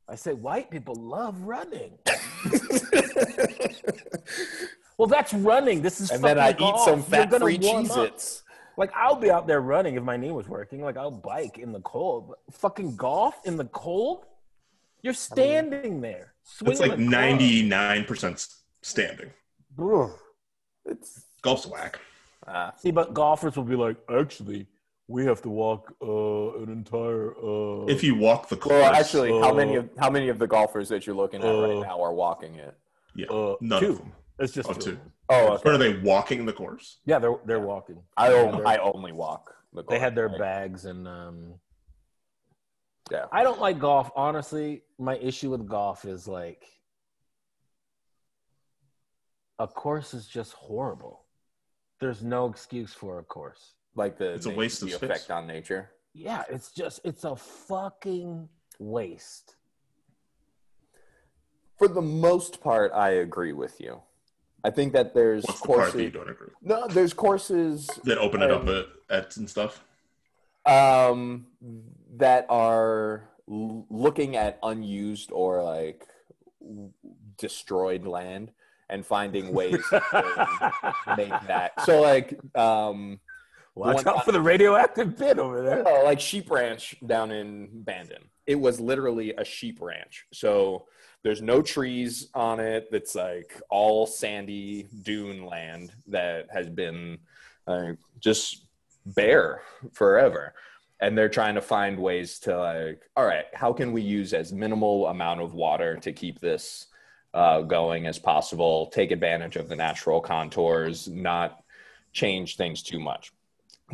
I 0.09 0.15
say 0.17 0.33
white 0.35 0.71
people 0.71 0.95
love 0.95 1.41
running. 1.43 1.99
Well, 4.97 5.09
that's 5.09 5.35
running. 5.35 5.83
This 5.83 6.01
is 6.01 6.11
and 6.11 6.23
then 6.23 6.39
I 6.39 6.53
fucking 6.53 6.67
eat 6.67 6.71
golf. 6.71 6.85
some 6.89 7.03
fat-free 7.03 7.59
warm 7.63 7.87
Cheez-Its. 7.87 8.43
Like 8.77 8.93
I'll 8.95 9.17
be 9.17 9.31
out 9.31 9.47
there 9.47 9.61
running 9.61 9.97
if 9.97 10.03
my 10.03 10.17
knee 10.17 10.31
was 10.31 10.49
working. 10.49 10.83
Like 10.83 10.97
I'll 10.97 11.11
bike 11.11 11.59
in 11.59 11.73
the 11.73 11.81
cold. 11.81 12.29
But 12.29 12.39
fucking 12.57 12.97
golf 12.97 13.35
in 13.45 13.57
the 13.57 13.65
cold? 13.67 14.25
You're 15.03 15.15
standing 15.15 16.01
there. 16.01 16.35
It's 16.65 16.81
like 16.81 16.99
ninety 16.99 17.63
nine 17.63 18.05
percent 18.05 18.47
standing. 18.83 19.31
Ugh. 19.79 20.11
It's 20.87 21.25
Golf's 21.43 21.67
whack. 21.67 21.99
uh, 22.47 22.71
See, 22.77 22.91
but 22.91 23.15
golfers 23.15 23.57
will 23.57 23.65
be 23.65 23.77
like, 23.77 23.97
actually, 24.15 24.67
we 25.09 25.25
have 25.27 25.43
to 25.43 25.51
walk 25.51 25.95
uh, 26.03 26.63
an 26.63 26.71
entire. 26.71 27.33
Uh, 27.37 27.87
If 27.87 28.03
you 28.03 28.15
walk 28.15 28.49
the 28.49 28.57
course, 28.57 28.73
well, 28.73 28.93
actually, 28.95 29.31
how 29.31 29.51
uh, 29.51 29.55
many 29.55 29.77
of 29.77 29.89
how 29.99 30.11
many 30.11 30.29
of 30.29 30.39
the 30.39 30.47
golfers 30.47 30.89
that 30.89 31.07
you're 31.07 31.17
looking 31.17 31.43
at 31.43 31.47
right 31.47 31.77
uh, 31.77 31.81
now 31.81 32.03
are 32.03 32.15
walking 32.15 32.55
it? 32.57 32.77
yeah, 33.15 33.27
uh, 33.27 33.57
none 33.61 33.81
two. 33.81 33.91
of 33.91 33.99
them. 33.99 34.13
It's 34.39 34.53
just 34.53 34.69
Oh, 34.69 34.73
two. 34.73 34.93
two. 34.93 34.99
Oh, 35.29 35.59
Or 35.65 35.73
are 35.73 35.79
they 35.79 35.95
walking 35.99 36.45
the 36.45 36.53
course? 36.53 36.99
Yeah, 37.07 37.19
they're 37.19 37.39
they're 37.45 37.61
walking. 37.61 37.99
I 38.17 38.33
only, 38.33 38.59
had 38.59 38.67
I 38.67 38.77
only 38.79 39.13
walk. 39.13 39.55
The 39.73 39.85
They 39.85 39.99
had 39.99 40.15
their 40.15 40.29
bags 40.39 40.85
and 40.87 41.07
um. 41.07 41.55
Yeah. 43.11 43.27
I 43.31 43.43
don't 43.43 43.61
like 43.61 43.79
golf. 43.79 44.11
Honestly, 44.17 44.83
my 44.99 45.17
issue 45.17 45.51
with 45.51 45.69
golf 45.69 46.07
is 46.07 46.27
like 46.27 46.65
a 49.59 49.67
course 49.67 50.15
is 50.15 50.27
just 50.27 50.53
horrible. 50.55 51.25
There's 52.01 52.23
no 52.23 52.47
excuse 52.47 52.95
for 52.95 53.19
a 53.19 53.23
course. 53.23 53.75
Like 53.95 54.19
the 54.19 54.35
It's 54.35 54.47
a 54.47 54.51
the- 54.51 54.55
waste 54.57 54.83
of 54.83 54.89
the 54.91 54.95
space. 54.97 55.11
effect 55.11 55.31
on 55.31 55.47
nature. 55.47 55.91
Yeah, 56.13 56.43
it's 56.49 56.71
just 56.73 57.01
it's 57.05 57.25
a 57.25 57.35
fucking 57.37 58.49
waste. 58.79 59.57
For 61.79 61.89
the 61.89 62.03
most 62.03 62.61
part, 62.61 62.93
I 62.95 63.11
agree 63.11 63.53
with 63.53 63.81
you. 63.81 64.01
I 64.63 64.71
think 64.71 64.93
that 64.93 65.13
there's 65.13 65.45
What's 65.45 65.61
the 65.61 65.67
part 65.67 65.77
courses. 65.79 65.95
that 65.95 66.03
you 66.05 66.11
don't 66.11 66.31
agree? 66.31 66.47
with? 66.47 66.69
no, 66.69 66.87
there's 66.87 67.13
courses 67.13 67.87
That 68.05 68.19
open 68.19 68.43
it 68.43 68.51
up 68.51 68.63
Um, 68.63 68.69
at, 68.69 68.87
at 69.11 69.37
and 69.37 69.51
stuff. 69.51 69.85
um, 70.65 71.47
that 72.17 72.47
are 72.49 73.29
looking 73.47 74.37
at 74.37 74.59
unused 74.63 75.31
or 75.33 75.63
like 75.63 76.07
destroyed 77.37 78.07
land 78.07 78.53
and 78.89 79.05
finding 79.05 79.53
ways 79.53 79.83
to 79.91 80.95
make 81.17 81.29
that. 81.49 81.73
So 81.85 82.01
like 82.01 82.39
um, 82.57 83.21
Watch 83.75 84.07
out 84.07 84.25
for 84.25 84.33
the 84.33 84.41
radioactive 84.41 85.19
pit 85.19 85.39
over 85.39 85.63
there. 85.63 85.83
Oh, 85.87 86.05
like 86.05 86.21
Sheep 86.21 86.51
Ranch 86.51 86.95
down 87.05 87.33
in 87.33 87.69
Bandon. 87.73 88.25
It 88.47 88.61
was 88.61 88.79
literally 88.79 89.35
a 89.35 89.45
sheep 89.45 89.79
ranch. 89.81 90.27
So 90.33 90.87
there's 91.23 91.41
no 91.41 91.63
trees 91.63 92.29
on 92.35 92.61
it. 92.61 92.89
It's 92.93 93.15
like 93.15 93.61
all 93.71 94.07
sandy 94.07 94.89
dune 95.03 95.47
land 95.47 95.93
that 96.09 96.49
has 96.53 96.69
been 96.69 97.19
uh, 97.67 97.93
just 98.21 98.67
bare 99.07 99.63
forever. 99.93 100.55
And 101.01 101.17
they're 101.17 101.29
trying 101.31 101.55
to 101.55 101.63
find 101.63 101.99
ways 101.99 102.39
to 102.41 102.57
like, 102.59 103.03
all 103.17 103.27
right, 103.27 103.47
how 103.55 103.73
can 103.73 103.93
we 103.93 104.03
use 104.03 104.35
as 104.35 104.53
minimal 104.53 105.07
amount 105.07 105.41
of 105.41 105.55
water 105.55 105.97
to 105.97 106.13
keep 106.13 106.39
this 106.39 106.87
uh, 107.33 107.63
going 107.63 108.07
as 108.07 108.19
possible? 108.19 108.87
Take 108.89 109.11
advantage 109.11 109.57
of 109.57 109.69
the 109.69 109.77
natural 109.77 110.21
contours, 110.21 111.09
not 111.09 111.65
change 112.13 112.57
things 112.57 112.83
too 112.83 113.01
much 113.01 113.33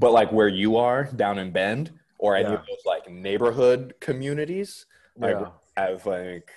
but 0.01 0.12
like 0.12 0.32
where 0.32 0.48
you 0.48 0.77
are 0.78 1.05
down 1.05 1.39
in 1.39 1.51
Bend 1.52 1.93
or 2.18 2.35
any 2.35 2.48
Yeah. 2.48 2.55
of 2.55 2.66
those 2.66 2.85
like 2.86 3.09
neighborhood 3.10 3.94
communities, 4.01 4.86
like 5.16 5.36
Yeah. 5.39 5.51
have 5.77 6.06
like 6.06 6.51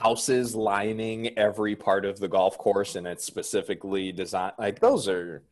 houses 0.00 0.54
lining 0.54 1.36
every 1.38 1.76
part 1.76 2.04
of 2.04 2.18
the 2.18 2.28
golf 2.28 2.56
course 2.56 2.96
and 2.96 3.06
it's 3.06 3.24
specifically 3.24 4.10
designed 4.10 4.54
like 4.58 4.78
those 4.80 5.06
are 5.08 5.42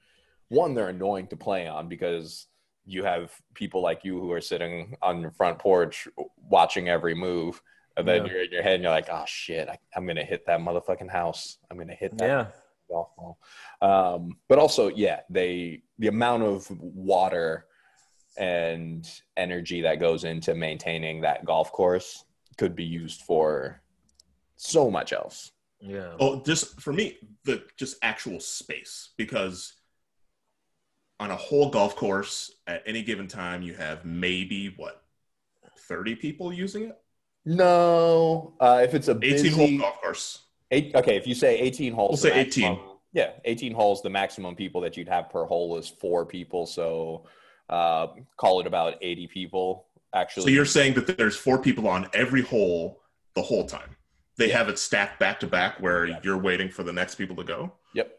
one 0.49 0.73
they're 0.73 0.89
annoying 0.89 1.27
to 1.27 1.37
play 1.37 1.67
on 1.67 1.89
because 1.89 2.47
you 2.87 3.05
have 3.05 3.33
people 3.55 3.83
like 3.83 4.03
you 4.05 4.19
who 4.19 4.33
are 4.33 4.41
sitting 4.41 4.97
on 5.03 5.21
your 5.21 5.31
front 5.33 5.59
porch 5.59 6.09
watching 6.49 6.89
every 6.89 7.15
move 7.15 7.61
and 7.99 8.09
then 8.09 8.25
Yeah. 8.25 8.33
you're 8.33 8.43
in 8.45 8.53
your 8.53 8.63
head 8.63 8.75
and 8.75 8.83
you're 8.85 8.93
like 8.93 9.09
oh 9.11 9.25
shit 9.27 9.69
I, 9.69 9.79
i'm 9.95 10.07
gonna 10.07 10.25
hit 10.25 10.47
that 10.47 10.61
motherfucking 10.61 11.11
house 11.11 11.59
i'm 11.71 11.77
gonna 11.77 11.95
hit 11.95 12.17
that 12.19 12.27
Yeah. 12.27 12.47
golf 12.89 13.15
ball. 13.17 13.39
Um, 13.83 14.39
but 14.49 14.59
also, 14.59 14.89
yeah, 14.89 15.21
they 15.29 15.83
the 16.01 16.09
amount 16.09 16.43
of 16.43 16.69
water 16.81 17.67
and 18.39 19.09
energy 19.37 19.83
that 19.83 20.01
goes 20.01 20.25
into 20.25 20.55
maintaining 20.55 21.21
that 21.21 21.45
golf 21.45 21.71
course 21.73 22.25
could 22.57 22.75
be 22.75 22.85
used 22.85 23.21
for 23.23 23.83
so 24.57 24.91
much 24.91 25.13
else. 25.13 25.53
Yeah. 25.79 26.15
Oh, 26.19 26.43
just 26.43 26.81
for 26.81 26.93
me, 26.93 27.19
the 27.45 27.63
just 27.77 27.97
actual 28.03 28.41
space 28.41 29.11
because 29.19 29.75
on 31.21 31.31
a 31.31 31.37
whole 31.37 31.69
golf 31.71 31.97
course 31.97 32.51
at 32.67 32.83
any 32.87 33.03
given 33.03 33.29
time 33.29 33.61
you 33.61 33.75
have 33.75 34.05
maybe 34.07 34.73
what 34.79 35.03
30 35.81 36.15
people 36.15 36.51
using 36.51 36.85
it 36.85 36.99
No, 37.45 38.55
uh, 38.59 38.81
if 38.83 38.95
it's 38.95 39.09
a 39.09 39.19
18 39.23 39.53
hole 39.53 39.79
golf 39.79 40.01
course 40.01 40.39
eight, 40.71 40.95
okay, 40.95 41.17
if 41.17 41.27
you 41.27 41.35
say 41.35 41.59
eighteen 41.59 41.93
holes, 41.93 42.23
We'll 42.23 42.33
the 42.33 42.39
say 42.39 42.45
maximum- 42.45 42.73
18. 42.79 42.90
Yeah, 43.13 43.33
eighteen 43.45 43.75
holes. 43.75 44.03
The 44.03 44.11
maximum 44.11 44.55
people 44.55 44.81
that 44.83 44.97
you'd 44.97 45.09
have 45.09 45.31
per 45.31 45.45
hole 45.45 45.77
is 45.79 45.89
four 45.89 46.25
people. 46.27 46.67
So 46.67 47.27
uh, 47.69 48.09
call 48.37 48.61
it 48.61 48.67
about 48.67 48.95
eighty 49.01 49.27
people. 49.27 49.87
Actually, 50.15 50.43
so 50.45 50.49
you're 50.51 50.65
saying 50.65 50.95
that 50.95 51.07
there's 51.17 51.37
four 51.37 51.59
people 51.59 51.87
on 51.87 52.09
every 52.15 52.43
hole 52.43 53.01
the 53.37 53.43
whole 53.43 53.65
time 53.65 53.95
they 54.37 54.49
have 54.49 54.69
it 54.69 54.77
stacked 54.79 55.21
back 55.21 55.39
to 55.39 55.47
back 55.47 55.79
where 55.81 56.07
Yeah. 56.07 56.19
you're 56.25 56.39
waiting 56.39 56.69
for 56.69 56.83
the 56.83 56.93
next 56.93 57.15
people 57.15 57.37
to 57.37 57.45
go 57.45 57.73
Yep. 57.95 58.11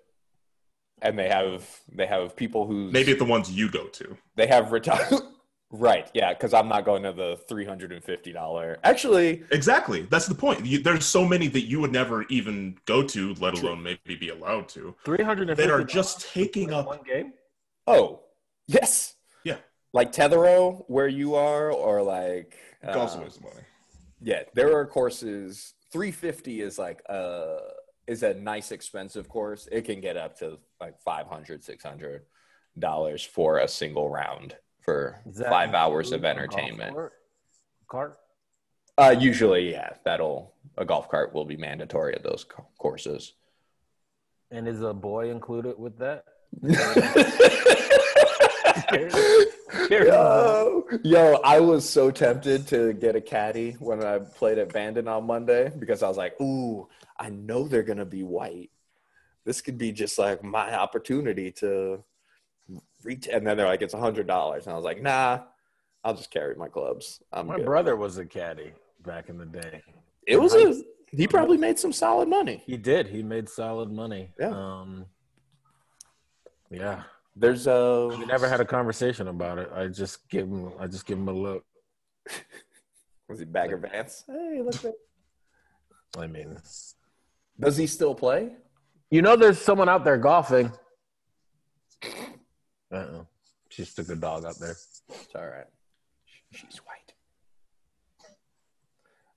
And 1.01 1.19
they 1.19 1.27
have 1.27 1.68
they 1.91 2.05
have 2.05 2.34
people 2.35 2.65
who 2.65 2.89
maybe 2.91 3.13
the 3.13 3.26
ones 3.26 3.51
you 3.51 3.69
go 3.69 3.88
to 3.88 4.15
they 4.38 4.47
have 4.47 4.72
retired 4.72 5.11
Right. 5.72 6.10
Yeah, 6.14 6.34
because 6.34 6.53
I'm 6.53 6.68
not 6.68 6.84
going 6.84 7.03
to 7.03 7.14
the 7.14 7.38
three 7.48 7.65
hundred 7.65 7.91
and 7.93 8.03
fifty 8.03 8.34
dollar. 8.34 8.77
Actually, 8.84 9.43
Exactly. 9.52 10.02
That's 10.03 10.27
the 10.27 10.35
point. 10.35 10.65
You, 10.65 10.84
there's 10.84 11.06
so 11.06 11.26
many 11.26 11.48
that 11.48 11.61
you 11.61 11.80
would 11.80 11.91
never 11.93 12.23
even 12.23 12.77
go 12.85 13.02
to, 13.03 13.34
let 13.35 13.57
alone 13.57 13.81
maybe 13.81 14.15
be 14.15 14.30
allowed 14.30 14.68
to, 14.69 14.95
Three 15.06 15.23
hundred 15.23 15.56
that 15.56 15.72
are 15.72 15.84
just 15.84 16.31
taking 16.34 16.73
up. 16.73 16.88
one 16.88 16.99
game. 17.07 17.34
oh 17.88 18.22
yes, 18.68 19.15
Yeah. 19.45 19.57
like 19.93 20.11
Tetherow, 20.11 20.84
where 20.88 21.07
you 21.07 21.35
are, 21.35 21.72
or 21.72 22.02
like 22.02 22.57
uh, 22.85 22.93
Golf's 22.93 23.15
a 23.15 23.22
waste 23.22 23.38
of 23.38 23.43
money. 23.43 23.61
Yeah, 24.22 24.43
there 24.53 24.76
are 24.77 24.85
courses. 24.85 25.73
Three 25.93 26.11
fifty 26.11 26.61
is 26.61 26.77
like 26.77 27.02
a 27.07 27.60
is 28.07 28.23
a 28.23 28.34
nice 28.34 28.72
expensive 28.73 29.30
course. 29.30 29.69
It 29.72 29.84
can 29.85 30.02
get 30.02 30.18
up 30.18 30.38
to 30.39 30.57
like 30.81 30.95
$500, 31.07 31.64
600 31.64 32.23
dollars 32.80 33.23
for 33.23 33.60
a 33.60 33.68
single 33.68 34.10
round 34.10 34.56
for 34.83 35.21
five 35.49 35.73
hours 35.73 36.11
of 36.11 36.23
include 36.23 36.31
a 36.31 36.47
golf 36.47 36.59
entertainment. 36.59 36.93
cart? 36.93 37.13
Cart. 37.87 38.17
Uh, 38.97 39.15
usually, 39.17 39.71
yeah, 39.71 39.89
that'll 40.03 40.53
a 40.77 40.85
golf 40.85 41.09
cart 41.09 41.33
will 41.33 41.45
be 41.45 41.57
mandatory 41.57 42.13
at 42.13 42.23
those 42.23 42.43
co- 42.43 42.67
courses. 42.77 43.33
And 44.51 44.67
is 44.67 44.81
a 44.81 44.93
boy 44.93 45.31
included 45.31 45.79
with 45.79 45.97
that? 45.99 46.25
yo, 49.89 50.85
yo, 51.03 51.39
I 51.43 51.59
was 51.59 51.89
so 51.89 52.11
tempted 52.11 52.67
to 52.67 52.93
get 52.93 53.15
a 53.15 53.21
caddy 53.21 53.71
when 53.79 54.03
I 54.03 54.19
played 54.19 54.57
at 54.57 54.73
Bandon 54.73 55.07
on 55.07 55.25
Monday 55.25 55.71
because 55.79 56.03
I 56.03 56.09
was 56.09 56.17
like, 56.17 56.39
ooh, 56.41 56.87
I 57.17 57.29
know 57.29 57.67
they're 57.67 57.83
gonna 57.83 58.05
be 58.05 58.23
white. 58.23 58.71
This 59.45 59.61
could 59.61 59.77
be 59.77 59.91
just 59.91 60.19
like 60.19 60.43
my 60.43 60.75
opportunity 60.75 61.51
to 61.53 62.03
And 63.05 63.45
then 63.45 63.57
they're 63.57 63.65
like, 63.67 63.81
it's 63.81 63.93
a 63.93 63.99
hundred 63.99 64.27
dollars, 64.27 64.65
and 64.65 64.73
I 64.73 64.75
was 64.75 64.85
like, 64.85 65.01
nah, 65.01 65.41
I'll 66.03 66.15
just 66.15 66.31
carry 66.31 66.55
my 66.55 66.67
clubs. 66.67 67.21
I'm 67.31 67.47
My 67.47 67.57
good. 67.57 67.65
brother 67.65 67.95
was 67.95 68.17
a 68.17 68.25
caddy 68.25 68.73
back 69.03 69.29
in 69.29 69.37
the 69.37 69.45
day. 69.45 69.81
It 70.27 70.39
was 70.39 70.53
a. 70.55 70.81
He 71.11 71.27
probably 71.27 71.57
made 71.57 71.77
some 71.77 71.91
solid 71.91 72.29
money. 72.29 72.63
He 72.65 72.77
did. 72.77 73.07
He 73.07 73.21
made 73.21 73.49
solid 73.49 73.91
money. 73.91 74.31
Yeah. 74.39 74.51
Um, 74.51 75.05
yeah. 76.69 77.03
There's 77.35 77.67
a. 77.67 78.07
We 78.17 78.25
never 78.25 78.47
had 78.47 78.61
a 78.61 78.65
conversation 78.65 79.27
about 79.27 79.57
it. 79.57 79.69
I 79.75 79.87
just 79.87 80.29
give 80.29 80.47
him. 80.47 80.71
I 80.79 80.87
just 80.87 81.05
give 81.05 81.17
him 81.17 81.27
a 81.27 81.33
look. 81.33 81.65
Was 83.27 83.39
he 83.39 83.45
Bagger 83.45 83.77
Vance? 83.77 84.23
Hey, 84.27 84.61
look. 84.63 84.83
At, 84.85 84.93
I 86.17 86.27
mean, 86.27 86.57
does 87.59 87.77
he 87.77 87.87
still 87.87 88.13
play? 88.15 88.51
you 89.09 89.21
know, 89.21 89.35
there's 89.35 89.59
someone 89.59 89.89
out 89.89 90.05
there 90.05 90.17
golfing. 90.17 90.71
Uh 92.91 92.95
oh. 92.97 93.27
She 93.69 93.84
just 93.84 93.95
took 93.95 94.09
a 94.09 94.15
dog 94.15 94.45
out 94.45 94.59
there. 94.59 94.76
It's 95.09 95.27
all 95.35 95.47
right. 95.47 95.65
She's 96.51 96.81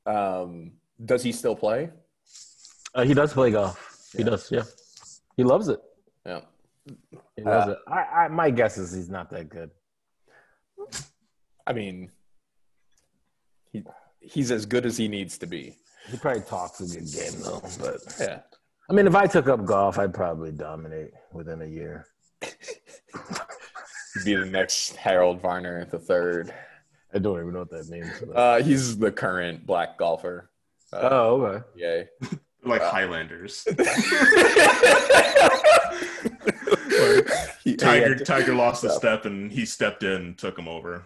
white. 0.06 0.14
Um, 0.14 0.72
does 1.04 1.22
he 1.22 1.32
still 1.32 1.54
play? 1.54 1.90
Uh, 2.94 3.04
he 3.04 3.14
does 3.14 3.32
play 3.32 3.50
golf. 3.52 4.08
He 4.16 4.22
does. 4.24 4.50
Yeah. 4.50 4.62
He 5.36 5.44
loves 5.44 5.68
it. 5.68 5.80
Yeah. 6.26 6.40
He 7.36 7.42
loves 7.42 7.68
Uh, 7.68 7.72
it. 7.72 7.78
I, 7.88 8.00
I, 8.24 8.28
my 8.28 8.50
guess 8.50 8.76
is 8.78 8.92
he's 8.92 9.08
not 9.08 9.30
that 9.30 9.48
good. 9.48 9.70
I 11.66 11.72
mean, 11.72 12.10
he 13.72 13.82
he's 14.20 14.50
as 14.50 14.66
good 14.66 14.84
as 14.84 14.96
he 14.96 15.08
needs 15.08 15.38
to 15.38 15.46
be. 15.46 15.76
He 16.10 16.18
probably 16.18 16.42
talks 16.42 16.80
a 16.80 16.86
good 16.86 17.10
game 17.10 17.40
though. 17.42 17.62
But 17.80 18.00
Yeah. 18.20 18.40
I 18.90 18.92
mean, 18.92 19.06
if 19.06 19.14
I 19.14 19.26
took 19.26 19.48
up 19.48 19.64
golf, 19.64 19.98
I'd 19.98 20.12
probably 20.12 20.52
dominate 20.52 21.10
within 21.32 21.62
a 21.62 21.66
year. 21.66 22.06
Be 24.24 24.34
the 24.34 24.44
next 24.46 24.96
Harold 24.96 25.40
Varner 25.40 25.84
the 25.86 25.98
third. 25.98 26.52
I 27.12 27.18
don't 27.18 27.38
even 27.40 27.52
know 27.52 27.60
what 27.60 27.70
that 27.70 27.88
means. 27.88 28.10
but- 28.20 28.36
Uh, 28.36 28.62
he's 28.62 28.98
the 28.98 29.10
current 29.10 29.66
black 29.66 29.98
golfer. 29.98 30.50
Uh, 30.92 31.08
oh, 31.10 31.42
okay. 31.46 31.64
Yay. 31.76 32.08
Like 32.66 32.80
Highlanders. 32.80 33.66
He- 37.62 37.76
Tiger 37.76 38.12
he 38.12 38.18
had- 38.18 38.26
Tiger 38.26 38.54
lost 38.54 38.84
a 38.84 38.90
step 38.90 39.24
and 39.26 39.50
he 39.52 39.64
stepped 39.66 40.02
in 40.02 40.12
and 40.12 40.38
took 40.38 40.58
him 40.58 40.68
over. 40.68 41.02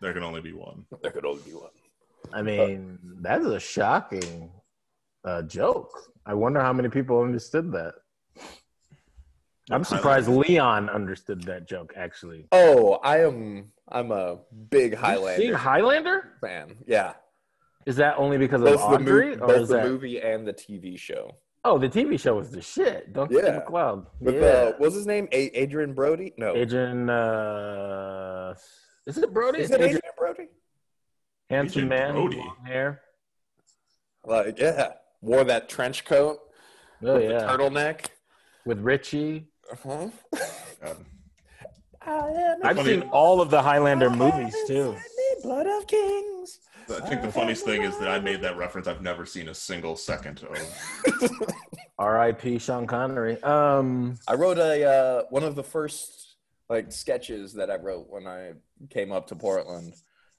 There 0.00 0.12
can 0.12 0.22
only 0.22 0.40
be 0.40 0.52
one. 0.52 0.84
There 1.02 1.10
could 1.10 1.24
only 1.24 1.42
be 1.42 1.52
one. 1.52 1.70
I 2.32 2.42
mean, 2.42 2.98
that 3.20 3.40
is 3.40 3.46
a 3.46 3.60
shocking 3.60 4.50
uh, 5.24 5.42
joke. 5.42 5.90
I 6.24 6.34
wonder 6.34 6.60
how 6.60 6.72
many 6.72 6.88
people 6.88 7.20
understood 7.20 7.70
that. 7.72 7.94
I'm 9.70 9.84
surprised 9.84 10.28
Leon 10.28 10.88
understood 10.88 11.42
that 11.44 11.66
joke. 11.68 11.92
Actually, 11.96 12.46
Oh, 12.52 12.94
I 13.02 13.20
am. 13.24 13.72
I'm 13.88 14.10
a 14.12 14.38
big 14.70 14.92
Seeing 14.92 15.02
Highlander 15.02 15.56
Highlander 15.56 16.32
fan. 16.40 16.76
Yeah, 16.86 17.14
is 17.84 17.96
that 17.96 18.16
only 18.18 18.38
because 18.38 18.60
of 18.62 18.68
both 18.68 18.80
the, 18.80 18.86
Audrey, 18.86 19.36
mo- 19.36 19.42
or 19.44 19.46
both 19.48 19.62
is 19.62 19.68
the 19.68 19.76
that? 19.76 19.84
movie 19.86 20.20
and 20.20 20.46
the 20.46 20.52
TV 20.52 20.98
show. 20.98 21.34
Oh, 21.64 21.78
the 21.78 21.88
TV 21.88 22.18
show 22.18 22.34
was 22.36 22.50
the 22.50 22.62
shit. 22.62 23.12
Don't 23.12 23.28
you 23.30 23.42
Yeah. 23.42 23.56
MacLeod? 23.58 24.06
With 24.20 24.36
yeah. 24.36 24.40
uh, 24.46 24.72
what's 24.78 24.94
his 24.94 25.06
name? 25.06 25.26
A- 25.32 25.58
Adrian 25.58 25.94
Brody? 25.94 26.32
No, 26.36 26.54
Adrian. 26.54 27.10
Uh, 27.10 28.54
is 29.06 29.18
it 29.18 29.32
Brody? 29.34 29.60
is 29.62 29.70
It's 29.70 29.74
it 29.74 29.80
Adrian 29.82 30.00
Brody? 30.16 30.46
handsome 31.50 31.84
Adrian 31.86 31.88
man, 31.88 32.14
Brody. 32.14 32.36
long 32.38 32.56
hair. 32.64 33.00
Like, 34.24 34.58
yeah, 34.60 34.92
wore 35.20 35.42
that 35.44 35.68
trench 35.68 36.04
coat 36.04 36.38
Oh 37.02 37.14
with 37.14 37.24
yeah, 37.30 37.38
the 37.38 37.46
turtleneck. 37.46 38.06
with 38.64 38.80
Richie. 38.80 39.48
Uh-huh. 39.72 40.08
I 42.02 42.28
am 42.28 42.58
I've 42.64 42.76
Funny- 42.76 43.00
seen 43.00 43.02
all 43.10 43.40
of 43.40 43.50
the 43.50 43.60
Highlander 43.60 44.10
movies 44.10 44.54
too. 44.66 44.96
Blood 45.42 45.66
of 45.66 45.86
kings. 45.86 46.60
I 46.88 47.00
think 47.08 47.22
the 47.22 47.32
funniest 47.32 47.64
thing 47.64 47.82
is 47.82 47.98
that 47.98 48.08
I 48.08 48.20
made 48.20 48.40
that 48.42 48.56
reference. 48.56 48.86
I've 48.86 49.02
never 49.02 49.26
seen 49.26 49.48
a 49.48 49.54
single 49.54 49.96
second 49.96 50.44
of. 50.44 51.40
R.I.P. 51.98 52.58
Sean 52.58 52.86
Connery. 52.86 53.42
Um, 53.42 54.18
I 54.28 54.34
wrote 54.34 54.58
a 54.58 54.84
uh, 54.84 55.22
one 55.30 55.42
of 55.42 55.56
the 55.56 55.64
first 55.64 56.36
like 56.68 56.92
sketches 56.92 57.54
that 57.54 57.70
I 57.70 57.76
wrote 57.76 58.08
when 58.08 58.26
I 58.26 58.52
came 58.90 59.10
up 59.10 59.26
to 59.28 59.36
Portland. 59.36 59.94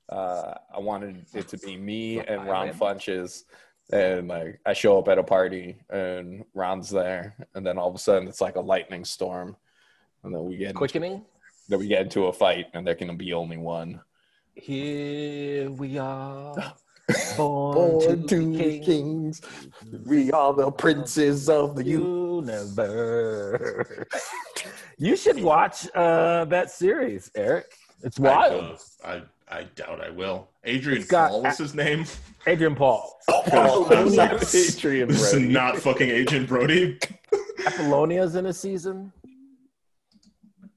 Uh, 0.07 0.53
I 0.73 0.79
wanted 0.79 1.25
it 1.33 1.49
to 1.49 1.57
be 1.57 1.75
me 1.75 2.19
and 2.19 2.47
Ron 2.47 2.69
Funches, 2.69 3.43
and 3.91 4.27
like 4.27 4.59
I 4.65 4.73
show 4.73 4.99
up 4.99 5.07
at 5.07 5.17
a 5.17 5.23
party 5.23 5.77
and 5.89 6.43
Ron's 6.53 6.89
there, 6.89 7.35
and 7.55 7.65
then 7.65 7.77
all 7.77 7.89
of 7.89 7.95
a 7.95 7.99
sudden 7.99 8.27
it's 8.27 8.41
like 8.41 8.55
a 8.55 8.61
lightning 8.61 9.05
storm, 9.05 9.55
and 10.23 10.33
then 10.33 10.43
we 10.45 10.57
get 10.57 10.69
into, 10.69 10.77
quickening. 10.77 11.23
then 11.69 11.79
we 11.79 11.87
get 11.87 12.01
into 12.01 12.25
a 12.25 12.33
fight, 12.33 12.67
and 12.73 12.85
there 12.85 12.95
can 12.95 13.15
be 13.15 13.33
only 13.33 13.57
one. 13.57 14.01
Here 14.55 15.69
we 15.69 15.97
are, 15.97 16.73
born, 17.37 18.27
to, 18.27 18.57
be 18.57 18.79
kings. 18.79 19.41
we 20.05 20.31
are 20.31 20.53
the 20.53 20.71
princes 20.71 21.47
of 21.47 21.75
the 21.75 21.85
universe. 21.85 23.61
you 24.97 25.15
should 25.15 25.41
watch 25.41 25.87
uh, 25.95 26.43
that 26.45 26.71
series, 26.71 27.31
Eric. 27.35 27.71
It's 28.03 28.19
I, 28.19 28.23
wild. 28.23 28.79
uh, 29.03 29.07
I 29.07 29.21
I 29.49 29.63
doubt 29.75 30.01
I 30.01 30.09
will. 30.09 30.49
Adrian 30.65 31.01
It's 31.01 31.09
got- 31.09 31.29
Paul 31.31 31.43
was 31.43 31.57
his 31.57 31.73
name. 31.73 32.05
Adrian 32.45 32.75
Paul. 32.75 33.17
Adrian 33.47 35.07
This 35.07 35.33
is 35.33 35.39
not 35.39 35.77
fucking 35.77 36.09
Agent 36.09 36.47
Brody. 36.49 36.99
Apollonia's 37.65 38.35
in 38.35 38.45
a 38.47 38.53
season. 38.53 39.11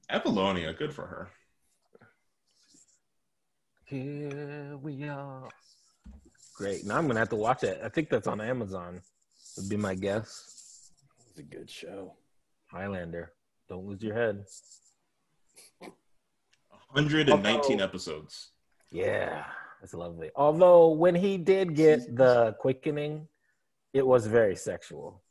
Apollonia, 0.09 0.73
good 0.73 0.93
for 0.93 1.05
her. 1.05 1.29
Here 3.85 4.77
we 4.81 5.07
are. 5.07 5.49
Great. 6.55 6.85
Now 6.85 6.97
I'm 6.97 7.07
gonna 7.07 7.19
have 7.19 7.29
to 7.29 7.35
watch 7.35 7.63
it. 7.63 7.79
I 7.83 7.89
think 7.89 8.09
that's 8.09 8.27
on 8.27 8.39
Amazon. 8.39 9.01
Would 9.57 9.69
be 9.69 9.77
my 9.77 9.95
guess. 9.95 10.91
It's 11.29 11.39
a 11.39 11.43
good 11.43 11.69
show. 11.69 12.13
Highlander. 12.67 13.33
Don't 13.67 13.85
lose 13.85 14.01
your 14.01 14.15
head. 14.15 14.45
119 16.91 17.81
episodes. 17.81 18.51
Yeah, 18.91 19.45
that's 19.79 19.93
lovely. 19.93 20.31
Although 20.35 20.89
when 20.89 21.15
he 21.15 21.37
did 21.37 21.75
get 21.75 22.15
the 22.15 22.55
quickening, 22.59 23.27
it 23.93 24.05
was 24.05 24.27
very 24.27 24.55
sexual. 24.55 25.21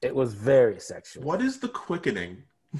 It 0.00 0.14
was 0.14 0.34
very 0.34 0.80
sexual. 0.80 1.24
What 1.24 1.42
is 1.42 1.58
the 1.58 1.68
quickening? 1.68 2.44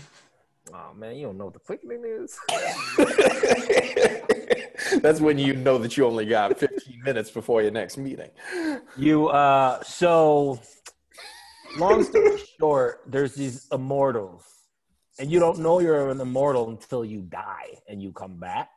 Oh 0.73 0.95
man, 0.95 1.17
you 1.17 1.27
don't 1.27 1.39
know 1.39 1.47
what 1.47 1.55
the 1.55 1.61
quickening 1.61 2.05
is. 2.05 2.39
That's 5.03 5.21
when 5.21 5.37
you 5.37 5.55
know 5.55 5.77
that 5.79 5.97
you 5.97 6.07
only 6.07 6.25
got 6.25 6.57
15 6.57 7.03
minutes 7.03 7.31
before 7.31 7.63
your 7.63 7.73
next 7.73 7.99
meeting. 7.99 8.31
You 8.97 9.29
uh 9.29 9.83
so 9.83 10.61
long 11.77 12.05
story 12.05 12.39
short, 12.61 13.01
there's 13.07 13.35
these 13.35 13.67
immortals. 13.73 14.45
And 15.19 15.31
you 15.31 15.41
don't 15.41 15.59
know 15.59 15.81
you're 15.81 16.11
an 16.11 16.21
immortal 16.21 16.71
until 16.71 17.05
you 17.05 17.23
die 17.23 17.81
and 17.89 18.01
you 18.01 18.13
come 18.13 18.39
back. 18.39 18.71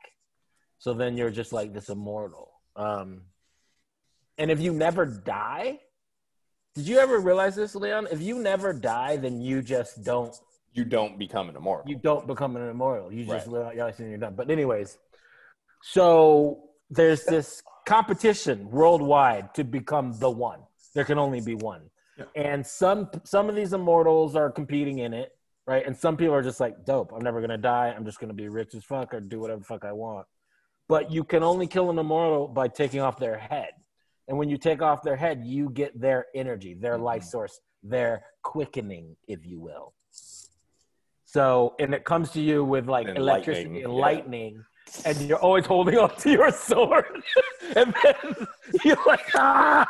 So 0.86 0.94
then 0.94 1.18
you're 1.18 1.32
just 1.32 1.52
like 1.52 1.74
this 1.74 1.90
immortal. 1.90 2.52
Um 2.76 3.24
and 4.38 4.52
if 4.52 4.60
you 4.62 4.72
never 4.72 5.04
die, 5.08 5.80
did 6.76 6.88
you 6.88 7.00
ever 7.00 7.18
realize 7.18 7.56
this, 7.56 7.74
Leon? 7.74 8.08
If 8.12 8.22
you 8.22 8.38
never 8.38 8.72
die, 8.72 9.18
then 9.18 9.42
you 9.42 9.64
just 9.64 10.04
don't 10.04 10.36
You 10.74 10.86
don't 10.86 11.18
become 11.18 11.50
an 11.50 11.56
immortal. 11.56 11.90
you 11.90 11.98
don't 11.98 12.28
become 12.28 12.56
an 12.56 12.70
immortal. 12.70 13.12
You 13.12 13.26
just 13.26 13.48
Right. 13.48 13.54
live 13.54 13.66
out 13.66 13.76
your 13.76 13.86
life 13.86 13.98
and 13.98 14.10
you're 14.10 14.20
done. 14.20 14.36
But 14.36 14.52
anyways, 14.52 15.00
so 15.82 16.70
there's 16.92 17.24
this 17.26 17.64
competition 17.88 18.70
worldwide 18.70 19.56
to 19.56 19.64
become 19.64 20.14
the 20.20 20.30
one. 20.30 20.60
There 20.94 21.04
can 21.04 21.18
only 21.18 21.42
be 21.42 21.56
one. 21.56 21.90
Yeah. 22.16 22.26
And 22.36 22.60
some 22.82 23.10
some 23.24 23.50
of 23.50 23.56
these 23.56 23.74
immortals 23.74 24.36
are 24.36 24.52
competing 24.52 25.00
in 25.00 25.16
it, 25.16 25.30
right? 25.66 25.84
And 25.88 25.98
some 25.98 26.16
people 26.16 26.36
are 26.36 26.44
just 26.44 26.60
like, 26.60 26.86
dope, 26.86 27.12
I'm 27.12 27.24
never 27.30 27.42
gonna 27.42 27.58
die. 27.76 27.88
I'm 27.96 28.06
just 28.06 28.20
gonna 28.20 28.40
be 28.46 28.50
rich 28.50 28.76
as 28.76 28.84
fuck 28.84 29.16
or 29.16 29.20
do 29.20 29.40
whatever 29.40 29.62
the 29.62 29.66
fuck 29.74 29.84
I 29.84 29.92
want. 30.06 30.28
But 30.88 31.12
you 31.12 31.24
can 31.24 31.42
only 31.44 31.68
kill 31.68 31.90
an 31.90 31.98
immortal 31.98 32.48
by 32.48 32.68
taking 32.68 33.02
off 33.02 33.18
their 33.18 33.38
head. 33.38 33.70
And 34.28 34.38
when 34.38 34.50
you 34.50 34.58
take 34.58 34.82
off 34.82 35.02
their 35.04 35.16
head, 35.16 35.42
you 35.44 35.70
get 35.70 36.00
their 36.00 36.26
energy, 36.36 36.74
their 36.74 36.98
life 36.98 37.24
source, 37.24 37.60
their 37.84 38.24
quickening, 38.44 39.16
if 39.28 39.46
you 39.46 39.60
will. 39.60 39.94
So, 41.26 41.76
and 41.80 41.94
it 41.94 42.06
comes 42.06 42.32
to 42.32 42.42
you 42.42 42.64
with 42.64 42.88
like 42.88 43.08
And 43.08 43.18
electricity 43.18 43.66
lightning, 43.68 43.84
and 43.84 43.94
yeah. 43.94 44.00
lightning, 44.00 44.64
and 45.06 45.22
you're 45.22 45.40
always 45.40 45.66
holding 45.66 45.98
on 46.04 46.16
to 46.18 46.32
your 46.32 46.52
sword. 46.52 47.06
and 47.76 47.94
then 48.04 48.48
you're 48.84 48.98
like, 49.06 49.26
ah! 49.36 49.86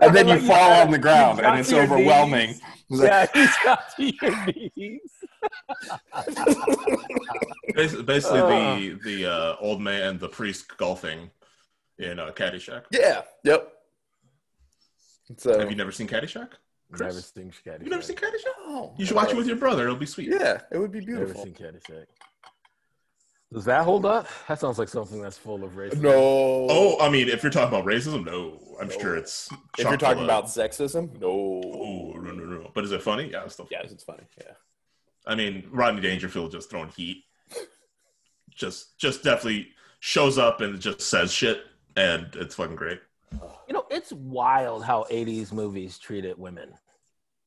and 0.00 0.14
then 0.14 0.28
you 0.28 0.34
Like, 0.34 0.42
fall 0.46 0.68
yeah, 0.70 0.82
on 0.84 0.90
the 0.90 0.98
ground, 0.98 1.40
and 1.40 1.58
it's 1.58 1.72
overwhelming. 1.72 2.48
knees. 2.50 2.60
It's 2.90 3.00
like, 3.00 3.30
yeah, 3.34 3.42
you 3.42 3.48
drop 3.62 3.96
to 3.96 4.12
your 4.20 4.46
knees. 4.76 5.10
Bas- 7.74 7.94
Basically, 8.02 8.40
Uh. 8.40 8.74
the 8.76 8.98
the 9.04 9.26
uh, 9.26 9.56
old 9.60 9.80
man 9.80 10.18
the 10.18 10.28
priest 10.28 10.76
golfing 10.76 11.30
in 11.98 12.18
uh, 12.18 12.30
Caddyshack. 12.32 12.84
yeah, 12.90 13.22
yep. 13.44 13.72
So, 15.38 15.58
Have 15.58 15.70
you 15.70 15.76
never 15.76 15.92
seen 15.92 16.06
Caddyshack? 16.08 16.50
Never 16.90 17.04
Chris? 17.12 17.32
seen 17.34 17.50
Caddyshack. 17.64 17.80
You've 17.80 17.88
never 17.90 18.02
seen 18.02 18.16
Caddyshack? 18.16 18.52
Oh, 18.66 18.92
You 18.98 19.06
should 19.06 19.16
watch 19.16 19.30
it 19.30 19.36
with 19.36 19.46
your 19.46 19.56
brother. 19.56 19.84
It'll 19.84 19.96
be 19.96 20.04
sweet. 20.04 20.28
Yeah, 20.28 20.60
it 20.70 20.76
would 20.78 20.92
be 20.92 21.00
beautiful. 21.00 21.28
Never 21.44 21.44
beautiful. 21.54 21.80
seen 21.84 21.94
Caddyshack. 21.96 22.06
Does 23.50 23.64
that 23.66 23.84
hold 23.84 24.04
up? 24.06 24.26
That 24.48 24.58
sounds 24.60 24.78
like 24.78 24.88
something 24.88 25.20
that's 25.22 25.38
full 25.38 25.62
of 25.64 25.72
racism. 25.72 26.00
No. 26.00 26.12
Oh, 26.14 26.96
I 27.00 27.08
mean, 27.10 27.28
if 27.28 27.42
you're 27.42 27.52
talking 27.52 27.68
about 27.68 27.86
racism, 27.86 28.24
no. 28.24 28.58
I'm 28.80 28.88
No. 28.88 28.98
sure 28.98 29.16
it's. 29.16 29.48
if 29.78 29.84
you're 29.84 29.96
talking 29.98 30.24
about 30.24 30.46
sexism, 30.46 31.18
no. 31.20 31.28
Oh, 31.28 32.12
no, 32.18 32.30
no, 32.32 32.44
no. 32.44 32.70
But 32.74 32.84
is 32.84 32.92
it 32.92 33.02
funny? 33.02 33.30
Yeah, 33.30 33.44
it's 33.44 33.54
still. 33.54 33.68
Yes, 33.70 33.90
it's 33.92 34.04
funny. 34.04 34.24
Yeah. 34.38 34.52
I 35.26 35.34
mean, 35.34 35.68
Rodney 35.70 36.00
Dangerfield 36.00 36.50
just 36.52 36.70
throwing 36.70 36.88
heat. 36.90 37.24
Just, 38.50 38.98
just 38.98 39.22
definitely 39.24 39.68
shows 40.00 40.36
up 40.38 40.60
and 40.60 40.78
just 40.80 41.00
says 41.00 41.32
shit, 41.32 41.62
and 41.96 42.28
it's 42.34 42.54
fucking 42.54 42.76
great. 42.76 43.00
You 43.66 43.74
know, 43.74 43.86
it's 43.90 44.12
wild 44.12 44.84
how 44.84 45.04
80s 45.10 45.52
movies 45.52 45.98
treated 45.98 46.38
women. 46.38 46.74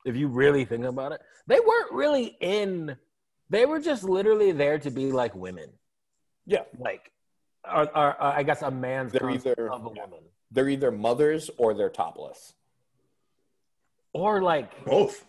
If 0.06 0.16
you 0.16 0.28
really 0.28 0.66
think 0.66 0.86
about 0.86 1.12
it, 1.12 1.22
they 1.48 1.60
weren't 1.60 1.92
really 1.92 2.36
in, 2.40 2.96
they 3.50 3.66
were 3.66 3.80
just 3.80 4.04
literally 4.04 4.52
there 4.52 4.80
to 4.80 4.90
be 4.90 5.12
like 5.12 5.36
women. 5.36 5.70
Yeah. 6.46 6.64
Like, 6.80 7.12
are, 7.64 7.90
are, 7.94 8.14
are 8.20 8.34
I 8.34 8.44
guess 8.44 8.62
a 8.62 8.72
man's 8.72 9.12
They're 9.12 9.30
either- 9.30 9.70
of 9.72 9.86
a 9.86 9.90
woman. 9.90 10.10
They're 10.52 10.70
either 10.70 10.92
mothers 10.92 11.50
or 11.58 11.74
they're 11.74 11.90
topless. 11.90 12.54
Or 14.14 14.42
like, 14.42 14.86
Both. 14.86 15.26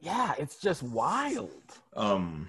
Yeah, 0.00 0.34
it's 0.38 0.56
just 0.56 0.82
wild. 0.82 1.50
Um, 1.94 2.48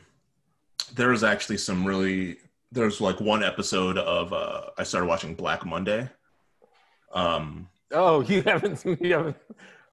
there's 0.96 1.24
actually 1.24 1.58
some 1.58 1.86
really. 1.86 2.38
There's 2.72 3.02
like 3.02 3.20
one 3.20 3.44
episode 3.44 3.98
of. 3.98 4.34
Uh, 4.34 4.62
I 4.78 4.84
started 4.84 5.08
watching 5.08 5.36
Black 5.36 5.66
Monday. 5.66 6.10
Um, 7.14 7.68
Oh, 7.94 8.22
you 8.22 8.42
haven't, 8.44 8.84
you 9.02 9.14
haven't. 9.14 9.38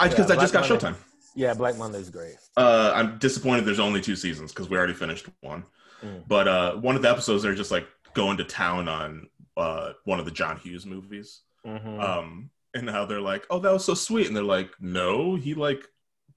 I 0.00 0.08
because 0.08 0.28
Yeah, 0.28 0.36
I 0.36 0.40
just 0.40 0.52
got 0.52 0.68
Monday. 0.68 0.86
Showtime. 0.86 0.94
Yeah, 1.34 1.54
Black 1.54 1.76
Monday's 1.76 2.10
great. 2.10 2.36
Uh, 2.56 2.92
I'm 2.94 3.18
disappointed. 3.18 3.64
There's 3.64 3.80
only 3.80 4.00
two 4.00 4.16
seasons 4.16 4.52
because 4.52 4.68
we 4.68 4.76
already 4.76 4.94
finished 4.94 5.26
one. 5.40 5.64
Mm. 6.02 6.22
But 6.26 6.48
uh, 6.48 6.76
one 6.76 6.96
of 6.96 7.02
the 7.02 7.10
episodes, 7.10 7.42
they're 7.42 7.54
just 7.54 7.70
like 7.70 7.86
going 8.14 8.36
to 8.38 8.44
town 8.44 8.88
on 8.88 9.28
uh, 9.56 9.92
one 10.04 10.18
of 10.18 10.24
the 10.24 10.30
John 10.30 10.56
Hughes 10.58 10.86
movies. 10.86 11.42
Mhm. 11.66 12.00
Um, 12.02 12.50
and 12.74 12.88
how 12.88 13.04
they're 13.04 13.20
like, 13.20 13.44
"Oh, 13.50 13.58
that 13.58 13.72
was 13.72 13.84
so 13.84 13.94
sweet," 13.94 14.28
and 14.28 14.36
they're 14.36 14.44
like, 14.44 14.70
"No, 14.80 15.34
he 15.34 15.54
like 15.54 15.88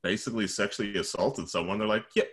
basically 0.04 0.48
sexually 0.48 0.98
assaulted 0.98 1.50
someone." 1.50 1.80
They're 1.80 1.88
like, 1.88 2.06
"Yeah, 2.16 2.24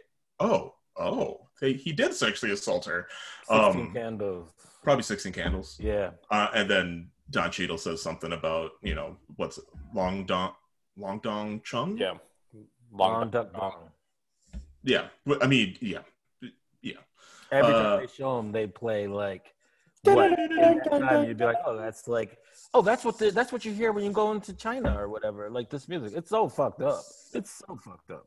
oh, 0.40 0.74
oh, 0.96 1.48
he, 1.60 1.74
he 1.74 1.92
did 1.92 2.14
sexually 2.14 2.52
assault 2.52 2.84
her." 2.86 3.08
16 3.48 3.80
um, 3.80 3.92
candles. 3.92 4.50
Probably 4.82 5.02
Sixteen 5.02 5.32
Candles. 5.32 5.76
Yeah. 5.80 6.10
Uh, 6.30 6.48
and 6.54 6.70
then 6.70 7.10
Don 7.30 7.50
Cheadle 7.50 7.78
says 7.78 8.00
something 8.00 8.32
about 8.32 8.70
you 8.80 8.94
know 8.94 9.16
what's 9.36 9.58
it, 9.58 9.64
Long 9.94 10.24
Dong 10.24 10.52
Long 10.96 11.18
Dong 11.18 11.60
Chung. 11.64 11.98
Yeah. 11.98 12.14
Long 12.90 13.12
Long 13.12 13.30
duck 13.30 13.52
bong. 13.52 13.90
yeah. 14.82 15.08
I 15.42 15.46
mean, 15.46 15.76
yeah. 15.80 15.98
Yeah. 16.80 16.94
Every 17.52 17.74
Uh, 17.74 17.82
time 17.82 18.00
they 18.00 18.06
show 18.06 18.36
them, 18.38 18.52
they 18.52 18.66
play 18.66 19.06
like 19.08 19.52
what? 20.04 20.38
In 20.38 20.56
that 20.56 20.88
time, 20.90 21.26
you'd 21.28 21.36
be 21.36 21.44
like, 21.44 21.56
oh, 21.66 21.76
that's 21.76 22.08
like, 22.08 22.38
oh, 22.74 22.82
that's 22.82 23.04
what 23.04 23.18
the, 23.18 23.30
that's 23.30 23.52
what 23.52 23.64
you 23.64 23.72
hear 23.72 23.92
when 23.92 24.04
you 24.04 24.10
go 24.12 24.32
into 24.32 24.52
China 24.54 24.96
or 24.98 25.08
whatever. 25.08 25.50
Like 25.50 25.70
this 25.70 25.88
music, 25.88 26.12
it's 26.16 26.30
so 26.30 26.48
fucked 26.48 26.82
up. 26.82 27.02
It's 27.32 27.62
so 27.66 27.76
fucked 27.76 28.10
up. 28.10 28.26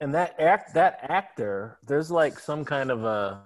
And 0.00 0.14
that 0.14 0.38
act, 0.38 0.74
that 0.74 1.00
actor, 1.08 1.78
there's 1.86 2.10
like 2.10 2.38
some 2.38 2.64
kind 2.64 2.90
of 2.90 3.04
a. 3.04 3.42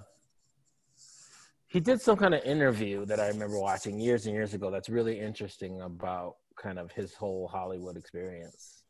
He 1.66 1.80
did 1.80 2.02
some 2.02 2.18
kind 2.18 2.34
of 2.34 2.44
interview 2.44 3.06
that 3.06 3.18
I 3.18 3.28
remember 3.28 3.58
watching 3.58 3.98
years 3.98 4.26
and 4.26 4.34
years 4.34 4.52
ago. 4.52 4.70
That's 4.70 4.90
really 4.90 5.18
interesting 5.18 5.80
about 5.80 6.36
kind 6.56 6.78
of 6.78 6.92
his 6.92 7.14
whole 7.14 7.48
Hollywood 7.48 7.96
experience. 7.96 8.82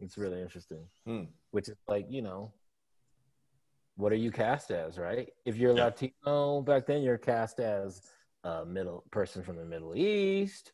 It's 0.00 0.18
really 0.18 0.42
interesting 0.42 0.84
Hmm. 1.06 1.22
which 1.52 1.68
is 1.68 1.76
like 1.88 2.06
you 2.10 2.20
know 2.20 2.52
what 3.96 4.12
are 4.12 4.16
you 4.16 4.30
cast 4.30 4.70
as 4.70 4.98
right 4.98 5.30
if 5.46 5.56
you're 5.56 5.74
Yeah. 5.74 5.84
latino 5.84 6.60
back 6.60 6.84
then 6.84 7.02
you're 7.02 7.16
cast 7.16 7.60
as 7.60 8.02
a 8.50 8.64
middle 8.76 9.00
person 9.10 9.40
from 9.46 9.56
the 9.56 9.64
middle 9.64 9.94
east 9.96 10.72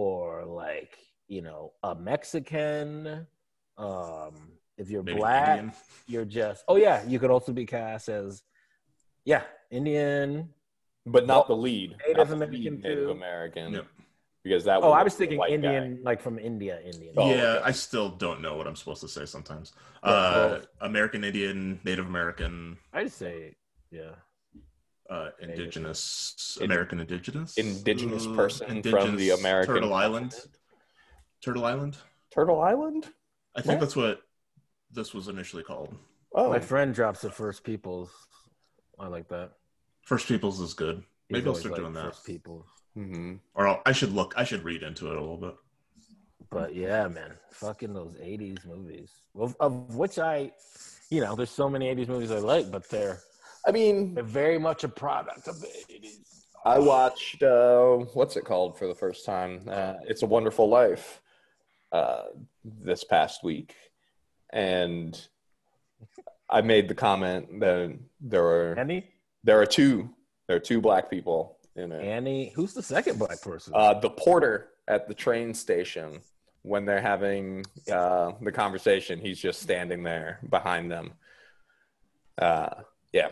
or 0.00 0.44
like 0.46 0.92
you 1.28 1.42
know 1.46 1.62
a 1.82 1.94
mexican 1.94 3.26
um 3.78 4.34
if 4.78 4.86
you're 4.90 5.02
Maybe 5.02 5.18
black 5.18 5.48
Indian. 5.58 5.72
you're 6.12 6.24
just 6.40 6.64
oh 6.68 6.76
yeah 6.76 6.98
you 7.06 7.18
could 7.20 7.30
also 7.30 7.52
be 7.52 7.66
cast 7.66 8.08
as 8.08 8.42
yeah 9.32 9.42
indian 9.70 10.48
But 11.14 11.26
not 11.26 11.48
the 11.48 11.56
lead. 11.68 11.96
Native 12.06 12.16
not 12.18 12.28
the 12.28 12.34
American 12.34 12.62
lead 12.74 12.82
Native 12.82 13.06
too. 13.06 13.10
American. 13.10 13.72
Yep. 13.74 13.86
Because 14.44 14.62
that 14.68 14.78
oh 14.82 14.90
was 14.90 14.96
i 14.98 15.00
a 15.00 15.04
was 15.04 15.14
thinking 15.20 15.38
white 15.38 15.50
guy. 15.50 15.54
indian 15.74 15.84
like 16.08 16.20
from 16.26 16.36
india 16.50 16.74
indian 16.90 17.14
Oh, 17.16 17.28
yeah, 17.30 17.42
okay. 17.58 17.64
I 17.70 17.72
still 17.86 18.08
don't 18.24 18.40
know 18.44 18.54
what 18.58 18.66
I'm 18.68 18.76
supposed 18.82 19.02
to 19.06 19.08
say 19.16 19.24
sometimes. 19.26 19.66
Yeah, 20.04 20.10
Uh, 20.10 20.48
well- 20.58 20.62
American 20.90 21.22
Indian, 21.30 21.58
Native 21.84 22.06
American, 22.14 22.54
i 22.96 23.04
just 23.04 23.18
say 23.24 23.36
yeah 23.98 24.14
uh, 25.12 25.30
indigenous, 25.40 26.56
In- 26.60 26.66
American 26.70 27.00
indigenous, 27.00 27.56
Indigenous 27.58 28.26
Uh, 28.26 28.34
person 28.34 28.82
from 28.82 29.16
the 29.16 29.30
American 29.30 29.74
Turtle 29.74 29.94
Island, 29.94 30.30
continent. 30.32 30.58
Turtle 31.44 31.64
Island. 31.66 31.96
Turtle 32.34 32.60
Island? 32.62 33.12
I 33.54 33.60
think 33.60 33.74
What? 33.74 33.80
that's 33.80 33.96
what 33.96 34.22
this 34.90 35.12
was 35.12 35.28
initially 35.28 35.62
called. 35.62 35.94
Oh, 36.34 36.48
my 36.48 36.60
friend 36.60 36.94
drops 36.94 37.20
the 37.20 37.30
first 37.30 37.62
peoples 37.62 38.10
i 38.98 39.06
like 39.06 39.28
that 39.28 39.52
First 40.02 40.26
Peoples 40.28 40.60
is 40.60 40.74
good. 40.74 40.96
He's 41.28 41.36
Maybe 41.36 41.46
I'll 41.48 41.54
start 41.54 41.72
like 41.72 41.80
doing 41.80 41.92
that. 41.94 42.06
First 42.14 42.26
Peoples. 42.26 42.66
hmm 42.94 43.34
Or 43.54 43.68
I'll, 43.68 43.82
I 43.86 43.92
should 43.92 44.12
look. 44.12 44.34
I 44.36 44.44
should 44.44 44.64
read 44.64 44.82
into 44.82 45.06
it 45.10 45.16
a 45.16 45.20
little 45.20 45.36
bit. 45.36 45.54
But 46.50 46.74
yeah, 46.74 47.06
man, 47.08 47.32
fucking 47.52 47.94
those 47.94 48.14
'80s 48.16 48.66
movies, 48.66 49.10
of, 49.34 49.56
of 49.60 49.94
which 49.94 50.18
I, 50.18 50.52
you 51.08 51.20
know, 51.20 51.36
there's 51.36 51.50
so 51.50 51.68
many 51.70 51.86
'80s 51.94 52.08
movies 52.08 52.30
I 52.32 52.38
like, 52.38 52.70
but 52.70 52.88
they're 52.90 53.20
I 53.66 53.72
mean, 53.72 54.14
they're 54.14 54.24
very 54.24 54.58
much 54.58 54.84
a 54.84 54.88
product 54.88 55.48
of 55.48 55.60
the 55.60 55.66
'80s. 55.66 56.46
I 56.64 56.78
watched 56.78 57.42
uh, 57.42 57.96
what's 58.14 58.36
it 58.36 58.44
called 58.44 58.78
for 58.78 58.86
the 58.86 58.94
first 58.94 59.24
time? 59.24 59.62
Uh, 59.68 59.94
it's 60.06 60.22
a 60.22 60.26
Wonderful 60.26 60.68
Life 60.68 61.20
uh, 61.90 62.24
this 62.64 63.04
past 63.04 63.42
week, 63.42 63.74
and 64.52 65.20
I 66.48 66.60
made 66.60 66.88
the 66.88 66.94
comment 66.94 67.60
that 67.60 67.98
there 68.20 68.42
were 68.42 68.74
Annie, 68.78 69.08
there 69.42 69.60
are 69.60 69.66
two 69.66 70.10
there 70.46 70.56
are 70.56 70.60
two 70.60 70.80
black 70.80 71.10
people 71.10 71.58
in 71.76 71.92
it. 71.92 72.04
Annie, 72.04 72.52
who's 72.54 72.74
the 72.74 72.82
second 72.82 73.18
black 73.18 73.40
person? 73.40 73.72
Uh, 73.74 73.94
the 73.94 74.10
porter 74.10 74.68
at 74.88 75.08
the 75.08 75.14
train 75.14 75.54
station 75.54 76.20
when 76.62 76.84
they're 76.84 77.00
having 77.00 77.64
uh, 77.90 78.32
the 78.40 78.52
conversation, 78.52 79.18
he's 79.18 79.38
just 79.38 79.60
standing 79.60 80.02
there 80.02 80.40
behind 80.48 80.90
them. 80.90 81.12
Uh, 82.38 82.68
yeah, 83.12 83.28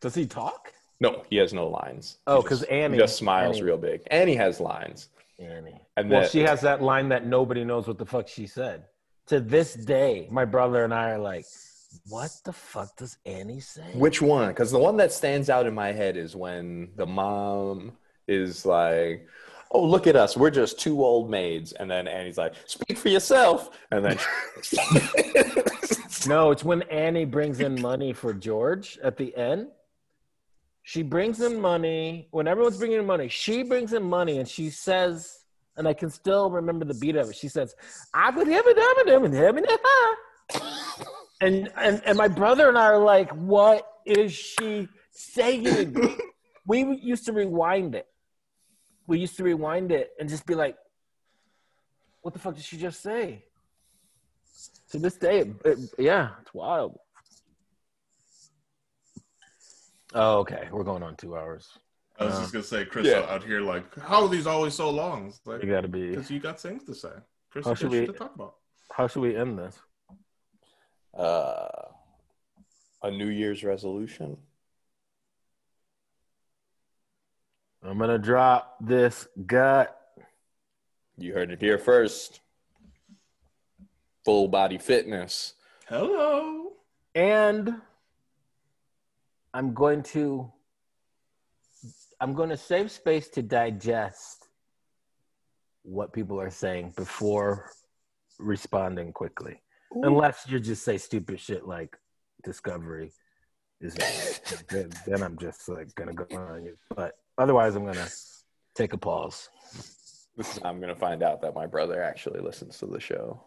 Does 0.00 0.14
he 0.14 0.26
talk? 0.26 0.72
no, 1.00 1.22
he 1.30 1.36
has 1.36 1.52
no 1.52 1.68
lines. 1.68 2.18
Oh, 2.26 2.42
because 2.42 2.62
Annie- 2.64 2.96
he 2.96 3.00
just 3.02 3.16
smiles 3.16 3.56
Annie- 3.58 3.66
real 3.66 3.78
big, 3.78 4.02
Annie 4.10 4.34
has 4.36 4.60
lines. 4.60 5.08
Annie. 5.38 5.80
And 5.96 6.10
Well, 6.10 6.22
then- 6.22 6.30
she 6.30 6.40
has 6.40 6.60
that 6.62 6.82
line 6.82 7.08
that 7.10 7.26
nobody 7.26 7.64
knows 7.64 7.86
what 7.86 7.98
the 7.98 8.06
fuck 8.06 8.28
she 8.28 8.46
said. 8.46 8.84
To 9.26 9.40
this 9.40 9.74
day, 9.74 10.26
my 10.30 10.44
brother 10.44 10.84
and 10.84 10.94
I 10.94 11.10
are 11.10 11.18
like, 11.18 11.44
"What 12.08 12.30
the 12.44 12.52
fuck 12.52 12.96
does 12.96 13.18
Annie 13.26 13.60
say?" 13.60 13.92
Which 13.94 14.22
one? 14.22 14.48
Because 14.48 14.72
the 14.72 14.78
one 14.78 14.96
that 14.96 15.12
stands 15.12 15.50
out 15.50 15.66
in 15.66 15.74
my 15.74 15.92
head 15.92 16.16
is 16.16 16.34
when 16.34 16.90
the 16.96 17.06
mom 17.06 17.92
is 18.26 18.64
like, 18.66 19.26
oh 19.70 19.84
look 19.84 20.06
at 20.06 20.16
us, 20.16 20.34
we're 20.36 20.50
just 20.50 20.80
two 20.80 21.04
old 21.04 21.30
maids. 21.30 21.72
And 21.72 21.90
then 21.90 22.08
Annie's 22.08 22.38
like, 22.38 22.54
speak 22.64 22.96
for 22.96 23.10
yourself. 23.10 23.68
And 23.92 24.02
then 24.04 24.18
No, 26.26 26.50
it's 26.50 26.64
when 26.64 26.82
Annie 26.82 27.24
brings 27.24 27.60
in 27.60 27.80
money 27.80 28.12
for 28.12 28.34
George 28.34 28.98
at 29.02 29.16
the 29.16 29.34
end. 29.36 29.68
She 30.88 31.02
brings 31.02 31.42
in 31.42 31.60
money 31.60 32.28
when 32.30 32.48
everyone's 32.48 32.78
bringing 32.78 33.00
in 33.00 33.04
money. 33.04 33.28
She 33.28 33.62
brings 33.62 33.92
in 33.92 34.02
money 34.02 34.38
and 34.38 34.48
she 34.48 34.70
says, 34.70 35.44
and 35.76 35.86
I 35.86 35.92
can 35.92 36.08
still 36.08 36.50
remember 36.50 36.86
the 36.86 36.94
beat 36.94 37.14
of 37.14 37.28
it. 37.28 37.36
She 37.36 37.48
says, 37.48 37.74
"I 38.14 38.30
would 38.30 38.48
have 38.48 38.64
it, 38.66 38.78
have 38.78 38.96
it, 39.00 39.08
have 39.34 39.58
it, 39.58 39.64
and 41.42 41.70
and 41.76 42.02
and 42.06 42.16
my 42.16 42.26
brother 42.26 42.70
and 42.70 42.78
I 42.78 42.86
are 42.86 42.98
like, 42.98 43.30
"What 43.32 43.86
is 44.06 44.32
she 44.32 44.88
saying?" 45.10 45.94
we 46.66 46.84
used 47.02 47.26
to 47.26 47.34
rewind 47.34 47.94
it. 47.94 48.06
We 49.06 49.18
used 49.18 49.36
to 49.36 49.44
rewind 49.44 49.92
it 49.92 50.12
and 50.18 50.26
just 50.26 50.46
be 50.46 50.54
like, 50.54 50.78
"What 52.22 52.32
the 52.32 52.40
fuck 52.40 52.54
did 52.54 52.64
she 52.64 52.78
just 52.78 53.02
say?" 53.02 53.44
To 54.92 54.98
this 54.98 55.18
day, 55.18 55.40
it, 55.40 55.48
it, 55.66 55.78
yeah, 55.98 56.30
it's 56.40 56.54
wild. 56.54 56.98
Oh, 60.14 60.38
okay. 60.38 60.68
We're 60.72 60.84
going 60.84 61.02
on 61.02 61.16
two 61.16 61.36
hours. 61.36 61.68
I 62.18 62.24
was 62.24 62.34
Uh, 62.34 62.40
just 62.40 62.52
gonna 62.52 62.64
say, 62.64 62.84
Chris 62.84 63.06
yeah. 63.06 63.26
out 63.28 63.44
here 63.44 63.60
like, 63.60 63.94
how 63.98 64.22
are 64.22 64.28
these 64.28 64.46
always 64.46 64.74
so 64.74 64.90
long? 64.90 65.28
It's 65.28 65.40
like 65.46 65.62
You 65.62 65.70
got 65.70 65.82
to 65.82 65.88
be. 65.88 66.10
because 66.10 66.30
you 66.30 66.40
got 66.40 66.58
things 66.60 66.84
to 66.84 66.94
say. 66.94 67.12
Chris, 67.50 67.66
How 67.66 67.74
should 67.74 67.90
we- 67.90 68.06
to 68.06 68.12
talk 68.12 68.34
about. 68.34 68.56
How 68.92 69.06
should 69.06 69.20
we 69.22 69.36
end 69.36 69.58
this? 69.58 69.78
uh, 71.14 71.68
a 73.02 73.10
New 73.10 73.28
Year's 73.28 73.62
resolution. 73.64 74.36
I'm 77.82 77.98
gonna 77.98 78.18
drop 78.18 78.76
this 78.80 79.28
gut. 79.46 79.94
You 81.16 81.32
heard 81.32 81.50
it 81.50 81.60
here 81.60 81.78
first. 81.78 82.40
Full 84.24 84.48
body 84.48 84.78
fitness. 84.78 85.54
Hello. 85.88 86.72
and 87.14 87.80
i'm 89.54 89.74
going 89.74 90.02
to 90.02 90.50
i'm 92.20 92.34
going 92.34 92.48
to 92.48 92.56
save 92.56 92.90
space 92.90 93.28
to 93.28 93.42
digest 93.42 94.48
what 95.82 96.12
people 96.12 96.40
are 96.40 96.50
saying 96.50 96.92
before 96.96 97.70
responding 98.38 99.12
quickly. 99.12 99.60
Unless 100.02 100.46
you 100.48 100.60
just 100.60 100.84
say 100.84 100.98
stupid 100.98 101.40
shit 101.40 101.66
like 101.66 101.96
discovery 102.44 103.12
is 103.80 103.94
then, 104.68 104.90
then 105.06 105.22
i'm 105.22 105.38
just 105.38 105.68
like 105.68 105.94
gonna 105.94 106.12
go 106.12 106.26
on 106.36 106.64
you. 106.64 106.76
But 106.94 107.14
otherwise 107.38 107.74
i'm 107.74 107.86
gonna 107.86 108.08
take 108.74 108.92
a 108.92 108.98
pause. 108.98 109.48
This 110.36 110.56
is 110.56 110.62
how 110.62 110.68
I'm 110.68 110.80
gonna 110.80 110.94
find 110.94 111.22
out 111.22 111.40
that 111.42 111.54
my 111.54 111.66
brother 111.66 112.02
actually 112.02 112.40
listens 112.40 112.78
to 112.78 112.86
the 112.86 113.00
show. 113.00 113.42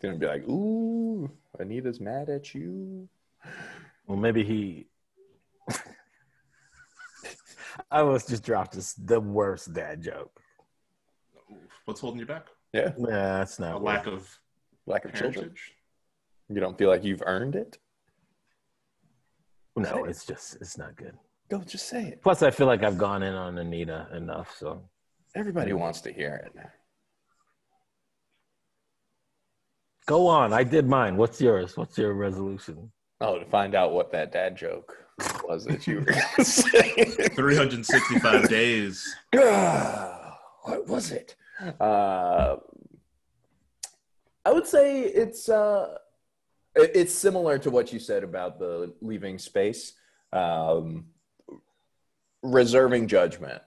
It's 0.00 0.06
gonna 0.06 0.16
be 0.16 0.24
like, 0.26 0.48
ooh, 0.48 1.30
Anita's 1.60 2.00
mad 2.00 2.30
at 2.30 2.54
you. 2.54 3.06
well 4.06 4.16
maybe 4.16 4.42
he 4.42 4.86
i 7.90 8.02
was 8.02 8.24
just 8.26 8.42
dropped 8.42 8.72
this 8.74 8.94
the 8.94 9.20
worst 9.20 9.74
dad 9.74 10.00
joke 10.02 10.40
What's 11.84 12.00
holding 12.00 12.20
you 12.20 12.26
back? 12.26 12.46
Yeah, 12.72 12.92
nah 12.96 13.38
that's 13.40 13.58
A 13.58 13.62
not 13.62 13.82
lack 13.82 14.06
of 14.06 14.38
lack 14.86 15.04
of 15.04 15.12
children. 15.12 15.34
heritage. 15.34 15.72
You 16.48 16.60
don't 16.60 16.78
feel 16.78 16.88
like 16.88 17.02
you've 17.04 17.22
earned 17.26 17.54
it? 17.56 17.76
no 19.76 20.04
it's 20.04 20.24
just 20.24 20.56
it's 20.62 20.78
not 20.78 20.96
good 20.96 21.14
Go, 21.50 21.58
just 21.62 21.88
say 21.88 22.04
it. 22.06 22.22
Plus, 22.22 22.42
I 22.42 22.50
feel 22.52 22.68
like 22.68 22.84
I've 22.84 22.96
gone 22.96 23.24
in 23.24 23.34
on 23.34 23.58
Anita 23.58 24.06
enough. 24.14 24.54
So 24.56 24.88
Everybody 25.34 25.72
wants 25.72 26.00
to 26.02 26.12
hear 26.12 26.34
it. 26.46 26.56
Go 30.10 30.26
on. 30.26 30.52
I 30.52 30.64
did 30.64 30.88
mine. 30.88 31.16
What's 31.16 31.40
yours? 31.40 31.76
What's 31.76 31.96
your 31.96 32.14
resolution? 32.14 32.90
Oh, 33.20 33.38
to 33.38 33.44
find 33.44 33.76
out 33.76 33.92
what 33.92 34.10
that 34.10 34.32
dad 34.32 34.56
joke 34.56 34.96
was 35.44 35.64
that 35.66 35.86
you 35.86 36.00
were 36.00 36.06
gonna 36.06 36.44
365 37.36 38.48
days. 38.48 39.16
what 39.30 40.88
was 40.88 41.12
it? 41.12 41.36
Uh, 41.78 42.56
I 44.44 44.52
would 44.52 44.66
say 44.66 45.02
it's 45.02 45.48
uh, 45.48 45.98
it's 46.74 47.14
similar 47.14 47.58
to 47.58 47.70
what 47.70 47.92
you 47.92 48.00
said 48.00 48.24
about 48.24 48.58
the 48.58 48.92
leaving 49.00 49.38
space, 49.38 49.92
um, 50.32 51.06
reserving 52.42 53.06
judgment. 53.06 53.62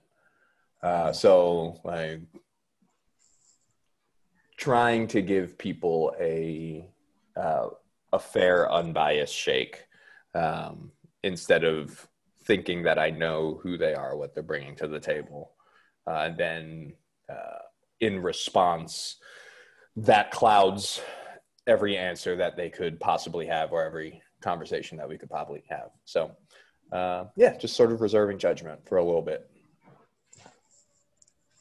Uh, 0.82 1.10
so 1.10 1.80
like 1.84 2.20
trying 4.56 5.06
to 5.08 5.22
give 5.22 5.58
people 5.58 6.14
a 6.20 6.88
uh, 7.36 7.68
a 8.12 8.18
fair, 8.18 8.70
unbiased 8.70 9.34
shake 9.34 9.86
um, 10.34 10.92
instead 11.24 11.64
of 11.64 12.08
thinking 12.44 12.84
that 12.84 12.98
I 12.98 13.10
know 13.10 13.58
who 13.62 13.76
they 13.76 13.94
are, 13.94 14.16
what 14.16 14.34
they're 14.34 14.42
bringing 14.42 14.76
to 14.76 14.86
the 14.86 15.00
table, 15.00 15.52
uh, 16.06 16.26
and 16.26 16.36
then 16.36 16.92
uh, 17.28 17.58
in 18.00 18.20
response, 18.20 19.16
that 19.96 20.30
clouds 20.30 21.00
every 21.66 21.96
answer 21.96 22.36
that 22.36 22.56
they 22.56 22.68
could 22.68 23.00
possibly 23.00 23.46
have 23.46 23.72
or 23.72 23.82
every 23.82 24.22
conversation 24.40 24.98
that 24.98 25.08
we 25.08 25.16
could 25.16 25.30
probably 25.30 25.64
have. 25.68 25.90
So, 26.04 26.30
uh, 26.92 27.24
yeah, 27.36 27.56
just 27.56 27.74
sort 27.74 27.90
of 27.90 28.00
reserving 28.00 28.38
judgment 28.38 28.86
for 28.86 28.98
a 28.98 29.04
little 29.04 29.22
bit. 29.22 29.50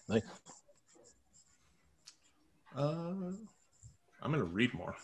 Like, 0.08 0.24
Uh, 2.76 3.34
I'm 4.22 4.32
gonna 4.32 4.44
read 4.44 4.74
more. 4.74 4.96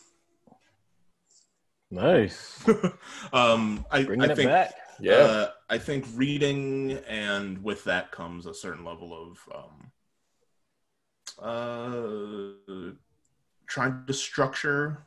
nice. 1.91 2.63
um, 3.33 3.85
I, 3.91 4.03
Bringing 4.03 4.29
I 4.29 4.33
it 4.33 4.35
think 4.35 4.49
back. 4.49 4.73
Yeah. 4.99 5.13
Uh, 5.13 5.51
I 5.69 5.77
think 5.77 6.05
reading, 6.13 6.93
and 7.07 7.63
with 7.63 7.83
that 7.85 8.11
comes 8.11 8.45
a 8.45 8.53
certain 8.53 8.83
level 8.83 9.13
of 9.13 9.39
um, 9.55 9.91
uh, 11.41 12.91
trying 13.67 14.05
to 14.07 14.13
structure 14.13 15.05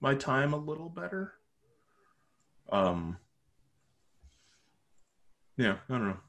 my 0.00 0.14
time 0.14 0.52
a 0.52 0.58
little 0.58 0.88
better. 0.88 1.34
Um, 2.70 3.16
yeah, 5.56 5.76
I 5.88 5.92
don't 5.92 6.08
know. 6.08 6.20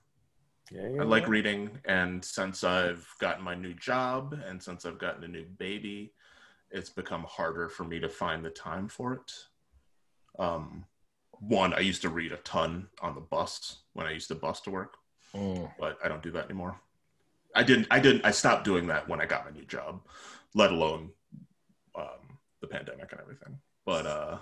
Yeah, 0.72 0.88
yeah 0.95 1.02
I 1.02 1.06
like 1.06 1.27
reading, 1.27 1.69
and 1.85 2.23
since 2.23 2.64
I've 2.64 3.07
gotten 3.19 3.43
my 3.43 3.56
new 3.56 3.73
job 3.73 4.39
and 4.48 4.61
since 4.61 4.85
I've 4.85 4.99
gotten 4.99 5.23
a 5.23 5.27
new 5.27 5.45
baby, 5.57 6.14
it's 6.72 6.89
become 6.89 7.26
harder 7.27 7.68
for 7.69 7.84
me 7.84 7.99
to 7.99 8.10
find 8.10 8.43
the 8.43 8.49
time 8.49 8.88
for 8.88 9.14
it. 9.14 9.34
Um, 10.39 10.85
one, 11.31 11.73
I 11.73 11.80
used 11.80 12.02
to 12.03 12.10
read 12.10 12.31
a 12.31 12.38
ton 12.38 12.88
on 13.02 13.15
the 13.15 13.22
bus 13.22 13.80
when 13.93 14.06
I 14.07 14.11
used 14.11 14.30
to 14.30 14.35
bus 14.35 14.61
to 14.61 14.72
work, 14.72 14.98
Mm. 15.34 15.72
but 15.80 15.98
I 16.03 16.07
don't 16.07 16.22
do 16.23 16.31
that 16.31 16.45
anymore. 16.45 16.80
I 17.56 17.64
didn't. 17.64 17.88
I 17.91 17.99
didn't. 17.99 18.26
I 18.26 18.31
stopped 18.31 18.64
doing 18.64 18.88
that 18.88 19.07
when 19.10 19.22
I 19.22 19.26
got 19.26 19.45
my 19.45 19.52
new 19.52 19.65
job, 19.65 20.02
let 20.53 20.72
alone 20.72 21.11
um, 21.95 22.38
the 22.61 22.68
pandemic 22.68 23.11
and 23.11 23.19
everything. 23.22 23.57
But 23.85 24.06
uh, 24.06 24.38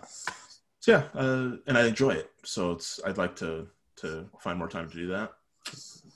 so 0.80 0.92
yeah, 0.92 1.04
uh, 1.20 1.58
and 1.68 1.78
I 1.78 1.88
enjoy 1.88 2.12
it. 2.12 2.32
So 2.44 2.72
it's. 2.72 3.00
I'd 3.06 3.18
like 3.18 3.36
to 3.38 3.68
to 3.98 4.30
find 4.40 4.58
more 4.60 4.68
time 4.70 4.90
to 4.90 4.96
do 4.96 5.08
that. 5.08 5.32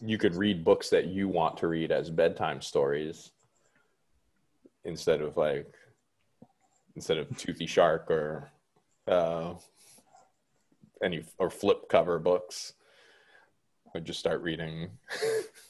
You 0.02 0.18
could 0.18 0.36
read 0.36 0.64
books 0.64 0.90
that 0.90 1.08
you 1.08 1.28
want 1.28 1.58
to 1.58 1.68
read 1.68 1.92
as 1.92 2.10
bedtime 2.10 2.62
stories 2.62 3.32
instead 4.86 5.22
of 5.22 5.38
like 5.38 5.74
instead 6.96 7.18
of 7.18 7.36
toothy 7.38 7.66
shark 7.66 8.12
or 8.12 8.52
uh 9.08 9.54
any 11.04 11.24
or 11.38 11.50
flip 11.50 11.90
cover 11.90 12.20
books. 12.20 12.74
I 13.96 14.00
just 14.00 14.20
start 14.20 14.42
reading 14.42 14.90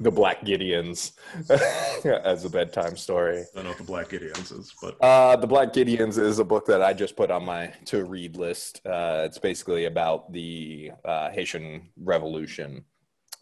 the 0.00 0.10
black 0.10 0.40
gideons 0.42 1.12
as 2.24 2.44
a 2.44 2.50
bedtime 2.50 2.96
story 2.96 3.36
I 3.38 3.44
don't 3.54 3.64
know 3.64 3.70
what 3.70 3.78
the 3.78 3.84
Black 3.84 4.08
Gideons 4.08 4.58
is, 4.58 4.74
but 4.80 5.00
uh, 5.00 5.36
the 5.36 5.46
Black 5.46 5.72
Gideons 5.72 6.18
is 6.18 6.38
a 6.38 6.44
book 6.44 6.66
that 6.66 6.82
I 6.82 6.92
just 6.92 7.16
put 7.16 7.30
on 7.30 7.44
my 7.44 7.68
to 7.86 8.04
read 8.04 8.36
list. 8.36 8.80
Uh, 8.84 9.22
it's 9.24 9.38
basically 9.38 9.86
about 9.86 10.32
the 10.32 10.92
uh, 11.04 11.30
Haitian 11.30 11.88
Revolution 11.96 12.84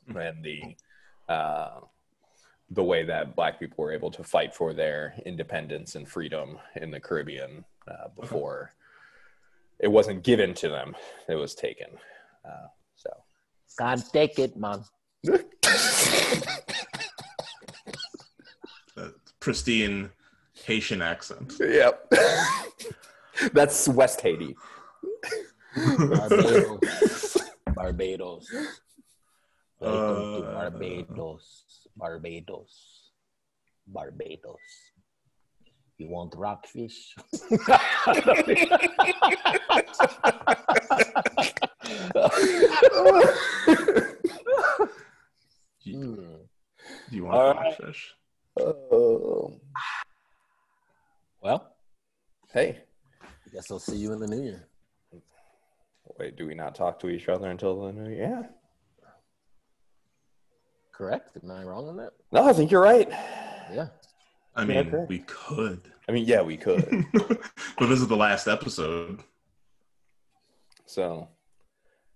and 0.08 0.44
the 0.44 0.76
uh, 1.32 1.80
the 2.70 2.82
way 2.82 3.04
that 3.04 3.34
Black 3.34 3.58
people 3.58 3.84
were 3.84 3.92
able 3.92 4.10
to 4.12 4.22
fight 4.22 4.54
for 4.54 4.72
their 4.72 5.14
independence 5.26 5.94
and 5.94 6.08
freedom 6.08 6.58
in 6.76 6.90
the 6.90 7.00
Caribbean 7.00 7.64
uh, 7.88 8.08
before 8.18 8.72
it 9.80 9.88
wasn't 9.88 10.22
given 10.22 10.54
to 10.54 10.68
them; 10.68 10.94
it 11.28 11.34
was 11.34 11.54
taken. 11.54 11.88
Uh, 12.44 12.68
so. 12.94 13.10
God 13.76 14.02
take 14.12 14.38
it, 14.38 14.56
man. 14.56 14.84
That 15.24 15.44
pristine 19.40 20.10
Haitian 20.64 21.02
accent. 21.02 21.54
Yep. 21.60 22.12
That's 23.52 23.88
West 23.88 24.20
Haiti. 24.20 24.56
Barbados. 25.76 27.36
Barbados. 27.74 28.46
Welcome 29.80 30.42
to 30.42 30.48
Uh, 30.48 30.52
Barbados. 30.52 31.88
Barbados. 31.96 33.10
Barbados. 33.86 34.60
You 35.98 36.08
want 36.08 36.34
rockfish? 36.36 37.14
Do 45.84 45.92
Hmm. 45.92 47.14
you 47.14 47.24
want 47.24 47.34
to 47.34 47.38
All 47.40 47.54
right. 47.54 47.76
fish? 47.76 48.14
Oh. 48.58 49.60
Well, 51.42 51.70
Hey, 52.52 52.84
I 53.20 53.50
guess 53.52 53.70
I'll 53.70 53.78
see 53.80 53.96
you 53.96 54.12
in 54.12 54.20
the 54.20 54.28
new 54.28 54.42
year. 54.42 54.68
wait, 56.18 56.36
do 56.36 56.46
we 56.46 56.54
not 56.54 56.74
talk 56.76 57.00
to 57.00 57.08
each 57.08 57.28
other 57.28 57.50
until 57.50 57.82
the 57.86 57.92
new 57.92 58.08
year? 58.10 58.48
Yeah. 59.02 59.08
Correct? 60.92 61.36
Am 61.42 61.50
I 61.50 61.64
wrong 61.64 61.88
on 61.88 61.96
that? 61.96 62.12
No, 62.30 62.44
I 62.48 62.52
think 62.52 62.70
you're 62.70 62.80
right. 62.80 63.08
Yeah. 63.72 63.88
I 64.54 64.64
mean, 64.64 64.78
Okay. 64.94 65.04
we 65.08 65.18
could, 65.20 65.92
I 66.08 66.12
mean, 66.12 66.24
yeah, 66.26 66.42
we 66.42 66.56
could. 66.56 67.04
but 67.12 67.86
this 67.88 68.00
is 68.00 68.06
the 68.06 68.16
last 68.16 68.46
episode. 68.46 69.22
so 70.86 71.28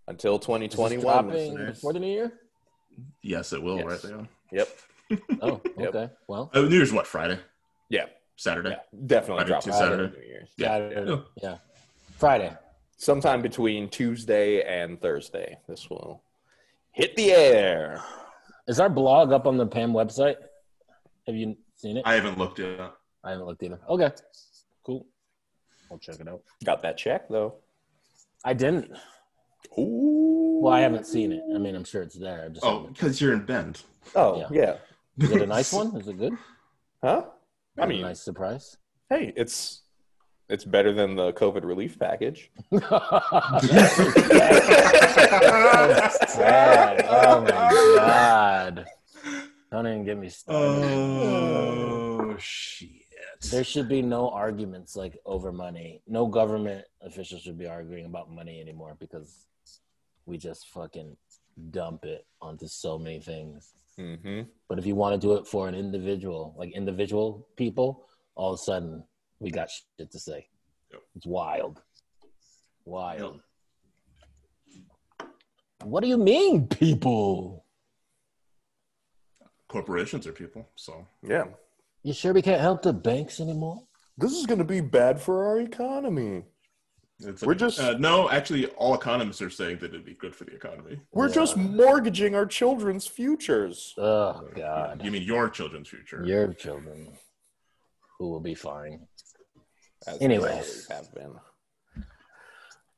until 0.06 0.34
Is 0.36 0.40
this 0.40 0.46
2021, 0.46 1.00
dropping 1.02 1.30
listeners. 1.32 1.74
before 1.78 1.92
the 1.92 1.98
new 2.00 2.06
year? 2.12 2.32
Yes, 3.22 3.52
it 3.52 3.62
will. 3.62 3.76
Yes. 3.78 3.86
Right 3.86 4.02
there. 4.02 4.28
Yep. 4.52 4.68
Oh, 5.40 5.60
Yep. 5.78 5.94
okay. 5.94 6.10
Well, 6.26 6.50
Oh, 6.54 6.62
New 6.66 6.76
Year's 6.76 6.92
what? 6.92 7.06
Friday, 7.06 7.38
Yeah. 7.88 8.06
Saturday. 8.36 8.70
Yeah. 8.70 8.80
Definitely 9.06 9.36
Friday 9.44 9.48
drop 9.48 9.62
to 9.64 9.72
Saturday. 9.72 10.16
New 10.20 10.26
Year's. 10.26 10.50
Yeah. 10.58 10.66
Saturday. 10.68 11.10
Yeah. 11.10 11.18
Yeah. 11.42 11.56
Friday. 12.18 12.52
Sometime 12.98 13.40
between 13.42 13.88
Tuesday 13.88 14.62
and 14.62 15.00
Thursday, 15.00 15.56
this 15.68 15.88
will 15.88 16.22
hit 16.92 17.16
the 17.16 17.32
air. 17.32 18.02
Is 18.66 18.80
our 18.80 18.90
blog 18.90 19.32
up 19.32 19.46
on 19.46 19.56
the 19.56 19.66
PAM 19.66 19.92
website? 19.92 20.36
Have 21.26 21.36
you 21.36 21.56
seen 21.76 21.96
it? 21.96 22.02
I 22.04 22.14
haven't 22.14 22.36
looked 22.36 22.58
yet. 22.58 22.92
I 23.24 23.30
haven't 23.30 23.46
looked 23.46 23.62
either. 23.62 23.80
Okay. 23.88 24.10
Cool. 24.84 25.06
I'll 25.90 25.98
check 25.98 26.20
it 26.20 26.28
out. 26.28 26.42
Got 26.64 26.82
that 26.82 26.98
check 26.98 27.28
though. 27.30 27.54
I 28.44 28.52
didn't. 28.52 28.92
Ooh. 29.78 30.60
Well, 30.62 30.72
I 30.72 30.80
haven't 30.80 31.06
seen 31.06 31.32
it. 31.32 31.42
I 31.54 31.58
mean, 31.58 31.74
I'm 31.76 31.84
sure 31.84 32.02
it's 32.02 32.16
there. 32.16 32.44
I 32.44 32.48
just 32.48 32.64
Oh, 32.64 32.80
because 32.92 33.20
you're 33.20 33.32
in 33.32 33.44
Bend. 33.44 33.82
Oh 34.14 34.38
Yeah. 34.40 34.48
yeah. 34.50 34.76
Is 35.24 35.30
it 35.32 35.42
a 35.42 35.46
nice 35.58 35.72
one? 35.72 35.94
Is 35.96 36.08
it 36.08 36.18
good? 36.18 36.34
Huh? 37.02 37.24
I 37.26 37.26
Is 37.26 37.26
it 37.78 37.82
a 37.82 37.86
mean, 37.86 38.02
nice 38.02 38.20
surprise. 38.20 38.76
hey, 39.10 39.32
it's 39.36 39.82
it's 40.48 40.64
better 40.64 40.92
than 40.94 41.14
the 41.14 41.32
COVID 41.34 41.62
relief 41.64 41.98
package. 41.98 42.50
Sad. 46.26 47.04
Oh 47.08 47.40
my 47.42 47.50
god. 47.96 48.86
Don't 49.70 49.86
even 49.86 50.04
get 50.04 50.16
me 50.18 50.28
started. 50.30 50.82
Oh 50.84 52.36
shit! 52.38 52.88
There 53.50 53.64
should 53.64 53.88
be 53.88 54.02
no 54.02 54.30
arguments 54.30 54.96
like 54.96 55.18
over 55.24 55.52
money. 55.52 56.02
No 56.06 56.26
government 56.26 56.84
officials 57.00 57.42
should 57.42 57.58
be 57.58 57.66
arguing 57.66 58.04
about 58.04 58.30
money 58.30 58.60
anymore 58.60 58.96
because 58.98 59.46
we 60.26 60.38
just 60.38 60.68
fucking 60.68 61.16
dump 61.70 62.04
it 62.04 62.26
onto 62.40 62.66
so 62.66 62.98
many 62.98 63.20
things. 63.20 63.74
Mm-hmm. 63.98 64.42
But 64.68 64.78
if 64.78 64.86
you 64.86 64.94
want 64.94 65.20
to 65.20 65.26
do 65.26 65.34
it 65.34 65.46
for 65.46 65.68
an 65.68 65.74
individual, 65.74 66.54
like 66.58 66.72
individual 66.72 67.46
people, 67.56 68.06
all 68.34 68.52
of 68.52 68.60
a 68.60 68.62
sudden 68.62 69.04
we 69.38 69.50
got 69.50 69.70
shit 69.70 70.10
to 70.10 70.18
say. 70.18 70.48
Yep. 70.92 71.02
It's 71.16 71.26
wild. 71.26 71.82
Wild. 72.84 73.40
What 75.84 76.02
do 76.02 76.08
you 76.08 76.18
mean, 76.18 76.66
people? 76.66 77.64
Corporations 79.68 80.26
are 80.26 80.32
people, 80.32 80.68
so 80.74 81.06
Yeah. 81.22 81.44
You 82.08 82.14
sure 82.14 82.32
we 82.32 82.40
can't 82.40 82.62
help 82.62 82.80
the 82.80 82.94
banks 82.94 83.38
anymore? 83.38 83.82
This 84.16 84.32
is 84.32 84.46
going 84.46 84.56
to 84.60 84.64
be 84.64 84.80
bad 84.80 85.20
for 85.20 85.46
our 85.46 85.60
economy. 85.60 86.42
it's 87.20 87.42
We're 87.42 87.54
just- 87.54 87.78
uh, 87.78 87.98
no. 87.98 88.30
Actually, 88.30 88.64
all 88.80 88.94
economists 88.94 89.42
are 89.42 89.50
saying 89.50 89.80
that 89.80 89.88
it'd 89.92 90.06
be 90.06 90.14
good 90.14 90.34
for 90.34 90.44
the 90.44 90.54
economy. 90.54 90.98
We're 91.12 91.28
Yeah. 91.28 91.34
just 91.34 91.58
mortgaging 91.58 92.34
our 92.34 92.46
children's 92.46 93.06
futures. 93.06 93.92
Oh 93.98 94.48
God. 94.54 95.04
You 95.04 95.10
mean 95.10 95.22
your 95.24 95.50
children's 95.50 95.88
future? 95.90 96.24
Your 96.24 96.54
children 96.54 97.12
who 98.18 98.30
will 98.30 98.40
be 98.40 98.54
fine. 98.54 99.06
As 100.06 100.16
Anyways. 100.22 100.88
have 100.88 101.12
been. 101.12 101.34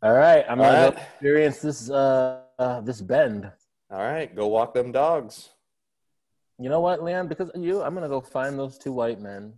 All 0.04 0.12
right, 0.12 0.44
I'm 0.48 0.60
All 0.60 0.66
gonna 0.70 0.84
right. 0.90 0.98
experience 0.98 1.58
this 1.60 1.90
uh, 1.90 2.42
uh 2.60 2.80
this 2.82 3.00
bend. 3.00 3.50
All 3.90 3.98
right, 3.98 4.32
go 4.36 4.46
walk 4.46 4.72
them 4.72 4.92
dogs. 4.92 5.48
You 6.60 6.68
know 6.68 6.80
what, 6.80 7.02
Leon? 7.02 7.26
Because 7.26 7.48
of 7.48 7.62
you, 7.64 7.82
I'm 7.82 7.94
gonna 7.94 8.08
go 8.08 8.20
find 8.20 8.58
those 8.58 8.76
two 8.76 8.92
white 8.92 9.18
men, 9.18 9.54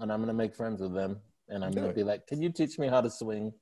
and 0.00 0.10
I'm 0.10 0.20
gonna 0.20 0.32
make 0.32 0.54
friends 0.54 0.80
with 0.80 0.94
them, 0.94 1.20
and 1.50 1.62
I'm 1.62 1.70
Do 1.72 1.76
gonna 1.80 1.88
it. 1.90 1.96
be 1.96 2.02
like, 2.04 2.26
"Can 2.26 2.40
you 2.40 2.50
teach 2.50 2.78
me 2.78 2.88
how 2.88 3.02
to 3.02 3.10
swing?" 3.10 3.52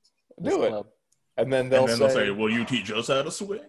Do 0.41 0.63
it. 0.63 0.69
club?" 0.69 0.87
And 1.35 1.51
then 1.51 1.67
they'll, 1.67 1.81
and 1.81 1.89
then 1.89 1.97
say, 1.97 2.05
they'll 2.05 2.15
say, 2.15 2.29
"Will 2.31 2.49
you 2.49 2.63
teach 2.63 2.89
us 2.91 3.09
how 3.09 3.23
to 3.23 3.29
swing?" 3.31 3.59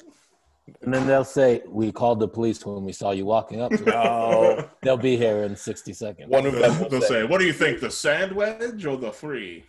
And 0.83 0.95
then 0.95 1.09
they'll 1.09 1.25
say, 1.25 1.63
"We 1.67 1.91
called 1.91 2.21
the 2.21 2.29
police 2.29 2.65
when 2.65 2.85
we 2.85 2.93
saw 2.93 3.11
you 3.11 3.27
walking 3.27 3.61
up." 3.61 3.73
No. 3.73 4.69
they'll 4.83 4.97
be 4.97 5.17
here 5.17 5.43
in 5.43 5.57
60 5.57 5.93
seconds. 5.95 6.31
one 6.31 6.47
of 6.47 6.53
them 6.55 6.79
will 6.81 6.89
They'll 6.89 7.01
say, 7.01 7.09
say, 7.09 7.25
"What 7.25 7.41
do 7.41 7.47
you 7.47 7.53
think, 7.53 7.81
the 7.81 7.91
sand 7.91 8.31
wedge 8.31 8.87
or 8.87 8.97
the 8.97 9.11
free?" 9.11 9.65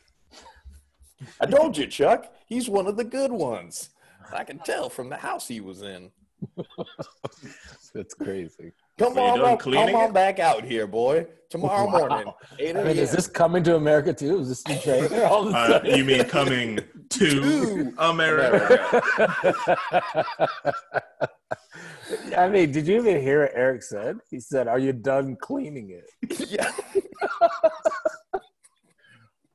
I 1.42 1.48
told 1.48 1.76
you, 1.76 1.88
Chuck. 1.88 2.32
He's 2.46 2.70
one 2.70 2.86
of 2.86 2.98
the 2.98 3.04
good 3.04 3.32
ones. 3.32 3.90
I 4.32 4.44
can 4.44 4.60
tell 4.60 4.90
from 4.90 5.10
the 5.10 5.18
house 5.18 5.48
he 5.48 5.60
was 5.60 5.82
in. 5.82 6.12
That's 7.96 8.14
crazy. 8.14 8.74
Come 9.00 9.18
Are 9.18 9.38
you 9.38 9.46
on, 9.46 9.54
up, 9.54 9.60
come 9.62 9.74
on 9.96 10.10
it? 10.10 10.14
back 10.14 10.40
out 10.40 10.64
here, 10.66 10.86
boy. 10.86 11.26
Tomorrow 11.50 11.86
Wow. 11.88 12.08
morning, 12.10 12.34
eight 12.60 12.78
I 12.78 12.84
mean, 12.84 12.98
is 12.98 13.12
this 13.12 13.26
coming 13.26 13.64
to 13.64 13.76
America 13.76 14.14
too? 14.14 14.40
Is 14.42 14.50
this 14.50 14.62
the 14.64 14.78
trailer? 14.84 15.26
All 15.26 15.48
of 15.48 15.54
a 15.56 15.58
Uh, 15.58 15.82
you 15.96 16.04
mean 16.06 16.26
coming 16.26 16.78
to 17.10 17.30
To 17.30 17.94
America? 17.98 19.02
I 22.38 22.50
mean, 22.50 22.72
did 22.72 22.88
you 22.88 22.98
even 22.98 23.22
hear 23.22 23.42
what 23.42 23.52
Eric 23.56 23.84
said? 23.84 24.18
He 24.30 24.40
said, 24.40 24.68
"Are 24.68 24.80
you 24.80 24.94
done 24.94 25.36
cleaning 25.42 25.92
it?" 25.92 26.50
yeah. 26.50 26.72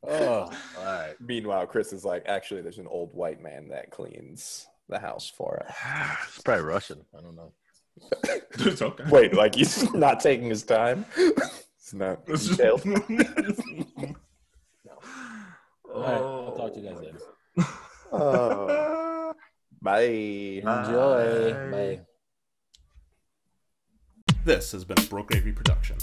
Oh, 0.06 0.50
all 0.78 0.84
right. 0.84 1.14
Meanwhile, 1.20 1.66
Chris 1.66 1.92
is 1.92 2.04
like, 2.04 2.24
actually, 2.26 2.60
there's 2.60 2.78
an 2.78 2.86
old 2.88 3.14
white 3.14 3.40
man 3.40 3.68
that 3.68 3.90
cleans 3.90 4.66
the 4.88 4.98
house 4.98 5.30
for 5.34 5.62
us. 5.66 5.74
It's 6.28 6.42
probably 6.42 6.64
Russian. 6.64 7.04
I 7.16 7.20
don't 7.22 7.36
know. 7.36 7.52
It's 8.58 8.82
okay. 8.82 9.04
Wait, 9.10 9.34
like 9.34 9.54
he's 9.54 9.92
not 9.94 10.20
taking 10.20 10.48
his 10.48 10.62
time? 10.62 11.04
It's 11.16 11.92
not 11.94 12.20
It's 12.26 12.46
just- 12.46 12.58
detailed. 12.58 12.82
All 15.94 16.00
right, 16.02 16.14
I'll 16.14 16.54
talk 16.56 16.74
to 16.74 16.80
you 16.80 16.88
guys 16.90 16.98
later. 17.00 17.18
Oh. 18.12 19.32
Bye. 19.80 20.00
Enjoy. 20.02 21.70
Bye. 21.70 22.00
This 24.44 24.72
has 24.72 24.84
been 24.84 24.98
a 24.98 25.02
Broke 25.02 25.28
Gravy 25.28 25.52
production. 25.52 25.96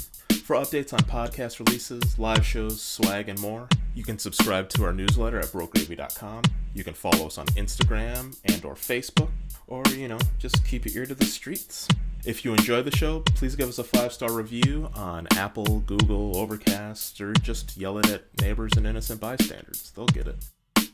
For 0.46 0.56
updates 0.56 0.94
on 0.94 1.00
podcast 1.02 1.60
releases, 1.60 2.18
live 2.18 2.46
shows, 2.46 2.82
swag, 2.82 3.30
and 3.30 3.40
more, 3.40 3.68
you 3.94 4.04
can 4.04 4.18
subscribe 4.18 4.70
to 4.70 4.84
our 4.86 4.92
newsletter 4.94 5.40
at 5.40 5.46
brokegravy.com. 5.48 6.44
You 6.74 6.84
can 6.84 6.94
follow 6.94 7.28
us 7.28 7.38
on 7.38 7.46
Instagram 7.48 8.36
and 8.46 8.64
or 8.66 8.74
Facebook, 8.76 9.30
or, 9.72 9.84
you 9.96 10.10
know, 10.10 10.20
just 10.38 10.66
keep 10.66 10.86
your 10.86 11.02
ear 11.02 11.06
to 11.06 11.16
the 11.16 11.26
streets. 11.26 11.88
If 12.26 12.44
you 12.44 12.52
enjoy 12.52 12.82
the 12.82 12.96
show, 12.96 13.22
please 13.22 13.56
give 13.56 13.70
us 13.70 13.80
a 13.80 13.84
five-star 13.86 14.32
review 14.32 14.90
on 14.96 15.28
Apple, 15.38 15.80
Google, 15.88 16.36
Overcast, 16.38 17.20
or 17.22 17.34
just 17.34 17.78
yell 17.78 17.98
it 17.98 18.10
at 18.10 18.42
neighbors 18.42 18.74
and 18.76 18.86
innocent 18.86 19.22
bystanders. 19.22 19.92
They'll 19.96 20.08
get 20.08 20.28
it. 20.28 20.36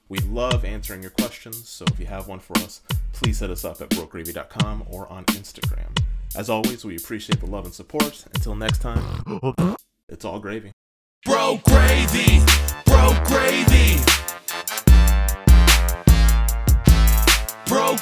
We 0.09 0.19
love 0.19 0.63
answering 0.63 1.01
your 1.01 1.11
questions, 1.11 1.67
so 1.67 1.85
if 1.91 1.99
you 1.99 2.05
have 2.05 2.27
one 2.27 2.39
for 2.39 2.55
us, 2.59 2.81
please 3.13 3.39
hit 3.39 3.49
us 3.49 3.65
up 3.65 3.81
at 3.81 3.89
brokegravy.com 3.89 4.85
or 4.89 5.11
on 5.11 5.25
Instagram. 5.25 5.97
As 6.35 6.49
always, 6.49 6.85
we 6.85 6.95
appreciate 6.95 7.39
the 7.39 7.47
love 7.47 7.65
and 7.65 7.73
support. 7.73 8.25
Until 8.35 8.55
next 8.55 8.79
time, 8.79 9.41
it's 10.07 10.23
all 10.23 10.39
gravy. 10.39 10.71
Bro 11.25 11.61
gravy, 11.65 12.41
bro 12.85 13.11
gravy. 13.25 14.16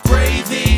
gravy. 0.03 0.74